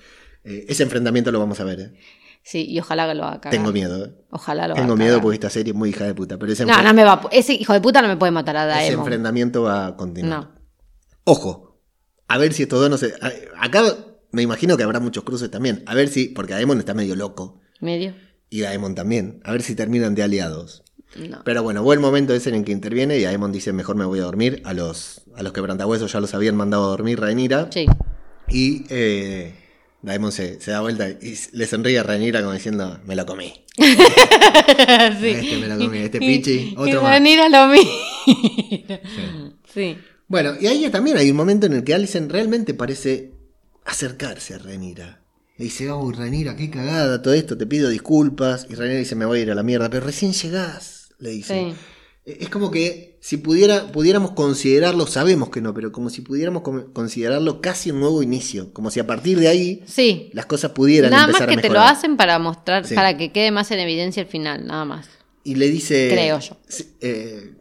Eh, 0.44 0.64
ese 0.68 0.82
enfrentamiento 0.84 1.30
lo 1.30 1.38
vamos 1.40 1.60
a 1.60 1.64
ver. 1.64 1.80
eh. 1.80 1.92
Sí, 2.42 2.64
y 2.68 2.80
ojalá 2.80 3.06
que 3.06 3.14
lo 3.14 3.24
haga. 3.24 3.50
Tengo 3.50 3.70
miedo. 3.70 4.04
eh. 4.06 4.10
Ojalá 4.30 4.66
lo 4.66 4.74
Tengo 4.74 4.96
miedo 4.96 5.20
porque 5.20 5.34
esta 5.34 5.50
serie 5.50 5.72
es 5.72 5.76
muy 5.78 5.90
hija 5.90 6.04
de 6.06 6.14
puta. 6.14 6.38
Pero 6.38 6.52
ese, 6.52 6.64
No, 6.64 6.82
no 6.82 6.94
me 6.94 7.04
va. 7.04 7.20
Ese 7.30 7.52
hijo 7.52 7.72
de 7.74 7.80
puta 7.80 8.00
no 8.02 8.08
me 8.08 8.16
puede 8.16 8.32
matar 8.32 8.56
a 8.56 8.64
ese 8.80 8.88
Daemon. 8.90 9.04
enfrentamiento 9.06 9.62
va 9.62 9.86
a 9.88 9.96
continuar. 9.96 10.40
No. 10.40 10.50
Ojo, 11.24 11.71
a 12.32 12.38
ver 12.38 12.54
si 12.54 12.62
estos 12.62 12.80
dos 12.80 12.88
no 12.88 12.96
se. 12.96 13.14
Acá 13.58 13.84
me 14.30 14.40
imagino 14.40 14.78
que 14.78 14.82
habrá 14.82 15.00
muchos 15.00 15.22
cruces 15.22 15.50
también. 15.50 15.82
A 15.84 15.94
ver 15.94 16.08
si. 16.08 16.28
Porque 16.28 16.54
Daemon 16.54 16.78
está 16.78 16.94
medio 16.94 17.14
loco. 17.14 17.60
Medio. 17.80 18.14
Y 18.48 18.60
Daemon 18.60 18.94
también. 18.94 19.40
A 19.44 19.52
ver 19.52 19.60
si 19.60 19.74
terminan 19.74 20.14
de 20.14 20.22
aliados. 20.22 20.82
No. 21.14 21.42
Pero 21.44 21.62
bueno, 21.62 21.82
buen 21.82 22.00
momento 22.00 22.32
ese 22.32 22.48
en 22.48 22.54
el 22.54 22.64
que 22.64 22.72
interviene 22.72 23.18
y 23.18 23.24
Daemon 23.24 23.52
dice 23.52 23.74
mejor 23.74 23.96
me 23.96 24.06
voy 24.06 24.20
a 24.20 24.22
dormir. 24.22 24.62
A 24.64 24.72
los, 24.72 25.24
a 25.36 25.42
los 25.42 25.52
quebrantahuesos 25.52 26.10
ya 26.10 26.20
los 26.20 26.32
habían 26.32 26.56
mandado 26.56 26.84
a 26.84 26.88
dormir 26.88 27.20
Rhaenyra. 27.20 27.68
Sí. 27.70 27.84
Y 28.48 28.86
eh, 28.88 29.54
Daemon 30.00 30.32
se, 30.32 30.58
se 30.58 30.70
da 30.70 30.80
vuelta 30.80 31.10
y 31.10 31.38
le 31.52 31.66
sonríe 31.66 31.98
a 31.98 32.02
Rhaenyra 32.02 32.40
como 32.40 32.54
diciendo 32.54 32.98
me 33.04 33.14
lo 33.14 33.26
comí. 33.26 33.52
sí. 33.76 33.84
Este 35.28 35.58
me 35.58 35.68
lo 35.68 35.76
comí, 35.76 35.98
este 35.98 36.18
pichi, 36.18 36.70
Y 36.70 36.74
otro 36.78 37.02
más. 37.02 37.10
Rhaenyra 37.10 37.50
lo 37.50 37.66
mira. 37.68 39.00
Sí. 39.74 39.98
Bueno, 40.32 40.54
y 40.58 40.66
ahí 40.66 40.88
también 40.88 41.18
hay 41.18 41.30
un 41.30 41.36
momento 41.36 41.66
en 41.66 41.74
el 41.74 41.84
que 41.84 41.92
Alicent 41.92 42.32
realmente 42.32 42.72
parece 42.72 43.32
acercarse 43.84 44.54
a 44.54 44.58
Rhaenyra. 44.58 45.20
Le 45.58 45.66
dice, 45.66 45.90
oh, 45.90 46.10
Rhaenyra, 46.10 46.56
qué 46.56 46.70
cagada 46.70 47.20
todo 47.20 47.34
esto, 47.34 47.58
te 47.58 47.66
pido 47.66 47.90
disculpas. 47.90 48.66
Y 48.70 48.74
Rhaenyra 48.74 49.00
dice, 49.00 49.14
me 49.14 49.26
voy 49.26 49.40
a 49.40 49.42
ir 49.42 49.50
a 49.50 49.54
la 49.54 49.62
mierda, 49.62 49.90
pero 49.90 50.06
recién 50.06 50.32
llegás, 50.32 51.10
le 51.18 51.28
dice. 51.32 51.74
Sí. 51.74 51.76
Es 52.40 52.48
como 52.48 52.70
que 52.70 53.18
si 53.20 53.36
pudiera, 53.36 53.92
pudiéramos 53.92 54.30
considerarlo, 54.30 55.06
sabemos 55.06 55.50
que 55.50 55.60
no, 55.60 55.74
pero 55.74 55.92
como 55.92 56.08
si 56.08 56.22
pudiéramos 56.22 56.62
considerarlo 56.94 57.60
casi 57.60 57.90
un 57.90 58.00
nuevo 58.00 58.22
inicio. 58.22 58.72
Como 58.72 58.90
si 58.90 59.00
a 59.00 59.06
partir 59.06 59.38
de 59.38 59.48
ahí 59.48 59.82
Sí. 59.84 60.30
las 60.32 60.46
cosas 60.46 60.70
pudieran 60.70 61.10
Nada 61.10 61.26
más 61.26 61.42
que 61.42 61.52
a 61.52 61.60
te 61.60 61.68
lo 61.68 61.80
hacen 61.80 62.16
para 62.16 62.38
mostrar, 62.38 62.86
Sí. 62.86 62.94
para 62.94 63.18
que 63.18 63.32
quede 63.32 63.50
más 63.50 63.70
en 63.70 63.80
evidencia 63.80 64.22
el 64.22 64.28
final, 64.28 64.66
nada 64.66 64.86
más. 64.86 65.10
Y 65.44 65.56
le 65.56 65.68
dice. 65.68 66.08
Creo 66.10 66.38
yo. 66.38 66.56
Sí, 66.66 66.86
eh, 67.02 67.52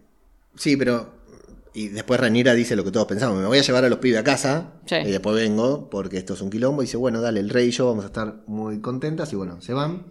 sí, 0.56 0.78
pero. 0.78 1.20
Y 1.74 1.88
después 1.88 2.20
Ranira 2.20 2.54
dice 2.54 2.76
lo 2.76 2.84
que 2.84 2.92
todos 2.92 3.08
pensamos: 3.08 3.40
me 3.40 3.46
voy 3.46 3.58
a 3.58 3.62
llevar 3.62 3.86
a 3.86 3.90
los 3.90 4.00
pibes 4.00 4.20
a 4.20 4.24
casa 4.24 4.74
Sí. 4.86 4.96
y 4.96 5.12
después 5.12 5.36
vengo 5.36 5.90
porque 5.90 6.18
esto 6.18 6.34
es 6.34 6.42
un 6.42 6.50
quilombo. 6.50 6.82
Y 6.82 6.86
dice: 6.86 6.98
bueno, 6.98 7.22
dale, 7.22 7.40
el 7.40 7.50
rey 7.50 7.70
y 7.70 7.72
yo 7.72 7.88
vamos 7.88 8.04
a 8.04 8.08
estar 8.08 8.44
muy 8.48 8.80
contentas. 8.82 9.32
Y 9.34 9.36
bueno, 9.36 9.62
se 9.62 9.74
van. 9.74 10.08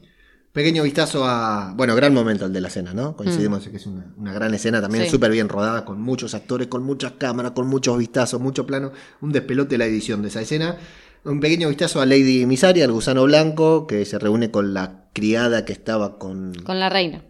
Pequeño 0.52 0.82
vistazo 0.82 1.24
a. 1.26 1.74
Bueno, 1.76 1.94
gran 1.94 2.12
momento 2.12 2.44
el 2.46 2.52
de 2.52 2.60
la 2.60 2.70
cena, 2.70 2.92
¿no? 2.92 3.14
Coincidimos 3.16 3.64
en 3.66 3.70
que 3.70 3.76
es 3.76 3.86
una, 3.86 4.12
una 4.16 4.32
gran 4.32 4.52
escena 4.52 4.80
también, 4.80 5.02
Mm. 5.02 5.06
Sí. 5.06 5.10
súper 5.12 5.30
bien 5.30 5.48
rodada, 5.48 5.84
con 5.84 6.00
muchos 6.00 6.34
actores, 6.34 6.66
con 6.66 6.82
muchas 6.82 7.12
cámaras, 7.12 7.52
con 7.52 7.68
muchos 7.68 7.96
vistazos, 7.98 8.40
mucho 8.40 8.66
plano. 8.66 8.90
Un 9.20 9.30
despelote 9.30 9.78
la 9.78 9.84
edición 9.84 10.22
de 10.22 10.28
esa 10.28 10.40
escena. 10.40 10.76
Un 11.22 11.38
pequeño 11.38 11.68
vistazo 11.68 12.00
a 12.00 12.06
Lady 12.06 12.46
Misaria, 12.46 12.84
el 12.86 12.92
gusano 12.92 13.22
blanco, 13.24 13.86
que 13.86 14.04
se 14.06 14.18
reúne 14.18 14.50
con 14.50 14.72
la 14.74 15.04
criada 15.12 15.64
que 15.66 15.72
estaba 15.74 16.18
con. 16.18 16.54
Con 16.64 16.80
la 16.80 16.88
reina. 16.88 17.22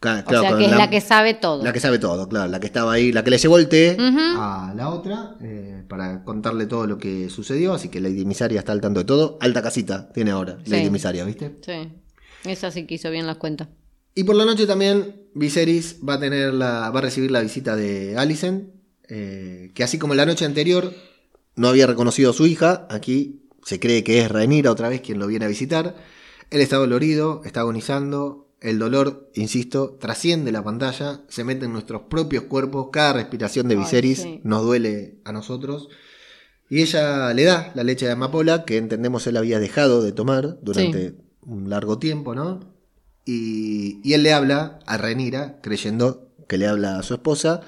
O 0.00 0.30
sea, 0.30 0.56
que 0.56 0.64
es 0.66 0.70
la 0.70 0.88
que 0.90 1.00
sabe 1.00 1.34
todo. 1.34 1.64
la 1.64 1.72
que 1.72 1.80
sabe 1.80 1.98
todo, 1.98 2.28
claro, 2.28 2.48
la 2.48 2.60
que 2.60 2.66
estaba 2.66 2.92
ahí, 2.92 3.10
la 3.10 3.24
que 3.24 3.30
le 3.30 3.38
llevó 3.38 3.58
el 3.58 3.68
té 3.68 3.96
a 3.98 4.72
la 4.76 4.90
otra 4.90 5.36
eh, 5.42 5.82
para 5.88 6.22
contarle 6.22 6.66
todo 6.66 6.86
lo 6.86 6.98
que 6.98 7.28
sucedió, 7.30 7.74
así 7.74 7.88
que 7.88 8.00
Lady 8.00 8.24
Misaria 8.24 8.60
está 8.60 8.70
al 8.72 8.80
tanto 8.80 9.00
de 9.00 9.06
todo. 9.06 9.38
Alta 9.40 9.60
casita 9.62 10.08
tiene 10.12 10.30
ahora, 10.30 10.58
Sí. 10.64 10.70
Lady 10.70 10.90
Misaria, 10.90 11.24
¿viste? 11.24 11.56
Sí. 11.66 11.92
Esa 12.44 12.70
sí 12.70 12.86
que 12.86 12.94
hizo 12.94 13.10
bien 13.10 13.26
las 13.26 13.38
cuentas. 13.38 13.68
Y 14.14 14.24
por 14.24 14.36
la 14.36 14.44
noche 14.44 14.66
también 14.66 15.22
Viserys 15.34 15.96
va 16.08 16.14
a 16.14 16.20
tener 16.20 16.54
la, 16.54 16.90
va 16.90 16.98
a 16.98 17.02
recibir 17.02 17.30
la 17.32 17.40
visita 17.40 17.74
de 17.74 18.16
Alicent, 18.16 18.70
eh, 19.08 19.72
que 19.74 19.82
así 19.82 19.98
como 19.98 20.14
la 20.14 20.26
noche 20.26 20.44
anterior 20.44 20.92
no 21.56 21.68
había 21.68 21.86
reconocido 21.88 22.30
a 22.30 22.34
su 22.34 22.46
hija, 22.46 22.86
aquí 22.90 23.42
se 23.64 23.80
cree 23.80 24.04
que 24.04 24.20
es 24.20 24.30
Rhaenyra 24.30 24.70
otra 24.70 24.88
vez 24.88 25.00
quien 25.00 25.18
lo 25.18 25.26
viene 25.26 25.44
a 25.44 25.48
visitar. 25.48 25.96
Él 26.50 26.60
está 26.60 26.76
dolorido, 26.76 27.42
está 27.44 27.60
agonizando. 27.60 28.47
El 28.60 28.78
dolor, 28.78 29.30
insisto, 29.34 29.96
trasciende 30.00 30.50
la 30.50 30.64
pantalla, 30.64 31.22
se 31.28 31.44
mete 31.44 31.66
en 31.66 31.72
nuestros 31.72 32.02
propios 32.02 32.44
cuerpos. 32.44 32.88
Cada 32.92 33.12
respiración 33.12 33.68
de 33.68 33.76
Ay, 33.76 33.80
Viserys 33.80 34.22
sí. 34.22 34.40
nos 34.42 34.62
duele 34.62 35.18
a 35.24 35.32
nosotros. 35.32 35.88
Y 36.68 36.82
ella 36.82 37.32
le 37.34 37.44
da 37.44 37.72
la 37.74 37.84
leche 37.84 38.06
de 38.06 38.12
amapola, 38.12 38.64
que 38.64 38.76
entendemos 38.76 39.26
él 39.26 39.36
había 39.36 39.60
dejado 39.60 40.02
de 40.02 40.12
tomar 40.12 40.58
durante 40.60 41.14
un 41.42 41.70
largo 41.70 41.98
tiempo, 41.98 42.34
¿no? 42.34 42.60
Y, 43.24 44.00
y 44.02 44.14
él 44.14 44.22
le 44.22 44.32
habla 44.32 44.80
a 44.86 44.98
Renira, 44.98 45.60
creyendo 45.62 46.28
que 46.48 46.58
le 46.58 46.66
habla 46.66 46.98
a 46.98 47.02
su 47.02 47.14
esposa. 47.14 47.62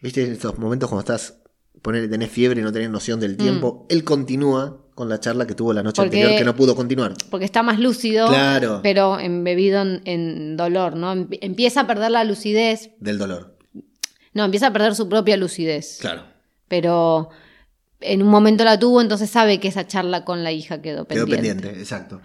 ¿Viste? 0.00 0.24
En 0.24 0.32
estos 0.32 0.58
momentos 0.58 0.88
cuando 0.88 1.00
estás, 1.00 1.38
poner, 1.82 2.08
tenés 2.08 2.30
fiebre 2.30 2.60
y 2.60 2.64
no 2.64 2.72
tenés 2.72 2.90
noción 2.90 3.20
del 3.20 3.36
tiempo, 3.36 3.86
él 3.90 4.04
continúa 4.04 4.79
con 4.94 5.08
la 5.08 5.20
charla 5.20 5.46
que 5.46 5.54
tuvo 5.54 5.72
la 5.72 5.82
noche. 5.82 6.02
Porque- 6.02 6.18
anterior 6.18 6.38
que 6.38 6.44
no 6.44 6.56
pudo 6.56 6.74
continuar. 6.76 7.14
Porque 7.30 7.44
está 7.44 7.62
más 7.62 7.78
lúcido, 7.78 8.28
Claro. 8.28 8.80
pero 8.82 9.18
embebido 9.18 9.80
en, 9.82 10.02
en 10.04 10.56
dolor, 10.56 10.96
¿no? 10.96 11.12
Em- 11.12 11.28
Empieza 11.40 11.80
a 11.82 11.86
perder 11.86 12.10
la 12.10 12.24
lucidez. 12.24 12.90
Del 13.00 13.18
dolor. 13.18 13.56
No, 14.34 14.44
empieza 14.44 14.68
a 14.68 14.72
perder 14.72 14.94
su 14.94 15.08
propia 15.08 15.36
lucidez. 15.36 15.98
Claro. 16.00 16.22
Pero 16.68 17.30
en 18.00 18.22
un 18.22 18.28
momento 18.28 18.64
la 18.64 18.78
tuvo, 18.78 19.00
entonces 19.00 19.28
sabe 19.30 19.58
que 19.60 19.68
esa 19.68 19.86
charla 19.86 20.24
con 20.24 20.44
la 20.44 20.52
hija 20.52 20.80
quedó 20.80 21.06
Quedó 21.06 21.26
pendiente. 21.26 21.52
pendiente, 21.62 21.80
exacto. 21.80 22.20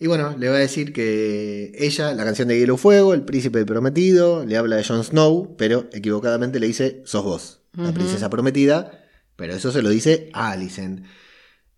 Y 0.00 0.08
bueno, 0.08 0.34
le 0.36 0.48
va 0.48 0.56
a 0.56 0.58
decir 0.58 0.92
que 0.92 1.70
ella, 1.78 2.12
la 2.14 2.24
canción 2.24 2.48
de 2.48 2.58
Hielo 2.58 2.76
Fuego, 2.76 3.14
el 3.14 3.22
príncipe 3.22 3.64
prometido, 3.64 4.44
le 4.44 4.56
habla 4.56 4.76
de 4.76 4.84
Jon 4.84 5.04
Snow, 5.04 5.54
pero 5.56 5.88
equivocadamente 5.92 6.58
le 6.58 6.66
dice, 6.66 7.02
sos 7.06 7.22
vos, 7.24 7.60
la 7.76 7.92
princesa 7.92 8.28
prometida, 8.28 8.90
pero 9.36 9.54
eso 9.54 9.70
se 9.70 9.82
lo 9.82 9.88
dice 9.90 10.28
a 10.32 10.50
Alicent. 10.50 11.04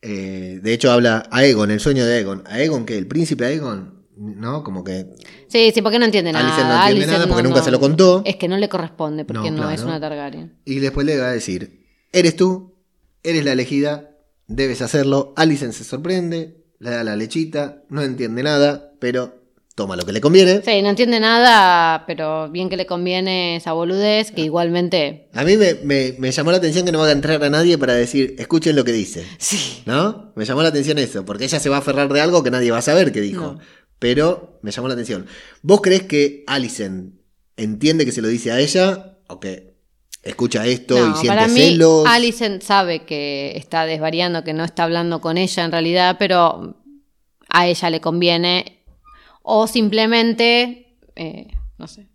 Eh, 0.02 0.60
de 0.62 0.72
hecho 0.72 0.90
habla 0.90 1.26
a 1.30 1.44
Egon, 1.44 1.70
el 1.70 1.80
sueño 1.80 2.04
de 2.06 2.20
Egon. 2.20 2.42
¿A 2.46 2.60
Egon 2.60 2.84
qué? 2.86 2.96
¿El 2.98 3.06
príncipe 3.06 3.44
Aegon? 3.46 4.06
¿No? 4.16 4.62
Como 4.64 4.82
que... 4.84 5.06
Sí, 5.48 5.70
sí, 5.74 5.82
porque 5.82 5.98
no 5.98 6.04
entiende 6.06 6.32
nada. 6.32 6.44
No 6.44 6.88
entiende 6.88 7.06
nada 7.12 7.26
porque 7.26 7.42
no- 7.42 7.48
nunca 7.50 7.60
no- 7.60 7.64
se 7.64 7.70
lo 7.70 7.80
contó. 7.80 8.22
Es 8.24 8.36
que 8.36 8.48
no 8.48 8.56
le 8.56 8.68
corresponde, 8.68 9.24
porque 9.24 9.50
No, 9.50 9.56
no, 9.56 9.62
claro. 9.62 9.72
es 9.74 9.82
una 9.82 10.00
Targaryen. 10.00 10.56
Y 10.64 10.78
después 10.78 11.06
le 11.06 11.18
va 11.18 11.28
a 11.28 11.32
decir, 11.32 11.86
eres 12.12 12.34
tú, 12.36 12.74
eres 13.22 13.44
la 13.44 13.52
elegida, 13.52 14.10
debes 14.46 14.80
hacerlo. 14.80 15.34
Alicent 15.36 15.72
se 15.74 15.84
sorprende, 15.84 16.64
le 16.78 16.90
da 16.90 17.04
la 17.04 17.14
lechita, 17.16 17.82
no 17.90 18.02
entiende 18.02 18.42
nada, 18.42 18.92
pero 19.00 19.34
toma 19.76 19.94
lo 19.94 20.04
que 20.04 20.12
le 20.12 20.20
conviene. 20.20 20.62
Sí, 20.64 20.80
no 20.82 20.88
entiende 20.88 21.20
nada, 21.20 22.04
pero 22.06 22.48
bien 22.50 22.68
que 22.68 22.76
le 22.78 22.86
conviene 22.86 23.56
esa 23.56 23.72
boludez, 23.74 24.32
que 24.32 24.40
igualmente. 24.40 25.28
A 25.34 25.44
mí 25.44 25.56
me, 25.58 25.74
me- 25.84 26.14
me 26.18 26.32
llamó 26.32 26.50
la 26.50 26.56
atención 26.56 26.84
que 26.86 26.90
no 26.92 26.98
va 26.98 27.06
a 27.08 27.12
entrar 27.12 27.44
a 27.44 27.50
nadie 27.50 27.76
para 27.78 27.94
decir, 27.94 28.34
escuchen 28.38 28.74
lo 28.74 28.84
que 28.84 28.92
dice. 28.92 29.24
Sí. 29.38 29.82
¿No? 29.86 30.32
Me 30.34 30.44
llamó 30.46 30.62
la 30.62 30.70
atención 30.70 30.98
eso, 30.98 31.24
porque 31.24 31.44
ella 31.44 31.60
se 31.60 31.68
va 31.68 31.76
a 31.76 31.78
aferrar 31.80 32.10
de 32.12 32.20
algo 32.22 32.42
que 32.42 32.50
nadie 32.50 32.70
va 32.72 32.78
a 32.78 32.82
saber 32.82 33.12
que 33.12 33.20
dijo. 33.20 33.42
No. 33.42 33.58
Pero 33.98 34.58
me 34.62 34.70
llamó 34.72 34.88
la 34.88 34.94
atención. 34.94 35.26
¿Vos 35.62 35.80
crees 35.82 36.02
que 36.04 36.42
Alicent 36.46 37.14
entiende 37.56 38.04
que 38.06 38.12
se 38.12 38.22
lo 38.22 38.28
dice 38.28 38.52
a 38.52 38.58
ella? 38.60 39.18
¿O 39.28 39.40
que 39.40 39.74
escucha 40.22 40.66
esto 40.66 40.96
y 40.96 41.12
siente 41.12 41.28
para 41.28 41.48
mí, 41.48 41.60
celos? 41.60 42.04
Alicent 42.06 42.62
sabe 42.62 43.04
que 43.04 43.52
está 43.56 43.84
desvariando, 43.86 44.42
que 44.42 44.54
no 44.54 44.64
está 44.64 44.84
hablando 44.84 45.20
con 45.20 45.36
ella 45.38 45.64
en 45.64 45.70
realidad, 45.72 46.16
pero 46.18 46.76
a 47.50 47.66
ella 47.68 47.90
le 47.90 48.00
conviene. 48.00 48.72
O 49.48 49.68
simplemente, 49.68 50.96
eh, 51.14 51.46
no 51.78 51.86
sé, 51.86 52.08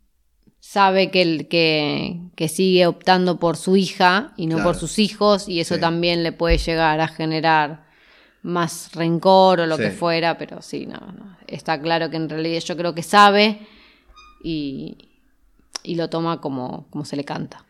sabe 0.59 1.09
que, 1.11 1.21
el, 1.21 1.47
que, 1.47 2.19
que 2.35 2.49
sigue 2.49 2.85
optando 2.87 3.39
por 3.39 3.55
su 3.55 3.77
hija 3.77 4.33
y 4.35 4.47
no 4.47 4.57
Claro. 4.57 4.69
por 4.71 4.75
sus 4.79 4.99
hijos, 4.99 5.47
y 5.47 5.61
eso 5.61 5.75
Sí. 5.75 5.79
también 5.81 6.23
le 6.23 6.33
puede 6.33 6.57
llegar 6.57 6.99
a 6.99 7.07
generar 7.07 7.85
más 8.43 8.91
rencor 8.93 9.61
o 9.61 9.65
lo 9.65 9.77
Sí. 9.77 9.83
que 9.83 9.91
fuera, 9.91 10.37
pero 10.37 10.61
sí, 10.61 10.85
no, 10.87 10.99
no. 10.99 11.37
Está 11.47 11.81
claro 11.81 12.09
que 12.09 12.17
en 12.17 12.27
realidad 12.27 12.59
yo 12.59 12.75
creo 12.75 12.93
que 12.93 13.03
sabe 13.03 13.59
y, 14.43 14.97
y 15.83 15.95
lo 15.95 16.09
toma 16.09 16.41
como, 16.41 16.87
como 16.89 17.05
se 17.05 17.15
le 17.15 17.23
canta. 17.23 17.63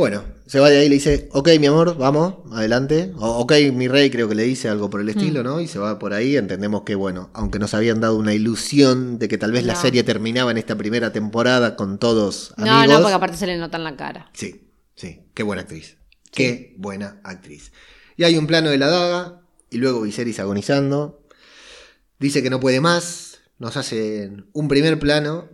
Bueno, 0.00 0.24
se 0.46 0.58
va 0.60 0.70
de 0.70 0.78
ahí 0.78 0.86
y 0.86 0.88
le 0.88 0.94
dice, 0.94 1.28
ok, 1.32 1.50
mi 1.60 1.66
amor, 1.66 1.94
vamos, 1.98 2.36
adelante. 2.52 3.12
O, 3.18 3.40
ok, 3.40 3.52
mi 3.74 3.86
rey, 3.86 4.08
creo 4.10 4.30
que 4.30 4.34
le 4.34 4.44
dice 4.44 4.70
algo 4.70 4.88
por 4.88 5.00
el 5.02 5.06
Mm. 5.08 5.10
estilo, 5.10 5.42
¿no? 5.42 5.60
Y 5.60 5.68
se 5.68 5.78
va 5.78 5.98
por 5.98 6.14
ahí. 6.14 6.38
Entendemos 6.38 6.84
que, 6.84 6.94
bueno, 6.94 7.28
aunque 7.34 7.58
nos 7.58 7.74
habían 7.74 8.00
dado 8.00 8.16
una 8.16 8.32
ilusión 8.32 9.18
de 9.18 9.28
que 9.28 9.36
tal 9.36 9.52
vez 9.52 9.64
la 9.66 9.74
No. 9.74 9.80
serie 9.82 10.02
terminaba 10.02 10.50
en 10.52 10.56
esta 10.56 10.74
primera 10.74 11.12
temporada 11.12 11.76
con 11.76 11.98
todos 11.98 12.54
No, 12.56 12.64
amigos. 12.72 12.96
no, 12.96 13.02
porque 13.02 13.14
aparte 13.14 13.36
se 13.36 13.46
le 13.46 13.58
nota 13.58 13.76
en 13.76 13.84
la 13.84 13.96
cara. 13.96 14.30
Sí, 14.32 14.70
sí, 14.96 15.20
qué 15.34 15.42
buena 15.42 15.60
actriz. 15.62 15.98
Qué 16.32 16.74
buena 16.78 17.20
actriz. 17.22 17.70
Y 18.16 18.24
hay 18.24 18.38
un 18.38 18.46
plano 18.46 18.70
de 18.70 18.78
la 18.78 18.86
daga 18.88 19.42
y 19.68 19.76
luego 19.76 20.00
Viserys 20.00 20.40
agonizando. 20.40 21.26
Dice 22.18 22.42
que 22.42 22.48
no 22.48 22.58
puede 22.58 22.80
más, 22.80 23.40
nos 23.58 23.76
hacen 23.76 24.46
un 24.54 24.66
primer 24.66 24.98
plano 24.98 25.50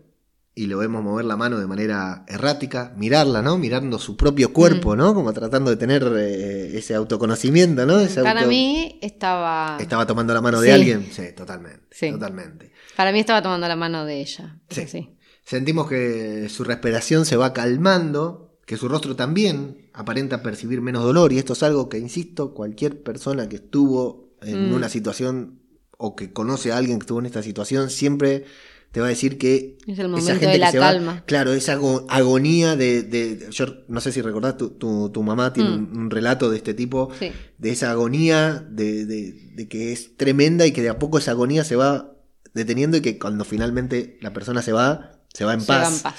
y 0.59 0.67
lo 0.69 0.79
vemos 0.79 1.05
mover 1.05 1.27
la 1.27 1.37
mano 1.37 1.61
de 1.61 1.67
manera 1.67 2.25
errática, 2.27 2.95
mirarla, 2.97 3.43
¿no? 3.43 3.59
Mirando 3.59 3.99
su 3.99 4.17
propio 4.17 4.53
cuerpo, 4.55 4.95
Mm. 4.95 4.99
¿no? 4.99 5.15
Como 5.15 5.31
tratando 5.35 5.71
de 5.71 5.77
tener 5.77 6.03
eh, 6.17 6.79
ese 6.79 6.95
autoconocimiento, 6.95 7.85
¿no? 7.85 8.01
Ese 8.01 8.23
Para 8.23 8.41
auto- 8.41 8.49
mí 8.51 8.99
estaba. 9.03 9.77
¿Estaba 9.79 10.07
tomando 10.07 10.33
la 10.33 10.41
mano 10.41 10.61
de 10.61 10.69
Sí. 10.69 10.73
alguien? 10.75 11.09
Sí, 11.13 11.25
totalmente. 11.37 11.83
Sí. 11.91 12.11
Totalmente. 12.11 12.73
Para 12.97 13.13
mí 13.13 13.21
estaba 13.21 13.43
tomando 13.43 13.69
la 13.69 13.77
mano 13.77 14.05
de 14.07 14.21
ella. 14.21 14.59
Sí. 14.71 14.81
Sí. 14.83 14.89
sí. 14.89 15.17
Sentimos 15.45 15.89
que 15.89 16.49
su 16.49 16.65
respiración 16.65 17.27
se 17.27 17.37
va 17.37 17.53
calmando, 17.53 18.59
que 18.67 18.77
su 18.79 18.89
rostro 18.89 19.15
también 19.15 19.91
aparenta 19.93 20.43
percibir 20.43 20.81
menos 20.81 21.05
dolor, 21.05 21.33
y 21.33 21.39
esto 21.39 21.53
es 21.53 21.63
algo 21.63 21.89
que, 21.91 21.99
insisto, 21.99 22.55
cualquier 22.55 23.03
persona 23.03 23.49
que 23.49 23.57
estuvo 23.57 24.31
en 24.41 24.71
Mm. 24.71 24.75
una 24.75 24.89
situación 24.89 25.61
o 25.99 26.17
que 26.17 26.33
conoce 26.33 26.73
a 26.73 26.79
alguien 26.79 26.99
que 26.99 27.05
estuvo 27.05 27.21
en 27.21 27.27
esta 27.27 27.43
situación, 27.43 27.91
siempre 27.91 28.45
te 28.93 29.01
va 29.01 29.07
a 29.07 29.11
decir 29.11 29.37
que 29.39 29.77
Es 29.87 29.99
el 29.99 30.07
esa 30.07 30.09
momento 30.09 30.31
gente 30.31 30.47
de 30.47 30.53
que 30.53 30.59
la 30.59 30.71
se 30.71 30.79
va- 30.79 30.93
calma. 30.93 31.25
claro, 31.27 31.53
esa 31.53 31.73
ago- 31.75 32.07
agonía 32.09 32.77
de, 32.77 33.03
de- 33.03 33.49
Yo 33.51 33.67
no 33.89 34.01
sé 34.01 34.11
si 34.13 34.23
recordás, 34.23 34.57
tu, 34.57 34.71
tu- 34.71 35.11
tu 35.11 35.23
mamá 35.23 35.53
tiene 35.53 35.71
Mm. 35.71 35.75
un, 35.75 35.97
un 35.99 36.11
relato 36.11 36.51
de 36.51 36.57
este 36.57 36.73
tipo, 36.75 37.11
Sí. 37.19 37.31
de 37.59 37.71
esa 37.71 37.91
agonía, 37.91 38.67
de, 38.71 39.05
de- 39.05 39.33
de 39.55 39.69
que 39.69 39.93
es 39.93 40.17
tremenda 40.17 40.67
y 40.67 40.73
que 40.73 40.83
de 40.83 40.89
a 40.89 40.99
poco 40.99 41.19
esa 41.19 41.33
agonía 41.33 41.65
se 41.65 41.77
va 41.77 42.13
deteniendo 42.55 42.97
y 42.97 43.01
que 43.03 43.19
cuando 43.19 43.45
finalmente 43.45 44.17
la 44.23 44.33
persona 44.33 44.63
se 44.63 44.73
va, 44.73 45.21
se 45.35 45.45
va 45.45 45.53
en 45.55 45.61
Se 45.61 45.67
paz. 45.67 45.83
va 45.91 45.97
en 45.97 46.03
paz. 46.03 46.15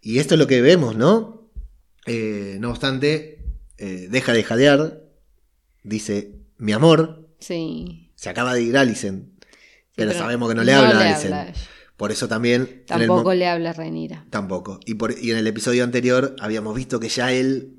Y 0.00 0.18
esto 0.18 0.34
es 0.34 0.38
lo 0.40 0.46
que 0.46 0.62
vemos, 0.62 0.96
¿no? 0.96 1.50
Eh, 2.06 2.56
no 2.60 2.70
obstante, 2.70 3.44
eh, 3.78 4.08
deja 4.10 4.32
de 4.32 4.42
jadear, 4.44 5.02
dice, 5.82 6.32
mi 6.58 6.72
amor, 6.72 7.28
Sí. 7.38 8.10
se 8.14 8.28
acaba 8.30 8.54
de 8.54 8.62
ir 8.62 8.76
Alicent, 8.78 9.28
pero, 9.94 10.10
pero 10.10 10.12
sabemos 10.18 10.48
que 10.48 10.54
no 10.54 10.64
le 10.64 10.72
habla 10.72 10.98
a 11.00 11.10
Alicent. 11.10 11.34
habla. 11.34 11.52
Por 11.96 12.10
eso 12.10 12.26
también... 12.28 12.82
Tampoco 12.86 13.34
le 13.34 13.46
habla 13.46 13.72
Renira. 13.72 14.26
Tampoco. 14.30 14.80
Y, 14.84 14.94
por- 14.94 15.14
y 15.18 15.30
en 15.30 15.36
el 15.36 15.46
episodio 15.46 15.84
anterior 15.84 16.34
habíamos 16.40 16.74
visto 16.74 16.98
que 16.98 17.08
ya 17.08 17.32
él, 17.32 17.76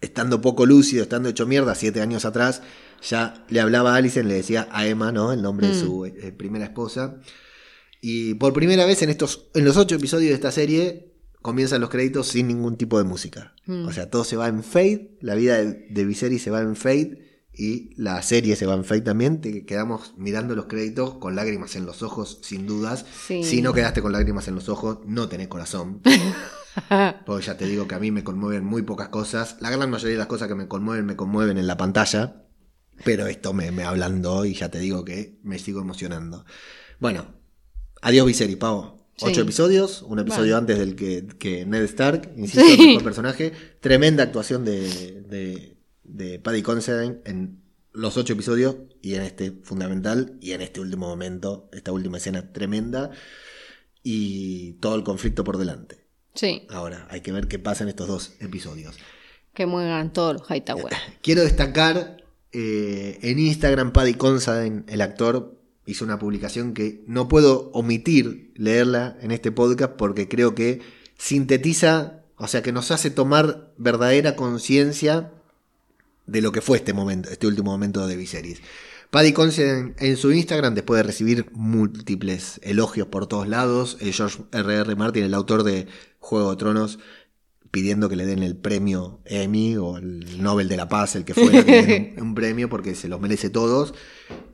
estando 0.00 0.40
poco 0.40 0.64
lúcido, 0.64 1.02
estando 1.02 1.28
hecho 1.28 1.46
mierda, 1.46 1.74
siete 1.74 2.00
años 2.00 2.24
atrás, 2.24 2.62
ya 3.06 3.44
le 3.50 3.60
hablaba 3.60 3.92
a 3.94 3.96
Alicent, 3.96 4.26
le 4.26 4.34
decía 4.34 4.68
a 4.72 4.86
Emma, 4.86 5.12
¿no? 5.12 5.32
El 5.32 5.42
nombre 5.42 5.68
de 5.68 5.74
Mm. 5.74 5.80
su 5.80 6.06
eh, 6.06 6.32
primera 6.36 6.64
esposa. 6.64 7.20
Y 8.00 8.34
por 8.34 8.52
primera 8.52 8.86
vez 8.86 9.02
en 9.02 9.10
estos, 9.10 9.48
en 9.54 9.64
los 9.64 9.76
ocho 9.76 9.96
episodios 9.96 10.30
de 10.30 10.34
esta 10.34 10.50
serie, 10.52 11.12
comienzan 11.42 11.80
los 11.80 11.90
créditos 11.90 12.28
sin 12.28 12.48
ningún 12.48 12.76
tipo 12.76 12.96
de 12.98 13.04
música. 13.04 13.54
Mm. 13.66 13.86
O 13.86 13.92
sea, 13.92 14.08
todo 14.08 14.24
se 14.24 14.36
va 14.36 14.48
en 14.48 14.62
fade, 14.62 15.16
la 15.20 15.34
vida 15.34 15.58
de, 15.58 15.86
de 15.90 16.04
Viserys 16.04 16.42
se 16.42 16.50
va 16.50 16.60
en 16.62 16.74
fade 16.74 17.37
y 17.58 17.90
la 18.00 18.22
serie 18.22 18.54
se 18.56 18.66
va 18.66 18.74
en 18.74 18.84
fade 18.84 19.00
también. 19.02 19.40
Te 19.40 19.66
quedamos 19.66 20.14
mirando 20.16 20.54
los 20.54 20.66
créditos 20.66 21.14
con 21.14 21.34
lágrimas 21.34 21.74
en 21.76 21.84
los 21.86 22.02
ojos, 22.02 22.38
sin 22.42 22.66
dudas. 22.66 23.04
Sí. 23.26 23.42
Si 23.42 23.60
no 23.60 23.72
quedaste 23.74 24.00
con 24.00 24.12
lágrimas 24.12 24.46
en 24.48 24.54
los 24.54 24.68
ojos, 24.68 24.98
no 25.06 25.28
tenés 25.28 25.48
corazón. 25.48 26.00
Porque 27.26 27.44
ya 27.46 27.56
te 27.56 27.66
digo 27.66 27.88
que 27.88 27.94
a 27.96 27.98
mí 27.98 28.10
me 28.10 28.22
conmueven 28.24 28.64
muy 28.64 28.82
pocas 28.82 29.08
cosas. 29.08 29.56
La 29.60 29.70
gran 29.70 29.90
mayoría 29.90 30.12
de 30.14 30.18
las 30.18 30.28
cosas 30.28 30.48
que 30.48 30.54
me 30.54 30.68
conmueven, 30.68 31.04
me 31.04 31.16
conmueven 31.16 31.58
en 31.58 31.66
la 31.66 31.76
pantalla. 31.76 32.44
Pero 33.04 33.26
esto 33.26 33.52
me, 33.52 33.70
me 33.72 33.84
hablando 33.84 34.44
y 34.44 34.54
ya 34.54 34.70
te 34.70 34.78
digo 34.78 35.04
que 35.04 35.38
me 35.42 35.58
sigo 35.58 35.80
emocionando. 35.80 36.44
Bueno, 37.00 37.26
adiós 38.02 38.26
Viserys, 38.26 38.56
Pavo. 38.56 38.98
Ocho 39.20 39.40
episodios, 39.40 40.02
un 40.02 40.20
episodio 40.20 40.54
Bueno. 40.54 40.58
antes 40.58 40.78
del 40.78 40.94
que, 40.94 41.26
que 41.38 41.66
Ned 41.66 41.82
Stark, 41.84 42.30
insisto, 42.36 42.60
Sí. 42.64 42.94
el 42.98 43.02
personaje. 43.02 43.52
Tremenda 43.80 44.22
actuación 44.22 44.64
de, 44.64 45.22
de, 45.28 45.77
de 46.08 46.38
Paddy 46.38 46.62
Considine 46.62 47.18
en 47.24 47.62
los 47.92 48.16
ocho 48.16 48.34
episodios 48.34 48.76
y 49.02 49.14
en 49.14 49.22
este 49.22 49.52
fundamental 49.62 50.38
y 50.40 50.52
en 50.52 50.60
este 50.60 50.80
último 50.80 51.08
momento, 51.08 51.68
esta 51.72 51.92
última 51.92 52.18
escena 52.18 52.52
tremenda 52.52 53.10
y 54.02 54.72
todo 54.74 54.94
el 54.94 55.04
conflicto 55.04 55.44
por 55.44 55.58
delante. 55.58 56.04
Sí. 56.34 56.66
Ahora, 56.70 57.06
hay 57.10 57.20
que 57.20 57.32
ver 57.32 57.48
qué 57.48 57.58
pasa 57.58 57.82
en 57.82 57.88
estos 57.88 58.08
dos 58.08 58.32
episodios. 58.40 58.96
Que 59.54 59.66
mueran 59.66 60.12
todos 60.12 60.34
los 60.34 60.48
Hightower. 60.48 60.92
Quiero 61.20 61.42
destacar 61.42 62.18
eh, 62.52 63.18
en 63.22 63.38
Instagram, 63.38 63.92
Paddy 63.92 64.14
Considine, 64.14 64.84
el 64.86 65.00
actor, 65.00 65.60
hizo 65.84 66.04
una 66.04 66.18
publicación 66.18 66.74
que 66.74 67.02
no 67.06 67.28
puedo 67.28 67.70
omitir 67.72 68.52
leerla 68.54 69.16
en 69.20 69.30
este 69.30 69.50
podcast 69.50 69.94
porque 69.94 70.28
creo 70.28 70.54
que 70.54 70.80
sintetiza, 71.16 72.24
o 72.36 72.46
sea, 72.46 72.62
que 72.62 72.72
nos 72.72 72.90
hace 72.90 73.10
tomar 73.10 73.72
verdadera 73.78 74.36
conciencia 74.36 75.32
de 76.28 76.42
lo 76.42 76.52
que 76.52 76.60
fue 76.60 76.76
este 76.78 76.92
momento, 76.92 77.28
este 77.30 77.46
último 77.46 77.72
momento 77.72 78.06
de 78.06 78.16
Viserys. 78.16 78.60
Paddy 79.10 79.32
Considine 79.32 79.94
en 79.98 80.16
su 80.18 80.32
Instagram, 80.32 80.74
después 80.74 80.98
de 80.98 81.02
recibir 81.02 81.46
múltiples 81.52 82.60
elogios 82.62 83.08
por 83.08 83.26
todos 83.26 83.48
lados, 83.48 83.96
George 84.00 84.42
R.R. 84.52 84.96
Martin, 84.96 85.24
el 85.24 85.32
autor 85.32 85.62
de 85.62 85.86
Juego 86.18 86.50
de 86.50 86.56
Tronos, 86.56 86.98
pidiendo 87.70 88.10
que 88.10 88.16
le 88.16 88.26
den 88.26 88.42
el 88.42 88.54
premio 88.54 89.20
Emmy 89.24 89.76
o 89.76 89.96
el 89.96 90.42
Nobel 90.42 90.68
de 90.68 90.76
la 90.76 90.90
Paz, 90.90 91.16
el 91.16 91.24
que 91.24 91.32
fuera, 91.32 91.64
que 91.64 91.70
le 91.70 91.86
den 91.86 92.14
un, 92.18 92.22
un 92.28 92.34
premio 92.34 92.68
porque 92.68 92.94
se 92.94 93.08
los 93.08 93.18
merece 93.18 93.48
todos. 93.48 93.94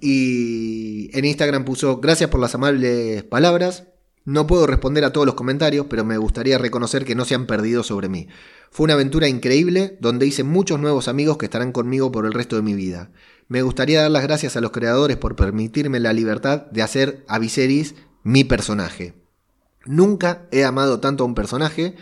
Y 0.00 1.10
en 1.16 1.24
Instagram 1.24 1.64
puso, 1.64 1.98
gracias 1.98 2.30
por 2.30 2.40
las 2.40 2.54
amables 2.54 3.24
palabras. 3.24 3.88
No 4.26 4.46
puedo 4.46 4.66
responder 4.66 5.04
a 5.04 5.12
todos 5.12 5.26
los 5.26 5.34
comentarios, 5.34 5.86
pero 5.90 6.02
me 6.02 6.16
gustaría 6.16 6.56
reconocer 6.56 7.04
que 7.04 7.14
no 7.14 7.26
se 7.26 7.34
han 7.34 7.46
perdido 7.46 7.82
sobre 7.82 8.08
mí. 8.08 8.28
Fue 8.70 8.84
una 8.84 8.94
aventura 8.94 9.28
increíble 9.28 9.98
donde 10.00 10.26
hice 10.26 10.44
muchos 10.44 10.80
nuevos 10.80 11.08
amigos 11.08 11.36
que 11.36 11.44
estarán 11.44 11.72
conmigo 11.72 12.10
por 12.10 12.24
el 12.24 12.32
resto 12.32 12.56
de 12.56 12.62
mi 12.62 12.72
vida. 12.72 13.10
Me 13.48 13.60
gustaría 13.60 14.00
dar 14.00 14.10
las 14.10 14.22
gracias 14.22 14.56
a 14.56 14.62
los 14.62 14.70
creadores 14.70 15.18
por 15.18 15.36
permitirme 15.36 16.00
la 16.00 16.14
libertad 16.14 16.66
de 16.70 16.80
hacer 16.80 17.24
a 17.28 17.38
Viserys 17.38 17.96
mi 18.22 18.44
personaje. 18.44 19.14
Nunca 19.84 20.48
he 20.50 20.64
amado 20.64 21.00
tanto 21.00 21.24
a 21.24 21.26
un 21.26 21.34
personaje 21.34 21.94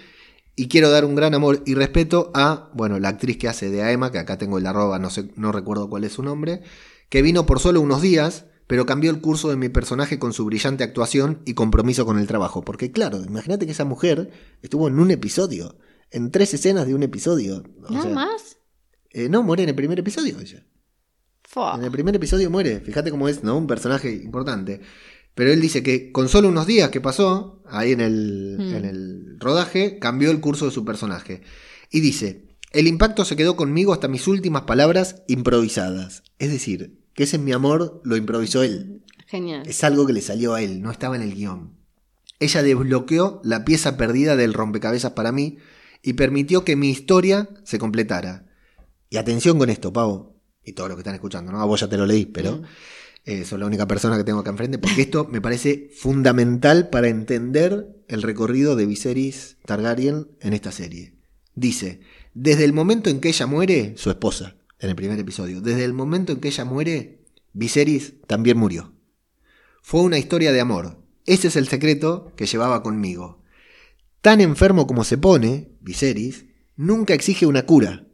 y 0.55 0.69
quiero 0.69 0.91
dar 0.91 1.05
un 1.05 1.17
gran 1.17 1.35
amor 1.35 1.63
y 1.67 1.75
respeto 1.75 2.31
a, 2.35 2.71
bueno, 2.75 3.01
la 3.01 3.09
actriz 3.09 3.37
que 3.37 3.49
hace 3.49 3.69
de 3.69 3.83
Aema, 3.83 4.13
que 4.13 4.21
acá 4.21 4.39
tengo 4.39 4.59
el 4.59 4.67
arroba, 4.67 5.01
no, 5.01 5.11
sé, 5.11 5.33
no 5.35 5.51
recuerdo 5.51 5.89
cuál 5.89 6.05
es 6.05 6.13
su 6.13 6.23
nombre, 6.23 6.63
que 7.09 7.23
vino 7.23 7.47
por 7.47 7.59
solo 7.59 7.81
unos 7.81 8.01
días, 8.01 8.47
pero 8.73 8.87
cambió 8.87 9.11
el 9.11 9.21
curso 9.21 9.51
de 9.51 9.57
mi 9.57 9.69
personaje 9.69 10.19
con 10.19 10.33
su 10.33 10.47
brillante 10.47 10.83
actuación 10.83 11.43
y 11.45 11.53
compromiso 11.53 12.07
con 12.07 12.19
el 12.19 12.27
trabajo. 12.27 12.65
Porque 12.65 12.91
claro, 12.91 13.23
imagínate 13.23 13.67
que 13.67 13.73
esa 13.73 13.85
mujer 13.85 14.31
estuvo 14.63 14.89
en 14.89 14.99
un 14.99 15.11
episodio, 15.11 15.77
en 16.11 16.31
tres 16.31 16.55
escenas 16.55 16.87
de 16.87 16.95
un 16.95 17.03
episodio. 17.03 17.65
O 17.87 17.91
¿Nada 17.93 18.03
sea, 18.05 18.15
más? 18.15 18.57
eh, 19.11 19.29
no, 19.29 19.43
muere 19.43 19.65
en 19.65 19.69
el 19.69 19.75
primer 19.75 19.99
episodio 19.99 20.41
ella. 20.41 20.65
En 21.77 21.85
el 21.85 21.91
primer 21.91 22.17
episodio 22.17 22.49
muere. 22.49 22.81
Fíjate 22.81 23.11
cómo 23.11 23.29
es, 23.29 23.45
¿no? 23.45 23.59
Un 23.59 23.67
personaje 23.67 24.11
importante. 24.11 24.81
Pero 25.35 25.53
él 25.53 25.61
dice 25.61 25.83
que 25.83 26.11
con 26.11 26.31
solo 26.31 26.49
unos 26.49 26.67
días 26.67 26.89
que 26.89 27.03
pasó, 27.03 27.63
ahí 27.67 27.93
en 27.93 28.01
el, 28.01 28.57
Mm. 28.59 28.75
en 28.75 28.85
el 28.87 29.37
rodaje, 29.39 29.99
cambió 29.99 30.31
el 30.31 30.41
curso 30.41 30.65
de 30.65 30.71
su 30.71 30.83
personaje. 30.87 31.43
Y 31.91 32.01
dice, 32.01 32.57
el 32.71 32.87
impacto 32.87 33.27
se 33.27 33.37
quedó 33.37 33.55
conmigo 33.55 33.93
hasta 33.93 34.09
mis 34.09 34.27
últimas 34.29 34.63
palabras 34.63 35.25
improvisadas. 35.29 36.23
Es 36.39 36.51
decir, 36.51 37.02
que 37.15 37.25
ese 37.25 37.37
es 37.37 37.43
mi 37.43 37.53
amor, 37.53 38.01
lo 38.05 38.17
improvisó 38.17 38.63
él. 38.63 39.03
Genial. 39.27 39.63
Es 39.67 39.83
algo 39.85 40.07
que 40.07 40.13
le 40.13 40.21
salió 40.21 40.55
a 40.55 40.63
él, 40.63 40.83
no 40.83 40.91
estaba 40.91 41.17
en 41.17 41.23
el 41.23 41.35
guion. 41.35 41.75
Ella 42.39 42.63
desbloqueó 42.63 43.41
la 43.45 43.65
pieza 43.65 43.97
perdida 43.97 44.37
del 44.37 44.53
rompecabezas 44.55 45.13
para 45.13 45.33
mí 45.33 45.59
y 46.03 46.15
permitió 46.15 46.65
que 46.65 46.77
mi 46.77 46.91
historia 46.91 47.49
se 47.65 47.79
completara. 47.79 48.47
Y 49.11 49.17
atención 49.19 49.59
con 49.59 49.71
esto, 49.71 49.93
Pavo, 49.93 50.37
y 50.65 50.73
todos 50.73 50.89
los 50.89 50.97
que 50.97 51.01
están 51.03 51.15
escuchando, 51.15 51.53
¿no? 51.53 51.61
A 51.61 51.65
vos 51.65 51.81
ya 51.81 51.89
te 51.89 51.97
lo 51.97 52.07
leí, 52.07 52.27
pero 52.27 52.57
Mm. 52.59 52.63
eh, 53.25 53.45
sos 53.45 53.59
la 53.61 53.67
única 53.67 53.87
persona 53.87 54.17
que 54.17 54.25
tengo 54.25 54.41
acá 54.41 54.51
enfrente, 54.51 54.79
porque 54.79 55.03
esto 55.03 55.27
me 55.31 55.41
parece 55.41 55.91
fundamental 55.95 56.89
para 56.91 57.09
entender 57.09 57.87
el 58.09 58.23
recorrido 58.23 58.75
de 58.75 58.87
Viserys 58.87 59.57
Targaryen 59.65 60.29
en 60.41 60.53
esta 60.55 60.73
serie. 60.73 61.15
Dice, 61.55 62.01
desde 62.35 62.65
el 62.65 62.73
momento 62.73 63.11
en 63.11 63.21
que 63.21 63.29
ella 63.29 63.47
muere, 63.47 63.95
su 63.97 64.11
esposa, 64.11 64.57
en 64.83 64.91
el 64.91 64.97
primer 64.97 65.19
episodio, 65.19 65.61
desde 65.61 65.85
el 65.85 65.93
momento 65.95 66.33
en 66.33 66.41
que 66.41 66.49
ella 66.49 66.65
muere, 66.65 67.25
Viserys 67.53 68.15
también 68.27 68.59
murió. 68.59 68.93
Fue 69.83 70.01
una 70.03 70.19
historia 70.19 70.53
de 70.53 70.61
amor. 70.61 70.99
Ese 71.25 71.49
es 71.49 71.57
el 71.57 71.69
secreto 71.69 72.33
que 72.37 72.47
llevaba 72.47 72.83
conmigo. 72.83 73.43
Tan 74.21 74.41
enfermo 74.41 74.87
como 74.87 75.05
se 75.05 75.19
pone, 75.19 75.73
Viserys, 75.81 76.47
nunca 76.77 77.15
exige 77.15 77.47
una 77.47 77.65
cura. 77.65 78.07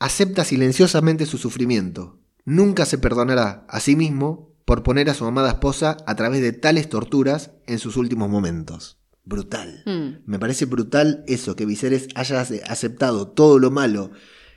Acepta 0.00 0.44
silenciosamente 0.44 1.26
su 1.26 1.38
sufrimiento. 1.38 2.20
Nunca 2.44 2.84
se 2.84 2.98
perdonará 2.98 3.64
a 3.68 3.80
sí 3.80 3.96
mismo 3.96 4.52
por 4.64 4.82
poner 4.82 5.08
a 5.08 5.14
su 5.14 5.24
amada 5.24 5.50
esposa 5.50 5.96
a 6.06 6.14
través 6.16 6.40
de 6.40 6.52
tales 6.52 6.88
torturas 6.88 7.52
en 7.66 7.78
sus 7.78 7.96
últimos 7.96 8.28
momentos. 8.28 8.98
Brutal. 9.24 9.82
Mm. 9.86 10.22
Me 10.30 10.38
parece 10.38 10.66
brutal 10.66 11.24
eso, 11.26 11.56
que 11.56 11.64
Viserys 11.64 12.08
haya 12.14 12.40
ace- 12.40 12.62
aceptado 12.66 13.28
todo 13.28 13.58
lo 13.58 13.70
malo. 13.70 14.10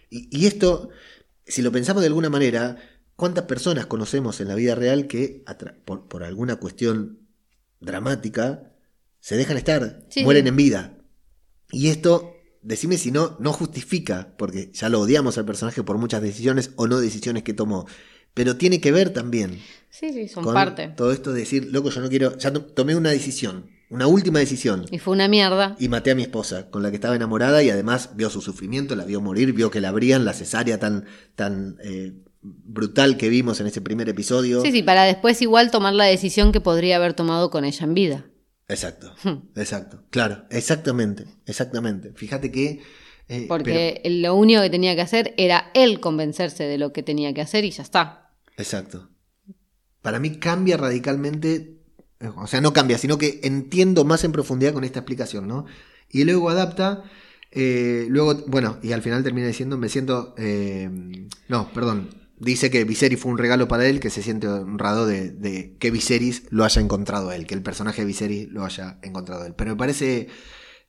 Y, 0.10 0.28
y 0.32 0.46
esto, 0.48 0.90
si 1.46 1.62
lo 1.62 1.72
pensamos 1.72 2.02
de 2.02 2.08
alguna 2.08 2.30
manera, 2.30 2.78
¿cuántas 3.16 3.46
personas 3.46 3.86
conocemos 3.86 4.40
en 4.42 4.48
la 4.48 4.56
vida 4.56 4.76
real 4.76 5.08
que 5.08 5.44
por, 5.86 6.08
por 6.08 6.24
alguna 6.24 6.58
cuestión 6.58 7.20
dramática 7.80 8.72
se 9.20 9.36
dejan 9.38 9.58
estar, 9.58 10.06
Sí, 10.10 10.24
mueren 10.24 10.44
sí. 10.46 10.50
en 10.50 10.56
vida? 10.56 10.98
Y 11.72 11.90
esto 11.90 12.34
decime 12.62 12.98
si 12.98 13.12
no, 13.12 13.38
no 13.40 13.54
justifica, 13.54 14.36
porque 14.38 14.72
ya 14.74 14.90
lo 14.90 15.02
odiamos 15.02 15.38
al 15.38 15.46
personaje 15.46 15.84
por 15.84 15.98
muchas 15.98 16.22
decisiones 16.22 16.72
o 16.76 16.88
no 16.88 17.00
decisiones 17.00 17.44
que 17.44 17.54
tomó. 17.54 17.86
Pero 18.34 18.56
tiene 18.58 18.80
que 18.80 18.92
ver 18.92 19.10
también 19.12 19.60
Sí, 19.90 20.14
sí, 20.14 20.28
son 20.28 20.44
con 20.44 20.54
parte. 20.54 20.90
todo 20.90 21.12
esto 21.12 21.34
de 21.34 21.40
decir, 21.42 21.70
loco, 21.72 21.90
yo 21.90 22.02
no 22.02 22.10
quiero, 22.10 22.38
ya 22.38 22.54
to- 22.54 22.64
tomé 22.66 22.96
una 22.96 23.10
decisión, 23.10 23.70
una 23.90 24.08
última 24.08 24.40
decisión. 24.40 24.86
Y 24.92 25.00
fue 25.00 25.14
una 25.14 25.28
mierda. 25.28 25.76
Y 25.80 25.88
maté 25.90 26.12
a 26.12 26.16
mi 26.16 26.24
esposa, 26.24 26.70
con 26.70 26.84
la 26.84 26.90
que 26.90 26.96
estaba 26.96 27.16
enamorada, 27.16 27.64
y 27.64 27.70
además 27.70 28.12
vio 28.16 28.30
su 28.30 28.42
sufrimiento, 28.42 28.96
la 28.96 29.06
vio 29.06 29.22
morir, 29.22 29.54
vio 29.54 29.72
que 29.72 29.80
la 29.82 29.90
abrían, 29.90 30.26
la 30.26 30.34
cesárea 30.34 30.80
tan, 30.80 31.06
tan 31.36 31.78
eh, 31.84 32.14
brutal 32.42 33.18
que 33.18 33.30
vimos 33.30 33.60
en 33.62 33.68
ese 33.68 33.82
primer 33.82 34.10
episodio. 34.10 34.62
Sí, 34.62 34.72
sí, 34.72 34.84
para 34.84 35.04
después 35.04 35.42
igual 35.42 35.72
tomar 35.72 35.94
la 35.94 36.06
decisión 36.06 36.52
que 36.52 36.62
podría 36.62 36.98
haber 36.98 37.14
tomado 37.14 37.50
con 37.50 37.66
ella 37.66 37.86
en 37.86 37.94
vida. 37.94 38.26
Exacto, 38.70 39.14
Hmm. 39.24 39.48
exacto, 39.56 40.04
claro, 40.10 40.44
exactamente, 40.50 41.26
exactamente. 41.46 42.12
Fíjate 42.16 42.52
que... 42.52 42.82
eh, 43.30 43.46
Porque 43.48 44.02
lo 44.04 44.36
único 44.36 44.62
que 44.62 44.70
tenía 44.70 44.94
que 44.96 45.02
hacer 45.02 45.34
era 45.38 45.72
él 45.74 46.02
convencerse 46.02 46.66
de 46.66 46.78
lo 46.78 46.92
que 46.92 47.02
tenía 47.04 47.34
que 47.34 47.40
hacer 47.42 47.64
y 47.64 47.72
ya 47.72 47.84
está. 47.84 48.32
exacto. 48.58 49.10
Para 50.02 50.20
mí 50.20 50.38
cambia 50.38 50.78
radicalmente, 50.78 51.77
o 52.36 52.48
sea, 52.48 52.62
no 52.62 52.74
cambia, 52.74 52.98
sino 52.98 53.18
que 53.18 53.40
entiendo 53.44 54.06
más 54.06 54.24
en 54.24 54.32
profundidad 54.32 54.74
con 54.74 54.84
esta 54.84 55.00
explicación, 55.00 55.48
¿no? 55.48 55.66
Y 56.10 56.24
luego 56.24 56.50
adapta, 56.50 57.04
eh, 57.52 58.08
luego, 58.10 58.36
bueno, 58.48 58.80
y 58.82 58.92
al 58.92 59.02
final 59.02 59.24
termina 59.24 59.48
diciendo, 59.48 59.78
me 59.78 59.90
siento, 59.90 60.34
eh, 60.38 60.90
no, 61.48 61.72
perdón, 61.74 62.10
dice 62.40 62.70
que 62.70 62.84
Viserys 62.84 63.20
fue 63.20 63.32
un 63.32 63.38
regalo 63.38 63.68
para 63.68 63.88
él, 63.88 64.00
que 64.00 64.10
se 64.10 64.24
siente 64.24 64.48
honrado 64.48 65.06
de, 65.06 65.76
que 65.80 65.92
Viserys 65.92 66.44
lo 66.50 66.66
haya 66.66 66.82
encontrado 66.82 67.30
a 67.30 67.36
él, 67.36 67.46
que 67.46 67.56
el 67.56 67.62
personaje 67.62 68.02
de 68.02 68.08
Viserys 68.08 68.50
lo 68.50 68.66
haya 68.66 69.00
encontrado 69.04 69.44
a 69.44 69.48
él. 69.48 69.54
Pero 69.56 69.72
me 69.72 69.78
parece 69.78 70.28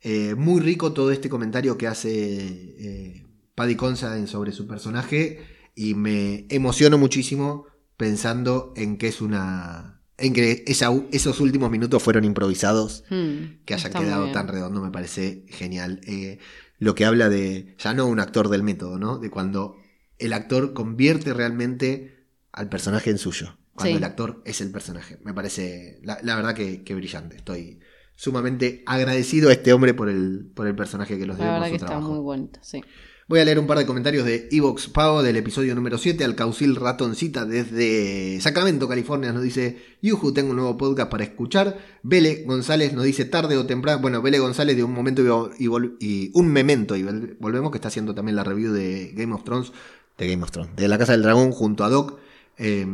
eh, 0.03 0.35
muy 0.35 0.61
rico 0.61 0.93
todo 0.93 1.11
este 1.11 1.29
comentario 1.29 1.77
que 1.77 1.89
hace 1.89 3.27
Paddy 3.55 3.75
Considine 3.77 4.27
sobre 4.27 4.53
su 4.53 4.67
personaje 4.67 5.41
y 5.75 5.95
me 5.95 6.47
emociono 6.49 6.99
muchísimo 6.99 7.67
pensando 7.97 8.73
en 8.77 8.97
que 8.97 9.09
es 9.09 9.21
una... 9.21 9.98
en 10.19 10.33
que 10.35 10.65
esa- 10.67 10.93
esos 11.13 11.41
últimos 11.41 11.71
minutos 11.71 12.03
fueron 12.03 12.25
improvisados 12.25 13.05
Hmm, 13.09 13.63
que 13.65 13.75
haya 13.75 13.87
está 13.89 13.99
muy 14.01 14.07
quedado 14.09 14.33
tan 14.33 14.49
redondo 14.49 14.81
me 14.83 14.91
parece 14.91 15.45
genial. 15.49 16.01
Eh, 16.07 16.39
lo 16.79 16.95
que 16.95 17.05
habla 17.05 17.29
de, 17.29 17.75
ya 17.79 17.95
no 17.95 18.07
un 18.07 18.21
actor 18.21 18.49
del 18.49 18.63
método, 18.63 18.99
¿no? 18.99 19.19
De 19.19 19.31
cuando 19.31 19.77
el 20.19 20.33
actor 20.33 20.73
convierte 20.75 21.33
realmente 21.33 22.27
al 22.53 22.69
personaje 22.69 23.11
en 23.11 23.19
suyo. 23.19 23.57
Cuando 23.75 23.93
Sí. 23.93 23.97
el 23.99 24.05
actor 24.05 24.43
es 24.45 24.61
el 24.61 24.71
personaje. 24.73 25.19
Me 25.25 25.33
parece, 25.33 26.01
la, 26.03 26.19
la 26.23 26.35
verdad 26.35 26.55
que, 26.55 26.83
que 26.83 26.95
brillante. 26.97 27.37
Estoy 27.37 27.79
sumamente 28.17 28.83
agradecido 28.87 29.51
a 29.51 29.53
este 29.53 29.73
hombre 29.73 29.95
por 29.95 30.09
el, 30.09 30.51
por 30.55 30.67
el 30.67 30.75
personaje 30.75 31.17
que 31.19 31.27
los 31.27 31.37
dio 31.37 31.47
La 31.47 31.53
verdad 31.53 31.67
su 31.67 31.71
que 31.71 31.77
está 31.77 31.87
trabajo. 31.87 32.11
muy 32.11 32.21
bonito, 32.21 32.59
sí. 32.63 32.81
Voy 33.29 33.41
a 33.41 33.45
leer 33.45 33.59
un 33.59 33.67
par 33.67 33.77
de 33.77 33.85
comentarios 33.85 34.25
de 34.25 34.49
Evox 34.51 34.89
Pavo 34.89 35.23
del 35.23 35.37
episodio 35.37 35.75
número 35.75 35.99
7, 35.99 36.25
al 36.25 36.35
Caucil 36.35 36.75
Ratoncita 36.77 37.45
desde 37.45 38.41
Sacramento, 38.41 38.89
California, 38.89 39.35
nos 39.35 39.43
dice, 39.43 39.77
Yuju, 40.01 40.33
tengo 40.33 40.51
un 40.51 40.57
nuevo 40.57 40.79
podcast 40.79 41.11
para 41.11 41.25
escuchar. 41.25 41.79
Vele 42.03 42.45
González 42.47 42.95
nos 42.95 43.05
dice, 43.05 43.27
tarde 43.27 43.59
o 43.59 43.67
temprano, 43.67 44.01
bueno, 44.01 44.23
Vele 44.23 44.39
González 44.39 44.77
de 44.77 44.83
un 44.83 44.95
momento 44.95 45.23
y, 45.59 46.31
un 46.33 46.49
memento, 46.49 46.97
y 46.97 47.03
vol- 47.03 47.37
volvemos, 47.39 47.71
que 47.71 47.77
está 47.77 47.89
haciendo 47.89 48.15
también 48.15 48.35
la 48.35 48.45
review 48.45 48.73
de 48.73 49.13
Game 49.15 49.35
of 49.35 49.45
Thrones, 49.45 49.73
de 50.17 50.27
Game 50.27 50.43
of 50.43 50.51
Thrones, 50.51 50.75
de 50.75 50.89
La 50.89 50.97
Casa 50.97 51.13
del 51.13 51.23
Dragón 51.23 51.53
junto 51.53 51.85
a 51.85 51.91
Doc, 51.91 52.19
eh, 52.57 52.87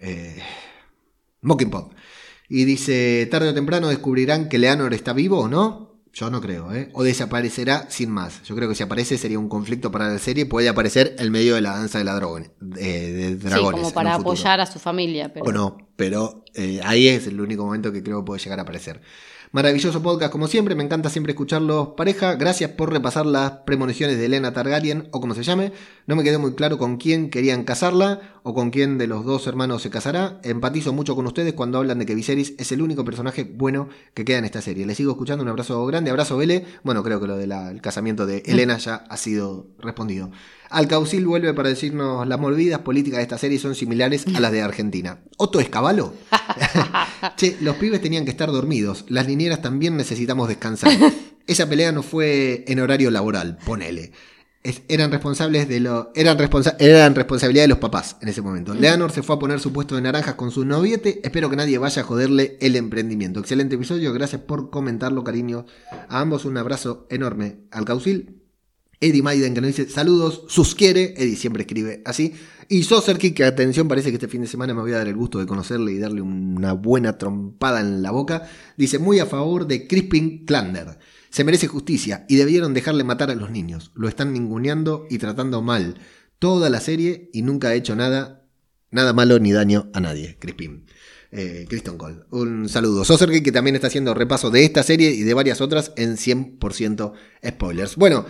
eh, 0.00 0.42
Mockingbird. 1.42 1.88
Y 2.48 2.64
dice, 2.64 3.28
tarde 3.30 3.50
o 3.50 3.54
temprano 3.54 3.88
descubrirán 3.88 4.48
que 4.48 4.58
Leonor 4.58 4.94
está 4.94 5.12
vivo 5.12 5.40
o 5.40 5.48
no. 5.48 5.85
Yo 6.16 6.30
no 6.30 6.40
creo, 6.40 6.72
¿eh? 6.72 6.88
O 6.94 7.02
desaparecerá 7.04 7.90
sin 7.90 8.10
más. 8.10 8.42
Yo 8.44 8.56
creo 8.56 8.70
que 8.70 8.74
si 8.74 8.82
aparece 8.82 9.18
sería 9.18 9.38
un 9.38 9.50
conflicto 9.50 9.90
para 9.90 10.08
la 10.08 10.18
serie. 10.18 10.46
Puede 10.46 10.70
aparecer 10.70 11.14
en 11.18 11.30
medio 11.30 11.56
de 11.56 11.60
la 11.60 11.72
danza 11.76 11.98
de, 11.98 12.04
la 12.04 12.18
de, 12.18 13.12
de 13.12 13.28
Sí, 13.32 13.34
dragones. 13.36 13.80
como 13.82 13.92
para 13.92 14.14
apoyar 14.14 14.58
a 14.60 14.64
su 14.64 14.78
familia. 14.78 15.30
Pero... 15.34 15.44
O 15.44 15.52
no, 15.52 15.76
pero 15.94 16.42
eh, 16.54 16.80
ahí 16.84 17.08
es 17.08 17.26
el 17.26 17.38
único 17.38 17.66
momento 17.66 17.92
que 17.92 18.02
creo 18.02 18.20
que 18.20 18.24
puede 18.28 18.40
llegar 18.42 18.58
a 18.58 18.62
aparecer. 18.62 19.02
Maravilloso 19.52 20.02
podcast 20.02 20.32
como 20.32 20.48
siempre, 20.48 20.74
me 20.74 20.82
encanta 20.82 21.10
siempre 21.10 21.32
escucharlos 21.32 21.88
pareja. 21.98 22.34
Gracias 22.36 22.70
por 22.70 22.90
repasar 22.90 23.26
las 23.26 23.50
premoniciones 23.66 24.16
de 24.16 24.24
Elena 24.24 24.54
Targaryen 24.54 25.08
o 25.12 25.20
como 25.20 25.34
se 25.34 25.42
llame. 25.42 25.72
No 26.06 26.16
me 26.16 26.24
quedó 26.24 26.38
muy 26.38 26.54
claro 26.54 26.78
con 26.78 26.96
quién 26.96 27.28
querían 27.28 27.64
casarla 27.64 28.35
o 28.48 28.54
con 28.54 28.70
quién 28.70 28.96
de 28.96 29.08
los 29.08 29.24
dos 29.24 29.48
hermanos 29.48 29.82
se 29.82 29.90
casará. 29.90 30.38
Empatizo 30.44 30.92
mucho 30.92 31.16
con 31.16 31.26
ustedes 31.26 31.52
cuando 31.54 31.78
hablan 31.78 31.98
de 31.98 32.06
que 32.06 32.14
Viserys 32.14 32.54
es 32.58 32.70
el 32.70 32.80
único 32.80 33.04
personaje 33.04 33.42
bueno 33.42 33.88
que 34.14 34.24
queda 34.24 34.38
en 34.38 34.44
esta 34.44 34.62
serie. 34.62 34.86
Les 34.86 34.96
sigo 34.96 35.10
escuchando, 35.10 35.42
un 35.42 35.48
abrazo 35.48 35.84
grande, 35.84 36.12
abrazo 36.12 36.36
Vele. 36.36 36.64
Bueno, 36.84 37.02
creo 37.02 37.20
que 37.20 37.26
lo 37.26 37.36
del 37.36 37.80
casamiento 37.80 38.24
de 38.24 38.44
Elena 38.46 38.78
ya 38.78 39.04
ha 39.10 39.16
sido 39.16 39.66
respondido. 39.80 40.30
Alcaucil 40.70 41.26
vuelve 41.26 41.54
para 41.54 41.70
decirnos 41.70 42.24
las 42.28 42.38
movidas 42.38 42.82
políticas 42.82 43.16
de 43.16 43.24
esta 43.24 43.36
serie 43.36 43.58
son 43.58 43.74
similares 43.74 44.24
a 44.32 44.38
las 44.38 44.52
de 44.52 44.62
Argentina. 44.62 45.18
¿Otto 45.38 45.58
Escabalo? 45.58 46.14
che, 47.36 47.56
los 47.62 47.74
pibes 47.74 48.00
tenían 48.00 48.24
que 48.24 48.30
estar 48.30 48.52
dormidos. 48.52 49.06
Las 49.08 49.26
linieras 49.26 49.60
también 49.60 49.96
necesitamos 49.96 50.46
descansar. 50.46 50.92
Esa 51.48 51.68
pelea 51.68 51.90
no 51.90 52.04
fue 52.04 52.64
en 52.68 52.78
horario 52.78 53.10
laboral, 53.10 53.58
ponele. 53.64 54.12
Es- 54.68 54.82
eran 54.88 55.10
responsables 55.12 55.68
de 55.68 55.78
lo. 55.80 56.10
Eran, 56.14 56.36
responsa- 56.38 56.76
eran 56.80 57.14
responsabilidad 57.14 57.64
de 57.64 57.68
los 57.68 57.78
papás 57.78 58.16
en 58.20 58.28
ese 58.28 58.42
momento. 58.42 58.74
Leonor 58.74 59.12
se 59.12 59.22
fue 59.22 59.36
a 59.36 59.38
poner 59.38 59.60
su 59.60 59.72
puesto 59.72 59.94
de 59.94 60.02
naranjas 60.02 60.34
con 60.34 60.50
su 60.50 60.64
noviete. 60.64 61.20
Espero 61.22 61.48
que 61.48 61.56
nadie 61.56 61.78
vaya 61.78 62.02
a 62.02 62.04
joderle 62.04 62.56
el 62.60 62.74
emprendimiento. 62.74 63.38
Excelente 63.40 63.76
episodio. 63.76 64.12
Gracias 64.12 64.40
por 64.42 64.70
comentarlo, 64.70 65.22
cariño. 65.22 65.66
A 66.08 66.20
ambos 66.20 66.44
un 66.44 66.56
abrazo 66.58 67.06
enorme. 67.10 67.58
Al 67.70 67.84
Caucil. 67.84 68.42
Eddie 68.98 69.22
Maiden 69.22 69.52
que 69.54 69.60
nos 69.60 69.68
dice 69.76 69.90
saludos, 69.90 70.44
sus 70.48 70.74
quiere, 70.74 71.12
Eddie 71.18 71.36
siempre 71.36 71.62
escribe 71.64 72.00
así. 72.06 72.32
Y 72.68 72.82
Soserki, 72.82 73.32
que 73.32 73.44
atención, 73.44 73.88
parece 73.88 74.08
que 74.08 74.14
este 74.16 74.26
fin 74.26 74.40
de 74.40 74.46
semana 74.48 74.72
me 74.74 74.80
voy 74.80 74.92
a 74.92 74.96
dar 74.98 75.06
el 75.06 75.14
gusto 75.14 75.38
de 75.38 75.44
conocerle 75.46 75.92
y 75.92 75.98
darle 75.98 76.22
una 76.22 76.72
buena 76.72 77.18
trompada 77.18 77.80
en 77.80 78.02
la 78.02 78.10
boca. 78.10 78.48
Dice 78.76 78.98
muy 78.98 79.18
a 79.20 79.26
favor 79.26 79.66
de 79.66 79.86
Crispin 79.86 80.44
Klander. 80.46 80.98
Se 81.36 81.44
merece 81.44 81.66
justicia 81.66 82.24
y 82.30 82.36
debieron 82.36 82.72
dejarle 82.72 83.04
matar 83.04 83.30
a 83.30 83.34
los 83.34 83.50
niños. 83.50 83.90
Lo 83.94 84.08
están 84.08 84.32
ninguneando 84.32 85.06
y 85.10 85.18
tratando 85.18 85.60
mal 85.60 85.98
toda 86.38 86.70
la 86.70 86.80
serie 86.80 87.28
y 87.30 87.42
nunca 87.42 87.68
ha 87.68 87.74
hecho 87.74 87.94
nada, 87.94 88.46
nada 88.90 89.12
malo 89.12 89.38
ni 89.38 89.52
daño 89.52 89.90
a 89.92 90.00
nadie. 90.00 90.38
Crispin. 90.38 90.86
Eh, 91.30 91.66
Kristen 91.68 91.98
Cole. 91.98 92.20
Un 92.30 92.70
saludo. 92.70 93.04
Soserki 93.04 93.42
que 93.42 93.52
también 93.52 93.74
está 93.74 93.88
haciendo 93.88 94.14
repaso 94.14 94.50
de 94.50 94.64
esta 94.64 94.82
serie 94.82 95.10
y 95.10 95.24
de 95.24 95.34
varias 95.34 95.60
otras 95.60 95.92
en 95.96 96.16
100% 96.16 97.12
spoilers. 97.46 97.96
Bueno, 97.96 98.24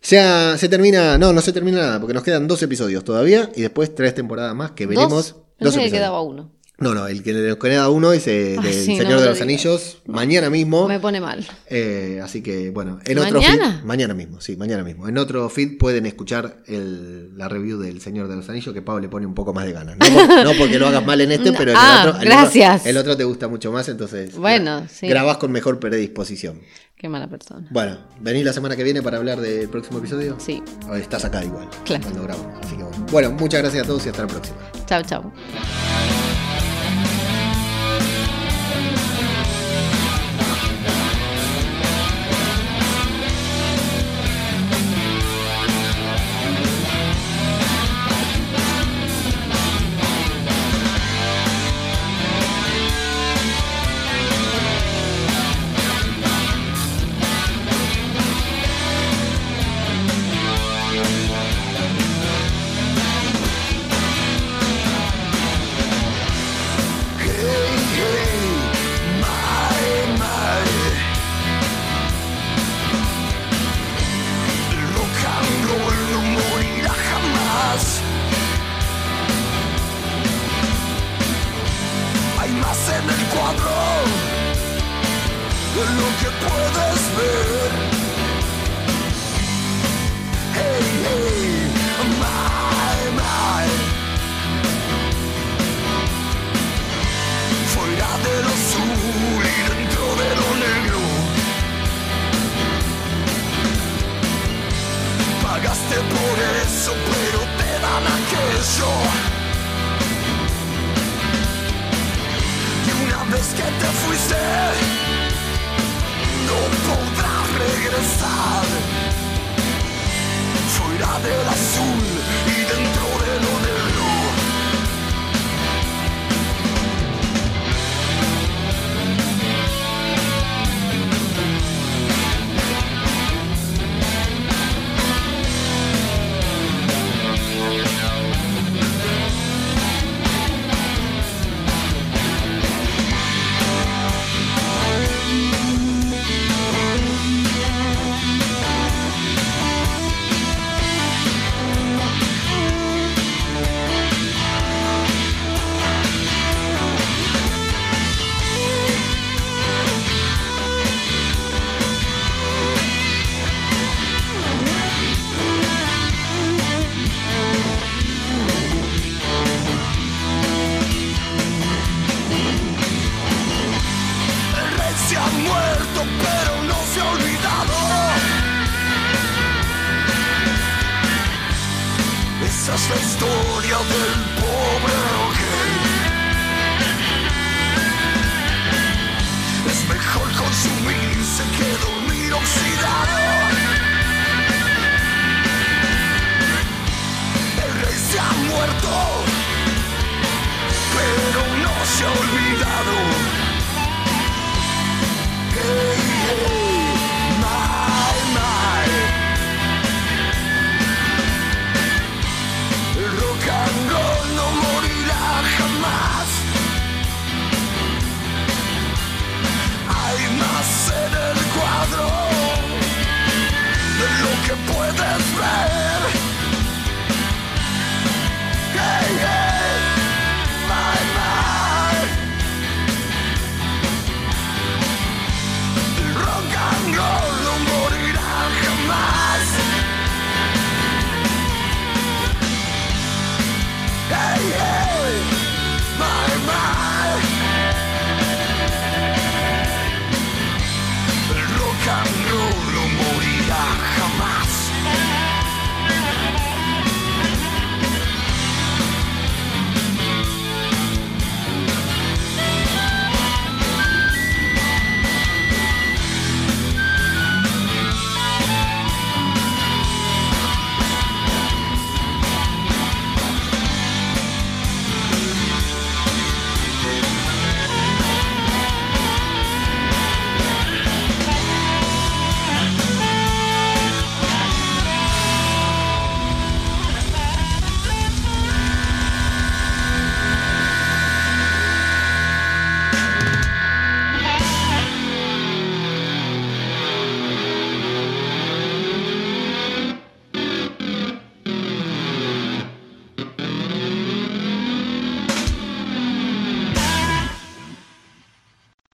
ya 0.00 0.56
se 0.56 0.68
termina, 0.68 1.18
no, 1.18 1.32
no 1.32 1.40
se 1.40 1.52
termina 1.52 1.78
nada, 1.78 1.98
porque 1.98 2.14
nos 2.14 2.22
quedan 2.22 2.46
dos 2.46 2.62
episodios 2.62 3.02
todavía 3.02 3.50
y 3.56 3.62
después 3.62 3.92
tres 3.92 4.14
temporadas 4.14 4.54
más 4.54 4.70
que 4.70 4.86
veremos. 4.86 5.10
Dos, 5.58 5.74
Dos 5.74 5.76
que 5.76 5.90
quedaba 5.90 6.22
uno. 6.22 6.52
No, 6.82 6.94
no, 6.94 7.06
el 7.06 7.22
que 7.22 7.32
nos 7.32 7.56
queda 7.56 7.88
uno 7.88 8.12
es 8.12 8.26
eh, 8.26 8.56
Ay, 8.58 8.64
del 8.64 8.74
sí, 8.74 8.84
Señor 8.96 9.04
no 9.04 9.18
de 9.20 9.24
lo 9.26 9.30
los. 9.30 9.40
Anillos, 9.40 9.98
mañana 10.06 10.50
mismo. 10.50 10.86
Me 10.88 10.98
pone 11.00 11.20
mal. 11.20 11.46
Eh, 11.68 12.20
así 12.22 12.42
que 12.42 12.70
bueno, 12.70 12.98
en 13.04 13.18
otro 13.18 13.40
¿Mañana? 13.40 13.72
feed, 13.76 13.84
mañana 13.84 14.14
mismo, 14.14 14.40
sí, 14.40 14.56
mañana 14.56 14.82
mismo. 14.84 15.08
En 15.08 15.16
otro 15.18 15.48
feed 15.48 15.78
pueden 15.78 16.06
escuchar 16.06 16.62
el- 16.66 17.36
la 17.38 17.48
review 17.48 17.78
del 17.78 18.00
Señor 18.00 18.28
de 18.28 18.36
los 18.36 18.48
Anillos 18.48 18.74
que 18.74 18.82
Pablo 18.82 19.00
le 19.00 19.08
pone 19.08 19.26
un 19.26 19.34
poco 19.34 19.52
más 19.54 19.64
de 19.64 19.72
ganas. 19.72 19.96
No, 19.98 20.06
por- 20.26 20.44
no 20.44 20.52
porque 20.58 20.78
lo 20.78 20.86
hagas 20.88 21.04
mal 21.06 21.20
en 21.20 21.32
este, 21.32 21.52
pero 21.56 21.70
en 21.70 21.76
Ah, 21.78 22.00
el 22.04 22.08
otro, 22.10 22.20
el 22.22 22.28
gracias. 22.28 22.80
otro- 22.80 22.90
el 22.90 22.96
otro 22.98 23.16
te 23.16 23.24
gusta 23.24 23.48
mucho 23.48 23.72
más, 23.72 23.88
entonces 23.88 24.36
Bueno, 24.36 24.80
gra- 24.82 24.88
sí. 24.88 25.06
grabás 25.08 25.36
con 25.38 25.52
mejor 25.52 25.78
predisposición. 25.80 26.60
Qué 26.96 27.08
mala 27.08 27.28
persona. 27.28 27.66
Bueno, 27.70 27.98
venís 28.20 28.44
la 28.44 28.52
semana 28.52 28.76
que 28.76 28.84
viene 28.84 29.02
para 29.02 29.16
hablar 29.16 29.40
del 29.40 29.68
próximo 29.68 29.98
episodio. 29.98 30.36
Sí. 30.38 30.62
Estás 30.94 31.24
acá 31.24 31.44
igual, 31.44 31.68
Claro. 31.84 32.02
cuando 32.04 32.22
grabamos. 32.22 32.64
Así 32.64 32.76
que 32.76 32.82
bueno. 32.84 33.06
Bueno, 33.10 33.30
muchas 33.32 33.60
gracias 33.60 33.82
a 33.84 33.86
todos 33.88 34.06
y 34.06 34.10
hasta 34.10 34.22
la 34.22 34.28
próxima. 34.28 34.56
Chau, 34.86 35.02
chau. 35.02 35.32